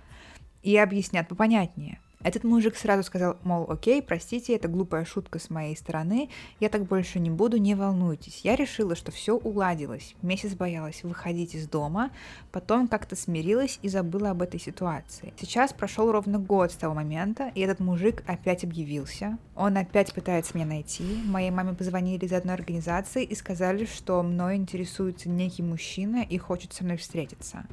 и 0.62 0.76
объяснят 0.76 1.28
попонятнее. 1.28 2.00
Этот 2.24 2.44
мужик 2.44 2.76
сразу 2.76 3.02
сказал, 3.02 3.36
мол, 3.42 3.66
окей, 3.68 4.00
простите, 4.02 4.54
это 4.54 4.68
глупая 4.68 5.04
шутка 5.04 5.38
с 5.38 5.50
моей 5.50 5.76
стороны, 5.76 6.30
я 6.60 6.68
так 6.68 6.84
больше 6.84 7.18
не 7.18 7.30
буду, 7.30 7.56
не 7.56 7.74
волнуйтесь. 7.74 8.40
Я 8.44 8.56
решила, 8.56 8.94
что 8.94 9.10
все 9.10 9.36
уладилось. 9.36 10.14
Месяц 10.22 10.54
боялась 10.54 11.02
выходить 11.02 11.54
из 11.54 11.68
дома, 11.68 12.10
потом 12.52 12.88
как-то 12.88 13.16
смирилась 13.16 13.78
и 13.82 13.88
забыла 13.88 14.30
об 14.30 14.42
этой 14.42 14.60
ситуации. 14.60 15.34
Сейчас 15.40 15.72
прошел 15.72 16.12
ровно 16.12 16.38
год 16.38 16.72
с 16.72 16.76
того 16.76 16.94
момента, 16.94 17.50
и 17.54 17.60
этот 17.60 17.80
мужик 17.80 18.22
опять 18.26 18.64
объявился. 18.64 19.38
Он 19.56 19.76
опять 19.76 20.12
пытается 20.14 20.54
меня 20.54 20.66
найти. 20.66 21.22
Моей 21.24 21.50
маме 21.50 21.74
позвонили 21.74 22.24
из 22.24 22.32
одной 22.32 22.54
организации 22.54 23.24
и 23.24 23.34
сказали, 23.34 23.84
что 23.84 24.22
мной 24.22 24.56
интересуется 24.56 25.28
некий 25.28 25.62
мужчина 25.62 26.22
и 26.22 26.38
хочет 26.38 26.72
со 26.72 26.84
мной 26.84 26.96
встретиться. 26.96 27.64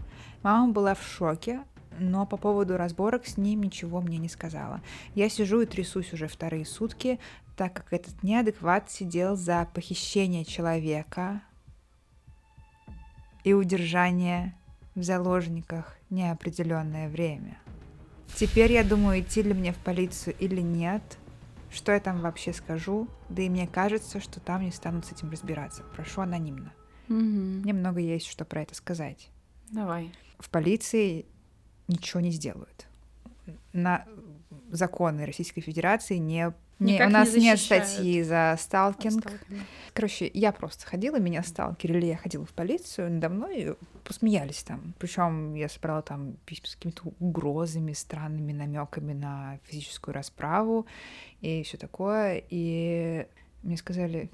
Мама 0.41 0.71
была 0.71 0.95
в 0.95 1.03
шоке, 1.03 1.61
но 1.97 2.25
по 2.25 2.37
поводу 2.37 2.77
разборок 2.77 3.25
с 3.25 3.37
ним 3.37 3.63
ничего 3.63 4.01
мне 4.01 4.17
не 4.17 4.29
сказала. 4.29 4.81
Я 5.15 5.29
сижу 5.29 5.61
и 5.61 5.65
трясусь 5.65 6.13
уже 6.13 6.27
вторые 6.27 6.65
сутки, 6.65 7.19
так 7.57 7.73
как 7.73 7.91
этот 7.91 8.23
неадекват 8.23 8.89
сидел 8.91 9.35
за 9.35 9.67
похищение 9.73 10.45
человека 10.45 11.41
и 13.43 13.53
удержание 13.53 14.55
в 14.95 15.03
заложниках 15.03 15.97
неопределенное 16.09 17.09
время. 17.09 17.57
Теперь 18.35 18.71
я 18.71 18.83
думаю, 18.83 19.21
идти 19.21 19.41
ли 19.41 19.53
мне 19.53 19.73
в 19.73 19.77
полицию 19.77 20.35
или 20.39 20.61
нет, 20.61 21.17
что 21.71 21.91
я 21.91 21.99
там 21.99 22.21
вообще 22.21 22.53
скажу, 22.53 23.07
да 23.29 23.41
и 23.41 23.49
мне 23.49 23.67
кажется, 23.67 24.19
что 24.19 24.39
там 24.39 24.61
не 24.61 24.71
станут 24.71 25.05
с 25.05 25.11
этим 25.11 25.29
разбираться. 25.29 25.83
Прошу 25.95 26.21
анонимно. 26.21 26.73
Угу. 27.09 27.15
Мне 27.15 27.73
много 27.73 27.99
есть 27.99 28.27
что 28.27 28.45
про 28.45 28.61
это 28.61 28.75
сказать. 28.75 29.29
Давай. 29.71 30.13
В 30.39 30.49
полиции 30.49 31.25
ничего 31.89 32.21
не 32.21 32.31
сделают. 32.31 32.87
На 33.73 34.05
законы 34.71 35.25
Российской 35.25 35.61
Федерации 35.61 36.15
не 36.15 36.53
не, 36.79 37.05
у 37.05 37.09
нас 37.09 37.33
не 37.33 37.41
нет 37.41 37.59
статьи 37.59 38.23
за 38.23 38.55
сталкинг. 38.57 39.19
Сталкинг. 39.19 39.61
Короче, 39.93 40.31
я 40.33 40.53
просто 40.53 40.85
ходила, 40.85 41.19
меня 41.19 41.43
сталкерили, 41.43 42.05
я 42.05 42.15
ходила 42.15 42.45
в 42.45 42.53
полицию, 42.53 43.11
надо 43.11 43.27
мной 43.27 43.75
посмеялись 44.05 44.63
там. 44.63 44.93
Причем 44.97 45.55
я 45.55 45.67
собрала 45.67 46.01
там 46.01 46.37
письма 46.45 46.67
с 46.67 46.75
какими-то 46.75 47.11
угрозами, 47.19 47.91
странными 47.91 48.53
намеками 48.53 49.11
на 49.11 49.59
физическую 49.65 50.15
расправу 50.15 50.85
и 51.41 51.63
все 51.63 51.75
такое. 51.75 52.43
И 52.49 53.27
мне 53.61 53.75
сказали, 53.75 54.29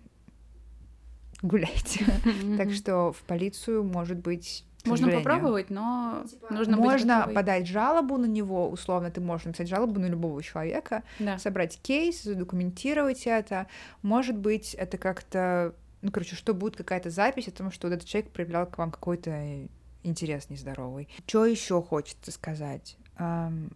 гуляйте. 1.42 2.06
Так 2.58 2.72
что 2.74 3.12
в 3.12 3.24
полицию, 3.24 3.84
может 3.84 4.20
быть, 4.20 4.66
можно 4.86 5.12
попробовать, 5.12 5.70
но 5.70 6.24
типа, 6.30 6.54
нужно 6.54 6.78
Можно 6.78 7.24
быть 7.26 7.36
подать 7.36 7.68
жалобу 7.68 8.18
на 8.18 8.26
него, 8.26 8.70
условно, 8.70 9.12
ты 9.12 9.22
можешь 9.22 9.46
написать 9.46 9.68
жалобу 9.68 10.00
на 10.00 10.08
любого 10.08 10.42
человека, 10.44 11.04
да. 11.20 11.38
собрать 11.38 11.80
кейс, 11.82 12.24
задокументировать 12.24 13.28
это. 13.28 13.68
Может 14.02 14.38
быть, 14.38 14.74
это 14.74 14.98
как-то, 14.98 15.74
ну, 16.02 16.12
короче, 16.12 16.36
что 16.36 16.54
будет 16.54 16.76
какая-то 16.76 17.10
запись 17.10 17.48
о 17.48 17.52
том, 17.52 17.72
что 17.72 17.88
вот 17.88 17.96
этот 17.96 18.08
человек 18.08 18.32
проявлял 18.32 18.66
к 18.68 18.78
вам 18.78 18.92
какой-то 18.92 19.68
интерес 20.04 20.50
нездоровый. 20.50 21.10
Что 21.26 21.46
еще 21.46 21.82
хочется 21.82 22.32
сказать? 22.32 22.98
эм, 23.18 23.72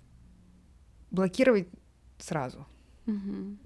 блокировать 1.12 1.68
сразу. 2.18 2.66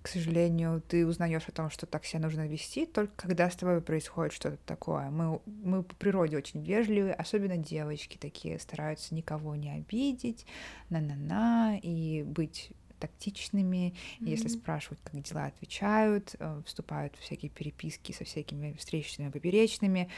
К 0.02 0.08
сожалению, 0.08 0.82
ты 0.88 1.06
узнаешь 1.06 1.48
о 1.48 1.52
том, 1.52 1.70
что 1.70 1.86
так 1.86 2.06
себя 2.06 2.20
нужно 2.22 2.48
вести, 2.48 2.86
только 2.86 3.14
когда 3.16 3.50
с 3.50 3.56
тобой 3.56 3.82
происходит 3.82 4.34
что-то 4.34 4.58
такое. 4.66 5.10
Мы, 5.10 5.40
мы 5.46 5.84
по 5.84 5.96
природе 5.96 6.38
очень 6.38 6.64
вежливые, 6.64 7.14
особенно 7.14 7.58
девочки 7.58 8.18
такие 8.18 8.60
стараются 8.60 9.16
никого 9.16 9.56
не 9.56 9.72
обидеть, 9.72 10.46
на-на-на, 10.90 11.78
и 11.82 12.24
быть 12.24 12.72
тактичными, 13.00 13.94
mm-hmm. 14.20 14.30
если 14.30 14.48
спрашивают, 14.48 15.02
как 15.04 15.22
дела, 15.22 15.46
отвечают, 15.46 16.36
э, 16.40 16.62
вступают 16.66 17.16
в 17.18 17.20
всякие 17.20 17.52
переписки 17.52 18.14
со 18.14 18.24
всякими 18.24 18.74
встречными, 18.74 19.30
поперечными. 19.30 20.10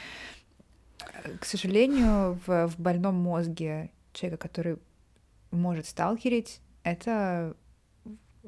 К 1.40 1.44
сожалению, 1.44 2.38
в, 2.46 2.68
в 2.68 2.78
больном 2.78 3.16
мозге 3.16 3.90
человека, 4.12 4.48
который 4.48 4.78
может 5.50 5.86
сталкерить, 5.86 6.60
это 6.84 7.56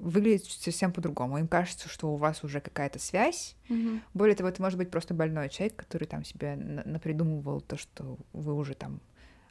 выглядит 0.01 0.44
совсем 0.44 0.92
по-другому. 0.92 1.38
Им 1.38 1.49
кажется, 1.49 1.88
что 1.88 2.12
у 2.12 2.16
вас 2.16 2.44
уже 2.44 2.61
какая-то 2.61 2.99
связь. 2.99 3.57
Mm-hmm. 3.68 4.01
Более 4.14 4.36
того, 4.36 4.49
это 4.49 4.62
может 4.62 4.78
быть 4.78 4.90
просто 4.90 5.14
больной 5.14 5.49
человек, 5.49 5.76
который 5.76 6.07
там 6.07 6.24
себе 6.24 6.57
напридумывал 6.57 7.61
то, 7.61 7.76
что 7.76 8.18
вы 8.32 8.55
уже 8.55 8.74
там 8.74 9.01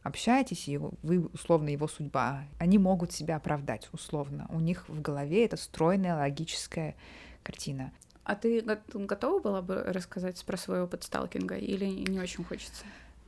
общаетесь, 0.03 0.67
и 0.67 0.77
вы 0.77 1.19
условно 1.33 1.69
его 1.69 1.87
судьба. 1.87 2.45
Они 2.59 2.77
могут 2.77 3.11
себя 3.11 3.35
оправдать 3.35 3.89
условно. 3.91 4.47
У 4.49 4.59
них 4.59 4.87
в 4.87 5.01
голове 5.01 5.45
это 5.45 5.57
стройная 5.57 6.15
логическая 6.15 6.95
картина. 7.43 7.91
А 8.23 8.35
ты 8.35 8.61
готова 8.61 9.39
была 9.39 9.61
бы 9.61 9.83
рассказать 9.83 10.43
про 10.45 10.57
свой 10.57 10.81
опыт 10.81 11.03
сталкинга 11.03 11.55
или 11.55 11.85
не 11.85 12.19
очень 12.19 12.43
хочется? 12.43 12.85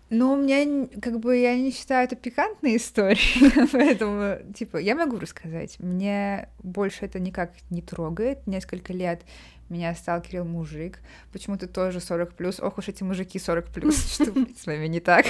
Ну, 0.09 0.33
у 0.33 0.37
меня, 0.37 0.87
как 1.01 1.19
бы, 1.19 1.37
я 1.37 1.55
не 1.55 1.71
считаю 1.71 2.05
это 2.05 2.15
пикантной 2.15 2.75
историей, 2.77 3.67
поэтому, 3.71 4.37
типа, 4.53 4.77
я 4.77 4.95
могу 4.95 5.19
рассказать. 5.19 5.77
Мне 5.79 6.49
больше 6.63 7.05
это 7.05 7.19
никак 7.19 7.51
не 7.69 7.81
трогает. 7.81 8.47
Несколько 8.47 8.93
лет 8.93 9.21
меня 9.69 9.93
сталкерил 9.93 10.45
мужик, 10.45 10.99
почему-то 11.31 11.67
тоже 11.67 11.99
40 11.99 12.33
плюс. 12.33 12.59
Ох 12.59 12.79
уж 12.79 12.87
эти 12.87 13.03
мужики 13.03 13.37
40 13.37 13.67
плюс, 13.67 14.13
что 14.13 14.25
с 14.57 14.65
вами 14.65 14.87
не 14.87 14.99
так. 14.99 15.25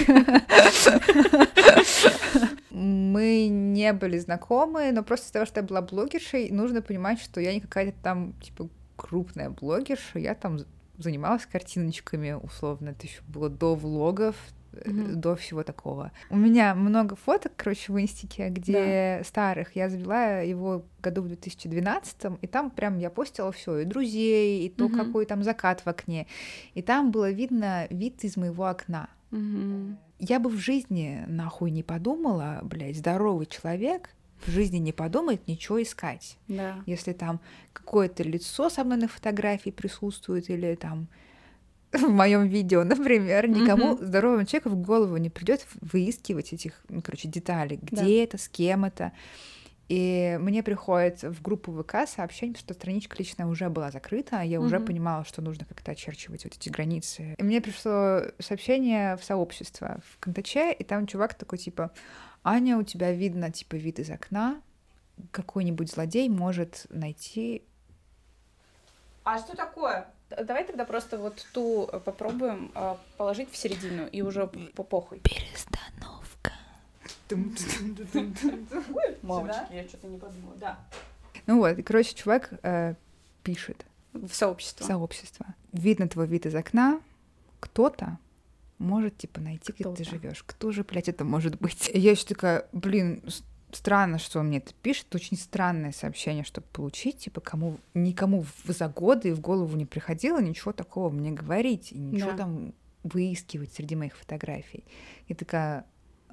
Мы 2.70 3.50
не 3.50 3.92
были 3.92 4.18
знакомы, 4.18 4.92
но 4.94 5.04
просто 5.04 5.26
из-за 5.26 5.34
того, 5.34 5.46
что 5.46 5.60
я 5.60 5.66
была 5.66 5.82
блогершей, 5.82 6.50
нужно 6.52 6.82
понимать, 6.82 7.20
что 7.20 7.42
я 7.42 7.54
не 7.54 7.60
какая-то 7.60 7.98
там, 8.02 8.34
типа, 8.42 8.70
крупная 8.96 9.50
блогерша, 9.50 10.20
я 10.20 10.36
там 10.36 10.60
занималась 10.98 11.46
картиночками, 11.46 12.34
условно, 12.34 12.90
это 12.90 13.08
еще 13.08 13.22
было 13.28 13.50
до 13.50 13.76
влогов, 13.76 14.36
mm-hmm. 14.72 15.16
до 15.16 15.36
всего 15.36 15.64
такого. 15.64 16.12
У 16.30 16.38
меня 16.38 16.76
много 16.76 17.16
фоток, 17.16 17.54
короче, 17.56 17.92
в 17.92 18.00
инстике, 18.00 18.50
где 18.50 19.18
да. 19.20 19.24
старых. 19.24 19.76
Я 19.76 19.90
завела 19.90 20.40
его 20.40 20.86
году 21.02 21.22
в 21.22 21.28
2012, 21.28 22.40
и 22.42 22.48
там 22.48 22.70
прям 22.70 22.98
я 22.98 23.10
постила 23.10 23.52
все, 23.52 23.80
и 23.80 23.86
друзей, 23.86 24.66
и 24.66 24.70
то, 24.70 24.86
mm-hmm. 24.86 24.98
какой 24.98 25.26
там 25.26 25.44
закат 25.44 25.82
в 25.82 25.88
окне. 25.88 26.28
И 26.74 26.82
там 26.82 27.12
было 27.12 27.32
видно 27.32 27.88
вид 27.90 28.24
из 28.24 28.38
моего 28.38 28.66
окна. 28.66 29.10
Mm-hmm. 29.32 29.96
Я 30.20 30.40
бы 30.40 30.50
в 30.50 30.58
жизни 30.58 31.24
нахуй 31.28 31.72
не 31.72 31.84
подумала, 31.84 32.60
блядь, 32.64 32.98
здоровый 32.98 33.46
человек 33.46 34.10
в 34.46 34.52
жизни 34.52 34.78
не 34.78 34.92
подумает 34.92 35.48
ничего 35.48 35.82
искать. 35.82 36.38
Да. 36.48 36.82
Если 36.86 37.14
там 37.14 37.40
какое-то 37.74 38.24
лицо 38.24 38.70
со 38.70 38.84
мной 38.84 38.98
на 38.98 39.08
фотографии 39.08 39.70
присутствует, 39.70 40.50
или 40.50 40.76
там 40.76 41.08
в 41.94 42.10
моем 42.10 42.48
видео, 42.48 42.84
например, 42.84 43.48
никому 43.48 43.94
mm-hmm. 43.94 44.06
здоровому 44.06 44.46
человеку 44.46 44.70
в 44.70 44.76
голову 44.76 45.18
не 45.18 45.30
придет 45.30 45.66
выискивать 45.82 46.54
этих, 46.54 46.74
ну, 46.88 47.02
короче, 47.02 47.28
деталей, 47.28 47.80
где 47.82 47.96
да. 47.96 48.10
это, 48.10 48.38
с 48.38 48.48
кем 48.48 48.86
это. 48.86 49.12
И 49.88 50.38
мне 50.40 50.62
приходит 50.62 51.24
в 51.24 51.42
группу 51.42 51.72
ВК 51.72 52.08
сообщение, 52.08 52.56
что 52.56 52.76
страничка 52.76 53.16
лично 53.18 53.50
уже 53.50 53.70
была 53.70 53.90
закрыта, 53.90 54.42
а 54.42 54.44
я 54.44 54.58
mm-hmm. 54.58 54.66
уже 54.66 54.80
понимала, 54.80 55.26
что 55.26 55.42
нужно 55.42 55.66
как-то 55.66 55.92
очерчивать 55.92 56.44
вот 56.44 56.54
эти 56.56 56.70
границы. 56.70 57.34
И 57.40 57.44
мне 57.44 57.60
пришло 57.60 58.22
сообщение 58.38 59.18
в 59.18 59.24
сообщество 59.24 60.00
в 60.06 60.20
Контаче, 60.20 60.72
и 60.74 60.84
там 60.84 61.08
чувак 61.08 61.34
такой 61.34 61.58
типа, 61.58 61.92
Аня, 62.44 62.78
у 62.78 62.84
тебя 62.84 63.12
видно 63.12 63.52
типа 63.52 63.78
вид 63.78 63.98
из 63.98 64.12
окна, 64.12 64.62
какой-нибудь 65.32 65.92
злодей 65.92 66.30
может 66.30 66.86
найти. 66.90 67.64
А 69.24 69.40
что 69.40 69.58
такое? 69.58 70.08
Давай 70.30 70.64
тогда 70.64 70.86
просто 70.86 71.18
вот 71.18 71.46
ту 71.54 71.90
э, 71.92 72.00
попробуем 72.00 72.72
э, 72.76 72.96
положить 73.18 73.52
в 73.52 73.58
середину 73.58 74.08
и 74.08 74.22
уже 74.22 74.48
по 74.48 74.84
похуй. 74.84 75.20
Перестановка. 75.20 76.54
Мамочки, 79.22 79.74
я 79.74 79.88
что-то 79.88 80.08
не 80.08 80.18
подумала. 80.18 80.56
Да. 80.58 80.80
Ну 81.48 81.58
вот, 81.58 81.78
и, 81.78 81.82
короче, 81.82 82.14
чувак 82.14 82.52
э, 82.64 82.94
пишет. 83.44 83.86
В 84.14 84.30
сообщество. 84.34 84.84
В 84.84 84.88
сообщество. 84.88 85.46
Видно 85.72 86.08
твой 86.08 86.28
вид 86.28 86.46
из 86.46 86.56
окна, 86.56 87.02
кто-то 87.60 88.18
может, 88.80 89.18
типа, 89.18 89.42
найти, 89.42 89.74
где 89.74 89.92
ты 89.94 90.04
живешь. 90.04 90.44
Кто 90.46 90.72
же, 90.72 90.84
блядь, 90.84 91.10
это 91.10 91.26
может 91.26 91.60
быть? 91.60 91.92
Я 91.94 92.12
еще 92.12 92.26
такая, 92.26 92.66
блин, 92.72 93.22
странно, 93.72 94.18
что 94.20 94.40
он 94.40 94.48
мне 94.48 94.58
это 94.58 94.74
пишет. 94.82 95.14
Очень 95.16 95.38
странное 95.38 95.92
сообщение, 95.92 96.44
чтобы 96.44 96.68
получить. 96.72 97.20
Типа, 97.20 97.42
кому 97.42 97.78
никому 97.94 98.46
за 98.66 98.88
годы 98.88 99.34
в 99.34 99.40
голову 99.40 99.76
не 99.76 99.86
приходило 99.86 100.42
ничего 100.42 100.72
такого 100.72 101.10
мне 101.10 101.32
говорить. 101.32 101.92
И 101.92 101.98
ничего 101.98 102.32
да. 102.32 102.38
там 102.38 102.74
выискивать 103.04 103.74
среди 103.74 103.96
моих 103.96 104.16
фотографий. 104.16 104.84
И 105.28 105.34
такая, 105.34 105.86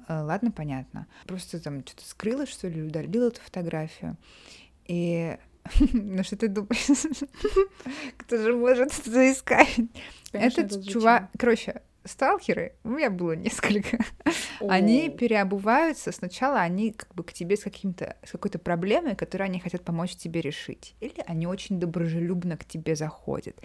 «Э, 0.07 0.21
ладно, 0.21 0.51
понятно. 0.51 1.07
Просто 1.25 1.59
там 1.59 1.85
что-то 1.85 2.07
скрыла, 2.07 2.45
что 2.45 2.67
ли, 2.67 2.81
удалила 2.81 3.27
эту 3.27 3.41
фотографию. 3.41 4.17
И 4.85 5.37
ну 5.93 6.23
что 6.23 6.37
ты 6.37 6.47
думаешь? 6.47 6.87
Кто 8.17 8.37
же 8.37 8.55
может 8.55 8.91
это 8.99 9.31
искать? 9.31 9.79
Этот 10.31 10.87
чувак... 10.87 11.29
Короче, 11.37 11.81
сталкеры, 12.07 12.73
у 12.83 12.89
меня 12.89 13.09
было 13.09 13.33
несколько, 13.33 13.97
О. 14.59 14.69
они 14.69 15.09
переобуваются. 15.09 16.11
Сначала 16.11 16.61
они 16.61 16.91
как 16.91 17.13
бы 17.13 17.23
к 17.23 17.33
тебе 17.33 17.57
с, 17.57 17.63
каким-то, 17.63 18.15
с 18.23 18.31
какой-то 18.31 18.59
проблемой, 18.59 19.15
которую 19.15 19.45
они 19.45 19.59
хотят 19.59 19.83
помочь 19.83 20.15
тебе 20.15 20.41
решить. 20.41 20.95
Или 20.99 21.23
они 21.25 21.47
очень 21.47 21.79
доброжелюбно 21.79 22.57
к 22.57 22.65
тебе 22.65 22.95
заходят. 22.95 23.59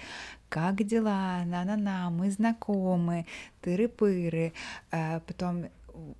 Как 0.49 0.83
дела? 0.83 1.43
На-на-на, 1.45 2.11
мы 2.11 2.31
знакомы, 2.31 3.27
тыры-пыры. 3.63 4.53
А 4.91 5.21
потом 5.21 5.67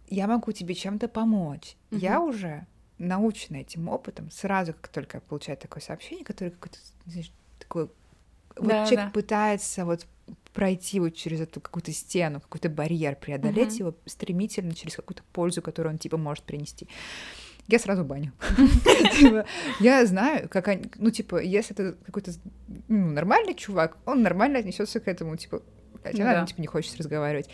я 0.09 0.27
могу 0.27 0.53
тебе 0.53 0.75
чем-то 0.75 1.09
помочь. 1.09 1.77
Угу. 1.91 2.01
Я 2.01 2.21
уже 2.21 2.67
научена 2.99 3.57
этим 3.57 3.89
опытом, 3.89 4.31
сразу 4.31 4.73
как 4.75 4.89
только 4.89 5.17
я 5.19 5.21
получаю 5.21 5.59
такое 5.59 5.83
сообщение, 5.83 6.25
которое 6.25 6.51
какое-то, 6.51 6.79
знаешь, 7.07 7.33
такое 7.59 7.89
вот 8.57 8.69
да, 8.69 8.87
человек 8.87 9.07
да. 9.07 9.11
пытается 9.13 9.85
вот 9.85 10.07
пройти 10.53 11.01
вот 11.01 11.15
через 11.15 11.41
эту 11.41 11.61
какую-то 11.61 11.93
стену, 11.93 12.41
какой-то 12.41 12.69
барьер, 12.69 13.17
преодолеть 13.17 13.75
uh-huh. 13.75 13.79
его 13.79 13.95
стремительно 14.07 14.75
через 14.75 14.97
какую-то 14.97 15.23
пользу, 15.33 15.63
которую 15.63 15.95
он 15.95 15.99
типа 15.99 16.17
может 16.17 16.45
принести. 16.45 16.89
Я 17.69 17.79
сразу 17.79 18.05
баню. 18.05 18.33
Типа, 19.19 19.47
я 19.79 20.05
знаю, 20.05 20.49
как 20.49 20.67
они, 20.67 20.87
ну, 20.97 21.11
типа, 21.11 21.41
если 21.41 21.75
это 21.75 21.97
какой-то 22.05 22.33
ну, 22.89 23.11
нормальный 23.13 23.55
чувак, 23.55 23.97
он 24.05 24.23
нормально 24.23 24.59
отнесется 24.59 24.99
к 24.99 25.07
этому, 25.07 25.37
типа, 25.37 25.63
она, 26.05 26.45
типа, 26.45 26.61
не 26.61 26.67
хочет 26.67 26.97
разговаривать. 26.99 27.49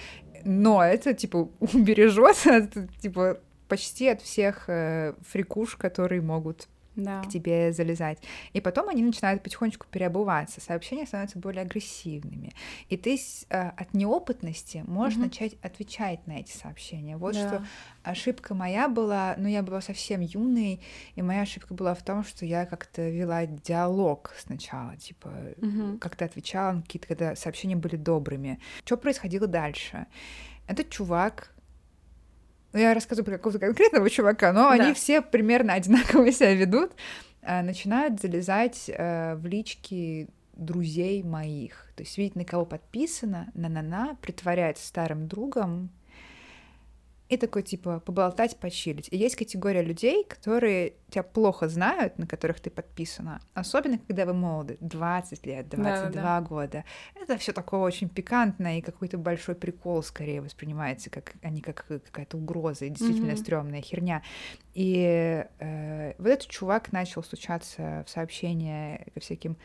Но 0.44 0.82
это, 0.82 1.12
типа, 1.12 1.50
убережет, 1.60 2.72
типа, 3.00 3.38
почти 3.68 4.08
от 4.08 4.22
всех 4.22 4.64
э, 4.68 5.12
фрикуш, 5.28 5.76
которые 5.76 6.22
могут 6.22 6.68
да. 6.98 7.22
к 7.22 7.28
тебе 7.28 7.72
залезать. 7.72 8.18
И 8.52 8.60
потом 8.60 8.88
они 8.88 9.02
начинают 9.02 9.42
потихонечку 9.42 9.86
переобуваться, 9.90 10.60
сообщения 10.60 11.06
становятся 11.06 11.38
более 11.38 11.62
агрессивными. 11.62 12.52
И 12.88 12.96
ты 12.96 13.18
э, 13.48 13.68
от 13.76 13.94
неопытности 13.94 14.84
можешь 14.86 15.16
угу. 15.16 15.26
начать 15.26 15.54
отвечать 15.62 16.26
на 16.26 16.32
эти 16.32 16.56
сообщения. 16.56 17.16
Вот 17.16 17.34
да. 17.34 17.48
что 17.48 17.66
ошибка 18.02 18.54
моя 18.54 18.88
была, 18.88 19.34
ну 19.38 19.48
я 19.48 19.62
была 19.62 19.80
совсем 19.80 20.20
юной, 20.20 20.80
и 21.14 21.22
моя 21.22 21.42
ошибка 21.42 21.74
была 21.74 21.94
в 21.94 22.02
том, 22.02 22.24
что 22.24 22.44
я 22.44 22.66
как-то 22.66 23.08
вела 23.08 23.46
диалог 23.46 24.34
сначала, 24.38 24.96
типа 24.96 25.30
угу. 25.56 25.98
как-то 25.98 26.24
отвечала 26.24 26.72
на 26.72 26.82
какие-то, 26.82 27.08
когда 27.08 27.36
сообщения 27.36 27.76
были 27.76 27.96
добрыми. 27.96 28.60
Что 28.84 28.96
происходило 28.96 29.46
дальше? 29.46 30.06
Этот 30.66 30.90
чувак 30.90 31.54
ну, 32.72 32.78
я 32.78 32.94
рассказываю 32.94 33.24
про 33.24 33.36
какого-то 33.38 33.58
конкретного 33.58 34.08
чувака, 34.10 34.52
но 34.52 34.64
да. 34.64 34.70
они 34.70 34.94
все 34.94 35.22
примерно 35.22 35.72
одинаково 35.74 36.30
себя 36.32 36.54
ведут, 36.54 36.92
а, 37.42 37.62
начинают 37.62 38.20
залезать 38.20 38.88
э, 38.88 39.34
в 39.36 39.46
лички 39.46 40.28
друзей 40.54 41.22
моих. 41.22 41.86
То 41.96 42.02
есть 42.02 42.18
видеть, 42.18 42.36
на 42.36 42.44
кого 42.44 42.66
подписано, 42.66 43.50
на-на-на, 43.54 44.16
притворяется 44.20 44.86
старым 44.86 45.28
другом, 45.28 45.90
и 47.28 47.36
такой, 47.36 47.62
типа, 47.62 48.00
поболтать, 48.00 48.56
почилить. 48.56 49.08
И 49.10 49.16
есть 49.16 49.36
категория 49.36 49.82
людей, 49.82 50.24
которые 50.24 50.94
тебя 51.10 51.22
плохо 51.22 51.68
знают, 51.68 52.18
на 52.18 52.26
которых 52.26 52.58
ты 52.60 52.70
подписана, 52.70 53.40
особенно 53.52 53.98
когда 53.98 54.24
вы 54.24 54.32
молоды, 54.32 54.78
20 54.80 55.46
лет, 55.46 55.68
22 55.68 56.10
да, 56.10 56.10
да. 56.10 56.40
года. 56.40 56.84
Это 57.14 57.36
все 57.36 57.52
такое 57.52 57.80
очень 57.80 58.08
пикантное 58.08 58.78
и 58.78 58.80
какой-то 58.80 59.18
большой 59.18 59.54
прикол 59.54 60.02
скорее 60.02 60.40
воспринимается, 60.40 61.10
как, 61.10 61.34
а 61.42 61.50
не 61.50 61.60
как 61.60 61.86
какая-то 61.86 62.38
угроза 62.38 62.86
и 62.86 62.90
действительно 62.90 63.32
mm-hmm. 63.32 63.36
стрёмная 63.36 63.82
херня. 63.82 64.22
И 64.72 65.44
э, 65.58 66.14
вот 66.18 66.28
этот 66.28 66.48
чувак 66.48 66.92
начал 66.92 67.22
стучаться 67.22 68.04
в 68.06 68.10
сообщения 68.10 69.06
ко 69.12 69.20
всяким 69.20 69.58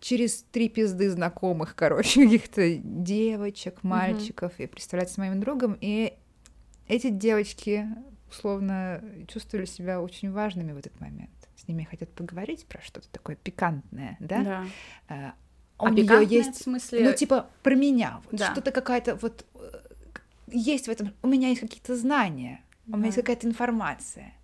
через 0.00 0.42
три 0.50 0.68
пизды 0.68 1.08
знакомых, 1.08 1.74
короче, 1.76 2.24
каких-то 2.24 2.76
девочек, 2.76 3.82
мальчиков, 3.82 4.52
mm-hmm. 4.52 4.64
и 4.64 4.66
представляться 4.66 5.14
с 5.14 5.18
моим 5.18 5.40
другом, 5.40 5.78
и 5.80 6.14
эти 6.90 7.08
девочки 7.08 7.86
условно 8.30 9.02
чувствовали 9.28 9.66
себя 9.66 10.00
очень 10.00 10.30
важными 10.30 10.72
в 10.72 10.78
этот 10.78 10.98
момент. 11.00 11.30
С 11.56 11.68
ними 11.68 11.84
хотят 11.84 12.10
поговорить 12.10 12.66
про 12.66 12.80
что-то 12.82 13.08
такое 13.10 13.36
пикантное, 13.36 14.16
да? 14.20 14.42
Да. 14.42 14.66
А, 15.08 15.34
а 15.78 15.84
у 15.84 15.88
нее 15.88 16.26
есть, 16.26 16.56
в 16.56 16.62
смысле, 16.62 17.04
ну 17.04 17.14
типа 17.14 17.48
про 17.62 17.74
меня, 17.74 18.20
вот 18.30 18.38
да. 18.40 18.52
что-то 18.52 18.70
какая-то 18.70 19.16
вот 19.16 19.44
э, 19.54 19.60
есть 20.48 20.86
в 20.86 20.90
этом. 20.90 21.14
У 21.22 21.28
меня 21.28 21.48
есть 21.48 21.60
какие-то 21.60 21.96
знания, 21.96 22.62
да. 22.86 22.94
у 22.94 22.96
меня 22.96 23.06
есть 23.06 23.16
какая-то 23.16 23.46
информация. 23.46 24.34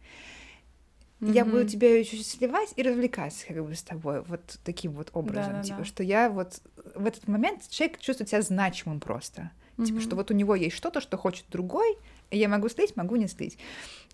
Mm-hmm. 1.21 1.33
Я 1.33 1.45
буду 1.47 1.67
тебя 1.67 2.05
чуть 2.05 2.27
сливать 2.27 2.75
и 2.77 2.83
развлекаться 2.83 3.47
как 3.47 3.65
бы 3.65 3.75
с 3.75 3.83
тобой 3.83 4.23
вот 4.23 4.59
таким 4.65 4.93
вот 4.93 5.11
образом, 5.15 5.55
да, 5.55 5.63
типа, 5.63 5.85
что 5.85 6.03
я 6.03 6.29
вот 6.29 6.61
в 6.95 7.07
этот 7.07 7.27
момент 7.27 7.67
человек 7.71 7.99
чувствует 8.01 8.29
себя 8.29 8.43
значимым 8.43 9.01
просто, 9.01 9.51
mm-hmm. 9.79 9.87
типа, 9.87 10.01
что 10.01 10.17
вот 10.17 10.31
у 10.31 10.35
него 10.35 10.55
есть 10.55 10.77
что-то, 10.77 11.01
что 11.01 11.17
хочет 11.17 11.47
другой, 11.49 11.97
я 12.31 12.49
могу 12.49 12.69
слить, 12.69 12.97
могу 12.97 13.17
не 13.17 13.29
слить. 13.29 13.59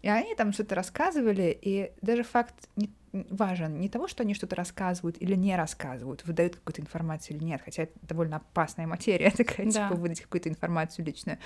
И 0.02 0.08
они 0.08 0.34
там 0.34 0.52
что-то 0.52 0.74
рассказывали, 0.74 1.56
и 1.60 1.92
даже 2.02 2.24
факт 2.24 2.68
не, 2.76 2.90
важен 3.12 3.78
не 3.78 3.88
того, 3.88 4.08
что 4.08 4.22
они 4.22 4.34
что-то 4.34 4.56
рассказывают 4.56 5.16
или 5.20 5.34
не 5.34 5.56
рассказывают, 5.56 6.24
выдают 6.24 6.56
какую-то 6.56 6.82
информацию 6.82 7.36
или 7.36 7.44
нет, 7.44 7.62
хотя 7.64 7.84
это 7.84 7.92
довольно 8.02 8.36
опасная 8.36 8.86
материя 8.86 9.30
такая, 9.36 9.70
да. 9.70 9.88
типа 9.88 10.00
выдать 10.00 10.20
какую-то 10.20 10.48
информацию 10.48 11.04
личную. 11.04 11.38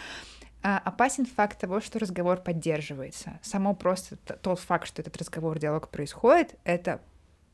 А 0.62 0.79
опасен 0.79 1.27
факт 1.27 1.61
того, 1.61 1.81
что 1.81 1.99
разговор 1.99 2.39
поддерживается. 2.39 3.39
Само 3.43 3.75
просто 3.75 4.17
тот 4.17 4.59
факт, 4.59 4.89
что 4.89 5.03
этот 5.03 5.17
разговор, 5.17 5.59
диалог 5.59 5.91
происходит, 5.91 6.57
это 6.64 7.01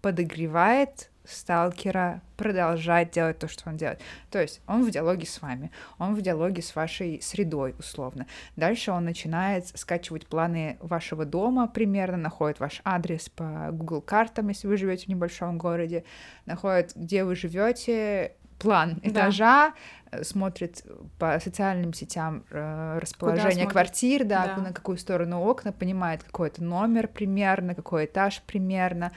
подогревает 0.00 1.10
сталкера 1.24 2.22
продолжать 2.36 3.10
делать 3.12 3.38
то, 3.38 3.48
что 3.48 3.70
он 3.70 3.76
делает. 3.76 4.00
То 4.30 4.40
есть 4.40 4.60
он 4.66 4.84
в 4.84 4.90
диалоге 4.90 5.26
с 5.26 5.40
вами, 5.40 5.70
он 5.98 6.14
в 6.14 6.22
диалоге 6.22 6.62
с 6.62 6.74
вашей 6.74 7.20
средой, 7.22 7.74
условно. 7.78 8.26
Дальше 8.56 8.90
он 8.90 9.04
начинает 9.04 9.68
скачивать 9.68 10.26
планы 10.26 10.78
вашего 10.80 11.24
дома 11.24 11.68
примерно, 11.68 12.16
находит 12.16 12.60
ваш 12.60 12.80
адрес 12.84 13.28
по 13.28 13.68
Google 13.72 14.00
картам, 14.00 14.48
если 14.48 14.66
вы 14.66 14.76
живете 14.76 15.06
в 15.06 15.08
небольшом 15.08 15.58
городе, 15.58 16.04
находит, 16.46 16.92
где 16.96 17.24
вы 17.24 17.36
живете, 17.36 18.34
план 18.62 19.00
этажа, 19.02 19.70
да. 19.70 19.74
Э, 20.12 20.24
смотрит 20.24 20.84
по 21.18 21.38
социальным 21.40 21.92
сетям 21.92 22.44
э, 22.50 22.98
расположение 23.00 23.66
квартир, 23.66 24.24
да, 24.24 24.54
да, 24.56 24.62
на 24.62 24.72
какую 24.72 24.98
сторону 24.98 25.42
окна, 25.42 25.72
понимает 25.72 26.22
какой 26.22 26.48
это 26.48 26.62
номер 26.62 27.08
примерно, 27.08 27.74
какой 27.74 28.04
этаж 28.04 28.42
примерно, 28.46 29.12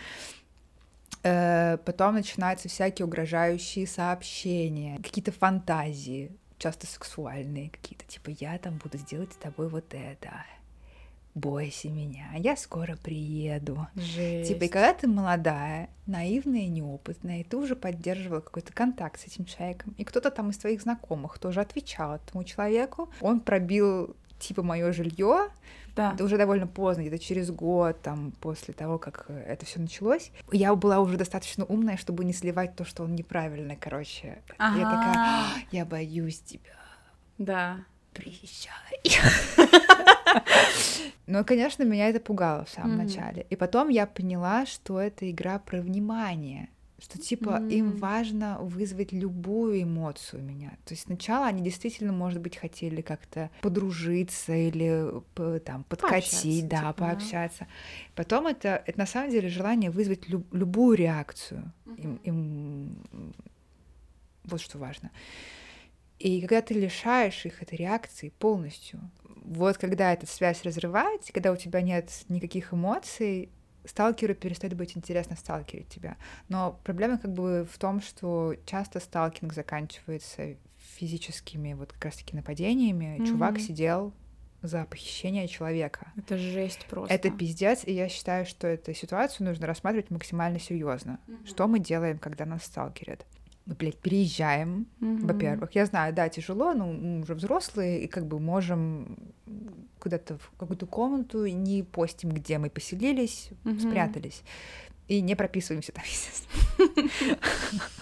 потом 1.86 2.15
начинаются 2.15 2.69
всякие 2.69 3.05
угрожающие 3.05 3.88
сообщения, 3.88 4.97
какие-то 4.97 5.32
фантазии, 5.32 6.32
часто 6.57 6.88
сексуальные 6.88 7.69
какие-то, 7.69 8.05
типа 8.05 8.30
я 8.30 8.57
там 8.57 8.78
буду 8.78 8.97
сделать 8.97 9.34
с 9.34 9.38
тобой 9.38 9.67
вот 9.69 9.93
это. 9.93 10.45
Бойся 11.34 11.89
меня, 11.89 12.28
я 12.38 12.55
скоро 12.55 12.95
приеду. 12.95 13.88
Жесть. 13.95 14.47
Типа, 14.47 14.63
и 14.63 14.67
когда 14.69 14.93
ты 14.93 15.05
молодая, 15.05 15.89
наивная, 16.05 16.67
неопытная, 16.67 17.41
и 17.41 17.43
ты 17.43 17.57
уже 17.57 17.76
поддерживала 17.76 18.39
какой-то 18.39 18.71
контакт 18.71 19.19
с 19.19 19.26
этим 19.26 19.43
человеком, 19.43 19.93
и 19.97 20.05
кто-то 20.05 20.32
там 20.32 20.51
из 20.51 20.57
твоих 20.57 20.82
знакомых 20.82 21.38
тоже 21.38 21.59
отвечал 21.59 22.15
этому 22.15 22.45
человеку, 22.45 23.09
он 23.19 23.41
пробил 23.41 24.15
типа 24.39 24.63
мое 24.63 24.93
жилье, 24.93 25.49
да. 25.96 26.14
Это 26.14 26.24
уже 26.24 26.38
довольно 26.38 26.68
поздно, 26.68 27.02
где-то 27.02 27.20
через 27.20 27.52
год, 27.52 28.02
там, 28.02 28.32
после 28.41 28.74
того, 28.74 29.00
как 29.00 29.26
э, 29.30 29.43
это 29.48 29.66
все 29.66 29.80
началось. 29.80 30.32
Я 30.52 30.76
была 30.76 31.00
уже 31.00 31.18
достаточно 31.18 31.64
умная, 31.66 31.98
чтобы 31.98 32.26
не 32.26 32.34
сливать 32.34 32.76
то, 32.76 32.84
что 32.84 33.04
он 33.04 33.16
неправильно, 33.16 33.76
короче. 33.76 34.41
Ага. 34.58 34.78
Я 34.78 34.84
такая, 34.84 35.14
«А, 35.16 35.46
я 35.72 35.86
боюсь 35.86 36.39
тебя. 36.41 36.76
Да. 37.38 37.78
Приезжай. 38.14 39.02
Ну, 41.28 41.43
конечно, 41.43 41.84
меня 41.84 42.10
это 42.10 42.20
пугало 42.20 42.66
в 42.66 42.70
самом 42.70 42.98
начале. 42.98 43.48
И 43.50 43.56
потом 43.56 43.89
я 43.89 44.06
поняла, 44.06 44.66
что 44.66 45.00
это 45.00 45.30
игра 45.30 45.58
про 45.58 45.82
внимание 45.82 46.70
что 46.98 47.20
типа 47.20 47.60
mm. 47.62 47.70
им 47.72 47.98
важно 47.98 48.58
вызвать 48.60 49.12
любую 49.12 49.84
эмоцию 49.84 50.41
у 50.41 50.46
меня. 50.46 50.72
То 50.86 50.93
есть 50.93 51.04
сначала 51.04 51.48
они 51.48 51.62
действительно, 51.62 52.14
может 52.14 52.39
быть, 52.41 52.56
хотели 52.56 53.02
как-то 53.02 53.50
подружиться 53.62 54.54
или 54.54 55.12
там 55.60 55.84
подкатить, 55.84 56.68
да, 56.68 56.78
типа, 56.78 56.93
пообщаться. 56.93 57.60
Да. 57.62 57.68
Потом 58.16 58.48
это, 58.48 58.82
это 58.86 58.98
на 58.98 59.06
самом 59.06 59.30
деле 59.32 59.50
желание 59.50 59.91
вызвать 59.91 60.30
люб, 60.30 60.46
любую 60.54 60.98
реакцию. 60.98 61.74
Mm-hmm. 61.86 62.02
Им, 62.02 62.20
им 62.24 63.34
вот 64.46 64.62
что 64.62 64.78
важно. 64.78 65.12
И 66.20 66.39
когда 66.39 66.62
ты 66.62 66.74
лишаешь 66.76 67.46
их 67.46 67.62
этой 67.62 67.76
реакции 67.76 68.30
полностью, 68.30 69.02
вот 69.43 69.78
когда 69.78 70.14
эта 70.14 70.26
связь 70.26 70.64
разрывается, 70.64 71.34
когда 71.34 71.52
у 71.52 71.58
тебя 71.58 71.82
нет 71.82 72.10
никаких 72.30 72.74
эмоций, 72.74 73.50
сталкеру 73.88 74.36
перестает 74.36 74.76
быть 74.76 74.96
интересно 74.98 75.36
сталкерить 75.36 75.90
тебя. 75.90 76.18
Но 76.50 76.80
проблема 76.84 77.18
как 77.18 77.34
бы 77.34 77.68
в 77.72 77.78
том, 77.78 78.02
что 78.02 78.56
часто 78.66 79.00
сталкинг 79.00 79.54
заканчивается 79.54 80.56
физическими 80.98 81.74
вот 81.74 81.94
как 81.94 82.06
раз-таки 82.06 82.36
нападениями. 82.36 83.18
Mm-hmm. 83.18 83.28
Чувак 83.28 83.60
сидел 83.60 84.14
за 84.62 84.86
похищение 84.86 85.48
человека. 85.48 86.12
Это 86.18 86.38
жесть 86.38 86.86
просто. 86.90 87.14
Это 87.14 87.30
пиздец, 87.30 87.84
и 87.86 87.94
я 87.94 88.10
считаю, 88.10 88.46
что 88.46 88.68
эту 88.68 88.94
ситуацию 88.94 89.48
нужно 89.48 89.68
рассматривать 89.68 90.10
максимально 90.10 90.60
серьезно. 90.60 91.20
Mm-hmm. 91.28 91.48
Что 91.48 91.68
мы 91.68 91.80
делаем, 91.80 92.18
когда 92.20 92.46
нас 92.46 92.64
сталкерят? 92.64 93.26
мы, 93.66 93.74
блядь, 93.74 93.98
переезжаем, 93.98 94.86
mm-hmm. 95.00 95.26
во-первых. 95.26 95.74
Я 95.74 95.86
знаю, 95.86 96.14
да, 96.14 96.30
тяжело, 96.30 96.74
но 96.74 96.86
мы 96.86 97.22
уже 97.22 97.34
взрослые, 97.34 98.04
и 98.04 98.08
как 98.08 98.28
бы 98.28 98.40
можем 98.40 99.18
куда-то 100.06 100.38
в 100.38 100.51
какую-то 100.60 100.86
комнату, 100.86 101.47
не 101.47 101.82
постим, 101.82 102.30
где 102.30 102.60
мы 102.60 102.70
поселились, 102.70 103.49
mm-hmm. 103.64 103.80
спрятались. 103.80 104.43
И 105.08 105.20
не 105.20 105.34
прописываемся 105.34 105.93
там, 105.93 106.03
естественно. 106.08 107.39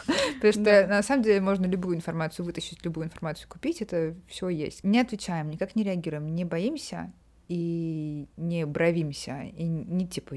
Потому 0.35 0.51
что 0.51 0.87
на 0.87 1.01
самом 1.01 1.23
деле 1.23 1.39
можно 1.39 1.65
любую 1.65 1.95
информацию 1.95 2.45
вытащить, 2.45 2.83
любую 2.83 3.05
информацию 3.05 3.47
купить, 3.47 3.81
это 3.81 4.17
все 4.27 4.49
есть. 4.49 4.83
Не 4.83 4.99
отвечаем, 4.99 5.49
никак 5.49 5.77
не 5.77 5.83
реагируем, 5.83 6.27
не 6.27 6.43
боимся 6.43 7.13
и 7.47 8.27
не 8.35 8.65
бровимся, 8.65 9.43
и 9.43 9.63
не 9.63 10.05
типа 10.05 10.35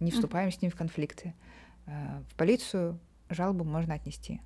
не 0.00 0.10
вступаем 0.10 0.50
с 0.50 0.62
ним 0.62 0.70
в 0.70 0.76
конфликты. 0.76 1.34
А, 1.84 2.22
в 2.30 2.34
полицию 2.36 2.98
жалобу 3.28 3.64
можно 3.64 3.92
отнести. 3.92 4.40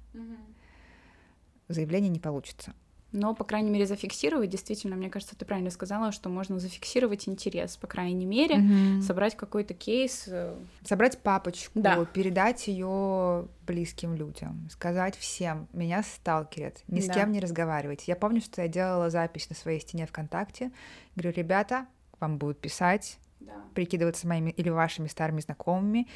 Заявление 1.69 2.11
не 2.11 2.19
получится. 2.19 2.75
Но, 3.13 3.35
по 3.35 3.45
крайней 3.45 3.71
мере, 3.71 3.87
зафиксировать, 3.87 4.51
действительно, 4.51 4.97
мне 4.97 5.09
кажется, 5.09 5.37
ты 5.37 5.45
правильно 5.45 5.71
сказала, 5.71 6.13
что 6.13 6.29
можно 6.29 6.59
зафиксировать 6.59 7.29
интерес, 7.29 7.77
по 7.77 7.87
крайней 7.87 8.27
мере, 8.27 8.57
mm 8.57 9.03
собрать 9.03 9.37
какой-то 9.37 9.75
кейс. 9.75 10.25
Э, 10.27 10.57
собрать 10.85 11.19
папочку, 11.19 11.81
да. 11.81 12.05
передать 12.07 12.67
ее 12.67 13.47
близким 13.67 14.15
людям, 14.15 14.69
сказать 14.71 15.17
всем, 15.17 15.69
меня 15.73 16.03
сталкерят, 16.03 16.83
ни 16.89 17.01
с 17.01 17.07
да. 17.07 17.15
кем 17.15 17.33
не 17.33 17.41
разговаривать. 17.41 18.09
Я 18.09 18.17
помню, 18.17 18.41
что 18.41 18.63
я 18.63 18.69
делала 18.69 19.11
запись 19.11 19.49
на 19.49 19.57
своей 19.57 19.81
стене 19.81 20.07
ВКонтакте, 20.07 20.73
говорю, 21.15 21.37
ребята, 21.37 21.87
вам 22.21 22.39
будут 22.39 22.59
писать, 22.61 23.19
да. 23.41 23.53
прикидываться 23.75 24.27
моими 24.27 24.51
или 24.51 24.69
вашими 24.69 25.09
старыми 25.09 25.41
знакомыми, 25.41 26.09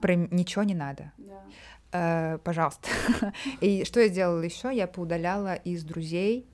про 0.00 0.14
ничего 0.14 0.62
не 0.62 0.74
надо. 0.74 1.12
Да. 1.18 1.42
Э, 1.92 2.38
пожалуйста. 2.42 2.88
И 3.60 3.84
что 3.84 4.00
я 4.00 4.08
сделала 4.08 4.40
еще? 4.40 4.74
Я 4.74 4.86
поудаляла 4.86 5.54
из 5.54 5.84
друзей 5.84 6.46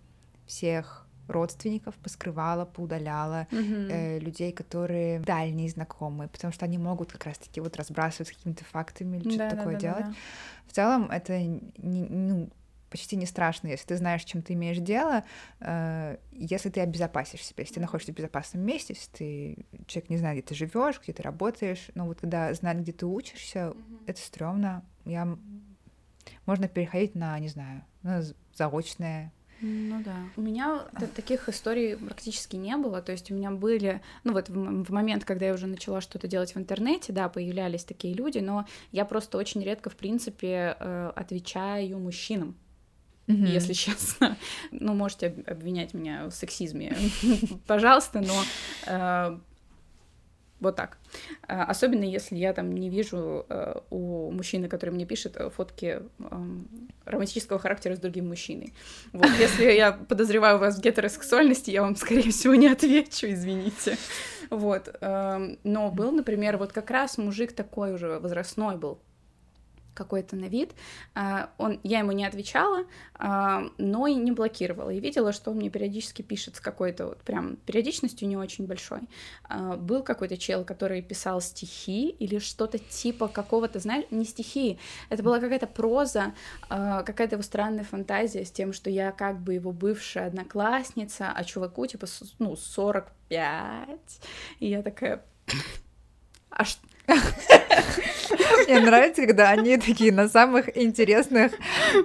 всех 0.46 1.06
родственников, 1.28 1.94
поскрывала, 1.96 2.64
поудаляла 2.64 3.46
mm-hmm. 3.50 3.90
э, 3.90 4.18
людей, 4.18 4.50
которые 4.50 5.20
дальние 5.20 5.68
знакомые, 5.68 6.28
потому 6.28 6.52
что 6.52 6.64
они 6.64 6.78
могут 6.78 7.12
как 7.12 7.26
раз-таки 7.26 7.60
вот 7.60 7.76
разбрасывать 7.76 8.32
какими-то 8.32 8.64
фактами 8.64 9.18
или 9.18 9.28
что-то 9.28 9.50
да, 9.50 9.56
такое 9.56 9.74
да, 9.74 9.80
делать. 9.80 10.04
Да, 10.04 10.10
да. 10.10 10.14
В 10.66 10.72
целом 10.72 11.10
это 11.10 11.38
не, 11.38 12.04
ну, 12.04 12.48
почти 12.90 13.16
не 13.16 13.26
страшно, 13.26 13.68
если 13.68 13.86
ты 13.86 13.96
знаешь, 13.96 14.24
чем 14.24 14.42
ты 14.42 14.54
имеешь 14.54 14.78
дело, 14.78 15.24
э, 15.60 16.16
если 16.32 16.70
ты 16.70 16.80
обезопасишь 16.80 17.44
себя, 17.44 17.62
если 17.62 17.74
ты 17.74 17.80
находишься 17.80 18.12
в 18.12 18.16
безопасном 18.16 18.62
месте, 18.62 18.94
если 18.94 19.10
ты 19.10 19.66
человек 19.86 20.10
не 20.10 20.16
знает, 20.16 20.38
где 20.38 20.48
ты 20.48 20.54
живешь, 20.54 21.00
где 21.02 21.12
ты 21.12 21.22
работаешь, 21.22 21.90
но 21.94 22.06
вот 22.06 22.20
когда 22.20 22.52
знает, 22.54 22.80
где 22.80 22.92
ты 22.92 23.06
учишься, 23.06 23.58
mm-hmm. 23.58 24.02
это 24.06 24.20
стрёмно. 24.20 24.84
Я 25.04 25.36
можно 26.46 26.68
переходить 26.68 27.14
на, 27.14 27.38
не 27.38 27.48
знаю, 27.48 27.84
на 28.02 28.22
заочное 28.54 29.32
Ну 29.60 30.02
да. 30.02 30.16
У 30.36 30.40
меня 30.40 30.86
таких 31.14 31.48
историй 31.48 31.96
практически 31.96 32.56
не 32.56 32.76
было. 32.76 33.02
То 33.02 33.12
есть 33.12 33.30
у 33.30 33.34
меня 33.34 33.50
были, 33.50 34.00
ну 34.24 34.32
вот 34.32 34.48
в, 34.48 34.84
в 34.84 34.90
момент, 34.90 35.24
когда 35.24 35.46
я 35.46 35.54
уже 35.54 35.66
начала 35.66 36.00
что-то 36.00 36.28
делать 36.28 36.54
в 36.54 36.58
интернете, 36.58 37.12
да, 37.12 37.28
появлялись 37.28 37.84
такие 37.84 38.14
люди, 38.14 38.38
но 38.38 38.66
я 38.92 39.04
просто 39.04 39.38
очень 39.38 39.62
редко, 39.62 39.90
в 39.90 39.96
принципе, 39.96 40.76
э, 40.78 41.12
отвечаю 41.14 41.98
мужчинам. 41.98 42.56
Mm-hmm. 43.28 43.46
Если 43.46 43.72
честно, 43.74 44.36
ну 44.72 44.94
можете 44.94 45.34
обвинять 45.46 45.94
меня 45.94 46.26
в 46.26 46.32
сексизме, 46.32 46.96
пожалуйста, 47.66 48.20
но 48.20 48.42
э, 48.86 49.38
вот 50.60 50.74
так. 50.74 50.98
А, 51.46 51.64
особенно 51.64 52.02
если 52.02 52.36
я 52.36 52.52
там 52.52 52.72
не 52.72 52.90
вижу 52.90 53.46
э, 53.48 53.80
у 53.90 54.32
мужчины, 54.32 54.68
который 54.68 54.90
мне 54.90 55.06
пишет, 55.06 55.36
э, 55.36 55.50
фотки 55.50 56.00
эм, 56.18 56.68
романтического 57.04 57.60
характера 57.60 57.94
с 57.94 58.00
другим 58.00 58.28
мужчиной. 58.28 58.72
Вот, 59.12 59.28
если 59.38 59.70
я 59.70 59.92
подозреваю 59.92 60.58
вас 60.58 60.78
в 60.78 60.80
гетеросексуальности, 60.80 61.70
я 61.70 61.82
вам, 61.82 61.94
скорее 61.94 62.30
всего, 62.32 62.56
не 62.56 62.66
отвечу, 62.66 63.28
извините. 63.28 63.96
Вот. 64.50 64.88
Эм, 65.00 65.58
но 65.62 65.92
был, 65.92 66.10
например, 66.10 66.56
вот 66.56 66.72
как 66.72 66.90
раз 66.90 67.18
мужик 67.18 67.52
такой 67.52 67.92
уже 67.94 68.18
возрастной 68.18 68.76
был, 68.76 68.98
какой-то 69.98 70.36
на 70.36 70.46
вид. 70.46 70.70
А, 71.14 71.50
он, 71.58 71.80
я 71.82 71.98
ему 71.98 72.12
не 72.12 72.24
отвечала, 72.24 72.84
а, 73.14 73.64
но 73.78 74.06
и 74.06 74.14
не 74.14 74.30
блокировала. 74.30 74.90
И 74.90 75.00
видела, 75.00 75.32
что 75.32 75.50
он 75.50 75.56
мне 75.56 75.70
периодически 75.70 76.22
пишет 76.22 76.56
с 76.56 76.60
какой-то 76.60 77.06
вот 77.06 77.18
прям 77.22 77.56
периодичностью 77.66 78.28
не 78.28 78.36
очень 78.36 78.66
большой. 78.66 79.00
А, 79.42 79.76
был 79.76 80.04
какой-то 80.04 80.38
чел, 80.38 80.64
который 80.64 81.02
писал 81.02 81.40
стихи 81.40 82.10
или 82.10 82.38
что-то 82.38 82.78
типа 82.78 83.26
какого-то, 83.26 83.80
знаешь, 83.80 84.04
не 84.10 84.24
стихи, 84.24 84.78
это 85.10 85.22
была 85.22 85.40
какая-то 85.40 85.66
проза, 85.66 86.32
какая-то 86.68 87.34
его 87.34 87.42
странная 87.42 87.84
фантазия 87.84 88.44
с 88.44 88.52
тем, 88.52 88.72
что 88.72 88.88
я 88.88 89.10
как 89.10 89.40
бы 89.40 89.54
его 89.54 89.72
бывшая 89.72 90.28
одноклассница, 90.28 91.32
а 91.34 91.44
чуваку 91.44 91.86
типа, 91.86 92.06
ну, 92.38 92.56
45. 92.56 93.88
И 94.60 94.68
я 94.68 94.82
такая... 94.82 95.24
А 96.50 96.64
что? 96.64 96.80
Мне 98.66 98.80
нравится, 98.80 99.26
когда 99.26 99.50
они 99.50 99.76
такие 99.78 100.12
на 100.12 100.28
самых 100.28 100.76
интересных 100.76 101.52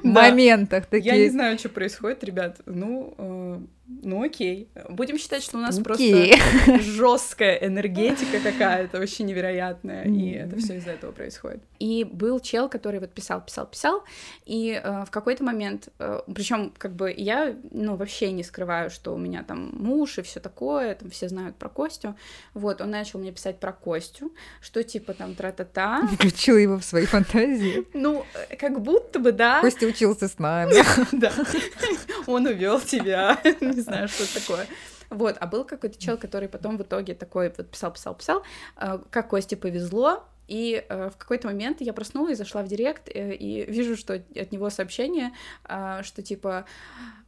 моментах. 0.03 0.85
Я 0.91 1.17
не 1.17 1.29
знаю, 1.29 1.59
что 1.59 1.69
происходит, 1.69 2.23
ребят. 2.23 2.61
Ну, 2.65 3.13
э, 3.17 3.59
ну 3.85 4.23
окей. 4.23 4.69
Будем 4.89 5.17
считать, 5.17 5.43
что 5.43 5.57
у 5.57 5.61
нас 5.61 5.77
окей. 5.77 6.33
просто 6.33 6.79
жесткая 6.81 7.57
энергетика 7.57 8.39
какая-то, 8.39 8.99
вообще 8.99 9.23
невероятная. 9.23 10.05
И 10.05 10.31
это 10.31 10.57
все 10.57 10.77
из-за 10.77 10.91
этого 10.91 11.11
происходит. 11.11 11.61
И 11.79 12.05
был 12.05 12.39
чел, 12.39 12.69
который 12.69 13.01
вот 13.01 13.11
писал, 13.11 13.41
писал, 13.41 13.65
писал. 13.67 14.03
И 14.45 14.79
э, 14.81 15.03
в 15.05 15.11
какой-то 15.11 15.43
момент, 15.43 15.89
э, 15.99 16.21
причем 16.33 16.71
как 16.77 16.93
бы 16.93 17.13
я, 17.15 17.55
ну, 17.71 17.97
вообще 17.97 18.31
не 18.31 18.43
скрываю, 18.43 18.89
что 18.89 19.13
у 19.13 19.17
меня 19.17 19.43
там 19.43 19.71
муж 19.73 20.17
и 20.17 20.21
все 20.21 20.39
такое, 20.39 20.95
там 20.95 21.09
все 21.09 21.27
знают 21.27 21.57
про 21.57 21.67
Костю. 21.67 22.15
Вот, 22.53 22.79
он 22.79 22.89
начал 22.89 23.19
мне 23.19 23.33
писать 23.33 23.59
про 23.59 23.73
Костю, 23.73 24.33
что 24.61 24.81
типа 24.83 25.13
там 25.13 25.35
тра-та-та. 25.35 26.07
Включил 26.13 26.57
его 26.57 26.77
в 26.77 26.85
свои 26.85 27.05
фантазии. 27.05 27.85
Ну, 27.93 28.25
э, 28.49 28.55
как 28.55 28.81
будто 28.81 29.19
бы, 29.19 29.33
да. 29.33 29.59
Костя 29.59 29.85
учился 29.87 30.27
с 30.29 30.39
нами. 30.39 30.73
Да. 31.11 31.31
Он 32.27 32.45
увел 32.47 32.79
тебя 32.79 33.39
не 33.73 33.81
знаю, 33.81 34.07
что 34.07 34.23
это 34.23 34.39
такое. 34.39 34.67
Вот, 35.09 35.35
а 35.39 35.47
был 35.47 35.63
какой-то 35.63 35.99
чел, 35.99 36.17
который 36.17 36.49
потом 36.49 36.77
в 36.77 36.81
итоге 36.81 37.13
такой 37.13 37.53
вот 37.55 37.69
писал, 37.69 37.91
писал, 37.91 38.15
писал, 38.15 38.43
э, 38.77 38.99
как 39.11 39.29
Косте 39.29 39.55
повезло, 39.55 40.23
и 40.47 40.83
э, 40.87 41.09
в 41.09 41.17
какой-то 41.17 41.47
момент 41.47 41.81
я 41.81 41.93
проснулась, 41.93 42.37
зашла 42.37 42.63
в 42.63 42.67
директ 42.67 43.09
э, 43.09 43.33
и 43.33 43.65
вижу, 43.65 43.95
что 43.95 44.13
от 44.13 44.51
него 44.51 44.69
сообщение, 44.69 45.31
э, 45.67 46.01
что 46.03 46.21
типа, 46.21 46.65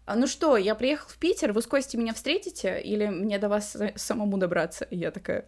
«А 0.05 0.15
ну 0.15 0.27
что, 0.27 0.57
я 0.57 0.75
приехал 0.75 1.07
в 1.09 1.17
Питер, 1.17 1.53
вы 1.53 1.61
с 1.61 1.67
Костей 1.67 1.97
меня 1.97 2.13
встретите 2.13 2.79
или 2.81 3.07
мне 3.07 3.39
до 3.39 3.49
вас 3.49 3.75
самому 3.95 4.37
добраться? 4.37 4.85
И 4.85 4.97
я 4.97 5.11
такая, 5.11 5.45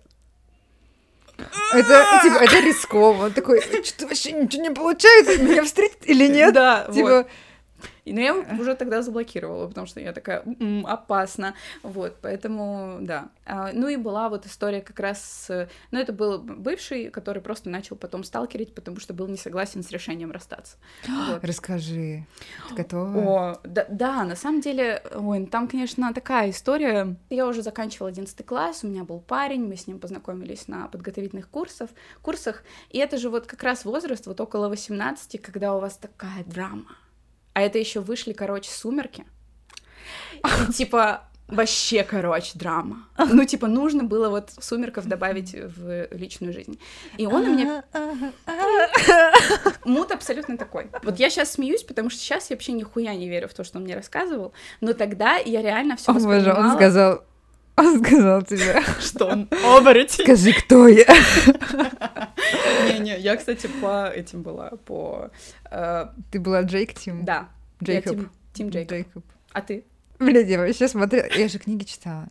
это, 1.74 2.20
типа, 2.24 2.44
это 2.44 2.60
рисково. 2.62 3.30
такой, 3.30 3.62
что 3.84 4.08
вообще 4.08 4.32
ничего 4.32 4.64
не 4.64 4.72
получается, 4.72 5.38
меня 5.38 5.64
встретить 5.64 6.06
или 6.06 6.28
нет? 6.28 6.54
Да, 6.54 6.90
типа, 6.92 7.10
вот. 7.10 7.28
И, 8.06 8.14
но 8.14 8.20
ну, 8.20 8.26
я 8.26 8.60
уже 8.60 8.76
тогда 8.76 9.02
заблокировала, 9.02 9.68
потому 9.68 9.88
что 9.88 10.00
я 10.00 10.14
такая, 10.14 10.42
м-м, 10.46 10.86
опасно, 10.86 11.56
вот, 11.84 12.18
поэтому, 12.22 13.00
да. 13.02 13.30
А, 13.46 13.72
ну 13.74 13.88
и 13.88 13.98
была 13.98 14.30
вот 14.30 14.46
история 14.46 14.82
как 14.82 15.00
раз, 15.00 15.22
с... 15.22 15.70
ну 15.92 16.00
это 16.00 16.14
был 16.14 16.40
бывший, 16.40 17.10
который 17.10 17.42
просто 17.42 17.70
начал 17.70 17.96
потом 17.96 18.24
сталкерить, 18.24 18.74
потому 18.74 19.00
что 19.00 19.14
был 19.14 19.28
не 19.28 19.38
согласен 19.38 19.84
с 19.84 19.92
решением 19.92 20.32
расстаться. 20.32 20.78
вот. 21.08 21.44
Расскажи, 21.44 22.26
ты 22.70 22.76
готова? 22.76 23.18
О, 23.18 23.60
да, 23.64 23.86
да, 23.90 24.24
на 24.24 24.36
самом 24.36 24.62
деле, 24.62 25.02
ой, 25.14 25.46
там, 25.46 25.68
конечно, 25.68 26.14
такая 26.14 26.50
история. 26.50 27.16
Я 27.30 27.48
уже 27.48 27.62
заканчивала 27.62 28.10
11 28.10 28.46
класс, 28.46 28.84
у 28.84 28.88
меня 28.88 29.04
был 29.04 29.20
парень, 29.20 29.68
мы 29.68 29.76
с 29.76 29.88
ним 29.88 30.00
познакомились 30.00 30.68
на 30.68 30.88
подготовительных 30.88 31.50
курсах, 31.50 31.90
курсах, 32.22 32.64
и 32.90 33.00
это 33.00 33.18
же 33.18 33.30
вот 33.30 33.48
как 33.48 33.64
раз 33.64 33.86
возраст, 33.86 34.28
вот 34.28 34.40
около 34.40 34.70
18, 34.70 35.42
когда 35.42 35.76
у 35.76 35.80
вас 35.80 35.98
такая 35.98 36.44
драма 36.46 36.96
а 37.58 37.62
это 37.62 37.80
еще 37.80 38.02
вышли, 38.02 38.34
короче, 38.34 38.70
сумерки. 38.70 39.26
И, 40.70 40.74
типа, 40.74 41.24
вообще, 41.48 42.04
короче, 42.04 42.52
драма. 42.54 43.08
Ну, 43.18 43.46
типа, 43.46 43.66
нужно 43.66 44.04
было 44.04 44.30
вот 44.30 44.52
сумерков 44.60 45.08
добавить 45.08 45.56
в 45.56 46.08
личную 46.12 46.54
жизнь. 46.54 46.80
И 47.18 47.26
он 47.26 47.48
у 47.48 47.54
меня... 47.56 47.84
Мут 49.86 50.12
абсолютно 50.12 50.56
такой. 50.56 50.92
Вот 51.02 51.18
я 51.18 51.32
сейчас 51.32 51.54
смеюсь, 51.54 51.82
потому 51.82 52.12
что 52.12 52.20
сейчас 52.20 52.52
я 52.52 52.56
вообще 52.56 52.74
нихуя 52.74 53.16
не 53.16 53.28
верю 53.28 53.48
в 53.48 53.56
то, 53.56 53.64
что 53.64 53.80
он 53.80 53.86
мне 53.86 53.96
рассказывал, 53.96 54.54
но 54.80 54.94
тогда 54.94 55.38
я 55.38 55.64
реально 55.64 55.96
все 55.96 56.14
воспринимала... 56.14 56.58
Боже, 56.58 56.60
он 56.60 56.76
сказал, 56.76 57.26
он 57.78 58.04
сказал 58.04 58.42
тебе. 58.42 58.82
Что 59.00 59.28
он 59.28 59.48
оборотень. 59.64 60.26
Скажи, 60.26 60.54
кто 60.54 60.88
я. 60.88 61.06
Не-не, 62.92 63.20
я, 63.20 63.36
кстати, 63.36 63.68
по 63.82 64.08
этим 64.08 64.42
была, 64.42 64.72
по... 64.86 65.30
Э, 65.70 66.08
ты 66.32 66.40
была 66.40 66.62
Джейк 66.64 66.94
Тим? 66.94 67.26
Да. 67.26 67.50
Джейкоб. 67.84 68.22
Тим 68.54 68.70
Джейкоб. 68.70 69.24
А 69.54 69.62
ты? 69.62 69.86
Блядь, 70.20 70.48
я 70.48 70.58
вообще 70.58 70.88
смотрела... 70.88 71.28
Я 71.36 71.48
же 71.48 71.60
книги 71.60 71.84
читала 71.84 72.28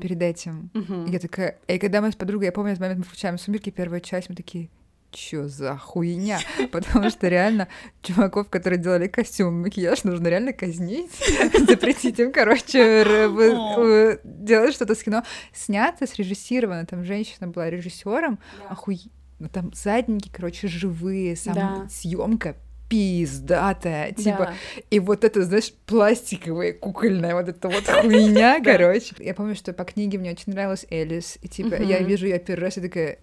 перед 0.00 0.20
этим. 0.22 0.70
Я 1.08 1.18
такая... 1.18 1.58
И 1.68 1.78
когда 1.78 2.00
мы 2.00 2.10
с 2.10 2.16
подругой, 2.16 2.46
я 2.46 2.52
помню, 2.52 2.72
этот 2.72 2.80
момент 2.80 2.98
мы 3.00 3.04
включаем 3.04 3.38
«Сумерки», 3.38 3.70
первая 3.70 4.00
часть, 4.00 4.28
мы 4.30 4.34
такие, 4.34 4.70
чё 5.16 5.48
за 5.48 5.76
хуйня? 5.76 6.38
Потому 6.72 7.10
что 7.10 7.28
реально 7.28 7.68
чуваков, 8.02 8.48
которые 8.48 8.78
делали 8.78 9.08
костюм, 9.08 9.62
макияж, 9.62 10.04
нужно 10.04 10.28
реально 10.28 10.52
казнить, 10.52 11.10
запретить 11.68 12.18
им, 12.20 12.32
короче, 12.32 13.04
делать 14.24 14.74
что-то 14.74 14.94
с 14.94 15.02
кино. 15.02 15.22
Снято, 15.52 16.06
срежиссировано, 16.06 16.86
там 16.86 17.04
женщина 17.04 17.48
была 17.48 17.70
режиссером, 17.70 18.38
охуй... 18.68 19.00
Ну, 19.38 19.50
там 19.50 19.70
задники, 19.74 20.30
короче, 20.32 20.66
живые, 20.66 21.36
сам 21.36 21.90
съемка 21.90 22.56
пиздатая, 22.88 24.12
типа, 24.12 24.38
да. 24.38 24.54
и 24.90 24.98
вот 24.98 25.24
это, 25.24 25.42
знаешь, 25.42 25.72
пластиковая, 25.86 26.72
кукольная 26.72 27.34
вот 27.34 27.48
эта 27.48 27.68
вот 27.68 27.84
хуйня, 27.86 28.62
короче. 28.64 29.14
Я 29.18 29.34
помню, 29.34 29.54
что 29.54 29.72
по 29.72 29.84
книге 29.84 30.18
мне 30.18 30.30
очень 30.30 30.52
нравилась 30.52 30.86
Элис, 30.88 31.38
и 31.42 31.48
типа, 31.48 31.74
я 31.74 31.98
вижу 31.98 32.26
ее 32.26 32.38
первый 32.38 32.62
раз 32.62 32.78
и 32.78 32.80
такая, 32.80 33.18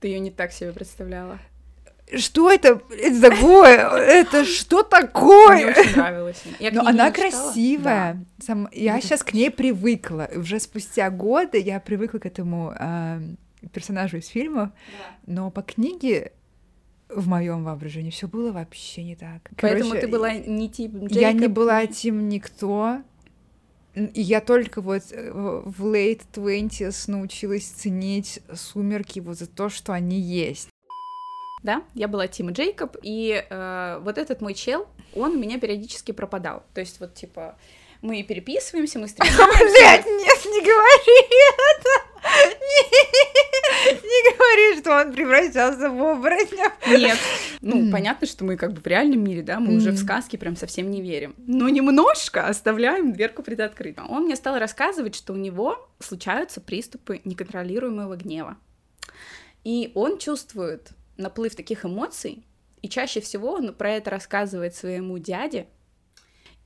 ты 0.00 0.08
ее 0.08 0.20
не 0.20 0.30
так 0.30 0.52
себе 0.52 0.72
представляла. 0.72 1.38
Что 2.16 2.50
это, 2.50 2.80
это 2.90 3.30
такое? 3.30 3.88
Это 3.88 4.44
что 4.44 4.82
такое? 4.82 5.56
Мне 5.56 5.66
очень 5.66 5.96
нравилось. 5.96 6.42
Я 6.58 6.72
Но 6.72 6.84
она 6.84 7.12
красивая. 7.12 8.14
Да. 8.14 8.44
Сам, 8.44 8.68
я 8.72 8.98
это 8.98 9.06
сейчас 9.06 9.22
к 9.22 9.32
ней 9.32 9.50
привыкла. 9.50 10.28
Уже 10.34 10.58
спустя 10.58 11.08
годы 11.10 11.58
я 11.58 11.78
привыкла 11.78 12.18
к 12.18 12.26
этому 12.26 12.74
э, 12.76 13.20
персонажу 13.72 14.16
из 14.16 14.26
фильма. 14.26 14.72
Да. 14.98 15.32
Но 15.32 15.50
по 15.50 15.62
книге 15.62 16.32
в 17.08 17.28
моем 17.28 17.64
воображении 17.64 18.10
все 18.10 18.26
было 18.26 18.50
вообще 18.50 19.04
не 19.04 19.14
так. 19.16 19.50
Поэтому 19.60 19.90
Короче, 19.90 20.06
ты 20.06 20.08
была 20.08 20.34
не 20.34 20.68
тип 20.68 20.92
Джейкоб? 20.92 21.16
Я 21.16 21.32
не 21.32 21.48
была 21.48 21.86
тем 21.86 22.28
никто. 22.28 23.02
И 24.06 24.20
я 24.20 24.40
только 24.40 24.80
вот 24.80 25.02
э, 25.10 25.30
в 25.32 25.86
late 25.86 26.22
twenties 26.32 27.10
научилась 27.10 27.66
ценить 27.66 28.40
сумерки 28.54 29.20
вот 29.20 29.38
за 29.38 29.46
то, 29.46 29.68
что 29.68 29.92
они 29.92 30.18
есть. 30.18 30.68
Да, 31.62 31.82
я 31.94 32.08
была 32.08 32.26
Тима 32.26 32.52
Джейкоб, 32.52 32.96
и 33.02 33.44
э, 33.48 34.00
вот 34.02 34.16
этот 34.16 34.40
мой 34.40 34.54
чел, 34.54 34.88
он 35.14 35.32
у 35.32 35.38
меня 35.38 35.58
периодически 35.58 36.12
пропадал. 36.12 36.62
То 36.74 36.80
есть 36.80 37.00
вот 37.00 37.14
типа 37.14 37.56
мы 38.02 38.22
переписываемся, 38.22 38.98
мы 38.98 39.06
встречаемся. 39.08 39.64
Блять, 39.64 40.06
нет, 40.06 40.44
не 40.46 40.60
говори 40.60 41.28
это! 41.76 41.99
Не 43.92 44.36
говори, 44.36 44.80
что 44.80 45.00
он 45.00 45.12
превращался 45.12 45.90
в 45.90 46.02
оборотня. 46.02 46.72
Нет. 46.86 47.18
Ну, 47.60 47.90
понятно, 47.90 48.26
что 48.26 48.44
мы 48.44 48.56
как 48.56 48.72
бы 48.72 48.80
в 48.80 48.86
реальном 48.86 49.22
мире, 49.22 49.42
да, 49.42 49.60
мы 49.60 49.76
уже 49.76 49.90
в 49.92 49.98
сказки 49.98 50.36
прям 50.36 50.56
совсем 50.56 50.90
не 50.90 51.00
верим. 51.00 51.34
Но 51.38 51.68
немножко 51.68 52.46
оставляем 52.46 53.12
дверку 53.12 53.42
предоткрытой. 53.42 54.04
Он 54.04 54.24
мне 54.24 54.36
стал 54.36 54.58
рассказывать, 54.58 55.14
что 55.14 55.32
у 55.32 55.36
него 55.36 55.88
случаются 55.98 56.60
приступы 56.60 57.20
неконтролируемого 57.24 58.16
гнева. 58.16 58.56
И 59.64 59.92
он 59.94 60.18
чувствует 60.18 60.90
наплыв 61.16 61.54
таких 61.54 61.84
эмоций, 61.84 62.44
и 62.82 62.88
чаще 62.88 63.20
всего 63.20 63.52
он 63.52 63.74
про 63.74 63.92
это 63.92 64.10
рассказывает 64.10 64.74
своему 64.74 65.18
дяде, 65.18 65.66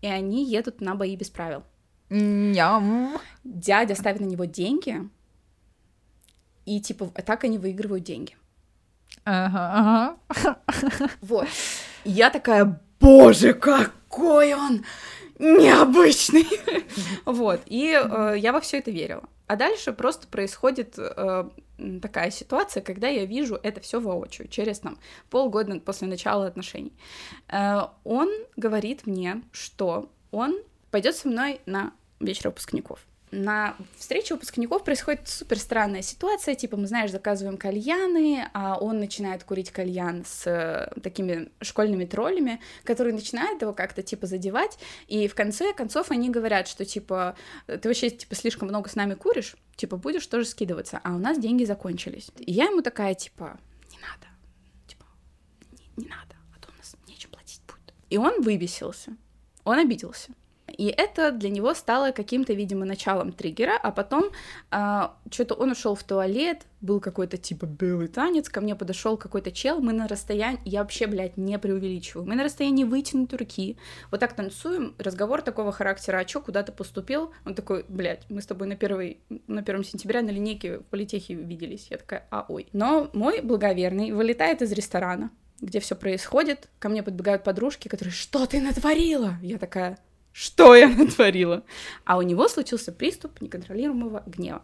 и 0.01 0.07
они 0.07 0.45
едут 0.45 0.81
на 0.81 0.95
бои 0.95 1.17
без 1.17 1.31
правил. 1.31 1.65
Ням. 2.11 3.19
Дядя 3.43 3.95
ставит 3.95 4.21
на 4.21 4.27
него 4.27 4.45
деньги, 4.45 5.09
и 6.67 6.81
типа 6.81 7.07
так 7.25 7.45
они 7.45 7.59
выигрывают 7.59 8.05
деньги. 8.05 8.37
Ага, 9.25 10.17
ага. 10.29 10.59
Вот. 11.23 11.49
И 12.05 12.11
я 12.11 12.31
такая, 12.31 12.81
боже, 13.01 13.55
какой 13.55 14.55
он 14.55 14.85
необычный. 15.39 16.47
вот. 17.25 17.63
И 17.67 17.93
э, 17.93 18.35
я 18.39 18.53
во 18.53 18.61
все 18.61 18.79
это 18.79 18.91
верила. 18.91 19.25
А 19.47 19.57
дальше 19.57 19.93
просто 19.93 20.27
происходит 20.27 20.95
э, 20.99 21.49
такая 22.01 22.31
ситуация, 22.31 22.83
когда 22.83 23.09
я 23.09 23.25
вижу 23.25 23.59
это 23.63 23.81
все 23.81 24.01
воочию, 24.01 24.49
через 24.49 24.79
там 24.81 24.99
полгода 25.31 25.79
после 25.81 26.09
начала 26.09 26.47
отношений. 26.47 26.93
Э, 27.49 27.83
он 28.05 28.31
говорит 28.57 29.07
мне, 29.07 29.43
что 29.53 30.11
он 30.31 30.59
пойдет 30.91 31.17
со 31.17 31.29
мной 31.29 31.61
на 31.67 31.93
вечер 32.21 32.49
выпускников 32.49 33.01
на 33.35 33.77
встрече 33.99 34.35
выпускников 34.35 34.85
происходит 34.85 35.29
супер 35.29 35.59
странная 35.59 36.03
ситуация, 36.03 36.55
типа 36.55 36.77
мы, 36.77 36.87
знаешь, 36.87 37.11
заказываем 37.11 37.57
кальяны, 37.57 38.49
а 38.53 38.79
он 38.79 38.99
начинает 38.99 39.45
курить 39.45 39.71
кальян 39.71 40.25
с 40.25 40.47
э, 40.47 41.01
такими 41.01 41.51
школьными 41.61 42.05
троллями, 42.05 42.61
которые 42.85 43.15
начинают 43.15 43.61
его 43.63 43.73
как-то 43.73 44.03
типа 44.03 44.27
задевать, 44.27 44.79
и 45.09 45.29
в 45.29 45.35
конце 45.35 45.73
концов 45.73 46.11
они 46.11 46.31
говорят, 46.31 46.69
что 46.69 46.85
типа 46.85 47.37
ты 47.67 47.81
вообще 47.89 48.11
типа 48.11 48.35
слишком 48.35 48.69
много 48.69 48.89
с 48.89 48.95
нами 48.95 49.15
куришь, 49.15 49.57
типа 49.77 49.97
будешь 49.97 50.27
тоже 50.27 50.47
скидываться, 50.47 51.01
а 51.03 51.15
у 51.15 51.19
нас 51.19 51.39
деньги 51.39 51.65
закончились. 51.65 52.31
И 52.39 52.53
я 52.53 52.67
ему 52.67 52.83
такая 52.83 53.15
типа 53.15 53.59
не 53.91 53.99
надо, 53.99 54.27
типа 54.87 55.05
не, 55.73 56.05
не 56.05 56.09
надо, 56.09 56.37
а 56.55 56.61
то 56.61 56.69
у 56.73 56.79
нас 56.79 56.95
нечем 57.09 57.31
платить 57.31 57.61
будет. 57.67 57.95
И 58.11 58.17
он 58.17 58.43
выбесился, 58.43 59.17
он 59.65 59.79
обиделся. 59.79 60.33
И 60.75 60.87
это 60.87 61.31
для 61.33 61.51
него 61.51 61.75
стало 61.75 62.11
каким-то, 62.11 62.53
видимо, 62.53 62.85
началом 62.85 63.33
триггера, 63.33 63.79
а 63.83 63.91
потом 63.91 64.31
а, 64.71 65.17
что-то 65.31 65.55
он 65.55 65.71
ушел 65.71 65.95
в 65.95 66.03
туалет, 66.03 66.67
был 66.81 67.01
какой-то 67.01 67.37
типа 67.37 67.65
белый 67.65 68.09
танец, 68.09 68.49
ко 68.49 68.61
мне 68.61 68.75
подошел 68.75 69.17
какой-то 69.17 69.51
чел, 69.53 69.81
мы 69.81 69.93
на 69.93 70.07
расстоянии, 70.07 70.61
я 70.65 70.81
вообще, 70.81 71.07
блядь, 71.07 71.37
не 71.37 71.59
преувеличиваю, 71.59 72.27
мы 72.27 72.35
на 72.35 72.45
расстоянии 72.45 72.85
вытянутой 72.85 73.39
руки, 73.39 73.79
вот 74.11 74.21
так 74.21 74.35
танцуем, 74.35 74.95
разговор 74.99 75.43
такого 75.43 75.73
характера, 75.73 76.19
а 76.19 76.25
чё, 76.25 76.41
куда 76.41 76.63
ты 76.63 76.73
поступил? 76.73 77.33
Он 77.47 77.55
такой, 77.55 77.85
блядь, 77.89 78.29
мы 78.29 78.43
с 78.43 78.47
тобой 78.47 78.69
на, 78.69 78.77
первый, 78.77 79.19
на 79.47 79.63
первом 79.63 79.85
сентября 79.85 80.23
на 80.23 80.31
линейке 80.31 80.79
в 80.79 80.85
политехе 80.85 81.35
виделись, 81.35 81.87
я 81.91 81.99
такая, 81.99 82.27
а 82.31 82.45
ой. 82.49 82.69
Но 82.73 83.11
мой 83.13 83.41
благоверный 83.41 84.13
вылетает 84.13 84.61
из 84.61 84.73
ресторана, 84.73 85.31
где 85.61 85.81
все 85.81 85.95
происходит, 85.95 86.69
ко 86.79 86.89
мне 86.89 87.03
подбегают 87.03 87.45
подружки, 87.45 87.89
которые, 87.89 88.13
что 88.13 88.47
ты 88.47 88.61
натворила? 88.61 89.37
Я 89.41 89.59
такая, 89.59 89.99
что 90.35 90.75
я 90.75 90.89
натворила. 90.89 91.63
А 92.05 92.19
у 92.19 92.23
него 92.23 92.49
случился 92.49 92.93
приступ 92.93 93.41
неконтролируемого 93.41 94.25
гнева. 94.27 94.63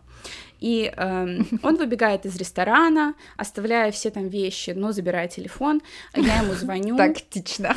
И 0.59 0.93
э, 0.95 1.39
он 1.63 1.77
выбегает 1.77 2.27
из 2.27 2.37
ресторана, 2.37 3.15
оставляя 3.37 3.93
все 3.93 4.11
там 4.11 4.29
вещи, 4.29 4.71
но 4.71 4.91
забирая 4.93 5.29
телефон. 5.29 5.81
Я 6.15 6.43
ему 6.43 6.55
звоню. 6.55 6.97
Тактично. 6.97 7.77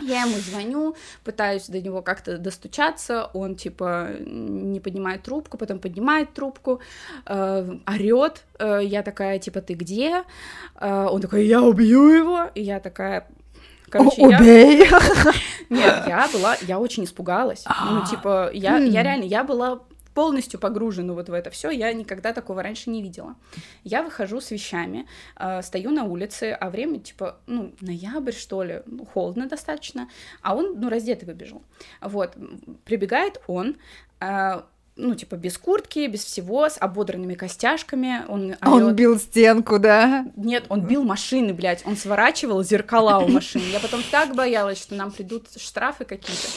Я 0.00 0.22
ему 0.22 0.36
звоню, 0.38 0.96
пытаюсь 1.24 1.66
до 1.68 1.80
него 1.80 2.02
как-то 2.02 2.38
достучаться, 2.38 3.30
он 3.32 3.54
типа 3.54 4.10
не 4.20 4.80
поднимает 4.80 5.22
трубку, 5.22 5.56
потом 5.58 5.78
поднимает 5.78 6.32
трубку, 6.34 6.80
э, 7.26 7.78
орет, 7.86 8.44
э, 8.58 8.80
я 8.82 9.02
такая 9.02 9.38
типа 9.38 9.60
ты 9.60 9.74
где? 9.74 10.24
Э, 10.80 11.06
он 11.10 11.20
такой 11.20 11.46
я 11.46 11.62
убью 11.62 12.08
его, 12.08 12.50
и 12.54 12.62
я 12.62 12.80
такая 12.80 13.26
Короче, 13.94 14.22
Убей! 14.22 14.88
Я... 14.88 15.00
Нет, 15.70 16.04
я 16.08 16.28
была, 16.32 16.56
я 16.62 16.80
очень 16.80 17.04
испугалась. 17.04 17.64
Ну, 17.64 18.02
а. 18.02 18.06
типа, 18.06 18.50
я, 18.52 18.78
я 18.78 19.04
реально, 19.04 19.22
я 19.22 19.44
была 19.44 19.82
полностью 20.14 20.58
погружена 20.58 21.12
вот 21.12 21.28
в 21.28 21.32
это 21.32 21.50
все, 21.50 21.70
я 21.70 21.92
никогда 21.92 22.32
такого 22.32 22.62
раньше 22.62 22.90
не 22.90 23.02
видела. 23.02 23.36
Я 23.84 24.02
выхожу 24.02 24.40
с 24.40 24.50
вещами, 24.50 25.06
э, 25.36 25.62
стою 25.62 25.92
на 25.92 26.04
улице, 26.04 26.56
а 26.60 26.70
время 26.70 26.98
типа, 26.98 27.38
ну, 27.46 27.72
ноябрь, 27.80 28.32
что 28.32 28.64
ли, 28.64 28.82
ну, 28.86 29.04
холодно 29.04 29.48
достаточно, 29.48 30.08
а 30.42 30.56
он, 30.56 30.80
ну, 30.80 30.88
раздетый 30.88 31.28
выбежал. 31.28 31.62
Вот, 32.00 32.36
прибегает 32.84 33.40
он, 33.46 33.76
э, 34.20 34.62
ну, 34.96 35.14
типа, 35.14 35.34
без 35.34 35.58
куртки, 35.58 36.06
без 36.06 36.24
всего, 36.24 36.68
с 36.68 36.76
ободранными 36.78 37.34
костяшками. 37.34 38.24
Он, 38.28 38.54
орёт. 38.60 38.82
он 38.82 38.94
бил 38.94 39.18
стенку, 39.18 39.78
да? 39.78 40.26
Нет, 40.36 40.66
он 40.68 40.82
бил 40.86 41.02
машины, 41.02 41.52
блядь. 41.52 41.84
Он 41.84 41.96
сворачивал 41.96 42.62
зеркала 42.62 43.18
у 43.18 43.28
машин. 43.28 43.62
Я 43.72 43.80
потом 43.80 44.02
так 44.10 44.34
боялась, 44.36 44.80
что 44.80 44.94
нам 44.94 45.10
придут 45.10 45.48
штрафы 45.56 46.04
какие-то. 46.04 46.48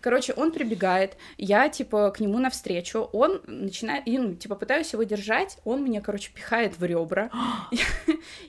Короче, 0.00 0.34
он 0.34 0.52
прибегает, 0.52 1.16
я, 1.38 1.68
типа, 1.68 2.10
к 2.10 2.20
нему 2.20 2.38
навстречу. 2.38 3.08
Он 3.12 3.40
начинает, 3.46 4.06
и, 4.06 4.18
ну, 4.18 4.34
типа, 4.34 4.54
пытаюсь 4.54 4.92
его 4.92 5.02
держать. 5.04 5.58
Он 5.64 5.82
меня, 5.82 6.02
короче, 6.02 6.30
пихает 6.32 6.78
в 6.78 6.84
ребра. 6.84 7.30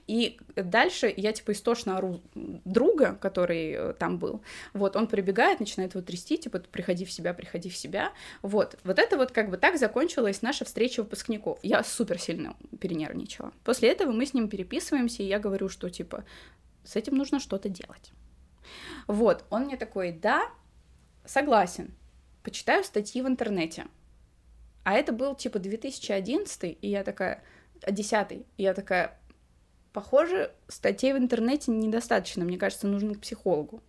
И 0.07 0.37
дальше 0.55 1.13
я, 1.15 1.31
типа, 1.31 1.53
истошно 1.53 1.97
ору 1.97 2.19
друга, 2.35 3.17
который 3.21 3.71
э, 3.71 3.93
там 3.93 4.17
был. 4.17 4.41
Вот, 4.73 4.95
он 4.95 5.07
прибегает, 5.07 5.59
начинает 5.59 5.93
его 5.93 6.03
трясти, 6.03 6.37
типа, 6.37 6.59
приходи 6.59 7.05
в 7.05 7.11
себя, 7.11 7.33
приходи 7.33 7.69
в 7.69 7.77
себя. 7.77 8.11
Вот, 8.41 8.75
вот 8.83 8.99
это 8.99 9.17
вот 9.17 9.28
вот 9.29 9.35
как 9.35 9.49
бы 9.49 9.57
так 9.57 9.77
закончилась 9.77 10.41
наша 10.41 10.65
встреча 10.65 11.01
выпускников. 11.01 11.59
Я 11.61 11.83
супер 11.83 12.19
сильно 12.19 12.55
перенервничала. 12.79 13.53
После 13.63 13.89
этого 13.89 14.11
мы 14.11 14.25
с 14.25 14.33
ним 14.33 14.49
переписываемся, 14.49 15.23
и 15.23 15.27
я 15.27 15.39
говорю, 15.39 15.69
что 15.69 15.89
типа 15.89 16.25
с 16.83 16.95
этим 16.95 17.15
нужно 17.15 17.39
что-то 17.39 17.69
делать. 17.69 18.11
Вот, 19.07 19.45
он 19.49 19.65
мне 19.65 19.77
такой, 19.77 20.11
да, 20.11 20.49
согласен, 21.25 21.93
почитаю 22.43 22.83
статьи 22.83 23.21
в 23.21 23.27
интернете. 23.27 23.85
А 24.83 24.93
это 24.93 25.11
был 25.11 25.35
типа 25.35 25.59
2011, 25.59 26.77
и 26.81 26.87
я 26.87 27.03
такая, 27.03 27.43
10 27.87 28.31
и 28.31 28.45
я 28.57 28.73
такая, 28.73 29.19
похоже, 29.93 30.51
статей 30.67 31.13
в 31.13 31.17
интернете 31.17 31.71
недостаточно, 31.71 32.45
мне 32.45 32.57
кажется, 32.57 32.87
нужно 32.87 33.15
к 33.15 33.21
психологу. 33.21 33.83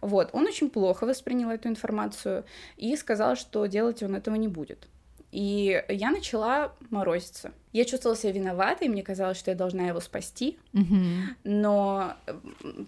Вот, 0.00 0.30
он 0.32 0.46
очень 0.46 0.70
плохо 0.70 1.06
воспринял 1.06 1.50
эту 1.50 1.68
информацию 1.68 2.44
и 2.76 2.96
сказал, 2.96 3.36
что 3.36 3.66
делать 3.66 4.02
он 4.02 4.14
этого 4.14 4.34
не 4.36 4.48
будет. 4.48 4.88
И 5.34 5.82
я 5.88 6.12
начала 6.12 6.74
морозиться. 6.90 7.50
Я 7.72 7.84
чувствовала 7.84 8.16
себя 8.16 8.30
виноватой, 8.30 8.86
мне 8.86 9.02
казалось, 9.02 9.36
что 9.36 9.50
я 9.50 9.56
должна 9.56 9.88
его 9.88 9.98
спасти, 9.98 10.56
mm-hmm. 10.72 11.22
но 11.42 12.14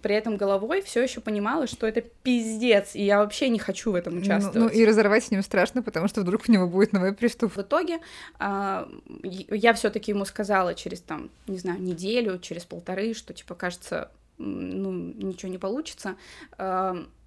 при 0.00 0.14
этом 0.14 0.36
головой 0.36 0.80
все 0.82 1.02
еще 1.02 1.20
понимала, 1.20 1.66
что 1.66 1.88
это 1.88 2.02
пиздец, 2.02 2.94
и 2.94 3.02
я 3.02 3.18
вообще 3.18 3.48
не 3.48 3.58
хочу 3.58 3.90
в 3.90 3.96
этом 3.96 4.18
участвовать. 4.18 4.54
Ну, 4.54 4.64
ну 4.66 4.68
и 4.68 4.86
разорвать 4.86 5.24
с 5.24 5.32
ним 5.32 5.42
страшно, 5.42 5.82
потому 5.82 6.06
что 6.06 6.20
вдруг 6.20 6.42
у 6.46 6.52
него 6.52 6.68
будет 6.68 6.92
новый 6.92 7.12
приступ. 7.12 7.56
В 7.56 7.62
итоге 7.62 7.98
а, 8.38 8.88
я 9.24 9.74
все-таки 9.74 10.12
ему 10.12 10.24
сказала 10.24 10.76
через 10.76 11.00
там, 11.00 11.30
не 11.48 11.58
знаю, 11.58 11.82
неделю, 11.82 12.38
через 12.38 12.64
полторы, 12.64 13.12
что 13.14 13.34
типа 13.34 13.56
кажется, 13.56 14.12
ну, 14.38 14.92
ничего 14.92 15.50
не 15.50 15.58
получится, 15.58 16.16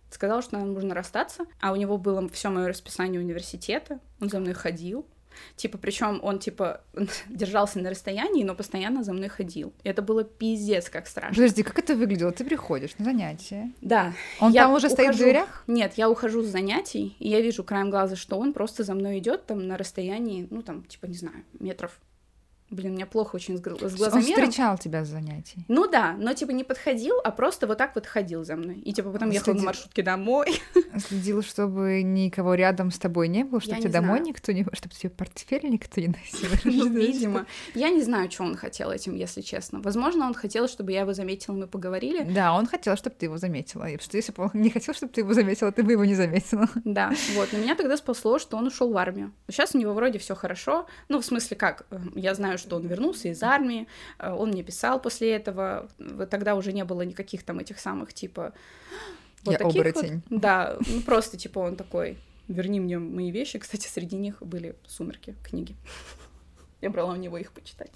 сказал, 0.10 0.42
что 0.42 0.58
нам 0.58 0.74
нужно 0.74 0.96
расстаться, 0.96 1.46
а 1.60 1.72
у 1.72 1.76
него 1.76 1.98
было 1.98 2.28
все 2.30 2.50
мое 2.50 2.68
расписание 2.68 3.22
университета, 3.22 4.00
он 4.20 4.30
за 4.30 4.40
мной 4.40 4.54
ходил, 4.54 5.06
Типа, 5.56 5.78
причем 5.78 6.20
он, 6.24 6.40
типа, 6.40 6.82
держался 7.30 7.80
на 7.80 7.90
расстоянии, 7.90 8.44
но 8.44 8.56
постоянно 8.56 9.04
за 9.04 9.14
мной 9.14 9.30
ходил. 9.30 9.74
И 9.84 9.90
это 9.90 10.02
было 10.02 10.24
пиздец, 10.24 10.90
как 10.90 11.08
страшно. 11.08 11.36
Подожди, 11.36 11.64
как 11.64 11.80
это 11.80 11.96
выглядело? 11.96 12.32
Ты 12.32 12.46
приходишь 12.46 12.98
на 12.98 13.06
занятия? 13.06 13.72
Да. 13.82 14.14
Он 14.40 14.52
я 14.52 14.64
там 14.64 14.74
уже 14.74 14.88
ухожу... 14.88 14.94
стоит 14.96 15.16
в 15.16 15.18
дверях? 15.18 15.64
Нет, 15.68 15.94
я 15.96 16.10
ухожу 16.10 16.44
с 16.44 16.48
занятий, 16.48 17.16
и 17.20 17.30
я 17.30 17.42
вижу 17.42 17.64
краем 17.64 17.90
глаза, 17.90 18.16
что 18.16 18.38
он 18.38 18.54
просто 18.54 18.84
за 18.84 18.94
мной 18.94 19.20
идет 19.20 19.46
там 19.46 19.68
на 19.68 19.78
расстоянии, 19.78 20.48
ну, 20.50 20.62
там, 20.62 20.84
типа, 20.84 21.06
не 21.06 21.16
знаю, 21.16 21.44
метров 21.60 22.00
Блин, 22.72 22.92
у 22.92 22.96
меня 22.96 23.06
плохо 23.06 23.36
очень 23.36 23.58
с, 23.58 23.60
с 23.60 23.64
глазомером. 23.64 24.16
Он 24.16 24.22
встречал 24.22 24.78
тебя 24.78 25.04
с 25.04 25.08
занятий. 25.08 25.66
Ну 25.68 25.90
да, 25.90 26.16
но 26.18 26.34
типа 26.34 26.52
не 26.52 26.64
подходил, 26.64 27.16
а 27.24 27.32
просто 27.32 27.68
вот 27.68 27.78
так 27.78 27.96
вот 27.96 28.06
ходил 28.06 28.44
за 28.44 28.56
мной. 28.56 28.76
И 28.80 28.94
типа 28.94 29.12
потом 29.12 29.32
ехал 29.32 29.54
на 29.54 29.64
маршрутке 29.64 30.04
домой. 30.04 30.62
Следил, 30.98 31.42
чтобы 31.42 32.04
никого 32.04 32.54
рядом 32.54 32.92
с 32.92 33.00
тобой 33.00 33.28
не 33.28 33.44
было, 33.44 33.60
чтобы 33.60 33.80
тебе 33.80 33.92
домой 33.92 34.20
никто 34.20 34.52
не... 34.52 34.66
Чтобы 34.74 34.94
тебе 34.94 35.10
портфель 35.10 35.70
никто 35.70 36.02
не 36.02 36.08
носил. 36.08 36.50
Ну, 36.80 36.88
видимо. 36.88 37.46
Я 37.74 37.90
не 37.90 38.02
знаю, 38.02 38.30
что 38.32 38.44
он 38.44 38.56
хотел 38.56 38.92
этим, 38.92 39.16
если 39.16 39.42
честно. 39.42 39.82
Возможно, 39.82 40.26
он 40.26 40.34
хотел, 40.34 40.68
чтобы 40.68 40.92
я 40.92 41.02
его 41.02 41.14
заметила, 41.14 41.56
мы 41.56 41.68
поговорили. 41.68 42.24
Да, 42.24 42.54
он 42.54 42.68
хотел, 42.68 42.96
чтобы 42.96 43.16
ты 43.18 43.26
его 43.26 43.38
заметила. 43.38 43.90
И 43.90 44.00
что 44.00 44.18
если 44.18 44.32
бы 44.32 44.44
он 44.44 44.52
не 44.54 44.70
хотел, 44.70 44.94
чтобы 44.94 45.12
ты 45.12 45.22
его 45.22 45.34
заметила, 45.34 45.72
ты 45.72 45.84
бы 45.84 45.94
его 45.94 46.06
не 46.06 46.16
заметила. 46.16 46.68
Да, 46.86 47.12
вот. 47.36 47.50
Но 47.52 47.60
меня 47.60 47.76
тогда 47.76 47.98
спасло, 47.98 48.40
что 48.40 48.58
он 48.58 48.68
ушел 48.68 48.92
в 48.92 48.98
армию. 48.98 49.32
Сейчас 49.48 49.76
у 49.76 49.78
него 49.78 49.94
вроде 49.94 50.18
все 50.18 50.36
хорошо. 50.36 50.88
Ну, 51.08 51.20
в 51.20 51.26
смысле, 51.26 51.56
как? 51.56 51.86
Я 52.16 52.34
знаю, 52.34 52.58
что 52.60 52.76
он 52.76 52.88
вернулся 52.88 53.30
из 53.30 53.42
армии, 53.42 53.88
э, 54.20 54.32
он 54.32 54.50
мне 54.50 54.64
писал 54.64 55.02
после 55.02 55.36
этого, 55.36 55.90
тогда 56.30 56.56
уже 56.56 56.74
не 56.74 56.84
было 56.84 57.02
никаких 57.02 57.44
там 57.44 57.60
этих 57.60 57.80
самых, 57.80 58.14
типа... 58.14 58.54
Вот 59.44 59.54
Я 59.54 59.58
таких 59.58 59.82
оборотень. 59.82 60.22
Вот, 60.30 60.42
да, 60.42 60.78
ну 60.86 61.02
просто, 61.02 61.38
типа, 61.38 61.60
он 61.60 61.78
такой, 61.78 62.18
верни 62.50 62.80
мне 62.80 63.00
мои 63.00 63.32
вещи. 63.32 63.58
Кстати, 63.58 63.88
среди 63.88 64.18
них 64.18 64.42
были 64.42 64.76
«Сумерки» 64.86 65.36
книги. 65.44 65.76
Я 66.82 66.90
брала 66.90 67.14
у 67.14 67.16
него 67.16 67.38
их 67.38 67.52
почитать. 67.54 67.92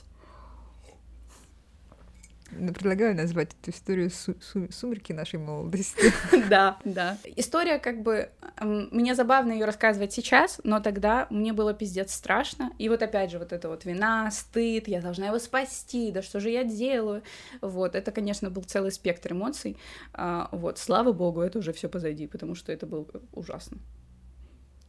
Предлагаю 2.74 3.16
назвать 3.16 3.52
эту 3.62 3.72
историю 3.72 4.10
су- 4.10 4.40
су- 4.42 4.72
«Сумерки 4.72 5.14
нашей 5.14 5.40
молодости». 5.40 6.12
Да, 6.50 6.78
да. 6.84 7.18
История 7.36 7.80
как 7.80 8.02
бы... 8.02 8.30
Мне 8.62 9.16
забавно 9.16 9.52
ее 9.54 9.66
рассказывать 9.66 10.14
сейчас, 10.14 10.60
но 10.64 10.80
тогда 10.80 11.28
мне 11.30 11.54
было 11.54 11.74
пиздец 11.74 12.14
страшно. 12.14 12.72
И 12.78 12.90
вот 12.90 13.02
опять 13.02 13.32
же 13.32 13.40
вот 13.40 13.54
это 13.54 13.70
вот 13.70 13.86
вина, 13.86 14.30
стыд, 14.32 14.88
я 14.88 15.02
должна 15.02 15.28
его 15.28 15.40
спасти, 15.40 16.12
да 16.12 16.22
что 16.22 16.40
же 16.40 16.50
я 16.50 16.64
делаю? 16.64 17.24
Вот, 17.62 17.96
это, 17.96 18.12
конечно, 18.12 18.50
был 18.50 18.64
целый 18.64 18.92
спектр 18.92 19.34
эмоций. 19.34 19.78
А, 20.14 20.50
вот, 20.52 20.78
слава 20.78 21.12
богу, 21.12 21.42
это 21.42 21.60
уже 21.60 21.74
все 21.74 21.90
позади, 21.90 22.28
потому 22.28 22.56
что 22.56 22.72
это 22.72 22.86
было 22.86 23.08
ужасно. 23.32 23.78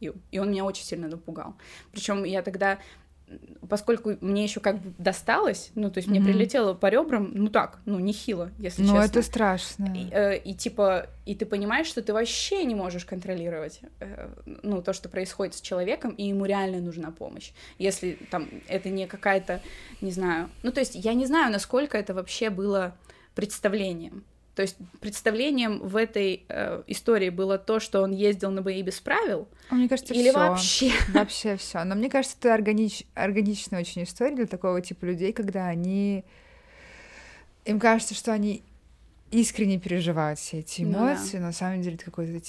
И, 0.01 0.11
и 0.31 0.39
он 0.39 0.51
меня 0.51 0.65
очень 0.65 0.83
сильно 0.83 1.07
напугал. 1.07 1.55
Причем 1.91 2.23
я 2.25 2.41
тогда 2.41 2.79
поскольку 3.69 4.17
мне 4.21 4.43
еще 4.43 4.59
как 4.59 4.79
бы 4.79 4.93
досталось, 4.97 5.71
ну, 5.75 5.89
то 5.89 5.97
есть 5.97 6.07
mm-hmm. 6.07 6.11
мне 6.11 6.21
прилетело 6.21 6.73
по 6.73 6.87
ребрам, 6.87 7.31
ну 7.33 7.49
так, 7.49 7.79
ну, 7.85 7.99
нехило, 7.99 8.51
если 8.59 8.81
ну, 8.81 8.89
честно. 8.89 8.99
Ну, 8.99 9.05
это 9.05 9.21
страшно. 9.21 9.93
И, 9.95 10.09
э, 10.11 10.37
и 10.37 10.53
типа, 10.53 11.07
и 11.25 11.35
ты 11.35 11.45
понимаешь, 11.45 11.87
что 11.87 12.01
ты 12.01 12.13
вообще 12.13 12.63
не 12.65 12.75
можешь 12.75 13.05
контролировать, 13.05 13.81
э, 13.99 14.29
ну, 14.63 14.81
то, 14.81 14.93
что 14.93 15.09
происходит 15.09 15.55
с 15.55 15.61
человеком, 15.61 16.11
и 16.11 16.27
ему 16.27 16.45
реально 16.45 16.79
нужна 16.79 17.11
помощь. 17.11 17.51
Если 17.79 18.19
там 18.29 18.47
это 18.67 18.89
не 18.89 19.07
какая-то, 19.07 19.61
не 20.01 20.11
знаю, 20.11 20.49
ну, 20.63 20.71
то 20.71 20.79
есть 20.79 20.95
я 20.95 21.13
не 21.13 21.25
знаю, 21.25 21.51
насколько 21.51 21.97
это 21.97 22.13
вообще 22.13 22.49
было 22.49 22.95
представлением. 23.33 24.23
То 24.55 24.61
есть 24.61 24.77
представлением 25.01 25.79
в 25.79 25.97
этой 25.97 26.45
э, 26.47 26.83
истории 26.87 27.29
было 27.29 27.57
то, 27.57 27.81
что 27.81 28.01
он 28.01 28.11
ездил 28.11 28.51
на 28.51 28.61
бои 28.61 28.81
без 28.81 29.01
правил. 29.01 29.49
А 29.69 29.75
мне 29.75 29.89
кажется, 29.89 30.13
или 30.13 30.29
всё. 30.29 30.39
вообще 30.39 30.91
вообще 31.13 31.57
все. 31.57 31.83
Но 31.83 31.95
мне 31.95 32.09
кажется, 32.09 32.37
это 32.39 32.53
органич... 32.53 33.03
органичная 33.15 33.81
очень 33.81 34.03
история 34.03 34.35
для 34.35 34.45
такого 34.45 34.81
типа 34.81 35.05
людей, 35.05 35.33
когда 35.33 35.67
они 35.67 36.23
им 37.65 37.79
кажется, 37.79 38.13
что 38.13 38.31
они 38.31 38.63
искренне 39.31 39.77
переживают 39.77 40.39
все 40.39 40.59
эти 40.59 40.83
эмоции, 40.83 41.33
ну, 41.33 41.33
да. 41.33 41.39
но 41.39 41.45
на 41.47 41.51
самом 41.51 41.81
деле 41.81 41.95
это 41.95 42.05
какой-то 42.05 42.39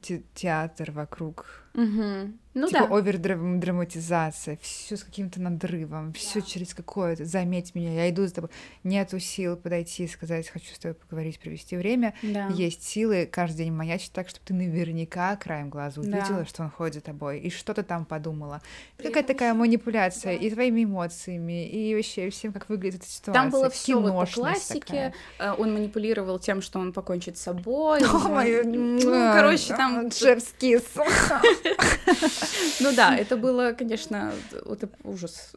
те 0.00 0.22
театр 0.34 0.90
вокруг. 0.90 1.66
Угу. 1.74 2.32
Ну 2.54 2.68
типа 2.68 2.86
да. 2.86 2.96
овердраматизация, 2.96 4.58
все 4.60 4.96
с 4.96 5.04
каким-то 5.04 5.40
надрывом, 5.40 6.12
да. 6.12 6.18
все 6.18 6.42
через 6.42 6.74
какое-то. 6.74 7.24
Заметь 7.24 7.74
меня, 7.74 7.94
я 7.94 8.10
иду 8.10 8.26
за 8.26 8.34
тобой. 8.34 8.50
Нету 8.84 9.18
сил 9.18 9.56
подойти 9.56 10.04
и 10.04 10.08
сказать, 10.08 10.48
хочу 10.48 10.74
с 10.74 10.78
тобой 10.78 10.94
поговорить, 10.94 11.40
провести 11.40 11.76
время. 11.76 12.14
Да. 12.22 12.48
Есть 12.48 12.82
силы 12.82 13.26
каждый 13.30 13.64
день 13.64 13.72
маячить 13.72 14.12
так, 14.12 14.28
чтобы 14.28 14.44
ты 14.44 14.52
наверняка 14.54 15.36
краем 15.36 15.70
глаза 15.70 16.00
увидела, 16.02 16.40
да. 16.40 16.44
что 16.44 16.64
он 16.64 16.70
ходит 16.70 16.96
за 16.96 17.00
тобой, 17.00 17.38
и 17.40 17.48
что 17.48 17.72
ты 17.72 17.82
там 17.82 18.04
подумала. 18.04 18.60
Какая-то 18.98 19.28
такая 19.28 19.54
манипуляция 19.54 20.38
да. 20.38 20.44
и 20.44 20.50
твоими 20.50 20.84
эмоциями, 20.84 21.66
и 21.66 21.94
вообще 21.94 22.28
всем, 22.28 22.52
как 22.52 22.68
выглядит 22.68 23.00
эта 23.00 23.08
ситуация. 23.08 23.32
Там 23.32 23.50
было 23.50 23.70
все 23.70 23.96
вот 23.96 24.26
по 24.26 24.26
классике. 24.26 24.80
Такая. 24.80 25.14
Э, 25.38 25.54
он 25.56 25.72
манипулировал 25.72 26.38
тем, 26.38 26.60
что 26.60 26.78
он 26.80 26.92
покончит 26.92 27.38
с 27.38 27.42
собой. 27.42 28.02
Ну, 28.72 29.32
короче, 29.32 29.74
там... 29.74 30.08
Джеффский 30.08 30.78
ну 32.80 32.94
да, 32.94 33.16
это 33.16 33.36
было, 33.36 33.72
конечно, 33.72 34.32
это 34.52 34.88
ужас. 35.04 35.52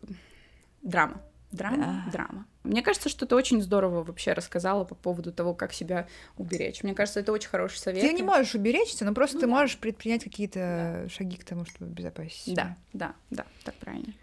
Драма. 0.82 1.22
Драма, 1.52 2.04
да. 2.06 2.12
драма. 2.12 2.46
Мне 2.64 2.82
кажется, 2.82 3.08
что 3.08 3.26
ты 3.26 3.36
очень 3.36 3.62
здорово 3.62 4.04
вообще 4.04 4.34
рассказала 4.34 4.84
по 4.84 4.96
поводу 4.96 5.32
того, 5.32 5.54
как 5.54 5.72
себя 5.72 6.08
уберечь. 6.38 6.84
Мне 6.84 6.94
кажется, 6.94 7.20
это 7.22 7.32
очень 7.32 7.50
хороший 7.50 7.78
совет. 7.78 8.02
Ты 8.02 8.12
не 8.12 8.24
можешь 8.24 8.56
уберечься, 8.56 9.06
но 9.06 9.14
просто 9.14 9.36
ну, 9.36 9.42
ты 9.42 9.48
да. 9.48 9.52
можешь 9.54 9.78
предпринять 9.78 10.24
какие-то 10.24 11.04
да. 11.04 11.10
шаги 11.10 11.38
к 11.38 11.46
тому, 11.46 11.66
чтобы 11.66 11.92
обезопасить 11.92 12.42
себя. 12.42 12.78
Да, 12.94 13.16
да, 13.30 13.44
да, 13.44 13.46
так 13.64 13.76
правильно. 13.76 14.14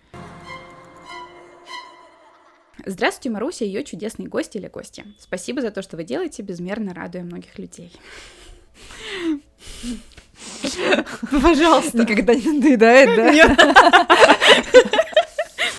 Здравствуйте, 2.84 3.30
Маруся 3.30 3.64
и 3.64 3.68
ее 3.68 3.84
чудесные 3.84 4.28
гости 4.28 4.58
или 4.58 4.66
гости. 4.66 5.04
Спасибо 5.18 5.60
за 5.62 5.70
то, 5.70 5.82
что 5.82 5.96
вы 5.96 6.04
делаете, 6.04 6.42
безмерно 6.42 6.92
радуя 6.92 7.22
многих 7.22 7.58
людей. 7.58 7.92
Пожалуйста. 11.42 11.98
Никогда 11.98 12.34
не 12.34 12.52
надоедает, 12.52 13.16
да? 13.16 13.30
Нет. 13.32 13.58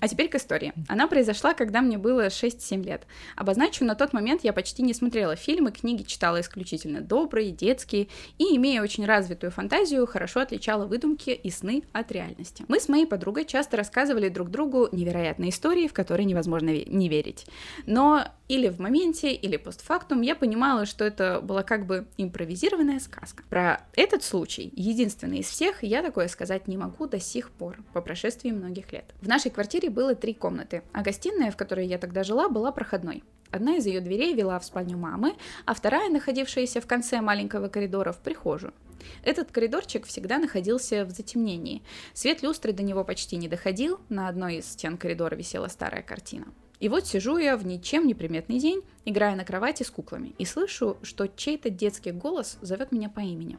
А 0.04 0.08
теперь 0.08 0.28
к 0.28 0.34
истории. 0.34 0.74
Она 0.86 1.06
произошла, 1.06 1.54
когда 1.54 1.80
мне 1.80 1.96
было 1.96 2.26
6-7 2.26 2.84
лет. 2.84 3.06
Обозначу, 3.36 3.86
на 3.86 3.94
тот 3.94 4.12
момент 4.12 4.44
я 4.44 4.52
почти 4.52 4.82
не 4.82 4.92
смотрела 4.92 5.34
фильмы, 5.34 5.72
книги 5.72 6.02
читала 6.02 6.42
исключительно 6.42 7.00
добрые, 7.00 7.52
детские, 7.52 8.08
и, 8.36 8.54
имея 8.56 8.82
очень 8.82 9.06
развитую 9.06 9.50
фантазию, 9.50 10.06
хорошо 10.06 10.40
отличала 10.40 10.84
выдумки 10.84 11.30
и 11.30 11.50
сны 11.50 11.84
от 11.94 12.12
реальности. 12.12 12.66
Мы 12.68 12.80
с 12.80 12.90
моей 12.90 13.06
подругой 13.06 13.46
часто 13.46 13.78
рассказывали 13.78 14.28
друг 14.28 14.50
другу 14.50 14.90
невероятные 14.92 15.48
истории, 15.48 15.88
в 15.88 15.94
которые 15.94 16.26
невозможно 16.26 16.68
не 16.68 17.08
верить. 17.08 17.46
Но 17.86 18.26
или 18.48 18.68
в 18.68 18.78
моменте, 18.78 19.32
или 19.32 19.56
постфактум 19.56 20.20
я 20.20 20.34
понимала, 20.34 20.86
что 20.86 21.04
это 21.04 21.40
была 21.40 21.62
как 21.62 21.86
бы 21.86 22.06
импровизированная 22.16 23.00
сказка. 23.00 23.42
Про 23.48 23.80
этот 23.94 24.22
случай, 24.22 24.72
единственный 24.76 25.38
из 25.38 25.48
всех, 25.48 25.82
я 25.82 26.02
такое 26.02 26.28
сказать 26.28 26.68
не 26.68 26.76
могу 26.76 27.06
до 27.06 27.18
сих 27.20 27.50
пор, 27.50 27.78
по 27.92 28.00
прошествии 28.00 28.50
многих 28.50 28.92
лет. 28.92 29.14
В 29.20 29.28
нашей 29.28 29.50
квартире 29.50 29.90
было 29.90 30.14
три 30.14 30.34
комнаты, 30.34 30.82
а 30.92 31.02
гостиная, 31.02 31.50
в 31.50 31.56
которой 31.56 31.86
я 31.86 31.98
тогда 31.98 32.22
жила, 32.22 32.48
была 32.48 32.72
проходной. 32.72 33.24
Одна 33.50 33.76
из 33.76 33.86
ее 33.86 34.00
дверей 34.00 34.34
вела 34.34 34.58
в 34.58 34.64
спальню 34.64 34.98
мамы, 34.98 35.36
а 35.64 35.74
вторая, 35.74 36.10
находившаяся 36.10 36.80
в 36.80 36.86
конце 36.86 37.20
маленького 37.20 37.68
коридора, 37.68 38.12
в 38.12 38.18
прихожую. 38.18 38.74
Этот 39.22 39.52
коридорчик 39.52 40.06
всегда 40.06 40.38
находился 40.38 41.04
в 41.04 41.10
затемнении. 41.10 41.82
Свет 42.14 42.42
люстры 42.42 42.72
до 42.72 42.82
него 42.82 43.04
почти 43.04 43.36
не 43.36 43.48
доходил, 43.48 44.00
на 44.08 44.28
одной 44.28 44.56
из 44.56 44.66
стен 44.66 44.96
коридора 44.96 45.36
висела 45.36 45.68
старая 45.68 46.02
картина. 46.02 46.46
И 46.80 46.88
вот 46.88 47.06
сижу 47.06 47.38
я 47.38 47.56
в 47.56 47.66
ничем 47.66 48.06
не 48.06 48.14
приметный 48.14 48.58
день, 48.58 48.82
играя 49.04 49.36
на 49.36 49.44
кровати 49.44 49.82
с 49.82 49.90
куклами, 49.90 50.34
и 50.38 50.44
слышу, 50.44 50.96
что 51.02 51.28
чей-то 51.28 51.70
детский 51.70 52.10
голос 52.10 52.58
зовет 52.60 52.92
меня 52.92 53.08
по 53.08 53.20
имени. 53.20 53.58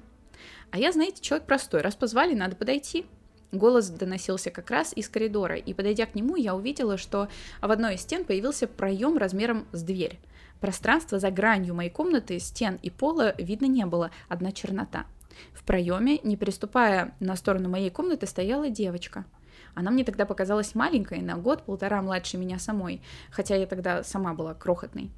А 0.72 0.78
я, 0.78 0.92
знаете, 0.92 1.22
человек 1.22 1.48
простой, 1.48 1.82
раз 1.82 1.96
позвали, 1.96 2.36
надо 2.36 2.56
подойти. 2.56 3.06
Голос 3.52 3.90
доносился 3.90 4.52
как 4.52 4.70
раз 4.70 4.92
из 4.96 5.08
коридора, 5.08 5.56
и 5.56 5.74
подойдя 5.74 6.06
к 6.06 6.16
нему, 6.16 6.36
я 6.36 6.56
увидела, 6.56 6.98
что 6.98 7.30
в 7.62 7.72
одной 7.72 7.96
из 7.96 8.02
стен 8.02 8.26
появился 8.26 8.68
проем 8.68 9.18
размером 9.18 9.66
с 9.72 9.82
дверь. 9.82 10.20
Пространства 10.60 11.20
за 11.20 11.32
гранью 11.32 11.76
моей 11.76 11.90
комнаты, 11.90 12.40
стен 12.40 12.80
и 12.82 12.90
пола 12.90 13.34
видно 13.38 13.66
не 13.66 13.86
было, 13.86 14.12
одна 14.28 14.52
чернота. 14.52 15.06
В 15.54 15.64
проеме, 15.64 16.20
не 16.24 16.38
приступая 16.38 17.16
на 17.20 17.36
сторону 17.36 17.70
моей 17.70 17.90
комнаты, 17.90 18.26
стояла 18.28 18.70
девочка. 18.70 19.26
Она 19.76 19.92
мне 19.92 20.04
тогда 20.04 20.26
показалась 20.26 20.74
маленькой, 20.74 21.22
на 21.22 21.38
год-полтора 21.38 22.02
младше 22.02 22.38
меня 22.38 22.58
самой, 22.58 23.02
хотя 23.30 23.56
я 23.56 23.68
тогда 23.68 24.04
сама 24.04 24.34
была 24.34 24.54
крохотной. 24.54 25.12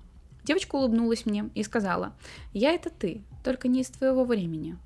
Девочка 0.44 0.76
улыбнулась 0.76 1.26
мне 1.26 1.50
и 1.56 1.64
сказала, 1.64 2.14
«Я 2.54 2.72
это 2.74 2.90
ты, 2.90 3.22
только 3.44 3.68
не 3.68 3.82
из 3.82 3.90
твоего 3.90 4.26
времени». 4.26 4.78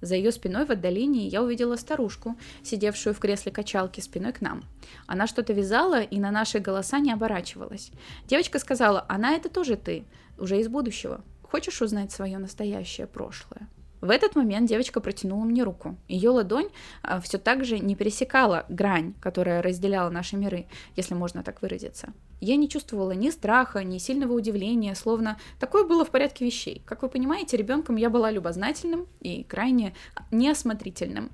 За 0.00 0.16
ее 0.16 0.32
спиной 0.32 0.66
в 0.66 0.70
отдалении 0.70 1.30
я 1.30 1.42
увидела 1.42 1.76
старушку, 1.76 2.36
сидевшую 2.62 3.14
в 3.14 3.18
кресле 3.20 3.50
качалки 3.50 4.00
спиной 4.00 4.34
к 4.34 4.42
нам. 4.42 4.64
Она 5.06 5.26
что-то 5.26 5.54
вязала 5.54 6.02
и 6.02 6.18
на 6.20 6.30
наши 6.30 6.58
голоса 6.58 6.98
не 6.98 7.10
оборачивалась. 7.10 7.90
Девочка 8.26 8.58
сказала, 8.58 9.06
она 9.08 9.34
это 9.34 9.48
тоже 9.48 9.76
ты, 9.76 10.04
уже 10.36 10.60
из 10.60 10.68
будущего. 10.68 11.22
Хочешь 11.42 11.80
узнать 11.80 12.12
свое 12.12 12.36
настоящее 12.36 13.06
прошлое? 13.06 13.66
В 14.04 14.10
этот 14.10 14.36
момент 14.36 14.68
девочка 14.68 15.00
протянула 15.00 15.44
мне 15.44 15.62
руку. 15.62 15.96
Ее 16.08 16.28
ладонь 16.28 16.68
а, 17.00 17.22
все 17.22 17.38
так 17.38 17.64
же 17.64 17.78
не 17.78 17.96
пересекала 17.96 18.66
грань, 18.68 19.14
которая 19.18 19.62
разделяла 19.62 20.10
наши 20.10 20.36
миры, 20.36 20.66
если 20.94 21.14
можно 21.14 21.42
так 21.42 21.62
выразиться. 21.62 22.12
Я 22.38 22.56
не 22.56 22.68
чувствовала 22.68 23.12
ни 23.12 23.30
страха, 23.30 23.82
ни 23.82 23.96
сильного 23.96 24.34
удивления, 24.34 24.94
словно 24.94 25.38
такое 25.58 25.84
было 25.84 26.04
в 26.04 26.10
порядке 26.10 26.44
вещей. 26.44 26.82
Как 26.84 27.00
вы 27.00 27.08
понимаете, 27.08 27.56
ребенком 27.56 27.96
я 27.96 28.10
была 28.10 28.30
любознательным 28.30 29.06
и 29.22 29.42
крайне 29.44 29.94
неосмотрительным. 30.30 31.30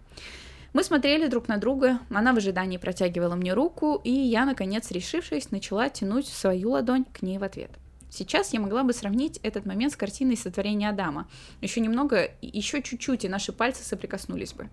Мы 0.72 0.84
смотрели 0.84 1.26
друг 1.26 1.48
на 1.48 1.56
друга, 1.56 1.98
она 2.08 2.32
в 2.32 2.36
ожидании 2.36 2.76
протягивала 2.76 3.34
мне 3.34 3.52
руку, 3.52 4.00
и 4.04 4.12
я, 4.12 4.44
наконец, 4.44 4.92
решившись, 4.92 5.50
начала 5.50 5.88
тянуть 5.88 6.28
свою 6.28 6.70
ладонь 6.70 7.04
к 7.06 7.22
ней 7.22 7.38
в 7.38 7.42
ответ. 7.42 7.72
Сейчас 8.11 8.52
я 8.52 8.61
могла 8.61 8.82
бы 8.82 8.92
сравнить 8.92 9.38
этот 9.42 9.66
момент 9.66 9.92
с 9.92 9.96
картиной 9.96 10.36
сотворения 10.36 10.88
Адама. 10.90 11.28
Еще 11.61 11.80
немного, 11.80 12.30
еще 12.42 12.82
чуть-чуть, 12.82 13.24
и 13.24 13.28
наши 13.28 13.52
пальцы 13.52 13.84
соприкоснулись 13.84 14.52
бы. 14.52 14.68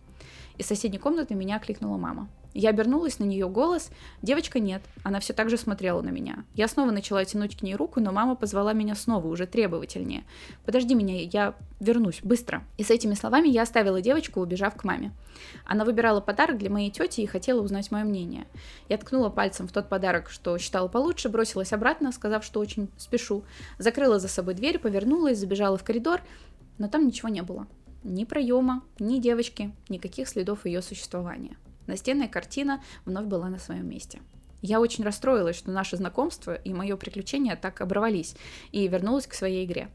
Из 0.58 0.66
соседней 0.66 0.98
комнаты 0.98 1.36
меня 1.36 1.58
окликнула 1.58 1.98
мама. 1.98 2.30
Я 2.54 2.72
обернулась 2.72 3.20
на 3.20 3.24
нее 3.24 3.48
голос. 3.48 3.92
Девочка 4.24 4.60
нет, 4.60 4.82
она 5.04 5.20
все 5.20 5.34
так 5.34 5.52
же 5.52 5.58
смотрела 5.58 6.02
на 6.02 6.10
меня. 6.10 6.44
Я 6.56 6.68
снова 6.68 6.90
начала 6.90 7.24
тянуть 7.24 7.56
к 7.56 7.62
ней 7.62 7.76
руку, 7.76 8.00
но 8.00 8.12
мама 8.12 8.36
позвала 8.36 8.74
меня 8.74 8.96
снова, 8.96 9.28
уже 9.28 9.46
требовательнее. 9.46 10.24
«Подожди 10.66 10.96
меня, 10.96 11.22
я 11.22 11.54
вернусь, 11.80 12.22
быстро». 12.24 12.64
И 12.78 12.84
с 12.84 12.90
этими 12.90 13.14
словами 13.14 13.48
я 13.48 13.62
оставила 13.62 14.02
девочку, 14.02 14.42
убежав 14.42 14.76
к 14.76 14.84
маме. 14.84 15.12
Она 15.66 15.86
выбирала 15.86 16.20
подарок 16.20 16.58
для 16.58 16.72
моей 16.72 16.90
тети 16.90 17.22
и 17.22 17.28
хотела 17.28 17.62
узнать 17.62 17.92
мое 17.92 18.04
мнение. 18.04 18.48
Я 18.90 18.98
ткнула 18.98 19.30
пальцем 19.30 19.68
в 19.68 19.72
тот 19.72 19.88
подарок, 19.88 20.32
что 20.32 20.58
считала 20.58 20.88
получше, 20.88 21.30
бросилась 21.30 21.74
обратно, 21.74 22.12
сказав, 22.12 22.44
что 22.44 22.60
очень 22.60 22.90
спешу. 22.98 23.44
Закрыла 23.78 24.18
за 24.18 24.30
собой 24.30 24.56
дверь, 24.56 24.80
повернулась, 24.80 25.38
забежала 25.38 25.78
в 25.78 25.84
коридор, 25.84 26.22
но 26.80 26.88
там 26.88 27.06
ничего 27.06 27.30
не 27.30 27.44
было. 27.44 27.68
Ни 28.04 28.26
проема, 28.26 28.84
ни 29.00 29.20
девочки, 29.20 29.74
никаких 29.90 30.28
следов 30.28 30.66
ее 30.66 30.82
существования. 30.82 31.58
Настенная 31.88 32.28
картина 32.28 32.84
вновь 33.06 33.26
была 33.26 33.50
на 33.50 33.60
своем 33.60 33.90
месте. 33.90 34.20
Я 34.62 34.80
очень 34.80 35.04
расстроилась, 35.04 35.56
что 35.56 35.72
наше 35.72 35.98
знакомство 35.98 36.56
и 36.56 36.74
мое 36.74 36.98
приключение 36.98 37.56
так 37.56 37.82
оборвались, 37.82 38.36
и 38.72 38.88
вернулась 38.88 39.28
к 39.28 39.34
своей 39.34 39.66
игре. 39.66 39.90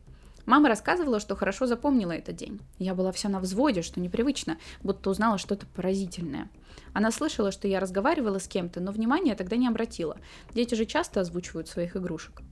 Мама 0.44 0.68
рассказывала, 0.68 1.20
что 1.20 1.36
хорошо 1.36 1.66
запомнила 1.66 2.12
этот 2.12 2.36
день. 2.36 2.60
Я 2.78 2.94
была 2.94 3.12
вся 3.12 3.28
на 3.28 3.38
взводе, 3.38 3.82
что 3.82 4.00
непривычно, 4.00 4.58
будто 4.82 5.10
узнала 5.10 5.38
что-то 5.38 5.66
поразительное. 5.66 6.48
Она 6.92 7.10
слышала, 7.12 7.52
что 7.52 7.68
я 7.68 7.80
разговаривала 7.80 8.38
с 8.38 8.48
кем-то, 8.48 8.80
но 8.80 8.90
внимания 8.90 9.34
тогда 9.34 9.56
не 9.56 9.68
обратила. 9.68 10.16
Дети 10.52 10.74
же 10.74 10.84
часто 10.84 11.20
озвучивают 11.20 11.68
своих 11.68 11.96
игрушек. 11.96 12.42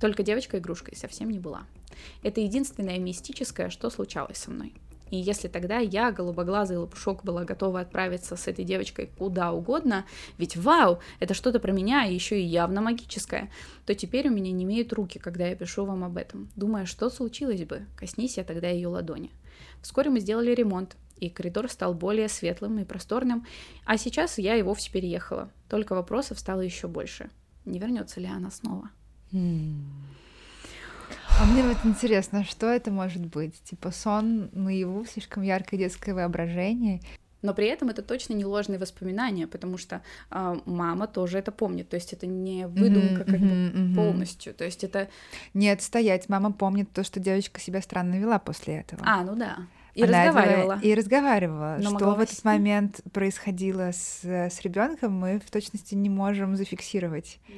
Только 0.00 0.22
девочка 0.22 0.58
игрушкой 0.58 0.96
совсем 0.96 1.30
не 1.30 1.38
была. 1.38 1.62
Это 2.22 2.40
единственное 2.40 2.98
мистическое, 2.98 3.70
что 3.70 3.90
случалось 3.90 4.38
со 4.38 4.50
мной. 4.50 4.74
И 5.12 5.16
если 5.18 5.48
тогда 5.48 5.76
я, 5.76 6.10
голубоглазый 6.10 6.78
лопушок, 6.78 7.22
была 7.22 7.44
готова 7.44 7.80
отправиться 7.80 8.34
с 8.34 8.48
этой 8.48 8.64
девочкой 8.64 9.10
куда 9.18 9.52
угодно, 9.52 10.06
ведь 10.38 10.56
вау, 10.56 11.00
это 11.20 11.34
что-то 11.34 11.60
про 11.60 11.70
меня, 11.70 12.06
и 12.06 12.14
еще 12.14 12.40
и 12.40 12.44
явно 12.44 12.80
магическое, 12.80 13.50
то 13.84 13.94
теперь 13.94 14.30
у 14.30 14.32
меня 14.32 14.50
не 14.52 14.64
имеют 14.64 14.90
руки, 14.94 15.18
когда 15.18 15.46
я 15.46 15.54
пишу 15.54 15.84
вам 15.84 16.02
об 16.02 16.16
этом, 16.16 16.48
думая, 16.56 16.86
что 16.86 17.10
случилось 17.10 17.62
бы, 17.64 17.84
коснись 17.94 18.38
я 18.38 18.44
тогда 18.44 18.70
ее 18.70 18.88
ладони. 18.88 19.30
Вскоре 19.82 20.08
мы 20.08 20.18
сделали 20.18 20.54
ремонт, 20.54 20.96
и 21.18 21.28
коридор 21.28 21.68
стал 21.68 21.92
более 21.92 22.30
светлым 22.30 22.78
и 22.78 22.84
просторным, 22.84 23.46
а 23.84 23.98
сейчас 23.98 24.38
я 24.38 24.56
и 24.56 24.62
вовсе 24.62 24.90
переехала. 24.90 25.50
Только 25.68 25.94
вопросов 25.94 26.38
стало 26.38 26.62
еще 26.62 26.88
больше. 26.88 27.28
Не 27.66 27.78
вернется 27.78 28.18
ли 28.18 28.28
она 28.28 28.50
снова? 28.50 28.88
Hmm. 29.30 29.84
А 31.42 31.44
мне 31.44 31.64
вот 31.64 31.78
интересно, 31.82 32.44
что 32.44 32.68
это 32.68 32.92
может 32.92 33.26
быть? 33.26 33.60
Типа 33.64 33.90
сон 33.90 34.48
наяву, 34.52 35.04
слишком 35.06 35.42
яркое 35.42 35.76
детское 35.76 36.14
воображение? 36.14 37.00
Но 37.42 37.52
при 37.52 37.66
этом 37.66 37.88
это 37.88 38.00
точно 38.00 38.34
не 38.34 38.44
ложные 38.44 38.78
воспоминания, 38.78 39.48
потому 39.48 39.76
что 39.76 40.02
э, 40.30 40.56
мама 40.66 41.08
тоже 41.08 41.38
это 41.38 41.50
помнит. 41.50 41.88
То 41.88 41.96
есть 41.96 42.12
это 42.12 42.28
не 42.28 42.68
выдумка 42.68 43.22
mm-hmm, 43.22 43.24
как 43.24 43.40
mm-hmm, 43.40 43.72
бы 43.72 43.78
mm-hmm. 43.78 43.94
полностью. 43.96 44.54
То 44.54 44.64
есть 44.64 44.84
это... 44.84 45.08
Нет, 45.52 45.82
стоять. 45.82 46.28
Мама 46.28 46.52
помнит 46.52 46.92
то, 46.92 47.02
что 47.02 47.18
девочка 47.18 47.58
себя 47.58 47.82
странно 47.82 48.20
вела 48.20 48.38
после 48.38 48.76
этого. 48.76 49.02
А, 49.04 49.24
ну 49.24 49.34
да. 49.34 49.56
И 49.94 50.04
Она 50.04 50.26
разговаривала. 50.26 50.78
и 50.80 50.94
разговаривала. 50.94 51.76
Но 51.80 51.96
что 51.96 52.14
в 52.14 52.20
этот 52.20 52.44
момент 52.44 53.00
происходило 53.12 53.90
с, 53.90 54.22
с 54.22 54.60
ребенком, 54.60 55.12
мы 55.14 55.40
в 55.44 55.50
точности 55.50 55.96
не 55.96 56.08
можем 56.08 56.54
зафиксировать. 56.54 57.40
Да. 57.48 57.54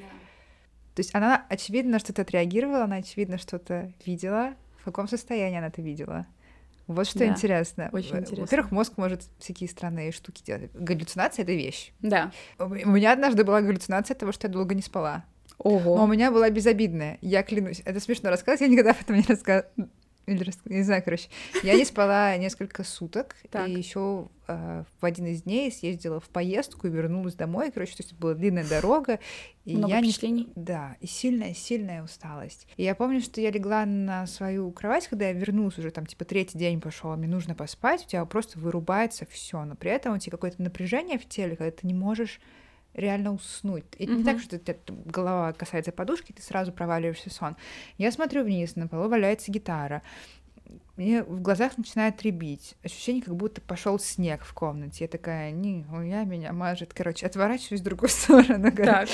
То 0.95 1.01
есть 1.01 1.15
она, 1.15 1.45
очевидно, 1.49 1.99
что-то 1.99 2.23
отреагировала, 2.23 2.85
она, 2.85 2.97
очевидно, 2.97 3.39
что-то 3.39 3.93
видела. 4.07 4.55
В 4.79 4.85
каком 4.85 5.09
состоянии 5.09 5.59
она 5.59 5.69
это 5.69 5.83
видела? 5.83 6.27
Вот 6.87 7.07
что 7.07 7.21
да, 7.21 7.27
интересно. 7.27 7.89
Очень 7.93 8.19
интересно. 8.19 8.43
Во-первых, 8.43 8.71
мозг 8.71 8.93
может 8.97 9.23
всякие 9.39 9.69
странные 9.69 10.13
штуки 10.13 10.43
делать. 10.45 10.71
Галлюцинация— 10.75 11.43
это 11.45 11.53
вещь. 11.53 11.93
Да. 12.01 12.31
У 12.59 12.69
меня 12.69 13.13
однажды 13.13 13.43
была 13.43 13.63
галлюцинация 13.63 14.15
того, 14.15 14.33
что 14.33 14.47
я 14.47 14.53
долго 14.53 14.75
не 14.75 14.83
спала. 14.83 15.25
Ого. 15.59 15.97
Но 15.97 16.05
у 16.05 16.07
меня 16.07 16.31
была 16.31 16.51
безобидная. 16.51 17.19
Я 17.23 17.43
клянусь. 17.43 17.81
Это 17.85 18.01
смешно 18.01 18.31
рассказывать, 18.31 18.61
я 18.61 18.69
никогда 18.69 18.91
об 18.91 19.01
этом 19.01 19.17
не 19.17 19.23
рассказывала 19.23 19.71
или 20.27 20.51
не 20.67 20.83
знаю, 20.83 21.03
короче. 21.05 21.29
Я 21.63 21.75
не 21.75 21.85
спала 21.85 22.37
несколько 22.37 22.83
суток, 22.85 23.37
и 23.67 23.71
еще 23.71 24.29
э, 24.49 24.85
в 25.01 25.05
один 25.05 25.27
из 25.27 25.43
дней 25.43 25.71
съездила 25.71 26.21
в 26.21 26.29
поездку 26.29 26.87
и 26.87 26.91
вернулась 26.91 27.35
домой. 27.35 27.71
Короче, 27.71 27.97
то 27.97 28.03
есть 28.03 28.15
была 28.15 28.35
длинная 28.35 28.65
дорога. 28.65 29.19
И 29.65 29.77
Много 29.77 29.95
я 29.95 30.01
впечатлений? 30.01 30.53
Не... 30.55 30.63
Да, 30.63 30.97
и 31.01 31.07
сильная-сильная 31.07 32.03
усталость. 32.03 32.67
И 32.77 32.85
я 32.85 32.95
помню, 32.95 33.21
что 33.21 33.41
я 33.41 33.51
легла 33.51 33.85
на 33.85 34.27
свою 34.27 34.71
кровать, 34.73 35.09
когда 35.09 35.27
я 35.27 35.33
вернулась 35.33 35.79
уже, 35.79 35.91
там, 35.91 36.07
типа, 36.07 36.25
третий 36.25 36.59
день 36.59 36.81
пошел, 36.81 37.15
мне 37.17 37.29
нужно 37.29 37.55
поспать, 37.55 38.05
у 38.05 38.09
тебя 38.09 38.25
просто 38.25 38.59
вырубается 38.59 39.27
все, 39.31 39.65
но 39.65 39.75
при 39.75 39.91
этом 39.91 40.15
у 40.15 40.19
тебя 40.19 40.33
какое-то 40.33 40.63
напряжение 40.63 41.19
в 41.19 41.29
теле, 41.29 41.57
когда 41.57 41.71
ты 41.71 41.87
не 41.87 41.95
можешь 41.95 42.41
реально 42.95 43.35
уснуть. 43.35 43.85
Это 43.99 44.13
угу. 44.13 44.19
не 44.19 44.25
так, 44.25 44.41
что 44.41 44.59
тебя 44.59 44.77
голова 44.87 45.53
касается 45.53 45.93
подушки, 45.93 46.33
ты 46.33 46.43
сразу 46.43 46.73
проваливаешься 46.73 47.31
в 47.31 47.33
сон. 47.33 47.57
Я 47.99 48.11
смотрю 48.13 48.45
вниз, 48.45 48.77
на 48.77 48.89
полу 48.89 49.09
валяется 49.09 49.51
гитара. 49.51 50.03
Мне 50.97 51.25
в 51.25 51.43
глазах 51.43 51.77
начинает 51.77 52.23
ребить. 52.23 52.77
Ощущение, 52.85 53.23
как 53.23 53.35
будто 53.35 53.61
пошел 53.61 53.99
снег 53.99 54.45
в 54.45 54.55
комнате. 54.55 55.05
Я 55.05 55.09
такая, 55.09 55.51
не, 55.51 55.85
я 56.09 56.25
меня 56.25 56.53
мажет. 56.53 56.95
Короче, 56.95 57.27
отворачиваюсь 57.27 57.81
в 57.81 57.85
другую 57.85 58.09
сторону. 58.11 58.71
Так. 58.73 59.09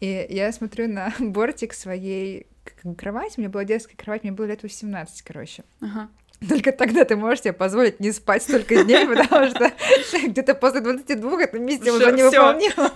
И 0.00 0.26
я 0.30 0.50
смотрю 0.52 0.88
на 0.88 1.12
бортик 1.20 1.74
своей 1.74 2.46
кровати. 2.96 3.34
У 3.36 3.40
меня 3.40 3.50
была 3.50 3.64
детская 3.64 3.96
кровать, 3.96 4.22
мне 4.22 4.32
было 4.32 4.46
лет 4.46 4.62
18, 4.62 5.22
короче. 5.22 5.62
Ага. 5.80 6.08
Только 6.48 6.72
тогда 6.72 7.04
ты 7.04 7.16
можешь 7.16 7.40
себе 7.40 7.52
позволить 7.52 8.00
не 8.00 8.12
спать 8.12 8.42
столько 8.42 8.82
дней, 8.84 9.06
потому 9.06 9.46
что 9.48 9.72
где-то 10.26 10.54
после 10.54 10.80
22 10.80 11.42
это 11.42 11.58
миссия 11.58 11.92
уже 11.92 12.12
невыполнима. 12.12 12.90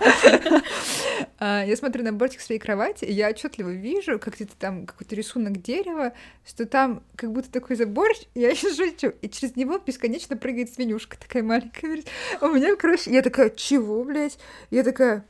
А, 1.37 1.63
я 1.65 1.75
смотрю 1.75 2.03
на 2.03 2.13
бортик 2.13 2.41
своей 2.41 2.59
кровати, 2.59 3.05
и 3.05 3.11
я 3.11 3.29
отчетливо 3.29 3.69
вижу, 3.69 4.19
как 4.19 4.35
где-то 4.35 4.53
там 4.57 4.85
какой-то 4.85 5.15
рисунок 5.15 5.61
дерева, 5.61 6.13
что 6.45 6.65
там 6.65 7.03
как 7.15 7.31
будто 7.31 7.51
такой 7.51 7.75
забор, 7.75 8.09
я 8.33 8.49
еще 8.49 8.73
шучу, 8.73 9.13
и 9.21 9.29
через 9.29 9.55
него 9.55 9.77
бесконечно 9.77 10.37
прыгает 10.37 10.73
свинюшка 10.73 11.17
такая 11.19 11.43
маленькая. 11.43 12.03
У 12.41 12.47
меня, 12.47 12.75
короче, 12.75 13.11
я 13.11 13.21
такая, 13.21 13.49
чего, 13.49 14.03
блядь? 14.03 14.39
Я 14.71 14.83
такая, 14.83 15.25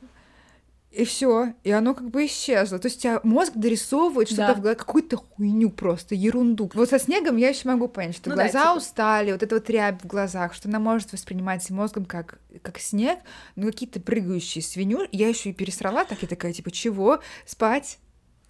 и 0.96 1.04
все, 1.04 1.52
и 1.62 1.70
оно 1.70 1.94
как 1.94 2.10
бы 2.10 2.24
исчезло. 2.24 2.78
То 2.78 2.86
есть 2.86 2.98
у 2.98 3.00
тебя 3.02 3.20
мозг 3.22 3.52
дорисовывает 3.54 4.28
что-то 4.28 4.48
да. 4.48 4.54
в 4.54 4.60
голове, 4.60 4.76
какую-то 4.76 5.18
хуйню 5.18 5.70
просто, 5.70 6.14
ерунду. 6.14 6.70
Вот 6.72 6.88
со 6.88 6.98
снегом 6.98 7.36
я 7.36 7.50
еще 7.50 7.68
могу 7.68 7.86
понять, 7.86 8.16
что 8.16 8.30
ну, 8.30 8.36
глаза 8.36 8.52
да, 8.52 8.64
типа... 8.70 8.76
устали, 8.78 9.32
вот 9.32 9.42
это 9.42 9.54
вот 9.56 9.68
рябь 9.68 10.02
в 10.02 10.06
глазах, 10.06 10.54
что 10.54 10.68
она 10.68 10.78
может 10.78 11.12
воспринимать 11.12 11.68
мозгом 11.68 12.06
как, 12.06 12.38
как 12.62 12.78
снег, 12.78 13.18
но 13.56 13.66
какие-то 13.66 14.00
прыгающие 14.00 14.62
свиню. 14.62 15.06
Я 15.12 15.28
еще 15.28 15.50
и 15.50 15.52
пересрала, 15.52 16.04
так 16.04 16.22
и 16.22 16.26
такая, 16.26 16.54
типа, 16.54 16.70
чего? 16.70 17.20
Спать? 17.44 17.98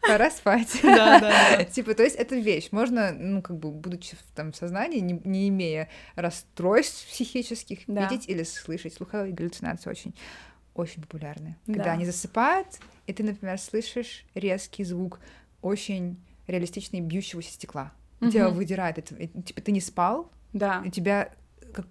пора 0.06 0.30
спать. 0.30 0.68
Да, 0.82 1.18
да, 1.18 1.64
Типа, 1.72 1.94
то 1.94 2.04
есть 2.04 2.14
это 2.14 2.36
вещь. 2.36 2.68
Можно, 2.70 3.12
ну, 3.12 3.42
как 3.42 3.58
бы, 3.58 3.72
будучи 3.72 4.14
в 4.14 4.36
там 4.36 4.54
сознании, 4.54 5.00
не, 5.00 5.20
не 5.24 5.48
имея 5.48 5.88
расстройств 6.14 7.08
психических, 7.08 7.88
видеть 7.88 8.28
или 8.28 8.44
слышать. 8.44 8.94
Слуховые 8.94 9.32
галлюцинации 9.32 9.90
очень 9.90 10.14
очень 10.78 11.02
популярны. 11.02 11.56
Когда 11.66 11.84
да. 11.84 11.92
они 11.92 12.04
засыпают, 12.04 12.68
и 13.06 13.12
ты, 13.12 13.22
например, 13.22 13.58
слышишь 13.58 14.24
резкий 14.34 14.84
звук 14.84 15.20
очень 15.62 16.20
реалистичный 16.46 17.00
бьющегося 17.00 17.52
стекла. 17.52 17.92
Угу. 18.20 18.30
Тебя 18.30 18.48
выдирает. 18.48 18.98
Это, 18.98 19.42
типа 19.42 19.60
ты 19.60 19.72
не 19.72 19.80
спал, 19.80 20.30
да. 20.52 20.82
и 20.84 20.90
тебя 20.90 21.30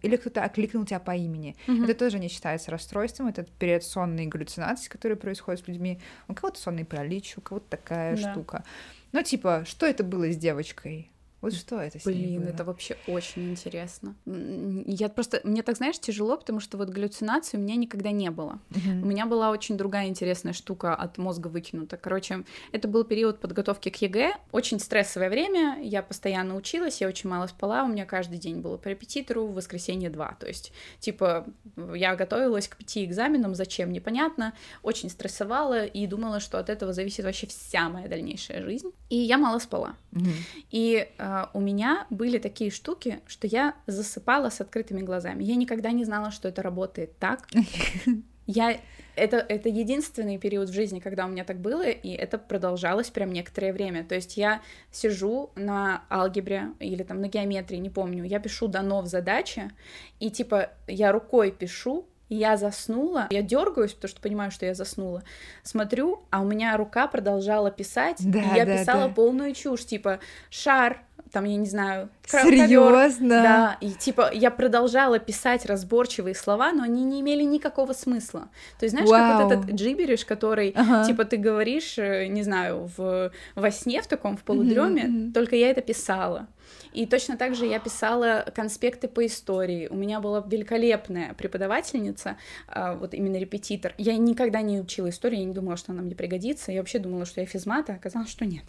или 0.02 0.16
кто-то 0.16 0.44
окликнул 0.44 0.86
тебя 0.86 1.00
по 1.00 1.16
имени. 1.16 1.56
Угу. 1.68 1.84
Это 1.84 1.94
тоже 1.94 2.20
не 2.20 2.28
считается 2.28 2.72
расстройством, 2.72 3.28
это 3.28 3.46
предсонные 3.60 4.28
галлюцинации, 4.28 4.90
которые 4.90 5.18
происходят 5.18 5.64
с 5.64 5.68
людьми. 5.68 6.00
У 6.28 6.34
кого-то 6.34 6.60
сонный 6.60 6.86
паралич, 6.86 7.38
у 7.38 7.42
кого-то 7.42 7.70
такая 7.70 8.18
да. 8.18 8.32
штука. 8.32 8.64
Ну, 9.12 9.22
типа, 9.22 9.64
что 9.68 9.86
это 9.86 10.04
было 10.04 10.32
с 10.32 10.38
девочкой? 10.38 11.12
Вот 11.42 11.54
что 11.54 11.80
это 11.80 12.00
с 12.00 12.04
Блин, 12.04 12.42
было? 12.42 12.50
это 12.50 12.64
вообще 12.64 12.98
очень 13.08 13.52
интересно. 13.52 14.16
Я 14.26 15.10
просто... 15.10 15.42
Мне 15.44 15.62
так, 15.62 15.78
знаешь, 15.78 16.00
тяжело, 16.00 16.38
потому 16.38 16.60
что 16.60 16.78
вот 16.78 16.90
галлюцинаций 16.90 17.60
у 17.60 17.62
меня 17.62 17.76
никогда 17.76 18.12
не 18.12 18.32
было. 18.32 18.60
Uh-huh. 18.72 19.02
У 19.04 19.06
меня 19.06 19.26
была 19.26 19.52
очень 19.52 19.78
другая 19.78 20.08
интересная 20.08 20.54
штука 20.54 20.96
от 20.96 21.18
мозга 21.18 21.48
выкинута. 21.48 21.98
Короче, 21.98 22.44
это 22.72 22.88
был 22.88 23.04
период 23.04 23.40
подготовки 23.40 23.90
к 23.90 24.02
ЕГЭ. 24.02 24.34
Очень 24.52 24.80
стрессовое 24.80 25.30
время. 25.30 25.80
Я 25.84 26.02
постоянно 26.02 26.56
училась, 26.56 27.02
я 27.02 27.08
очень 27.08 27.30
мало 27.30 27.48
спала. 27.48 27.84
У 27.84 27.88
меня 27.88 28.06
каждый 28.06 28.40
день 28.40 28.62
было 28.62 28.78
по 28.78 28.88
репетитору, 28.88 29.46
в 29.46 29.54
воскресенье 29.54 30.10
два. 30.10 30.36
То 30.40 30.48
есть, 30.48 30.72
типа, 31.00 31.46
я 31.94 32.16
готовилась 32.16 32.68
к 32.68 32.78
пяти 32.78 33.06
экзаменам, 33.06 33.54
зачем, 33.54 33.92
непонятно. 33.92 34.54
Очень 34.82 35.10
стрессовала 35.10 35.86
и 35.86 36.08
думала, 36.08 36.40
что 36.40 36.58
от 36.58 36.70
этого 36.70 36.94
зависит 36.94 37.26
вообще 37.26 37.46
вся 37.48 37.90
моя 37.90 38.08
дальнейшая 38.08 38.64
жизнь. 38.64 38.92
И 39.10 39.18
я 39.18 39.38
мало 39.38 39.60
спала. 39.60 39.96
Uh-huh. 40.12 40.34
И 40.72 41.08
э, 41.18 41.25
у 41.54 41.60
меня 41.60 42.06
были 42.10 42.38
такие 42.38 42.72
штуки, 42.72 43.20
что 43.26 43.48
я 43.48 43.76
засыпала 43.88 44.50
с 44.50 44.62
открытыми 44.62 45.02
глазами. 45.02 45.44
Я 45.44 45.56
никогда 45.56 45.92
не 45.92 46.06
знала, 46.06 46.32
что 46.32 46.48
это 46.48 46.62
работает 46.62 47.18
так. 47.20 47.48
Я 48.48 48.78
это, 49.16 49.38
это 49.38 49.70
единственный 49.70 50.38
период 50.38 50.70
в 50.70 50.74
жизни, 50.74 51.00
когда 51.00 51.26
у 51.26 51.30
меня 51.30 51.44
так 51.44 51.58
было, 51.58 51.84
и 51.84 52.10
это 52.10 52.38
продолжалось 52.38 53.10
прям 53.10 53.32
некоторое 53.32 53.74
время. 53.74 54.04
То 54.04 54.16
есть 54.16 54.38
я 54.38 54.62
сижу 54.92 55.52
на 55.56 56.04
алгебре 56.10 56.74
или 56.80 57.04
там 57.04 57.22
на 57.22 57.28
геометрии, 57.28 57.78
не 57.78 57.90
помню, 57.90 58.24
я 58.24 58.40
пишу 58.40 58.68
дано 58.68 59.02
в 59.02 59.08
задаче, 59.08 59.72
и 60.20 60.30
типа 60.30 60.70
я 60.88 61.12
рукой 61.12 61.52
пишу, 61.52 62.06
я 62.28 62.58
заснула, 62.58 63.28
я 63.30 63.42
дергаюсь, 63.42 63.94
потому 63.94 64.10
что 64.10 64.22
понимаю, 64.22 64.52
что 64.52 64.66
я 64.66 64.74
заснула. 64.74 65.24
Смотрю, 65.64 66.24
а 66.32 66.42
у 66.42 66.46
меня 66.46 66.76
рука 66.76 67.08
продолжала 67.08 67.72
писать, 67.72 68.18
да, 68.20 68.40
и 68.40 68.58
я 68.58 68.66
да, 68.66 68.78
писала 68.78 69.08
да. 69.08 69.14
полную 69.14 69.54
чушь, 69.54 69.86
типа 69.86 70.20
шар, 70.50 71.02
там, 71.32 71.46
я 71.46 71.56
не 71.58 71.66
знаю, 71.66 72.10
Серьезно? 72.26 73.30
Да, 73.30 73.78
и 73.82 73.92
типа 73.92 74.32
я 74.34 74.52
продолжала 74.52 75.20
писать 75.20 75.66
разборчивые 75.66 76.36
слова, 76.36 76.72
но 76.72 76.84
они 76.84 77.04
не 77.04 77.22
имели 77.22 77.44
никакого 77.44 77.94
смысла. 77.94 78.48
То 78.80 78.86
есть, 78.86 78.94
знаешь, 78.94 79.10
Вау. 79.10 79.40
как 79.40 79.44
вот 79.44 79.52
этот 79.52 79.76
джибериш, 79.76 80.26
который, 80.26 80.74
ага. 80.76 81.06
типа, 81.06 81.26
ты 81.26 81.38
говоришь, 81.38 81.98
э, 81.98 82.28
не 82.28 82.44
знаю, 82.44 82.90
в, 82.98 83.32
во 83.56 83.72
сне 83.72 84.02
в 84.02 84.08
таком, 84.08 84.38
в 84.38 84.44
полудреме, 84.44 85.04
mm-hmm. 85.04 85.34
только 85.34 85.56
я 85.56 85.70
это 85.70 85.82
писала. 85.82 86.48
И 86.94 87.06
точно 87.06 87.38
так 87.38 87.56
же 87.56 87.66
я 87.66 87.80
писала 87.80 88.46
конспекты 88.56 89.08
по 89.08 89.26
истории. 89.26 89.88
У 89.88 89.96
меня 89.96 90.20
была 90.20 90.44
великолепная 90.46 91.34
преподавательница, 91.34 92.38
а, 92.68 92.96
вот 92.96 93.14
именно 93.14 93.38
репетитор. 93.38 93.94
Я 93.98 94.16
никогда 94.18 94.62
не 94.62 94.80
учила 94.80 95.10
историю, 95.10 95.40
я 95.40 95.46
не 95.46 95.54
думала, 95.54 95.78
что 95.78 95.92
она 95.92 96.02
мне 96.02 96.16
пригодится. 96.16 96.72
Я 96.72 96.80
вообще 96.80 97.00
думала, 97.00 97.26
что 97.26 97.42
я 97.42 97.48
физмата, 97.48 97.94
а 97.94 97.96
оказалось, 97.96 98.30
что 98.30 98.46
нет. 98.46 98.64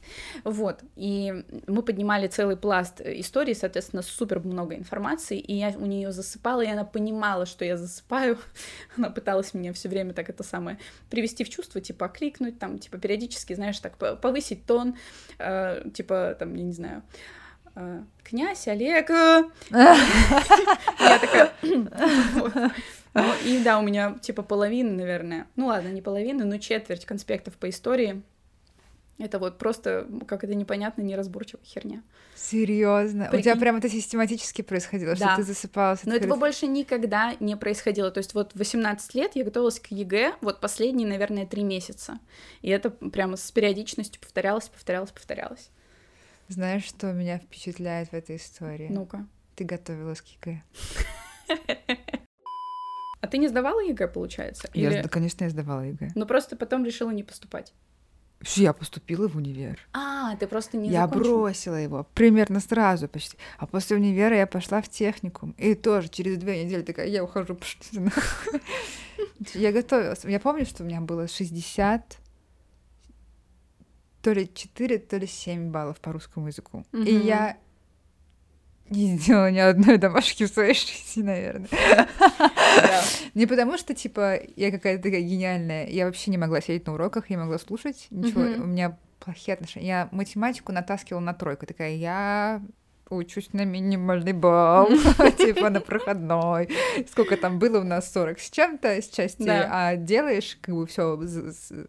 Вот. 0.45 0.81
И 0.97 1.45
мы 1.67 1.83
поднимали 1.83 2.27
целый 2.27 2.57
пласт 2.57 3.01
истории, 3.01 3.55
соответственно, 3.55 4.03
супер 4.03 4.41
много 4.41 4.75
информации, 4.75 5.39
и 5.39 5.55
я 5.55 5.75
у 5.77 5.87
нее 5.87 6.13
засыпала, 6.13 6.63
и 6.63 6.69
она 6.69 6.85
понимала, 6.85 7.47
что 7.47 7.65
я 7.65 7.77
засыпаю. 7.77 8.39
Она 8.97 9.11
пыталась 9.11 9.55
меня 9.55 9.73
все 9.73 9.89
время 9.89 10.13
так 10.15 10.31
это 10.31 10.43
самое 10.43 10.79
привести 11.11 11.45
в 11.45 11.51
чувство, 11.51 11.81
типа 11.81 12.07
окликнуть, 12.07 12.59
там, 12.59 12.79
типа 12.79 12.99
периодически, 12.99 13.55
знаешь, 13.55 13.79
так 13.79 13.97
повысить 13.97 14.67
тон, 14.67 14.97
э, 15.39 15.89
типа, 15.95 16.37
там, 16.39 16.55
я 16.55 16.65
не 16.65 16.73
знаю, 16.73 17.03
э, 17.03 17.36
князь 18.23 18.69
Олег. 18.69 19.09
Я 19.71 21.19
такая... 21.21 21.53
Ну, 21.63 23.33
и 23.47 23.63
да, 23.65 23.79
у 23.79 23.83
меня 23.83 24.17
типа 24.21 24.43
половина, 24.43 24.93
наверное. 24.93 25.47
Ну 25.57 25.69
ладно, 25.69 25.89
не 25.89 26.03
половина, 26.03 26.45
но 26.45 26.59
четверть 26.59 27.07
конспектов 27.07 27.55
по 27.55 27.71
истории 27.71 28.23
это 29.19 29.39
вот 29.39 29.57
просто 29.57 30.07
как 30.27 30.45
это 30.45 30.55
непонятно, 30.55 31.03
неразборчивая 31.03 31.65
херня. 31.65 32.03
Серьезно? 32.35 33.25
Прикинь? 33.25 33.39
У 33.39 33.43
тебя 33.43 33.57
прям 33.57 33.77
это 33.77 33.89
систематически 33.89 34.61
происходило, 34.61 35.17
да. 35.17 35.33
что 35.33 35.37
ты 35.37 35.43
засыпалась? 35.43 36.05
Но 36.05 36.15
этого 36.15 36.37
больше 36.37 36.67
никогда 36.67 37.35
не 37.41 37.57
происходило. 37.57 38.11
То 38.11 38.19
есть 38.19 38.35
вот 38.35 38.53
18 38.55 39.15
лет 39.15 39.33
я 39.35 39.45
готовилась 39.45 39.81
к 39.81 39.87
ЕГЭ, 39.87 40.35
вот 40.43 40.61
последние, 40.61 41.09
наверное, 41.09 41.47
три 41.47 41.65
месяца. 41.65 42.19
И 42.61 42.69
это 42.69 42.91
прямо 42.91 43.37
с 43.37 43.51
периодичностью 43.51 44.21
повторялось, 44.21 44.69
повторялось, 44.69 45.11
повторялось. 45.11 45.71
Знаешь, 46.49 46.85
что 46.85 47.13
меня 47.13 47.39
впечатляет 47.39 48.11
в 48.11 48.15
этой 48.15 48.37
истории? 48.37 48.89
Ну-ка. 48.91 49.27
Ты 49.57 49.65
готовилась 49.65 50.21
к 50.21 50.27
ЕГЭ. 50.27 50.63
А 53.23 53.29
ты 53.29 53.39
не 53.39 53.49
сдавала 53.49 53.81
ЕГЭ, 53.81 54.07
получается? 54.07 54.71
Я, 54.73 55.01
Или... 55.01 55.09
конечно, 55.09 55.43
я 55.45 55.51
сдавала 55.51 55.81
ЕГЭ. 55.81 56.11
Но 56.15 56.27
просто 56.27 56.55
потом 56.55 56.85
решила 56.85 57.11
не 57.11 57.25
поступать. 57.25 57.73
Я 58.55 58.73
поступила 58.73 59.29
в 59.29 59.37
универ. 59.37 59.81
А, 59.93 60.37
ты 60.37 60.47
просто 60.47 60.77
не 60.77 60.91
Я 60.91 61.07
закончила. 61.07 61.39
бросила 61.39 61.75
его 61.75 62.07
примерно 62.15 62.61
сразу 62.61 63.09
почти. 63.09 63.37
А 63.59 63.67
после 63.67 63.97
универа 63.97 64.37
я 64.37 64.47
пошла 64.47 64.83
в 64.83 64.89
техникум. 64.89 65.53
И 65.59 65.75
тоже 65.75 66.09
через 66.09 66.37
две 66.37 66.63
недели 66.65 66.83
такая, 66.83 67.09
я 67.09 67.25
ухожу, 67.25 67.59
Я 69.55 69.73
готовилась. 69.73 70.25
Я 70.25 70.39
помню, 70.39 70.67
что 70.67 70.83
у 70.83 70.87
меня 70.87 71.01
было 71.01 71.27
60 71.27 72.19
то 74.27 74.33
ли 74.33 74.51
4, 74.53 74.99
то 74.99 75.19
ли 75.19 75.27
7 75.29 75.71
баллов 75.71 76.01
по 76.01 76.11
русскому 76.11 76.49
языку. 76.49 76.85
И 76.93 77.15
я 77.15 77.59
не 78.91 79.17
сделала 79.17 79.53
ни 79.53 79.61
одной 79.61 79.99
домашки 79.99 80.47
в 80.47 80.49
своей 80.49 80.75
жизни, 80.75 81.23
наверное. 81.23 81.69
Не 83.35 83.47
потому 83.47 83.79
что, 83.79 83.95
типа, 83.95 84.41
я 84.57 84.73
какая-то 84.73 85.05
такая 85.05 85.21
гениальная. 85.21 85.87
Я 85.87 86.07
вообще 86.07 86.33
не 86.33 86.39
могла 86.39 86.61
сидеть 86.61 86.89
на 86.89 86.95
уроках, 86.95 87.31
я 87.31 87.39
могла 87.39 87.57
слушать 87.61 88.09
ничего. 88.11 88.41
У 88.41 88.67
меня 88.67 88.99
плохие 89.21 89.55
отношения. 89.55 89.87
Я 89.87 90.09
математику 90.11 90.73
натаскивала 90.73 91.21
на 91.21 91.33
тройку. 91.33 91.65
Такая, 91.65 91.95
я 91.95 92.61
учусь 93.11 93.53
на 93.53 93.65
минимальный 93.65 94.33
балл, 94.33 94.89
типа 95.39 95.71
на 95.71 95.81
проходной. 95.81 96.69
Сколько 97.11 97.37
там 97.37 97.59
было 97.59 97.81
у 97.81 97.85
нас 97.85 98.13
40 98.13 98.41
с 98.41 98.51
чем-то 98.51 98.89
с 98.89 99.09
части 99.09 99.49
А 99.49 99.97
делаешь, 99.97 100.59
как 100.61 100.75
бы 100.75 100.87
все 100.87 101.19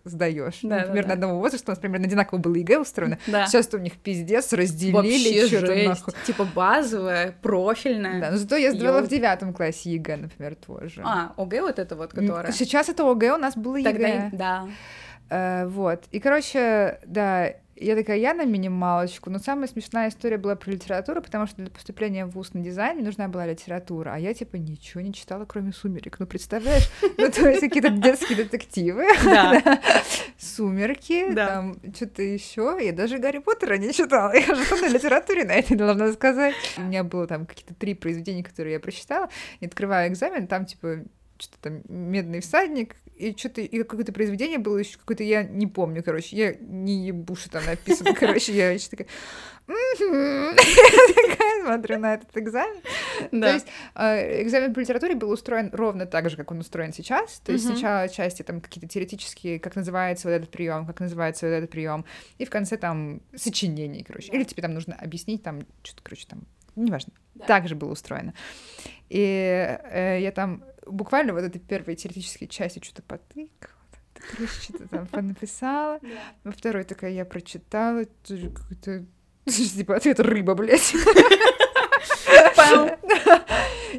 сдаешь. 0.03 0.60
Примерно 0.61 1.14
одного 1.14 1.39
возраста 1.39 1.72
у 1.72 1.72
нас 1.72 1.80
примерно 1.80 2.07
одинаково 2.07 2.39
было 2.39 2.56
ЕГЭ 2.56 2.80
устроено. 2.80 3.18
Сейчас 3.26 3.73
у 3.73 3.77
них 3.77 3.98
пиздец, 3.98 4.53
разделили 4.53 5.48
что-то 5.48 6.11
Типа 6.26 6.45
базовая, 6.45 7.35
профильная. 7.41 8.22
Да, 8.22 8.31
но 8.31 8.38
зато 8.38 8.56
я 8.56 8.73
сдавала 8.73 9.02
в 9.02 9.07
девятом 9.07 9.53
классе 9.53 9.91
ЕГЭ, 9.91 10.18
например, 10.18 10.56
тоже. 10.56 11.02
А, 11.03 11.34
ОГЭ 11.38 11.61
вот 11.61 11.80
это 11.80 11.95
вот, 11.95 12.11
которое? 12.11 12.52
Сейчас 12.52 12.89
это 12.89 13.10
ОГЭ, 13.10 13.34
у 13.34 13.38
нас 13.38 13.56
было 13.56 13.77
ЕГЭ. 13.77 14.30
Да. 14.34 14.68
Э, 15.30 15.68
вот. 15.68 16.03
И, 16.11 16.19
короче, 16.19 16.99
да, 17.06 17.53
я 17.80 17.95
такая, 17.95 18.18
я 18.18 18.34
на 18.34 18.45
минималочку. 18.45 19.30
Но 19.30 19.40
самая 19.40 19.68
смешная 19.68 20.10
история 20.10 20.38
была 20.38 20.56
про 20.56 20.72
литературу, 20.72 21.22
потому 21.22 21.48
что 21.48 21.58
для 21.58 21.70
поступления 21.70 22.26
в 22.26 22.32
вуз 22.32 22.54
на 22.54 22.62
дизайн 22.62 23.04
нужна 23.04 23.28
была 23.28 23.45
литература, 23.45 24.14
а 24.14 24.20
я, 24.20 24.34
типа, 24.34 24.56
ничего 24.56 25.02
не 25.02 25.14
читала, 25.14 25.45
кроме 25.45 25.72
«Сумерек». 25.72 26.20
Ну, 26.20 26.26
представляешь? 26.26 26.90
Ну, 27.18 27.32
то 27.32 27.49
есть 27.49 27.62
какие-то 27.62 27.90
детские 27.90 28.38
детективы, 28.38 29.06
«Сумерки», 30.38 31.34
там 31.34 31.76
что-то 31.95 32.22
еще. 32.22 32.78
Я 32.82 32.94
даже 32.94 33.18
«Гарри 33.18 33.40
Поттера» 33.40 33.78
не 33.78 33.91
читала. 33.91 34.32
Я 34.36 34.56
же 34.56 34.82
на 34.82 34.88
литературе 34.88 35.45
на 35.45 35.54
это 35.54 35.76
должна 35.76 36.12
сказать. 36.14 36.54
У 36.78 36.82
меня 36.82 37.04
было 37.04 37.28
там 37.28 37.45
какие-то 37.45 37.74
три 37.74 37.94
произведения, 37.95 38.44
которые 38.44 38.74
я 38.74 38.80
прочитала. 38.80 39.30
И 39.60 39.66
открываю 39.66 40.12
экзамен, 40.12 40.48
там, 40.48 40.66
типа, 40.66 41.04
что-то 41.40 41.58
там 41.62 41.82
«Медный 41.88 42.42
всадник», 42.42 42.96
и 43.18 43.36
что-то, 43.36 43.62
и 43.62 43.84
какое-то 43.84 44.14
произведение 44.14 44.60
было 44.60 44.78
еще 44.78 44.98
какое-то, 44.98 45.24
я 45.24 45.44
не 45.44 45.66
помню, 45.66 46.04
короче, 46.04 46.36
я 46.36 46.54
не 46.60 47.08
ебу, 47.08 47.36
что 47.36 47.50
там 47.50 47.66
написано, 47.66 48.14
короче, 48.20 48.54
я 48.54 48.72
еще 48.72 48.90
такая, 48.90 49.08
такая 49.68 51.64
смотрю 51.64 52.00
на 52.00 52.14
этот 52.14 52.36
экзамен. 52.38 52.82
То 53.32 53.54
есть 53.54 53.68
а, 53.96 54.18
экзамен 54.42 54.74
по 54.74 54.80
литературе 54.80 55.16
был 55.16 55.32
устроен 55.32 55.70
ровно 55.74 56.06
так 56.06 56.30
же, 56.30 56.38
как 56.38 56.52
он 56.52 56.60
устроен 56.60 56.94
сейчас. 56.94 57.40
То 57.40 57.52
есть 57.52 57.66
сначала 57.66 58.08
части 58.08 58.44
там 58.44 58.62
какие-то 58.62 58.88
теоретические, 58.88 59.60
как 59.60 59.76
называется 59.76 60.28
вот 60.28 60.36
этот 60.36 60.52
прием, 60.52 60.86
как 60.86 61.00
называется 61.00 61.48
вот 61.48 61.54
этот 61.54 61.72
прием, 61.72 62.06
и 62.38 62.46
в 62.46 62.50
конце 62.50 62.78
там 62.78 63.22
сочинений, 63.36 64.04
короче. 64.04 64.32
Или 64.32 64.44
тебе 64.44 64.62
там 64.62 64.74
нужно 64.74 64.96
объяснить 64.96 65.44
там 65.44 65.66
что-то, 65.84 66.04
короче, 66.04 66.28
там, 66.28 66.44
неважно. 66.76 67.14
Так 67.48 67.68
же 67.68 67.76
было 67.76 67.92
устроено. 67.92 68.34
И 69.10 69.78
э, 69.92 70.20
я 70.22 70.32
там 70.32 70.64
буквально 70.90 71.34
вот 71.34 71.44
этой 71.44 71.60
первой 71.60 71.96
теоретической 71.96 72.48
части 72.48 72.82
что-то 72.84 73.02
потыкала, 73.04 73.74
что-то 74.62 74.88
там 74.88 75.08
понаписала. 75.12 76.00
Во 76.44 76.52
второй 76.52 76.84
такая 76.84 77.12
я 77.12 77.26
прочитала, 77.26 78.06
тоже 78.28 78.50
какой-то 78.50 79.06
типа 79.46 79.96
ответ 79.96 80.20
рыба, 80.20 80.56
блядь. 80.56 80.94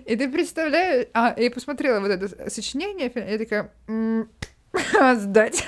И 0.04 0.16
ты 0.16 0.28
представляешь... 0.30 1.08
А, 1.12 1.34
я 1.36 1.50
посмотрела 1.50 2.00
вот 2.00 2.10
это 2.10 2.50
сочинение, 2.50 3.12
я 3.14 3.38
такая... 3.38 3.72
сдать. 5.16 5.64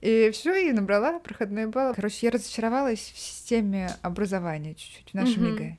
И 0.00 0.30
все, 0.32 0.54
и 0.54 0.72
набрала 0.72 1.18
проходной 1.18 1.66
балл. 1.66 1.94
Короче, 1.94 2.26
я 2.26 2.32
разочаровалась 2.32 3.12
в 3.14 3.18
системе 3.18 3.90
образования 4.02 4.74
чуть-чуть, 4.74 5.10
в 5.10 5.14
нашем 5.14 5.54
ЕГЭ 5.54 5.76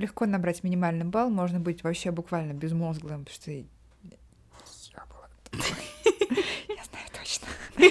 легко 0.00 0.26
набрать 0.26 0.64
минимальный 0.64 1.04
балл, 1.04 1.30
можно 1.30 1.60
быть 1.60 1.84
вообще 1.84 2.10
буквально 2.10 2.52
безмозглым, 2.52 3.24
потому 3.24 3.34
что 3.34 3.50
я 3.52 3.64
знаю 6.84 7.06
точно. 7.12 7.46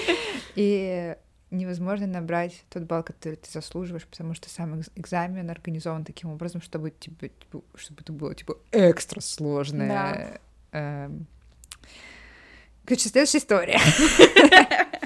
И 0.55 1.15
невозможно 1.51 2.07
набрать 2.07 2.63
тот 2.69 2.83
балл, 2.83 3.03
который 3.03 3.35
ты 3.35 3.49
заслуживаешь, 3.51 4.05
потому 4.05 4.33
что 4.33 4.49
сам 4.49 4.81
экзамен 4.95 5.49
организован 5.49 6.05
таким 6.05 6.29
образом, 6.31 6.61
чтобы 6.61 6.91
типа, 6.91 7.29
чтобы 7.75 8.01
это 8.01 8.13
было 8.13 8.35
типа 8.35 8.57
экстра 8.71 9.19
сложное. 9.19 9.87
Да. 10.71 10.77
Эм... 10.79 11.27
Короче, 12.85 13.09
следующая 13.09 13.39
история. 13.39 13.79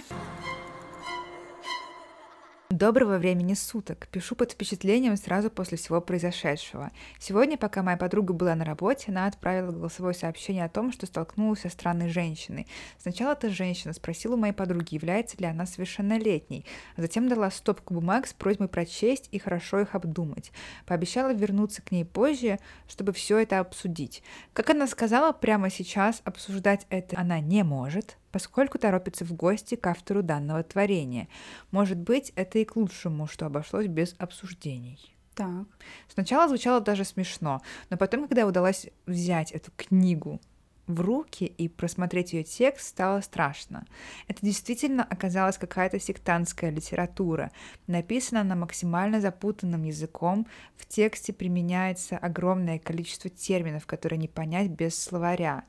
Доброго 2.73 3.19
времени 3.19 3.53
суток. 3.53 4.07
Пишу 4.07 4.35
под 4.35 4.53
впечатлением 4.53 5.15
сразу 5.15 5.51
после 5.51 5.77
всего 5.77 6.01
произошедшего. 6.01 6.89
Сегодня, 7.19 7.55
пока 7.55 7.83
моя 7.83 7.97
подруга 7.97 8.33
была 8.33 8.55
на 8.55 8.65
работе, 8.65 9.11
она 9.11 9.27
отправила 9.27 9.69
голосовое 9.69 10.15
сообщение 10.15 10.65
о 10.65 10.69
том, 10.69 10.91
что 10.91 11.05
столкнулась 11.05 11.59
со 11.59 11.69
странной 11.69 12.09
женщиной. 12.09 12.65
Сначала 12.97 13.33
эта 13.33 13.51
женщина 13.51 13.93
спросила 13.93 14.33
у 14.33 14.37
моей 14.37 14.55
подруги, 14.55 14.95
является 14.95 15.37
ли 15.37 15.45
она 15.45 15.67
совершеннолетней, 15.67 16.65
а 16.95 17.01
затем 17.01 17.29
дала 17.29 17.51
стопку 17.51 17.93
бумаг 17.93 18.25
с 18.25 18.33
просьбой 18.33 18.69
прочесть 18.69 19.29
и 19.31 19.37
хорошо 19.37 19.81
их 19.81 19.93
обдумать. 19.93 20.51
Пообещала 20.87 21.31
вернуться 21.31 21.83
к 21.83 21.91
ней 21.91 22.05
позже, 22.05 22.57
чтобы 22.87 23.13
все 23.13 23.37
это 23.37 23.59
обсудить. 23.59 24.23
Как 24.53 24.71
она 24.71 24.87
сказала, 24.87 25.31
прямо 25.31 25.69
сейчас 25.69 26.23
обсуждать 26.25 26.87
это 26.89 27.19
она 27.19 27.39
не 27.39 27.61
может, 27.63 28.17
поскольку 28.33 28.79
торопится 28.79 29.23
в 29.23 29.33
гости 29.33 29.75
к 29.75 29.87
автору 29.87 30.23
данного 30.23 30.63
творения. 30.63 31.29
Может 31.71 31.99
быть, 31.99 32.33
это 32.35 32.57
и 32.59 32.65
к 32.65 32.75
лучшему, 32.75 33.27
что 33.27 33.45
обошлось 33.45 33.87
без 33.87 34.15
обсуждений. 34.17 35.15
Так. 35.35 35.67
Сначала 36.09 36.47
звучало 36.47 36.81
даже 36.81 37.05
смешно, 37.05 37.61
но 37.89 37.97
потом, 37.97 38.27
когда 38.27 38.45
удалось 38.45 38.87
взять 39.05 39.51
эту 39.51 39.71
книгу 39.77 40.41
в 40.87 40.99
руки 40.99 41.45
и 41.45 41.69
просмотреть 41.69 42.33
ее 42.33 42.43
текст, 42.43 42.87
стало 42.87 43.21
страшно. 43.21 43.85
Это 44.27 44.43
действительно 44.43 45.03
оказалась 45.03 45.57
какая-то 45.59 45.99
сектантская 45.99 46.71
литература. 46.71 47.51
Написана 47.85 48.41
она 48.41 48.55
максимально 48.55 49.21
запутанным 49.21 49.83
языком, 49.83 50.47
в 50.75 50.87
тексте 50.87 51.33
применяется 51.33 52.17
огромное 52.17 52.79
количество 52.79 53.29
терминов, 53.29 53.85
которые 53.85 54.17
не 54.17 54.27
понять 54.27 54.69
без 54.69 55.01
словаря. 55.01 55.65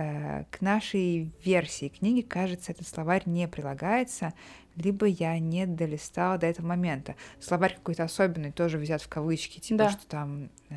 Э, 0.00 0.44
к 0.50 0.60
нашей 0.60 1.32
версии 1.44 1.88
книги, 1.88 2.20
кажется, 2.20 2.70
этот 2.72 2.86
словарь 2.86 3.22
не 3.26 3.48
прилагается. 3.48 4.32
либо 4.76 5.06
я 5.06 5.36
не 5.40 5.66
долистала 5.66 6.38
до 6.38 6.46
этого 6.46 6.66
момента. 6.66 7.16
Словарь 7.40 7.74
какой-то 7.74 8.04
особенный 8.04 8.52
тоже 8.52 8.78
взят 8.78 9.02
в 9.02 9.08
кавычки, 9.08 9.58
типа, 9.58 9.78
Да. 9.78 9.90
что 9.90 10.06
там... 10.06 10.50
э, 10.70 10.76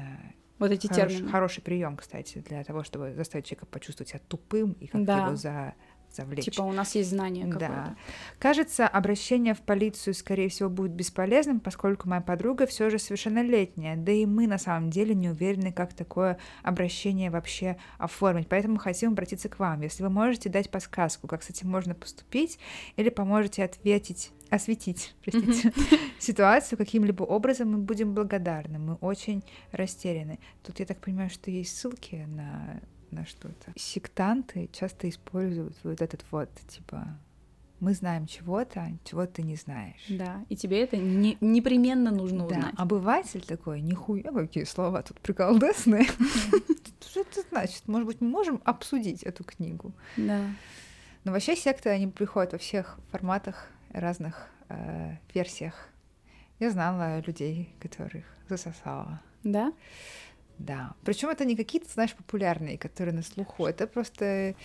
Вот 0.57 0.72
эти 0.72 0.88
хорош- 0.88 1.11
термины. 1.14 1.30
Хороший 1.30 1.61
прием, 1.61 1.98
кстати, 1.98 2.39
для 2.39 2.64
того, 2.64 2.84
чтобы 2.84 3.14
заставить 3.14 3.45
человека 3.45 3.68
почувствовать 3.68 4.10
себя 4.10 4.22
тупым 4.27 4.72
и 4.80 4.88
как-то 4.88 5.06
Да. 5.06 5.26
его 5.27 5.35
за, 5.35 5.73
завлечь. 6.15 6.45
Типа 6.45 6.61
у 6.61 6.71
нас 6.71 6.95
есть 6.95 7.09
знание 7.09 7.45
Да. 7.45 7.51
какое-то. 7.53 7.95
Кажется, 8.39 8.88
обращение 8.88 9.53
в 9.53 9.61
полицию, 9.61 10.13
скорее 10.13 10.49
всего, 10.49 10.69
будет 10.69 10.91
бесполезным, 10.91 11.59
поскольку 11.59 12.07
моя 12.09 12.21
подруга 12.21 12.65
все 12.65 12.89
же 12.89 12.99
совершеннолетняя, 12.99 13.95
да 13.95 14.11
и 14.11 14.25
мы 14.25 14.47
на 14.47 14.57
самом 14.57 14.89
деле 14.89 15.15
не 15.15 15.29
уверены, 15.29 15.71
как 15.71 15.93
такое 15.93 16.38
обращение 16.63 17.29
вообще 17.29 17.77
оформить. 17.97 18.47
Поэтому 18.47 18.77
хотим 18.77 19.11
обратиться 19.11 19.49
к 19.49 19.59
вам. 19.59 19.81
Если 19.81 20.03
вы 20.03 20.09
можете 20.09 20.49
дать 20.49 20.69
подсказку, 20.69 21.27
как 21.27 21.43
с 21.43 21.49
этим 21.49 21.69
можно 21.69 21.93
поступить, 21.95 22.59
или 22.95 23.09
поможете 23.09 23.63
ответить, 23.63 24.31
осветить, 24.49 25.15
простите, 25.23 25.71
ситуацию 26.19 26.77
каким-либо 26.77 27.23
образом, 27.23 27.71
мы 27.71 27.77
будем 27.77 28.13
благодарны. 28.13 28.79
Мы 28.79 28.95
очень 28.95 29.43
растеряны. 29.71 30.39
Тут 30.63 30.79
я 30.79 30.85
так 30.85 30.99
понимаю, 30.99 31.29
что 31.29 31.51
есть 31.51 31.77
ссылки 31.77 32.25
на 32.27 32.81
на 33.11 33.25
что-то. 33.25 33.71
Сектанты 33.75 34.69
часто 34.71 35.09
используют 35.09 35.75
вот 35.83 36.01
этот 36.01 36.23
вот, 36.31 36.49
типа, 36.67 37.07
мы 37.79 37.93
знаем 37.93 38.27
чего-то, 38.27 38.88
чего 39.03 39.25
ты 39.25 39.41
не 39.41 39.55
знаешь. 39.55 40.05
Да, 40.09 40.45
и 40.49 40.55
тебе 40.55 40.81
это 40.83 40.97
не- 40.97 41.38
непременно 41.41 42.11
нужно 42.11 42.39
Да, 42.39 42.45
узнать. 42.57 42.73
обыватель 42.77 43.41
такой, 43.45 43.81
нихуя, 43.81 44.31
какие 44.31 44.65
слова 44.65 45.01
тут 45.01 45.19
приколдесные. 45.19 46.05
Что 47.01 47.21
это 47.21 47.41
значит? 47.49 47.88
Может 47.88 48.07
быть, 48.07 48.21
мы 48.21 48.29
можем 48.29 48.61
обсудить 48.65 49.23
эту 49.23 49.43
книгу? 49.43 49.93
Да. 50.17 50.41
Но 51.23 51.31
вообще 51.31 51.55
секты, 51.55 51.89
они 51.89 52.07
приходят 52.07 52.53
во 52.53 52.57
всех 52.59 52.99
форматах, 53.11 53.67
разных 53.91 54.47
э, 54.69 55.17
версиях. 55.33 55.89
Я 56.59 56.69
знала 56.71 57.19
людей, 57.21 57.73
которых 57.79 58.23
засосала. 58.47 59.19
Да? 59.43 59.73
Да. 60.65 60.93
Причем 61.03 61.29
это 61.29 61.45
не 61.45 61.55
какие-то, 61.55 61.91
знаешь, 61.91 62.13
популярные, 62.13 62.77
которые 62.77 63.15
на 63.15 63.23
слуху. 63.23 63.65
Это 63.65 63.88
просто 63.88 64.55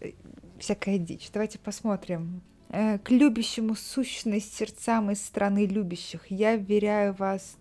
э, 0.00 0.12
всякая 0.58 0.98
дичь. 0.98 1.30
Давайте 1.32 1.58
посмотрим. 1.58 2.42
Э, 2.70 2.98
К 2.98 3.10
любящему 3.10 3.76
сущность 3.76 4.54
сердцам 4.54 5.10
из 5.10 5.24
страны 5.24 5.66
любящих. 5.66 6.26
Я 6.28 6.56
вверяю 6.56 7.14
вас 7.14 7.56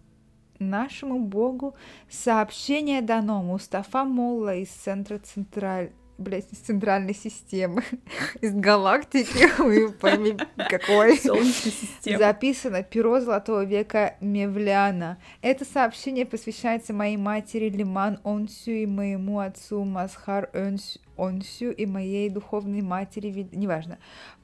нашему 0.58 1.20
Богу. 1.20 1.76
Сообщение 2.10 3.02
дано 3.02 3.44
Мустафа 3.44 4.06
Молла 4.06 4.56
из 4.56 4.70
центра 4.70 5.20
централь... 5.20 5.92
Блять, 6.20 6.46
из 6.52 6.60
центральной 6.60 7.16
системы, 7.16 7.84
из 8.42 8.54
галактики, 8.54 9.50
вы 9.62 9.92
пойми, 9.92 10.38
какой. 10.70 11.18
Солнечная 11.20 11.72
система. 11.72 12.20
Записано 12.20 12.84
«Перо 12.84 13.20
золотого 13.20 13.66
века 13.66 14.16
Мевляна». 14.22 15.18
Это 15.42 15.66
сообщение 15.66 16.26
посвящается 16.28 16.94
моей 16.94 17.18
матери 17.18 17.70
Лиман 17.70 18.20
Онсю 18.24 18.72
и 18.72 18.86
моему 18.86 19.40
отцу 19.40 19.84
Масхар 19.84 20.50
Онс- 20.54 21.00
Онсю 21.18 21.72
и 21.72 21.86
моей 21.88 22.30
духовной 22.30 22.82
матери, 22.82 23.48
неважно, 23.52 23.98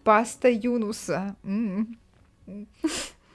Паста 0.03 0.49
Юнуса. 0.49 1.35
М. 1.43 1.99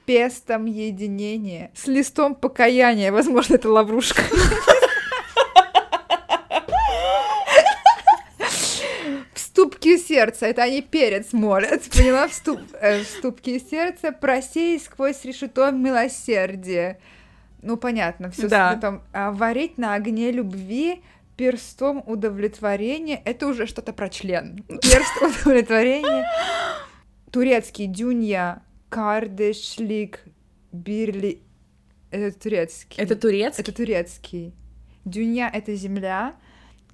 Пестом 0.05 0.65
единения. 0.65 1.71
С 1.73 1.87
листом 1.87 2.35
покаяния. 2.35 3.11
Возможно, 3.11 3.55
это 3.55 3.69
лаврушка. 3.71 4.21
В 9.85 9.87
ступке 9.87 10.07
сердца, 10.15 10.47
это 10.47 10.63
они 10.63 10.81
перец 10.81 11.31
молят, 11.31 11.83
поняла? 11.95 12.27
В, 12.27 12.33
ступ, 12.33 12.59
э, 12.81 13.03
в 13.03 13.05
ступке 13.05 13.59
сердца 13.59 14.11
просей 14.11 14.79
сквозь 14.79 15.23
решето 15.23 15.69
милосердие. 15.71 16.99
Ну, 17.61 17.77
понятно, 17.77 18.31
все 18.31 18.47
Да. 18.47 18.77
там. 18.77 19.03
а, 19.13 19.31
варить 19.31 19.77
на 19.77 19.93
огне 19.93 20.31
любви 20.31 21.03
перстом 21.37 22.03
удовлетворения. 22.07 23.21
Это 23.25 23.45
уже 23.45 23.67
что-то 23.67 23.93
про 23.93 24.09
член. 24.09 24.63
Перст 24.67 25.21
удовлетворения. 25.21 26.27
Турецкий 27.31 27.85
дюнья 27.85 28.63
кардешлик 28.89 30.21
бирли. 30.71 31.41
Это 32.09 32.39
турецкий. 32.39 33.03
Это 33.03 33.15
турецкий? 33.15 33.61
Это 33.61 33.71
турецкий. 33.71 34.53
Дюня— 35.03 35.51
это 35.53 35.75
земля, 35.75 36.33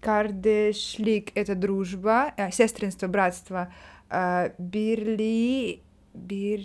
кардешлик— 0.01 1.31
это 1.35 1.55
дружба, 1.55 2.33
э, 2.35 2.51
сестринство, 2.51 3.07
братство, 3.07 3.71
э, 4.09 4.51
бирли... 4.57 5.81
Бир... 6.13 6.61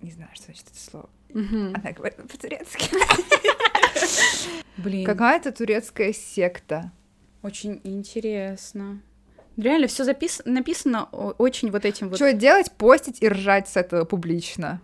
Не 0.00 0.10
знаю, 0.10 0.30
что 0.34 0.46
значит 0.46 0.66
это 0.68 0.78
слово. 0.78 1.10
Мгм. 1.34 1.74
Она 1.74 1.92
говорит 1.92 2.16
по-турецки. 2.16 2.88
Блин, 4.78 5.04
Какая-то 5.04 5.52
турецкая 5.52 6.12
секта. 6.12 6.92
очень 7.42 7.80
интересно. 7.84 9.02
Реально, 9.56 9.86
все 9.86 10.04
запис... 10.04 10.42
написано 10.44 11.04
очень 11.04 11.70
вот 11.70 11.84
этим 11.84 12.08
вот. 12.08 12.16
Что 12.16 12.32
делать? 12.32 12.70
Постить 12.72 13.22
и 13.22 13.28
ржать 13.28 13.68
с 13.68 13.76
этого 13.76 14.04
публично. 14.04 14.80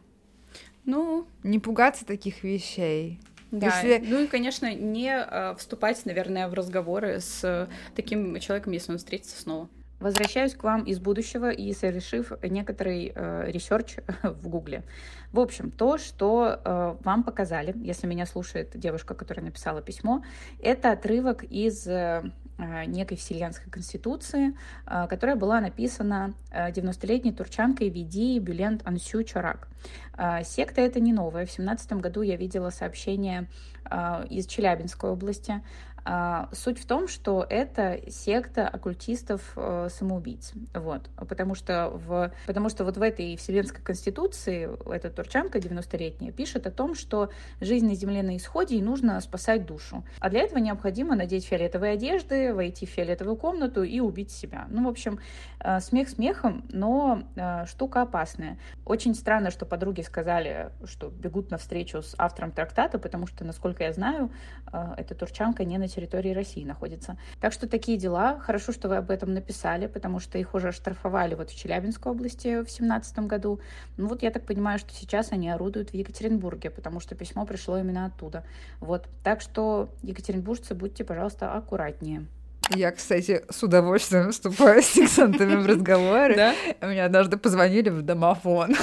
Ну, 0.85 1.27
Не 1.43 1.59
пугаться 1.59 2.05
таких 2.05 2.43
вещей. 2.43 3.21
Да. 3.53 3.81
Если- 3.81 4.05
Ну 4.11 4.25
и, 4.25 4.27
конечно, 4.27 4.75
не 4.75 5.15
э, 5.15 5.55
вступать, 5.57 6.05
наверное, 6.05 6.49
в 6.49 6.55
разговоры 6.55 7.21
с 7.21 7.41
э, 7.45 7.69
таким 7.95 8.41
человеком, 8.41 8.73
если 8.73 8.91
он 8.93 8.99
встретится 8.99 9.41
снова. 9.41 9.69
Возвращаюсь 10.01 10.55
к 10.55 10.65
вам 10.65 10.83
из 10.83 10.99
будущего 10.99 11.51
и 11.51 11.73
совершив 11.73 12.33
некоторый 12.43 13.13
э, 13.15 13.45
research 13.53 13.99
в 14.25 14.49
Гугле. 14.49 14.83
В 15.31 15.39
общем, 15.39 15.71
то, 15.71 15.97
что 15.97 16.59
э, 16.65 16.97
вам 17.05 17.23
показали, 17.23 17.73
если 17.77 18.09
меня 18.09 18.27
слушает 18.27 18.71
девушка, 18.75 19.15
которая 19.15 19.47
написала 19.47 19.81
письмо, 19.81 20.25
это 20.61 20.91
отрывок 20.91 21.45
из 21.45 21.87
э, 21.87 22.23
некой 22.59 23.17
вселенской 23.17 23.71
конституции, 23.71 24.55
э, 24.87 25.07
которая 25.09 25.37
была 25.37 25.61
написана 25.61 26.35
э, 26.51 26.71
90-летней 26.71 27.33
турчанкой 27.33 27.89
Ведиа 27.89 28.39
Бюлент 28.39 28.83
Онсю 28.85 29.23
Чорак. 29.25 29.69
Э, 30.17 30.45
Секта 30.45 30.81
это 30.81 31.01
не 31.01 31.13
новая. 31.13 31.47
В 31.47 31.51
17 31.51 31.95
году 31.95 32.23
я 32.23 32.37
видела 32.37 32.71
сообщение 32.71 33.49
э, 33.91 34.27
из 34.31 34.47
Челябинской 34.47 35.11
области. 35.11 35.63
А, 36.05 36.49
Суть 36.53 36.79
в 36.79 36.87
том, 36.87 37.07
что 37.09 37.47
это 37.49 38.01
секта 38.09 38.69
оккультистов-самоубийц. 38.69 40.53
Вот. 40.75 41.11
Потому 41.17 41.55
что, 41.55 41.91
в, 41.95 42.33
потому 42.47 42.69
что 42.69 42.85
вот 42.85 42.97
в 42.97 43.03
этой 43.03 43.37
Вселенской 43.37 43.83
Конституции 43.83 44.71
эта 44.93 45.11
турчанка 45.11 45.59
90-летняя 45.59 46.33
пишет 46.33 46.67
о 46.67 46.71
том, 46.71 46.95
что 46.95 47.31
жизнь 47.61 47.87
на 47.87 47.95
Земле 47.95 48.23
на 48.23 48.37
исходе 48.37 48.77
и 48.77 48.83
нужно 48.83 49.21
спасать 49.21 49.67
душу. 49.67 50.05
А 50.19 50.29
для 50.31 50.41
этого 50.41 50.59
необходимо 50.59 51.15
надеть 51.15 51.47
фиолетовые 51.47 51.93
одежды, 51.93 52.53
войти 52.53 52.87
в 52.87 52.91
фиолетовую 52.91 53.37
комнату 53.37 53.83
и 53.83 54.01
убить 54.01 54.31
себя. 54.31 54.67
Ну, 54.69 54.85
в 54.87 54.89
общем, 54.89 55.21
э, 55.61 55.81
смех 55.81 56.09
смехом, 56.09 56.65
но 56.69 57.23
э, 57.37 57.67
штука 57.67 58.03
опасная. 58.03 58.59
Очень 58.85 59.15
странно, 59.15 59.51
что 59.51 59.67
подруги 59.67 60.01
сказали, 60.01 60.71
что 60.85 61.09
бегут 61.09 61.51
навстречу 61.51 62.03
с 62.03 62.15
автором 62.19 62.51
трактата, 62.51 62.99
потому 62.99 63.27
что, 63.27 63.45
насколько 63.45 63.85
я 63.85 63.93
знаю, 63.93 64.31
э, 64.73 64.95
эта 64.97 65.15
турчанка 65.15 65.65
не 65.65 65.79
на 65.79 65.89
территории 65.93 66.33
России 66.33 66.65
находится. 66.65 67.17
Так 67.41 67.53
что 67.53 67.69
такие 67.69 67.99
дела. 67.99 68.39
Хорошо, 68.41 68.73
что 68.73 68.89
вы 68.89 68.97
об 68.97 69.11
этом 69.11 69.33
написали, 69.35 69.87
потому 69.87 70.19
что 70.21 70.39
их 70.39 70.55
уже 70.55 70.69
оштрафовали 70.69 71.35
вот 71.35 71.51
в 71.51 71.57
Челябинской 71.57 72.13
области 72.13 72.63
в 72.63 72.71
семнадцатом 72.71 73.29
году. 73.29 73.61
Ну 73.97 74.09
вот 74.09 74.23
я 74.23 74.31
так 74.31 74.45
понимаю, 74.45 74.79
что 74.79 74.93
сейчас 74.95 75.33
они 75.33 75.51
орудуют 75.51 75.91
в 75.91 75.95
Екатеринбурге, 75.95 76.71
потому 76.71 77.01
что 77.01 77.15
письмо 77.15 77.47
пришло 77.47 77.79
именно 77.79 78.07
оттуда. 78.07 78.45
Вот. 78.81 79.09
Так 79.23 79.41
что, 79.41 79.91
екатеринбуржцы, 80.03 80.75
будьте, 80.75 81.05
пожалуйста, 81.05 81.53
аккуратнее. 81.53 82.27
Я, 82.71 82.91
кстати, 82.93 83.45
с 83.51 83.63
удовольствием 83.63 84.31
вступаю 84.31 84.83
с 84.83 84.87
сексантами 84.87 85.57
в 85.57 85.67
разговоры. 85.67 86.37
Да? 86.37 86.55
Мне 86.81 87.05
однажды 87.05 87.37
позвонили 87.37 87.91
в 87.91 88.03
домофон. 88.03 88.75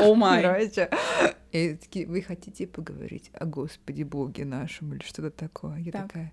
О 0.00 0.14
май. 0.14 0.70
И 1.52 1.74
такие, 1.74 2.06
вы 2.06 2.22
хотите 2.22 2.66
поговорить 2.66 3.30
о 3.34 3.44
Господе 3.46 4.04
Боге 4.04 4.44
нашем 4.44 4.94
или 4.94 5.02
что-то 5.02 5.30
такое? 5.30 5.78
Я 5.78 5.92
Так. 5.92 6.02
такая, 6.08 6.32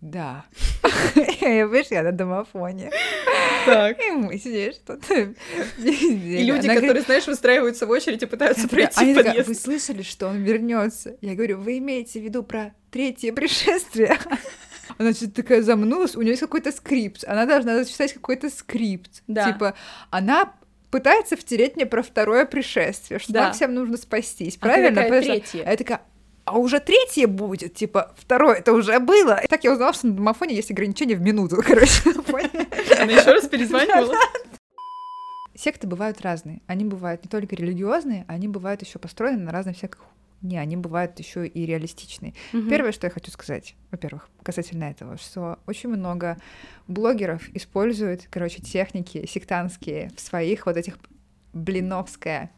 да. 0.00 0.44
Я 1.40 1.66
вышла 1.66 2.02
на 2.02 2.12
домофоне. 2.12 2.90
Так. 3.64 3.98
И 4.00 4.10
мы 4.12 4.38
сидели 4.38 4.72
что-то. 4.72 5.34
И 5.78 6.42
люди, 6.44 6.68
которые, 6.68 7.02
знаешь, 7.02 7.26
выстраиваются 7.26 7.86
в 7.86 7.90
очередь 7.90 8.22
и 8.22 8.26
пытаются 8.26 8.68
пройти 8.68 8.92
Они 9.00 9.14
такая, 9.14 9.30
подъезд. 9.32 9.48
вы 9.48 9.54
слышали, 9.54 10.02
что 10.02 10.28
он 10.28 10.42
вернется? 10.42 11.16
Я 11.20 11.34
говорю, 11.34 11.58
вы 11.58 11.78
имеете 11.78 12.20
в 12.20 12.22
виду 12.24 12.42
про 12.42 12.74
третье 12.90 13.32
пришествие? 13.32 14.18
Она 14.98 15.12
что-то 15.12 15.32
такая 15.42 15.62
замнулась, 15.62 16.14
у 16.14 16.20
нее 16.22 16.30
есть 16.30 16.40
какой-то 16.42 16.70
скрипт. 16.70 17.24
Она 17.26 17.44
должна 17.44 17.76
зачитать 17.82 18.12
какой-то 18.12 18.48
скрипт. 18.50 19.22
Да. 19.26 19.52
Типа, 19.52 19.74
она 20.10 20.52
пытается 20.92 21.36
втереть 21.36 21.74
мне 21.76 21.84
про 21.86 22.02
второе 22.02 22.46
пришествие, 22.46 23.18
что 23.18 23.32
Да. 23.32 23.42
нам 23.44 23.52
всем 23.52 23.74
нужно 23.74 23.96
спастись. 23.96 24.54
А 24.56 24.58
ты 24.58 24.60
Правильно? 24.60 24.88
такая, 24.90 25.04
Потому 25.08 25.22
что- 25.22 25.32
«Третье». 25.32 25.64
А 25.66 25.70
я 25.72 25.76
такая, 25.76 26.00
а 26.46 26.58
уже 26.58 26.80
третье 26.80 27.26
будет, 27.26 27.74
типа, 27.74 28.14
второе 28.16 28.56
это 28.56 28.72
уже 28.72 28.98
было. 29.00 29.40
И 29.42 29.48
так 29.48 29.64
я 29.64 29.72
узнала, 29.72 29.92
что 29.92 30.06
на 30.06 30.14
домофоне 30.14 30.54
есть 30.54 30.70
ограничение 30.70 31.16
в 31.16 31.20
минуту, 31.20 31.56
короче. 31.66 32.10
Она 32.98 33.12
еще 33.12 33.32
раз 33.32 33.48
перезванивала. 33.48 34.14
секты 35.56 35.86
бывают 35.86 36.20
разные. 36.20 36.62
Они 36.66 36.84
бывают 36.84 37.24
не 37.24 37.28
только 37.28 37.56
религиозные, 37.56 38.24
они 38.28 38.48
бывают 38.48 38.80
еще 38.82 38.98
построены 38.98 39.42
на 39.42 39.52
разных 39.52 39.76
всяких 39.76 39.98
не, 40.42 40.58
они 40.58 40.76
бывают 40.76 41.18
еще 41.18 41.46
и 41.46 41.66
реалистичные. 41.66 42.34
Угу. 42.52 42.68
Первое, 42.68 42.92
что 42.92 43.06
я 43.06 43.10
хочу 43.10 43.30
сказать, 43.30 43.74
во-первых, 43.90 44.28
касательно 44.42 44.84
этого, 44.84 45.16
что 45.16 45.58
очень 45.66 45.88
много 45.88 46.36
блогеров 46.86 47.48
используют, 47.54 48.28
короче, 48.30 48.60
техники 48.62 49.26
сектантские 49.26 50.10
в 50.14 50.20
своих 50.20 50.66
вот 50.66 50.76
этих 50.76 50.98
блиновская. 51.54 52.50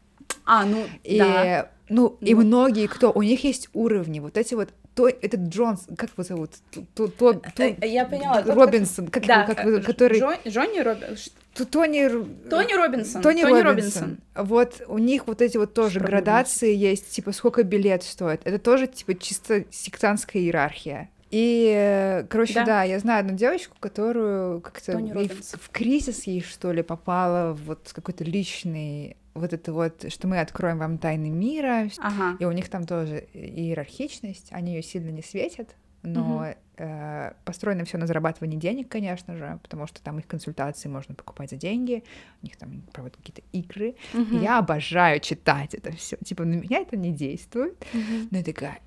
А, 0.51 0.65
ну, 0.65 0.83
и, 1.03 1.19
да. 1.19 1.69
Ну, 1.89 2.17
ну, 2.19 2.27
и 2.27 2.33
многие, 2.33 2.87
кто, 2.87 3.11
у 3.11 3.21
них 3.21 3.43
есть 3.43 3.69
уровни, 3.73 4.19
вот 4.19 4.35
эти 4.35 4.55
вот 4.55 4.69
то, 4.95 5.07
этот 5.07 5.41
Джонс, 5.41 5.85
как 5.95 6.09
его 6.09 6.23
зовут? 6.23 6.53
То, 6.95 7.07
то, 7.07 7.33
то, 7.33 7.63
э, 7.63 7.75
я 7.87 8.05
поняла. 8.05 8.41
Робинсон, 8.41 9.09
как 9.09 9.27
да, 9.27 9.43
его, 9.43 9.53
как, 9.53 9.63
э, 9.63 9.81
который... 9.81 10.19
Джон, 10.19 10.35
Джонни 10.47 10.79
Робинсон. 10.79 11.33
Тони... 11.53 12.09
Тони 12.49 12.73
Робинсон. 12.73 13.21
Тони, 13.21 13.41
Тони 13.43 13.61
Робинсон. 13.61 13.63
Робинсон. 13.63 14.17
Вот 14.35 14.81
у 14.87 14.97
них 14.97 15.27
вот 15.27 15.43
эти 15.43 15.57
вот 15.57 15.75
тоже 15.75 15.99
Что 15.99 16.07
градации 16.07 16.69
Робинсон? 16.69 16.89
есть, 16.89 17.11
типа 17.11 17.31
сколько 17.31 17.61
билет 17.61 18.01
стоит. 18.01 18.41
Это 18.43 18.57
тоже 18.57 18.87
типа 18.87 19.13
чисто 19.13 19.65
сектантская 19.69 20.41
иерархия. 20.41 21.11
И, 21.29 22.25
короче, 22.27 22.55
да. 22.55 22.65
да, 22.65 22.83
я 22.83 22.97
знаю 22.97 23.19
одну 23.19 23.37
девочку, 23.37 23.75
которую 23.79 24.61
как-то 24.61 24.97
в, 24.97 25.57
в 25.59 25.69
кризис 25.69 26.23
ей, 26.23 26.41
что 26.41 26.71
ли, 26.71 26.81
попала 26.81 27.53
вот 27.53 27.91
какой-то 27.93 28.23
личный 28.23 29.15
вот 29.39 29.53
это 29.53 29.73
вот, 29.73 30.11
что 30.11 30.27
мы 30.27 30.39
откроем 30.39 30.77
вам 30.77 30.97
тайны 30.97 31.29
мира, 31.29 31.89
ага. 31.97 32.37
и 32.39 32.45
у 32.45 32.51
них 32.51 32.69
там 32.69 32.85
тоже 32.85 33.27
иерархичность, 33.33 34.49
они 34.51 34.75
ее 34.75 34.83
сильно 34.83 35.09
не 35.09 35.21
светят, 35.21 35.75
но 36.01 36.37
угу. 36.37 36.45
э, 36.77 37.33
построено 37.43 37.83
все 37.85 37.97
на 37.97 38.07
зарабатывании 38.07 38.57
денег, 38.57 38.89
конечно 38.89 39.35
же, 39.35 39.59
потому 39.63 39.87
что 39.87 40.01
там 40.01 40.19
их 40.19 40.27
консультации 40.27 40.87
можно 40.87 41.15
покупать 41.15 41.49
за 41.49 41.57
деньги, 41.57 42.03
у 42.41 42.45
них 42.45 42.55
там 42.57 42.83
проводят 42.93 43.17
какие-то 43.17 43.41
игры. 43.51 43.95
Угу. 44.13 44.37
И 44.37 44.39
я 44.39 44.59
обожаю 44.59 45.19
читать 45.19 45.73
это 45.73 45.91
все. 45.93 46.17
Типа 46.17 46.45
на 46.45 46.55
меня 46.55 46.79
это 46.79 46.95
не 46.95 47.11
действует, 47.11 47.85
угу. 47.93 48.27
но 48.31 48.37
я 48.37 48.43
такая, 48.43 48.79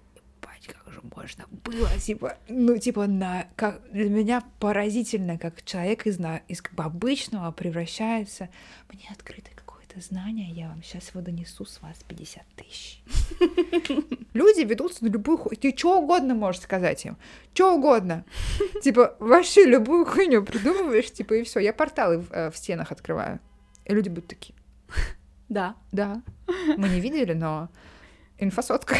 как 0.67 0.93
же 0.93 1.01
можно 1.15 1.45
было, 1.51 1.89
типа, 1.99 2.37
ну, 2.49 2.79
типа, 2.79 3.07
на, 3.07 3.47
как, 3.57 3.83
для 3.93 4.09
меня 4.09 4.43
поразительно, 4.61 5.39
как 5.39 5.65
человек 5.65 6.07
из, 6.07 6.19
на, 6.19 6.39
из 6.49 6.63
как 6.63 6.75
бы 6.75 6.85
обычного 6.85 7.51
превращается, 7.53 8.49
мне 8.93 9.09
открыто 9.11 9.51
это 9.93 10.01
знание, 10.01 10.51
я 10.51 10.69
вам 10.69 10.83
сейчас 10.83 11.11
его 11.11 11.21
донесу 11.21 11.65
с 11.65 11.81
вас 11.83 11.99
50 12.09 12.43
тысяч. 12.57 13.03
Люди 14.35 14.65
ведутся 14.65 15.05
на 15.05 15.09
любую 15.09 15.39
хуйню. 15.39 15.61
Ты 15.61 15.77
что 15.77 16.01
угодно 16.01 16.35
можешь 16.35 16.63
сказать 16.63 17.05
им. 17.05 17.17
Что 17.55 17.75
угодно. 17.75 18.25
Типа, 18.83 19.17
вообще 19.19 19.65
любую 19.65 20.07
хуйню 20.07 20.45
придумываешь, 20.45 21.11
типа, 21.11 21.35
и 21.35 21.43
все. 21.43 21.61
Я 21.61 21.73
порталы 21.73 22.19
в, 22.19 22.33
э, 22.33 22.51
в 22.51 22.57
стенах 22.57 22.93
открываю. 22.93 23.41
И 23.85 23.95
люди 23.95 24.09
будут 24.09 24.29
такие. 24.29 24.55
Да. 25.49 25.77
Да. 25.91 26.23
Мы 26.79 26.89
не 26.89 26.99
видели, 26.99 27.35
но 27.35 27.69
инфосотка. 28.39 28.97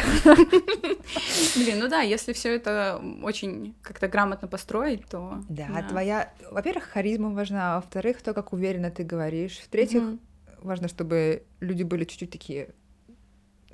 Блин, 1.55 1.79
ну 1.79 1.89
да, 1.89 2.01
если 2.01 2.31
все 2.31 2.53
это 2.53 3.01
очень 3.23 3.73
как-то 3.81 4.07
грамотно 4.07 4.47
построить, 4.47 5.03
то... 5.07 5.41
Да, 5.49 5.65
да. 5.67 5.81
твоя, 5.81 6.31
во-первых, 6.51 6.83
харизма 6.83 7.33
важна, 7.33 7.73
а 7.73 7.75
во-вторых, 7.77 8.21
то, 8.21 8.35
как 8.35 8.53
уверенно 8.53 8.91
ты 8.91 9.03
говоришь, 9.03 9.57
в-третьих, 9.57 10.03
угу 10.03 10.19
важно, 10.63 10.87
чтобы 10.87 11.43
люди 11.59 11.83
были 11.83 12.05
чуть-чуть 12.05 12.31
такие 12.31 12.69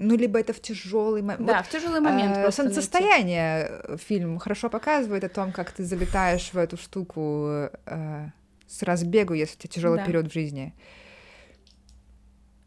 ну, 0.01 0.15
либо 0.15 0.39
это 0.39 0.53
в 0.53 0.61
тяжелый 0.61 1.21
момент. 1.21 1.45
Да, 1.45 1.57
вот, 1.57 1.65
в 1.65 1.69
тяжелый 1.69 1.99
момент. 1.99 2.37
Э, 2.37 2.51
солнцестояние 2.51 3.81
найти. 3.87 4.03
фильм 4.05 4.39
хорошо 4.39 4.69
показывает 4.69 5.25
о 5.25 5.29
том, 5.29 5.51
как 5.51 5.71
ты 5.71 5.83
залетаешь 5.83 6.53
в 6.53 6.57
эту 6.57 6.77
штуку 6.77 7.69
э, 7.85 8.29
с 8.65 8.81
разбегу, 8.83 9.33
если 9.33 9.55
у 9.55 9.59
тебя 9.59 9.69
тяжелый 9.69 9.97
да. 9.97 10.05
период 10.05 10.27
в 10.27 10.33
жизни. 10.33 10.73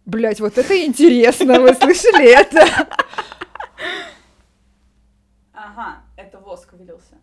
Блять, 0.04 0.40
вот 0.40 0.58
это 0.58 0.84
интересно, 0.84 1.60
вы 1.60 1.74
слышали 1.74 2.38
это? 2.38 2.88
Ага, 5.54 6.02
это 6.16 6.38
воск 6.38 6.72
вылился 6.74 7.14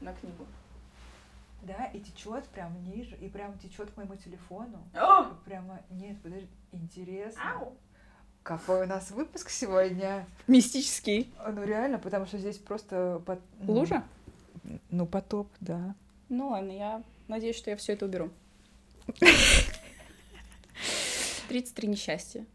на 0.00 0.14
книгу. 0.14 0.46
Да, 1.66 1.86
и 1.86 2.00
течет 2.00 2.44
прям 2.48 2.80
ниже, 2.84 3.16
и 3.16 3.28
прям 3.28 3.58
течет 3.58 3.90
к 3.90 3.96
моему 3.96 4.14
телефону. 4.14 4.78
О! 4.94 5.24
Прямо, 5.44 5.80
нет, 5.90 6.16
подожди, 6.22 6.48
интересно. 6.70 7.42
Ау. 7.56 7.76
Какой 8.44 8.84
у 8.84 8.86
нас 8.86 9.10
выпуск 9.10 9.50
сегодня? 9.50 10.24
Мистический. 10.46 11.34
А, 11.38 11.50
ну 11.50 11.64
реально, 11.64 11.98
потому 11.98 12.26
что 12.26 12.38
здесь 12.38 12.58
просто... 12.58 13.20
Под... 13.26 13.40
Ну, 13.58 13.72
Лужа? 13.72 14.04
Ну, 14.90 15.06
потоп, 15.06 15.48
да. 15.58 15.96
Ну 16.28 16.50
ладно, 16.50 16.70
я 16.70 17.02
надеюсь, 17.26 17.56
что 17.56 17.70
я 17.70 17.76
все 17.76 17.94
это 17.94 18.06
уберу. 18.06 18.30
33 21.48 21.88
несчастья. 21.88 22.46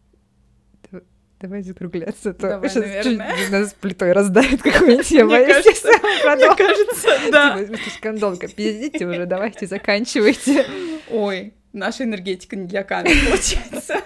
Давай 1.42 1.64
закругляться, 1.64 2.30
а 2.30 2.34
то 2.34 2.50
Давай, 2.50 2.70
сейчас 2.70 2.84
наверное. 2.84 3.50
нас 3.50 3.74
плитой 3.74 4.12
раздавит 4.12 4.62
какой-нибудь, 4.62 5.10
я 5.10 5.28
кажется, 5.28 5.88
мне 6.36 6.56
кажется, 6.56 7.32
да. 7.32 7.66
Типа, 7.66 7.90
скандалка, 7.98 8.48
пиздите 8.48 9.08
уже, 9.08 9.26
давайте, 9.26 9.66
заканчивайте. 9.66 10.68
Ой, 11.10 11.54
наша 11.74 12.04
энергетика 12.04 12.56
не 12.56 12.68
для 12.68 12.84
камер, 12.84 13.12
получается. 13.28 14.02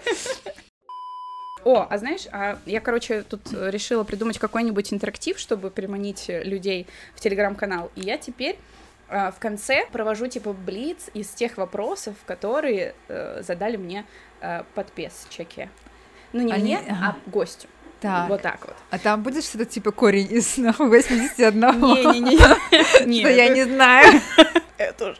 О, 1.65 1.85
а 1.89 1.97
знаешь, 1.97 2.27
а 2.31 2.57
я, 2.65 2.79
короче, 2.79 3.23
тут 3.23 3.51
решила 3.51 4.05
придумать 4.05 4.39
какой-нибудь 4.39 4.93
интерактив, 4.93 5.37
чтобы 5.37 5.71
приманить 5.71 6.25
людей 6.29 6.87
в 7.15 7.19
телеграм-канал. 7.19 7.91
И 7.95 8.01
я 8.01 8.17
теперь 8.17 8.57
а, 9.09 9.31
в 9.31 9.39
конце 9.39 9.85
провожу 9.91 10.27
типа 10.27 10.53
блиц 10.53 11.09
из 11.13 11.29
тех 11.29 11.57
вопросов, 11.57 12.15
которые 12.25 12.95
э, 13.07 13.41
задали 13.43 13.77
мне 13.77 14.05
э, 14.41 14.63
подписчики. 14.73 15.69
Ну, 16.35 16.41
не 16.41 16.51
Они... 16.51 16.75
мне, 16.75 16.97
а 17.01 17.15
гостю. 17.27 17.69
Так. 18.01 18.27
Вот 18.27 18.41
так 18.41 18.59
вот. 18.67 18.75
А 18.89 18.99
там 18.99 19.23
будет 19.23 19.45
что-то 19.45 19.63
типа 19.63 19.91
корень 19.91 20.27
из 20.29 20.57
81? 20.79 21.53
Не-не-не. 21.61 22.37
Что 23.21 23.29
я 23.29 23.47
не 23.47 23.63
знаю. 23.63 24.21
Это 24.77 25.11
уже. 25.11 25.19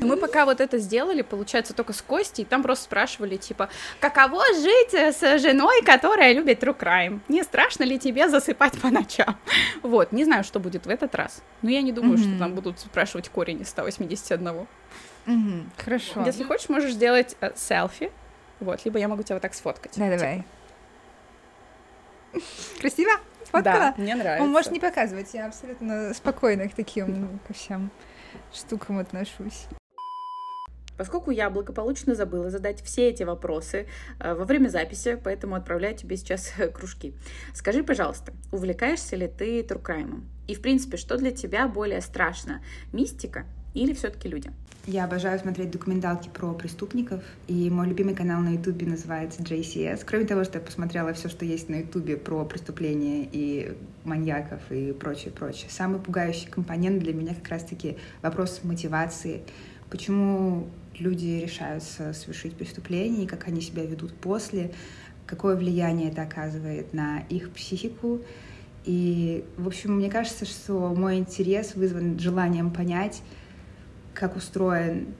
Мы 0.00 0.16
пока 0.16 0.46
вот 0.46 0.60
это 0.60 0.78
сделали, 0.78 1.22
получается, 1.22 1.74
только 1.74 1.92
с 1.92 2.02
Костей, 2.02 2.44
там 2.44 2.62
просто 2.62 2.84
спрашивали, 2.84 3.36
типа, 3.36 3.68
каково 4.00 4.42
жить 4.54 4.94
с 4.94 5.38
женой, 5.38 5.82
которая 5.84 6.32
любит 6.32 6.60
true 6.60 6.76
crime? 6.76 7.20
Не 7.28 7.44
страшно 7.44 7.84
ли 7.84 8.00
тебе 8.00 8.28
засыпать 8.28 8.80
по 8.80 8.88
ночам? 8.88 9.36
Вот, 9.82 10.10
не 10.10 10.24
знаю, 10.24 10.42
что 10.42 10.58
будет 10.58 10.86
в 10.86 10.90
этот 10.90 11.14
раз. 11.14 11.42
Но 11.62 11.70
я 11.70 11.82
не 11.82 11.92
думаю, 11.92 12.18
что 12.18 12.36
там 12.38 12.54
будут 12.54 12.80
спрашивать 12.80 13.28
корень 13.28 13.60
из 13.60 13.68
181. 13.68 14.66
Угу, 15.26 15.66
хорошо. 15.76 16.24
Если 16.24 16.44
хочешь, 16.44 16.68
можешь 16.68 16.92
сделать 16.92 17.36
э, 17.40 17.50
селфи. 17.56 18.12
Вот, 18.60 18.84
либо 18.84 18.98
я 18.98 19.08
могу 19.08 19.22
тебя 19.22 19.36
вот 19.36 19.42
так 19.42 19.54
сфоткать. 19.54 19.92
Да, 19.96 20.06
типа. 20.06 20.18
давай. 20.18 20.44
Красиво? 22.80 23.12
Сфоткала? 23.44 23.62
Да, 23.62 23.94
мне 23.96 24.14
нравится. 24.14 24.44
Он 24.44 24.50
может 24.50 24.72
не 24.72 24.80
показывать, 24.80 25.34
я 25.34 25.46
абсолютно 25.46 26.14
спокойно 26.14 26.68
к 26.68 26.74
таким 26.74 27.40
ко 27.46 27.52
всем 27.52 27.90
штукам 28.52 28.98
отношусь. 28.98 29.66
Поскольку 30.96 31.30
я 31.30 31.50
благополучно 31.50 32.14
забыла 32.14 32.50
задать 32.50 32.80
все 32.80 33.10
эти 33.10 33.22
вопросы 33.22 33.86
э, 34.18 34.34
во 34.34 34.44
время 34.44 34.68
записи, 34.68 35.20
поэтому 35.22 35.54
отправляю 35.54 35.94
тебе 35.94 36.16
сейчас 36.16 36.52
кружки. 36.74 37.14
Скажи, 37.54 37.82
пожалуйста, 37.82 38.32
увлекаешься 38.50 39.16
ли 39.16 39.28
ты 39.28 39.62
туркраймом? 39.62 40.28
И, 40.48 40.54
в 40.54 40.62
принципе, 40.62 40.96
что 40.96 41.18
для 41.18 41.32
тебя 41.32 41.68
более 41.68 42.00
страшно? 42.00 42.62
Мистика 42.92 43.44
или 43.74 43.92
все-таки 43.92 44.28
люди? 44.28 44.50
Я 44.86 45.04
обожаю 45.04 45.36
смотреть 45.40 45.72
документалки 45.72 46.28
про 46.28 46.52
преступников, 46.54 47.20
и 47.48 47.68
мой 47.70 47.88
любимый 47.88 48.14
канал 48.14 48.40
на 48.40 48.50
ютубе 48.50 48.86
называется 48.86 49.42
JCS. 49.42 50.04
Кроме 50.06 50.26
того, 50.26 50.44
что 50.44 50.58
я 50.58 50.64
посмотрела 50.64 51.12
все, 51.12 51.28
что 51.28 51.44
есть 51.44 51.68
на 51.68 51.80
ютубе 51.80 52.16
про 52.16 52.44
преступления 52.44 53.28
и 53.32 53.76
маньяков 54.04 54.60
и 54.70 54.92
прочее, 54.92 55.32
прочее. 55.32 55.70
Самый 55.70 55.98
пугающий 55.98 56.46
компонент 56.48 57.02
для 57.02 57.12
меня 57.12 57.34
как 57.34 57.48
раз-таки 57.48 57.96
вопрос 58.22 58.60
мотивации. 58.62 59.42
Почему 59.90 60.68
люди 60.96 61.42
решаются 61.42 62.12
совершить 62.12 62.54
преступление, 62.54 63.26
как 63.26 63.48
они 63.48 63.62
себя 63.62 63.84
ведут 63.84 64.14
после, 64.14 64.70
какое 65.26 65.56
влияние 65.56 66.12
это 66.12 66.22
оказывает 66.22 66.94
на 66.94 67.24
их 67.28 67.50
психику. 67.50 68.20
И, 68.84 69.44
в 69.56 69.66
общем, 69.66 69.96
мне 69.96 70.08
кажется, 70.08 70.44
что 70.44 70.94
мой 70.94 71.18
интерес 71.18 71.74
вызван 71.74 72.20
желанием 72.20 72.70
понять, 72.70 73.20
как 74.18 74.36
устроен 74.36 75.14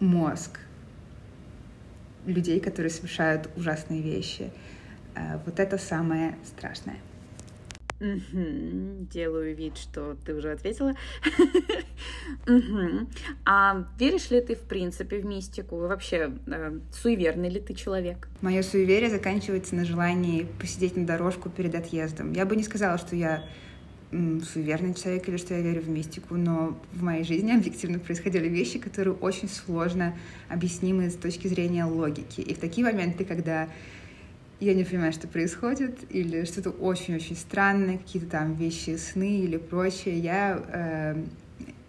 мозг 0.00 0.60
людей, 2.26 2.60
которые 2.60 2.90
совершают 2.90 3.50
ужасные 3.56 4.00
вещи. 4.00 4.50
Э, 5.14 5.38
вот 5.44 5.60
это 5.60 5.78
самое 5.78 6.36
страшное. 6.44 6.96
Угу. 8.00 9.06
Делаю 9.12 9.54
вид, 9.54 9.76
что 9.76 10.16
ты 10.24 10.34
уже 10.34 10.52
ответила. 10.52 10.94
угу. 12.46 13.08
А 13.46 13.86
веришь 13.98 14.30
ли 14.30 14.40
ты 14.40 14.56
в 14.56 14.62
принципе 14.62 15.18
в 15.18 15.24
мистику? 15.24 15.76
Вообще 15.76 16.32
э, 16.46 16.78
суеверный 16.92 17.48
ли 17.48 17.60
ты 17.60 17.74
человек? 17.74 18.28
Мое 18.40 18.62
суеверие 18.62 19.10
заканчивается 19.10 19.74
на 19.74 19.84
желании 19.84 20.46
посидеть 20.60 20.96
на 20.96 21.06
дорожку 21.06 21.50
перед 21.50 21.74
отъездом. 21.74 22.32
Я 22.32 22.46
бы 22.46 22.56
не 22.56 22.62
сказала, 22.62 22.98
что 22.98 23.16
я 23.16 23.44
суеверный 24.52 24.94
человек 24.94 25.28
или 25.28 25.36
что 25.36 25.54
я 25.54 25.60
верю 25.60 25.82
в 25.82 25.88
мистику, 25.88 26.36
но 26.36 26.78
в 26.92 27.02
моей 27.02 27.24
жизни 27.24 27.52
объективно 27.52 27.98
происходили 27.98 28.48
вещи, 28.48 28.78
которые 28.78 29.14
очень 29.14 29.48
сложно 29.48 30.14
объяснимы 30.48 31.10
с 31.10 31.14
точки 31.14 31.48
зрения 31.48 31.84
логики. 31.84 32.40
И 32.40 32.54
в 32.54 32.58
такие 32.58 32.84
моменты, 32.84 33.24
когда 33.24 33.68
я 34.60 34.74
не 34.74 34.84
понимаю, 34.84 35.12
что 35.12 35.28
происходит, 35.28 35.98
или 36.10 36.44
что-то 36.44 36.70
очень-очень 36.70 37.36
странное, 37.36 37.98
какие-то 37.98 38.28
там 38.28 38.54
вещи, 38.54 38.96
сны 38.96 39.40
или 39.40 39.56
прочее, 39.56 40.18
я 40.18 40.62
э, 40.68 41.24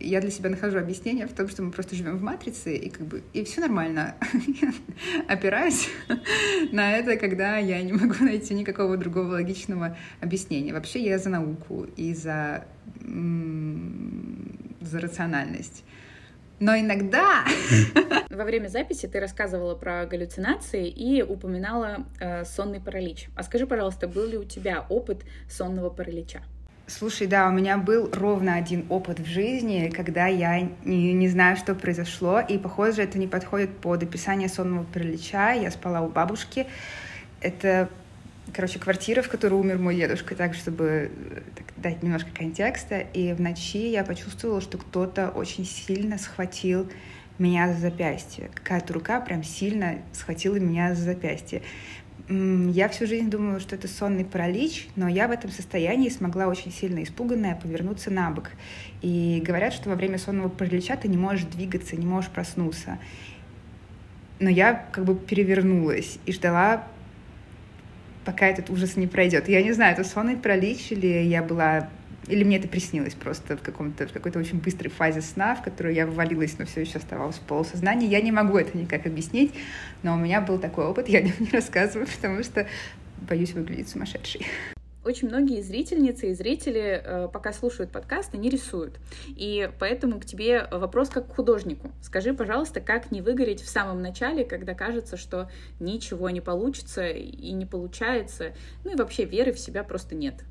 я 0.05 0.21
для 0.21 0.29
себя 0.31 0.49
нахожу 0.49 0.77
объяснение 0.77 1.27
в 1.27 1.33
том, 1.33 1.47
что 1.47 1.63
мы 1.63 1.71
просто 1.71 1.95
живем 1.95 2.17
в 2.17 2.21
матрице, 2.21 2.75
и 2.75 2.89
как 2.89 3.05
бы 3.07 3.23
и 3.33 3.43
все 3.43 3.61
нормально. 3.61 4.15
Опираюсь 5.27 5.89
на 6.71 6.91
это, 6.97 7.17
когда 7.17 7.57
я 7.57 7.81
не 7.81 7.93
могу 7.93 8.15
найти 8.23 8.53
никакого 8.53 8.97
другого 8.97 9.31
логичного 9.31 9.97
объяснения. 10.21 10.73
Вообще 10.73 11.03
я 11.03 11.17
за 11.17 11.29
науку 11.29 11.87
и 11.97 12.13
за, 12.13 12.65
за 14.81 14.99
рациональность. 14.99 15.83
Но 16.59 16.77
иногда... 16.77 17.43
Во 18.29 18.45
время 18.45 18.67
записи 18.67 19.07
ты 19.07 19.19
рассказывала 19.19 19.75
про 19.75 20.05
галлюцинации 20.05 20.87
и 20.87 21.21
упоминала 21.21 22.05
э, 22.19 22.45
сонный 22.45 22.79
паралич. 22.79 23.27
А 23.35 23.43
скажи, 23.43 23.67
пожалуйста, 23.67 24.07
был 24.07 24.25
ли 24.25 24.37
у 24.37 24.45
тебя 24.45 24.85
опыт 24.89 25.23
сонного 25.49 25.89
паралича? 25.89 26.41
Слушай, 26.87 27.25
да, 27.25 27.47
у 27.47 27.51
меня 27.51 27.79
был 27.79 28.11
ровно 28.13 28.53
один 28.53 28.85
опыт 28.89 29.19
в 29.19 29.25
жизни, 29.25 29.91
когда 29.95 30.27
я 30.27 30.69
не, 30.83 31.13
не 31.13 31.27
знаю, 31.27 31.57
что 31.57 31.73
произошло, 31.73 32.39
и, 32.39 32.59
похоже, 32.59 33.01
это 33.01 33.17
не 33.17 33.27
подходит 33.27 33.75
под 33.77 34.03
описание 34.03 34.47
сонного 34.47 34.83
паралича. 34.83 35.53
Я 35.53 35.71
спала 35.71 36.01
у 36.01 36.09
бабушки. 36.09 36.67
Это, 37.41 37.89
короче, 38.53 38.77
квартира, 38.77 39.23
в 39.23 39.29
которой 39.29 39.55
умер 39.55 39.79
мой 39.79 39.95
дедушка, 39.95 40.35
так, 40.35 40.53
чтобы 40.53 41.11
так, 41.55 41.65
дать 41.75 42.03
немножко 42.03 42.29
контекста. 42.31 42.99
И 42.99 43.33
в 43.33 43.41
ночи 43.41 43.89
я 43.89 44.03
почувствовала, 44.03 44.61
что 44.61 44.77
кто-то 44.77 45.29
очень 45.29 45.65
сильно 45.65 46.19
схватил 46.19 46.87
меня 47.39 47.73
за 47.73 47.79
запястье. 47.79 48.51
Какая-то 48.53 48.93
рука 48.93 49.21
прям 49.21 49.43
сильно 49.43 49.97
схватила 50.13 50.57
меня 50.57 50.93
за 50.93 51.01
запястье. 51.01 51.63
Я 52.27 52.89
всю 52.89 53.05
жизнь 53.05 53.29
думала, 53.29 53.59
что 53.59 53.75
это 53.75 53.87
сонный 53.87 54.25
паралич, 54.25 54.87
но 54.95 55.07
я 55.07 55.27
в 55.27 55.31
этом 55.31 55.51
состоянии 55.51 56.09
смогла 56.09 56.47
очень 56.47 56.71
сильно 56.71 57.03
испуганная 57.03 57.55
повернуться 57.55 58.09
на 58.09 58.31
бок. 58.31 58.49
И 59.03 59.43
говорят, 59.45 59.73
что 59.73 59.89
во 59.89 59.95
время 59.95 60.17
сонного 60.17 60.49
паралича 60.49 60.95
ты 60.95 61.07
не 61.07 61.17
можешь 61.17 61.45
двигаться, 61.45 61.95
не 61.95 62.05
можешь 62.05 62.31
проснуться. 62.31 62.97
Но 64.39 64.49
я 64.49 64.87
как 64.91 65.05
бы 65.05 65.15
перевернулась 65.15 66.17
и 66.25 66.33
ждала, 66.33 66.87
пока 68.25 68.47
этот 68.47 68.71
ужас 68.71 68.95
не 68.95 69.05
пройдет. 69.05 69.47
Я 69.47 69.61
не 69.61 69.73
знаю, 69.73 69.93
это 69.93 70.03
сонный 70.03 70.35
паралич 70.35 70.91
или 70.91 71.07
я 71.07 71.43
была 71.43 71.89
или 72.27 72.43
мне 72.43 72.57
это 72.57 72.67
приснилось 72.67 73.13
просто 73.13 73.57
в, 73.57 73.61
каком-то, 73.61 74.07
в 74.07 74.11
какой-то 74.11 74.39
очень 74.39 74.59
быстрой 74.59 74.89
фазе 74.89 75.21
сна, 75.21 75.55
в 75.55 75.63
которую 75.63 75.93
я 75.93 76.07
ввалилась, 76.07 76.57
но 76.57 76.65
все 76.65 76.81
еще 76.81 76.97
оставалась 76.97 77.37
в 77.37 77.41
полусознании. 77.41 78.07
Я 78.07 78.21
не 78.21 78.31
могу 78.31 78.57
это 78.57 78.77
никак 78.77 79.05
объяснить, 79.05 79.53
но 80.03 80.13
у 80.13 80.17
меня 80.17 80.41
был 80.41 80.59
такой 80.59 80.85
опыт, 80.85 81.07
я 81.09 81.21
не 81.21 81.49
рассказываю, 81.51 82.07
потому 82.07 82.43
что 82.43 82.67
боюсь 83.27 83.53
выглядеть 83.53 83.89
сумасшедшей 83.89 84.45
очень 85.05 85.27
многие 85.27 85.61
зрительницы 85.61 86.31
и 86.31 86.33
зрители, 86.33 87.01
э, 87.03 87.29
пока 87.31 87.53
слушают 87.53 87.91
подкаст, 87.91 88.33
они 88.33 88.49
рисуют. 88.49 88.99
И 89.27 89.69
поэтому 89.79 90.19
к 90.19 90.25
тебе 90.25 90.67
вопрос 90.71 91.09
как 91.09 91.27
к 91.27 91.35
художнику. 91.35 91.91
Скажи, 92.01 92.33
пожалуйста, 92.33 92.81
как 92.81 93.11
не 93.11 93.21
выгореть 93.21 93.61
в 93.61 93.69
самом 93.69 94.01
начале, 94.01 94.43
когда 94.43 94.73
кажется, 94.73 95.15
что 95.15 95.49
ничего 95.79 96.31
не 96.31 96.41
получится 96.41 97.07
и 97.07 97.51
не 97.51 97.65
получается, 97.65 98.53
ну 98.83 98.93
и 98.93 98.95
вообще 98.95 99.25
веры 99.25 99.53
в 99.53 99.59
себя 99.59 99.83
просто 99.83 100.15
нет. 100.15 100.43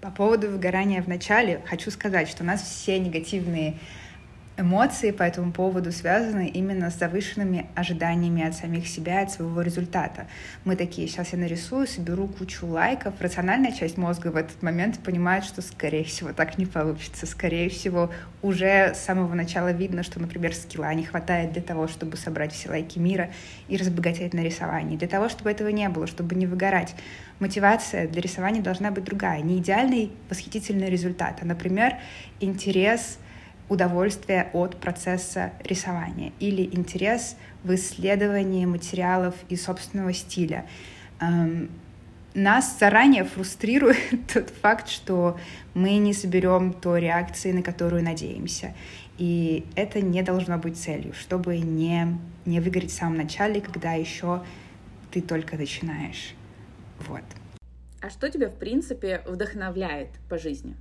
По 0.00 0.10
поводу 0.10 0.48
выгорания 0.48 1.02
в 1.02 1.08
начале 1.08 1.60
хочу 1.66 1.90
сказать, 1.90 2.28
что 2.28 2.42
у 2.42 2.46
нас 2.46 2.62
все 2.62 2.98
негативные 2.98 3.74
эмоции 4.60 5.10
по 5.10 5.22
этому 5.22 5.52
поводу 5.52 5.90
связаны 5.92 6.48
именно 6.48 6.90
с 6.90 6.98
завышенными 6.98 7.66
ожиданиями 7.74 8.46
от 8.46 8.54
самих 8.54 8.86
себя, 8.86 9.22
от 9.22 9.32
своего 9.32 9.62
результата. 9.62 10.26
Мы 10.64 10.76
такие, 10.76 11.08
сейчас 11.08 11.32
я 11.32 11.38
нарисую, 11.38 11.86
соберу 11.86 12.28
кучу 12.28 12.66
лайков. 12.66 13.14
Рациональная 13.20 13.72
часть 13.72 13.96
мозга 13.96 14.28
в 14.28 14.36
этот 14.36 14.62
момент 14.62 14.98
понимает, 15.00 15.44
что, 15.44 15.62
скорее 15.62 16.04
всего, 16.04 16.32
так 16.32 16.58
не 16.58 16.66
получится. 16.66 17.26
Скорее 17.26 17.68
всего, 17.70 18.10
уже 18.42 18.94
с 18.94 18.98
самого 18.98 19.34
начала 19.34 19.72
видно, 19.72 20.02
что, 20.02 20.20
например, 20.20 20.54
скилла 20.54 20.92
не 20.94 21.04
хватает 21.04 21.52
для 21.52 21.62
того, 21.62 21.88
чтобы 21.88 22.16
собрать 22.16 22.52
все 22.52 22.68
лайки 22.68 22.98
мира 22.98 23.30
и 23.68 23.76
разбогатеть 23.76 24.34
на 24.34 24.40
рисовании. 24.40 24.96
Для 24.96 25.08
того, 25.08 25.28
чтобы 25.28 25.50
этого 25.50 25.68
не 25.68 25.88
было, 25.88 26.06
чтобы 26.06 26.34
не 26.34 26.46
выгорать. 26.46 26.94
Мотивация 27.38 28.06
для 28.06 28.20
рисования 28.20 28.62
должна 28.62 28.90
быть 28.90 29.04
другая. 29.04 29.40
Не 29.40 29.58
идеальный 29.58 30.12
восхитительный 30.28 30.90
результат, 30.90 31.38
а, 31.40 31.46
например, 31.46 31.94
интерес— 32.40 33.18
удовольствие 33.70 34.50
от 34.52 34.76
процесса 34.76 35.52
рисования 35.64 36.32
или 36.40 36.62
интерес 36.62 37.36
в 37.62 37.74
исследовании 37.74 38.66
материалов 38.66 39.34
и 39.48 39.56
собственного 39.56 40.12
стиля. 40.12 40.66
Эм, 41.20 41.70
нас 42.34 42.78
заранее 42.78 43.24
фрустрирует 43.24 43.96
тот 44.34 44.50
факт, 44.50 44.88
что 44.88 45.38
мы 45.72 45.96
не 45.96 46.12
соберем 46.12 46.72
то 46.72 46.96
реакции, 46.98 47.52
на 47.52 47.62
которую 47.62 48.02
надеемся. 48.02 48.74
И 49.18 49.64
это 49.76 50.00
не 50.00 50.22
должно 50.22 50.58
быть 50.58 50.76
целью, 50.76 51.14
чтобы 51.14 51.58
не, 51.58 52.18
не 52.46 52.60
выгореть 52.60 52.90
в 52.90 52.94
самом 52.94 53.16
начале, 53.18 53.60
когда 53.60 53.92
еще 53.92 54.42
ты 55.10 55.20
только 55.20 55.56
начинаешь. 55.56 56.34
Вот. 57.06 57.22
А 58.00 58.10
что 58.10 58.30
тебя, 58.30 58.48
в 58.48 58.56
принципе, 58.56 59.22
вдохновляет 59.26 60.08
по 60.28 60.38
жизни? 60.38 60.74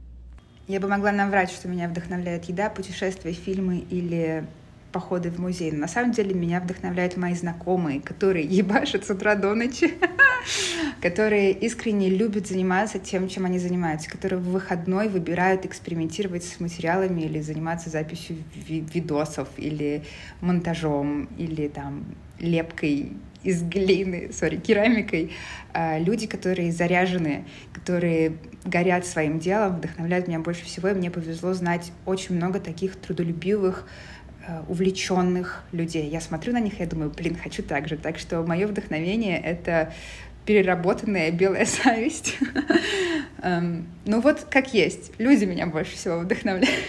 Я 0.69 0.79
бы 0.79 0.87
могла 0.87 1.11
наврать, 1.11 1.49
что 1.49 1.67
меня 1.67 1.87
вдохновляет 1.87 2.45
еда, 2.45 2.69
путешествия, 2.69 3.33
фильмы 3.33 3.79
или 3.89 4.45
походы 4.91 5.31
в 5.31 5.39
музей. 5.39 5.71
Но 5.71 5.79
на 5.79 5.87
самом 5.87 6.11
деле 6.11 6.35
меня 6.35 6.59
вдохновляют 6.59 7.17
мои 7.17 7.33
знакомые, 7.33 7.99
которые 8.01 8.45
ебашат 8.47 9.03
с 9.03 9.09
утра 9.09 9.33
до 9.33 9.55
ночи, 9.55 9.95
которые 11.01 11.53
искренне 11.53 12.09
любят 12.09 12.45
заниматься 12.45 12.99
тем, 12.99 13.27
чем 13.29 13.45
они 13.45 13.57
занимаются, 13.57 14.11
которые 14.11 14.37
в 14.37 14.51
выходной 14.51 15.09
выбирают 15.09 15.65
экспериментировать 15.65 16.43
с 16.43 16.59
материалами 16.59 17.21
или 17.21 17.41
заниматься 17.41 17.89
записью 17.89 18.37
видосов 18.67 19.47
или 19.57 20.03
монтажом 20.39 21.29
или 21.39 21.67
там 21.67 22.05
лепкой 22.37 23.13
из 23.43 23.63
глины, 23.63 24.31
сори, 24.33 24.57
керамикой, 24.57 25.31
а, 25.73 25.97
люди, 25.97 26.27
которые 26.27 26.71
заряжены, 26.71 27.45
которые 27.73 28.33
горят 28.65 29.05
своим 29.05 29.39
делом, 29.39 29.77
вдохновляют 29.77 30.27
меня 30.27 30.39
больше 30.39 30.65
всего, 30.65 30.89
и 30.89 30.93
мне 30.93 31.09
повезло 31.09 31.53
знать 31.53 31.91
очень 32.05 32.35
много 32.35 32.59
таких 32.59 32.95
трудолюбивых, 32.95 33.87
а, 34.47 34.65
увлеченных 34.67 35.63
людей. 35.71 36.09
Я 36.09 36.21
смотрю 36.21 36.53
на 36.53 36.59
них 36.59 36.81
и 36.81 36.85
думаю, 36.85 37.11
блин, 37.11 37.37
хочу 37.41 37.63
так 37.63 37.87
же. 37.87 37.97
Так 37.97 38.19
что 38.19 38.41
мое 38.43 38.67
вдохновение— 38.67 39.39
это 39.43 39.93
переработанная 40.45 41.31
белая 41.31 41.65
зависть. 41.83 42.37
Эм, 43.41 43.87
ну 44.05 44.21
вот 44.21 44.47
как 44.49 44.73
есть. 44.73 45.11
Люди 45.19 45.45
меня 45.45 45.67
больше 45.67 45.95
всего 45.95 46.19
вдохновляют. 46.19 46.79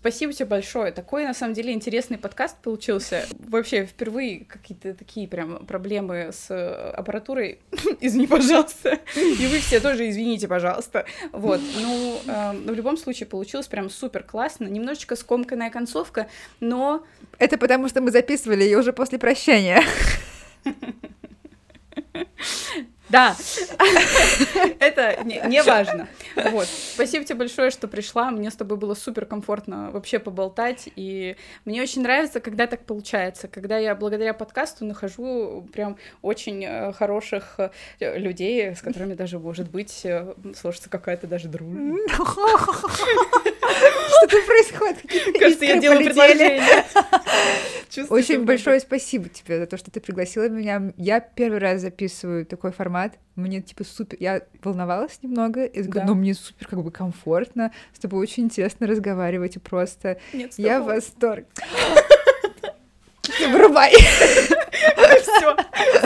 Спасибо 0.00 0.32
тебе 0.32 0.46
большое. 0.46 0.92
Такой, 0.92 1.24
на 1.24 1.34
самом 1.34 1.52
деле, 1.52 1.74
интересный 1.74 2.16
подкаст 2.16 2.56
получился. 2.62 3.26
Вообще, 3.38 3.84
впервые 3.84 4.46
какие-то 4.46 4.94
такие 4.94 5.28
прям 5.28 5.66
проблемы 5.66 6.30
с 6.32 6.50
э, 6.50 6.90
аппаратурой. 6.92 7.58
Извини, 8.00 8.26
пожалуйста. 8.26 8.98
И 9.14 9.46
вы 9.46 9.58
все 9.58 9.78
тоже 9.78 10.08
извините, 10.08 10.48
пожалуйста. 10.48 11.04
Вот. 11.32 11.60
Ну, 11.82 12.18
э, 12.26 12.52
в 12.52 12.74
любом 12.74 12.96
случае, 12.96 13.26
получилось 13.26 13.68
прям 13.68 13.90
супер 13.90 14.22
классно. 14.22 14.64
Немножечко 14.64 15.16
скомканная 15.16 15.70
концовка, 15.70 16.28
но... 16.60 17.04
Это 17.38 17.58
потому, 17.58 17.86
что 17.90 18.00
мы 18.00 18.10
записывали 18.10 18.64
ее 18.64 18.78
уже 18.78 18.94
после 18.94 19.18
прощания. 19.18 19.82
Да, 23.10 23.36
это 24.78 25.22
не, 25.24 25.62
важно. 25.62 26.08
Вот. 26.36 26.66
Спасибо 26.66 27.24
тебе 27.24 27.36
большое, 27.36 27.70
что 27.70 27.88
пришла. 27.88 28.30
Мне 28.30 28.50
с 28.50 28.54
тобой 28.54 28.78
было 28.78 28.94
супер 28.94 29.26
комфортно 29.26 29.90
вообще 29.90 30.18
поболтать. 30.18 30.88
И 30.94 31.36
мне 31.64 31.82
очень 31.82 32.02
нравится, 32.02 32.40
когда 32.40 32.66
так 32.66 32.84
получается, 32.84 33.48
когда 33.48 33.78
я 33.78 33.94
благодаря 33.94 34.32
подкасту 34.32 34.84
нахожу 34.84 35.68
прям 35.72 35.96
очень 36.22 36.64
э, 36.64 36.92
хороших 36.92 37.56
э, 37.58 38.18
людей, 38.18 38.74
с 38.76 38.80
которыми 38.80 39.14
даже, 39.14 39.38
может 39.38 39.70
быть, 39.70 40.02
э, 40.04 40.34
сложится 40.54 40.88
какая-то 40.88 41.26
даже 41.26 41.48
дружба. 41.48 41.96
Что-то 44.20 44.36
происходит. 44.46 45.38
Кажется, 45.38 45.64
я 45.64 45.78
делаю 45.78 46.04
предложение. 46.04 46.62
Очень 48.08 48.44
большое 48.44 48.78
спасибо 48.78 49.28
тебе 49.28 49.58
за 49.58 49.66
то, 49.66 49.76
что 49.76 49.90
ты 49.90 50.00
пригласила 50.00 50.48
меня. 50.48 50.92
Я 50.96 51.20
первый 51.20 51.58
раз 51.58 51.80
записываю 51.80 52.46
такой 52.46 52.70
формат 52.70 52.99
формат. 53.00 53.18
Мне, 53.36 53.60
типа, 53.60 53.84
супер... 53.84 54.16
Я 54.20 54.42
волновалась 54.62 55.18
немного, 55.22 55.64
и 55.64 55.82
да. 55.82 56.04
но 56.04 56.14
мне 56.14 56.34
супер, 56.34 56.66
как 56.66 56.82
бы, 56.82 56.90
комфортно. 56.90 57.72
С 57.94 57.98
тобой 57.98 58.20
очень 58.20 58.44
интересно 58.44 58.86
разговаривать, 58.86 59.56
и 59.56 59.58
просто... 59.58 60.20
Нет, 60.32 60.54
я 60.58 60.80
в 60.80 60.86
восторге. 60.86 61.46
Вырубай! 63.50 63.92
Все, 65.22 65.56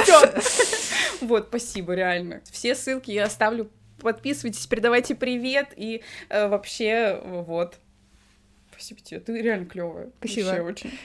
все. 0.02 1.26
Вот, 1.26 1.46
спасибо, 1.48 1.94
реально. 1.94 2.40
Все 2.50 2.74
ссылки 2.74 3.10
я 3.10 3.24
оставлю 3.24 3.70
подписывайтесь, 4.00 4.66
передавайте 4.66 5.14
привет 5.14 5.72
и 5.76 6.02
э, 6.28 6.48
вообще 6.48 7.20
вот. 7.24 7.78
Спасибо 8.72 9.00
тебе, 9.00 9.20
ты 9.20 9.40
реально 9.40 9.66
клевая. 9.66 10.10
Спасибо. 10.18 10.48
Вообще 10.48 10.62
очень. 10.62 10.98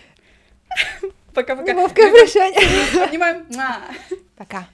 Пока-пока. 1.33 1.71
Неловкое 1.71 2.11
прощание. 2.11 3.05
Обнимаем. 3.05 3.45
Пока. 4.35 4.67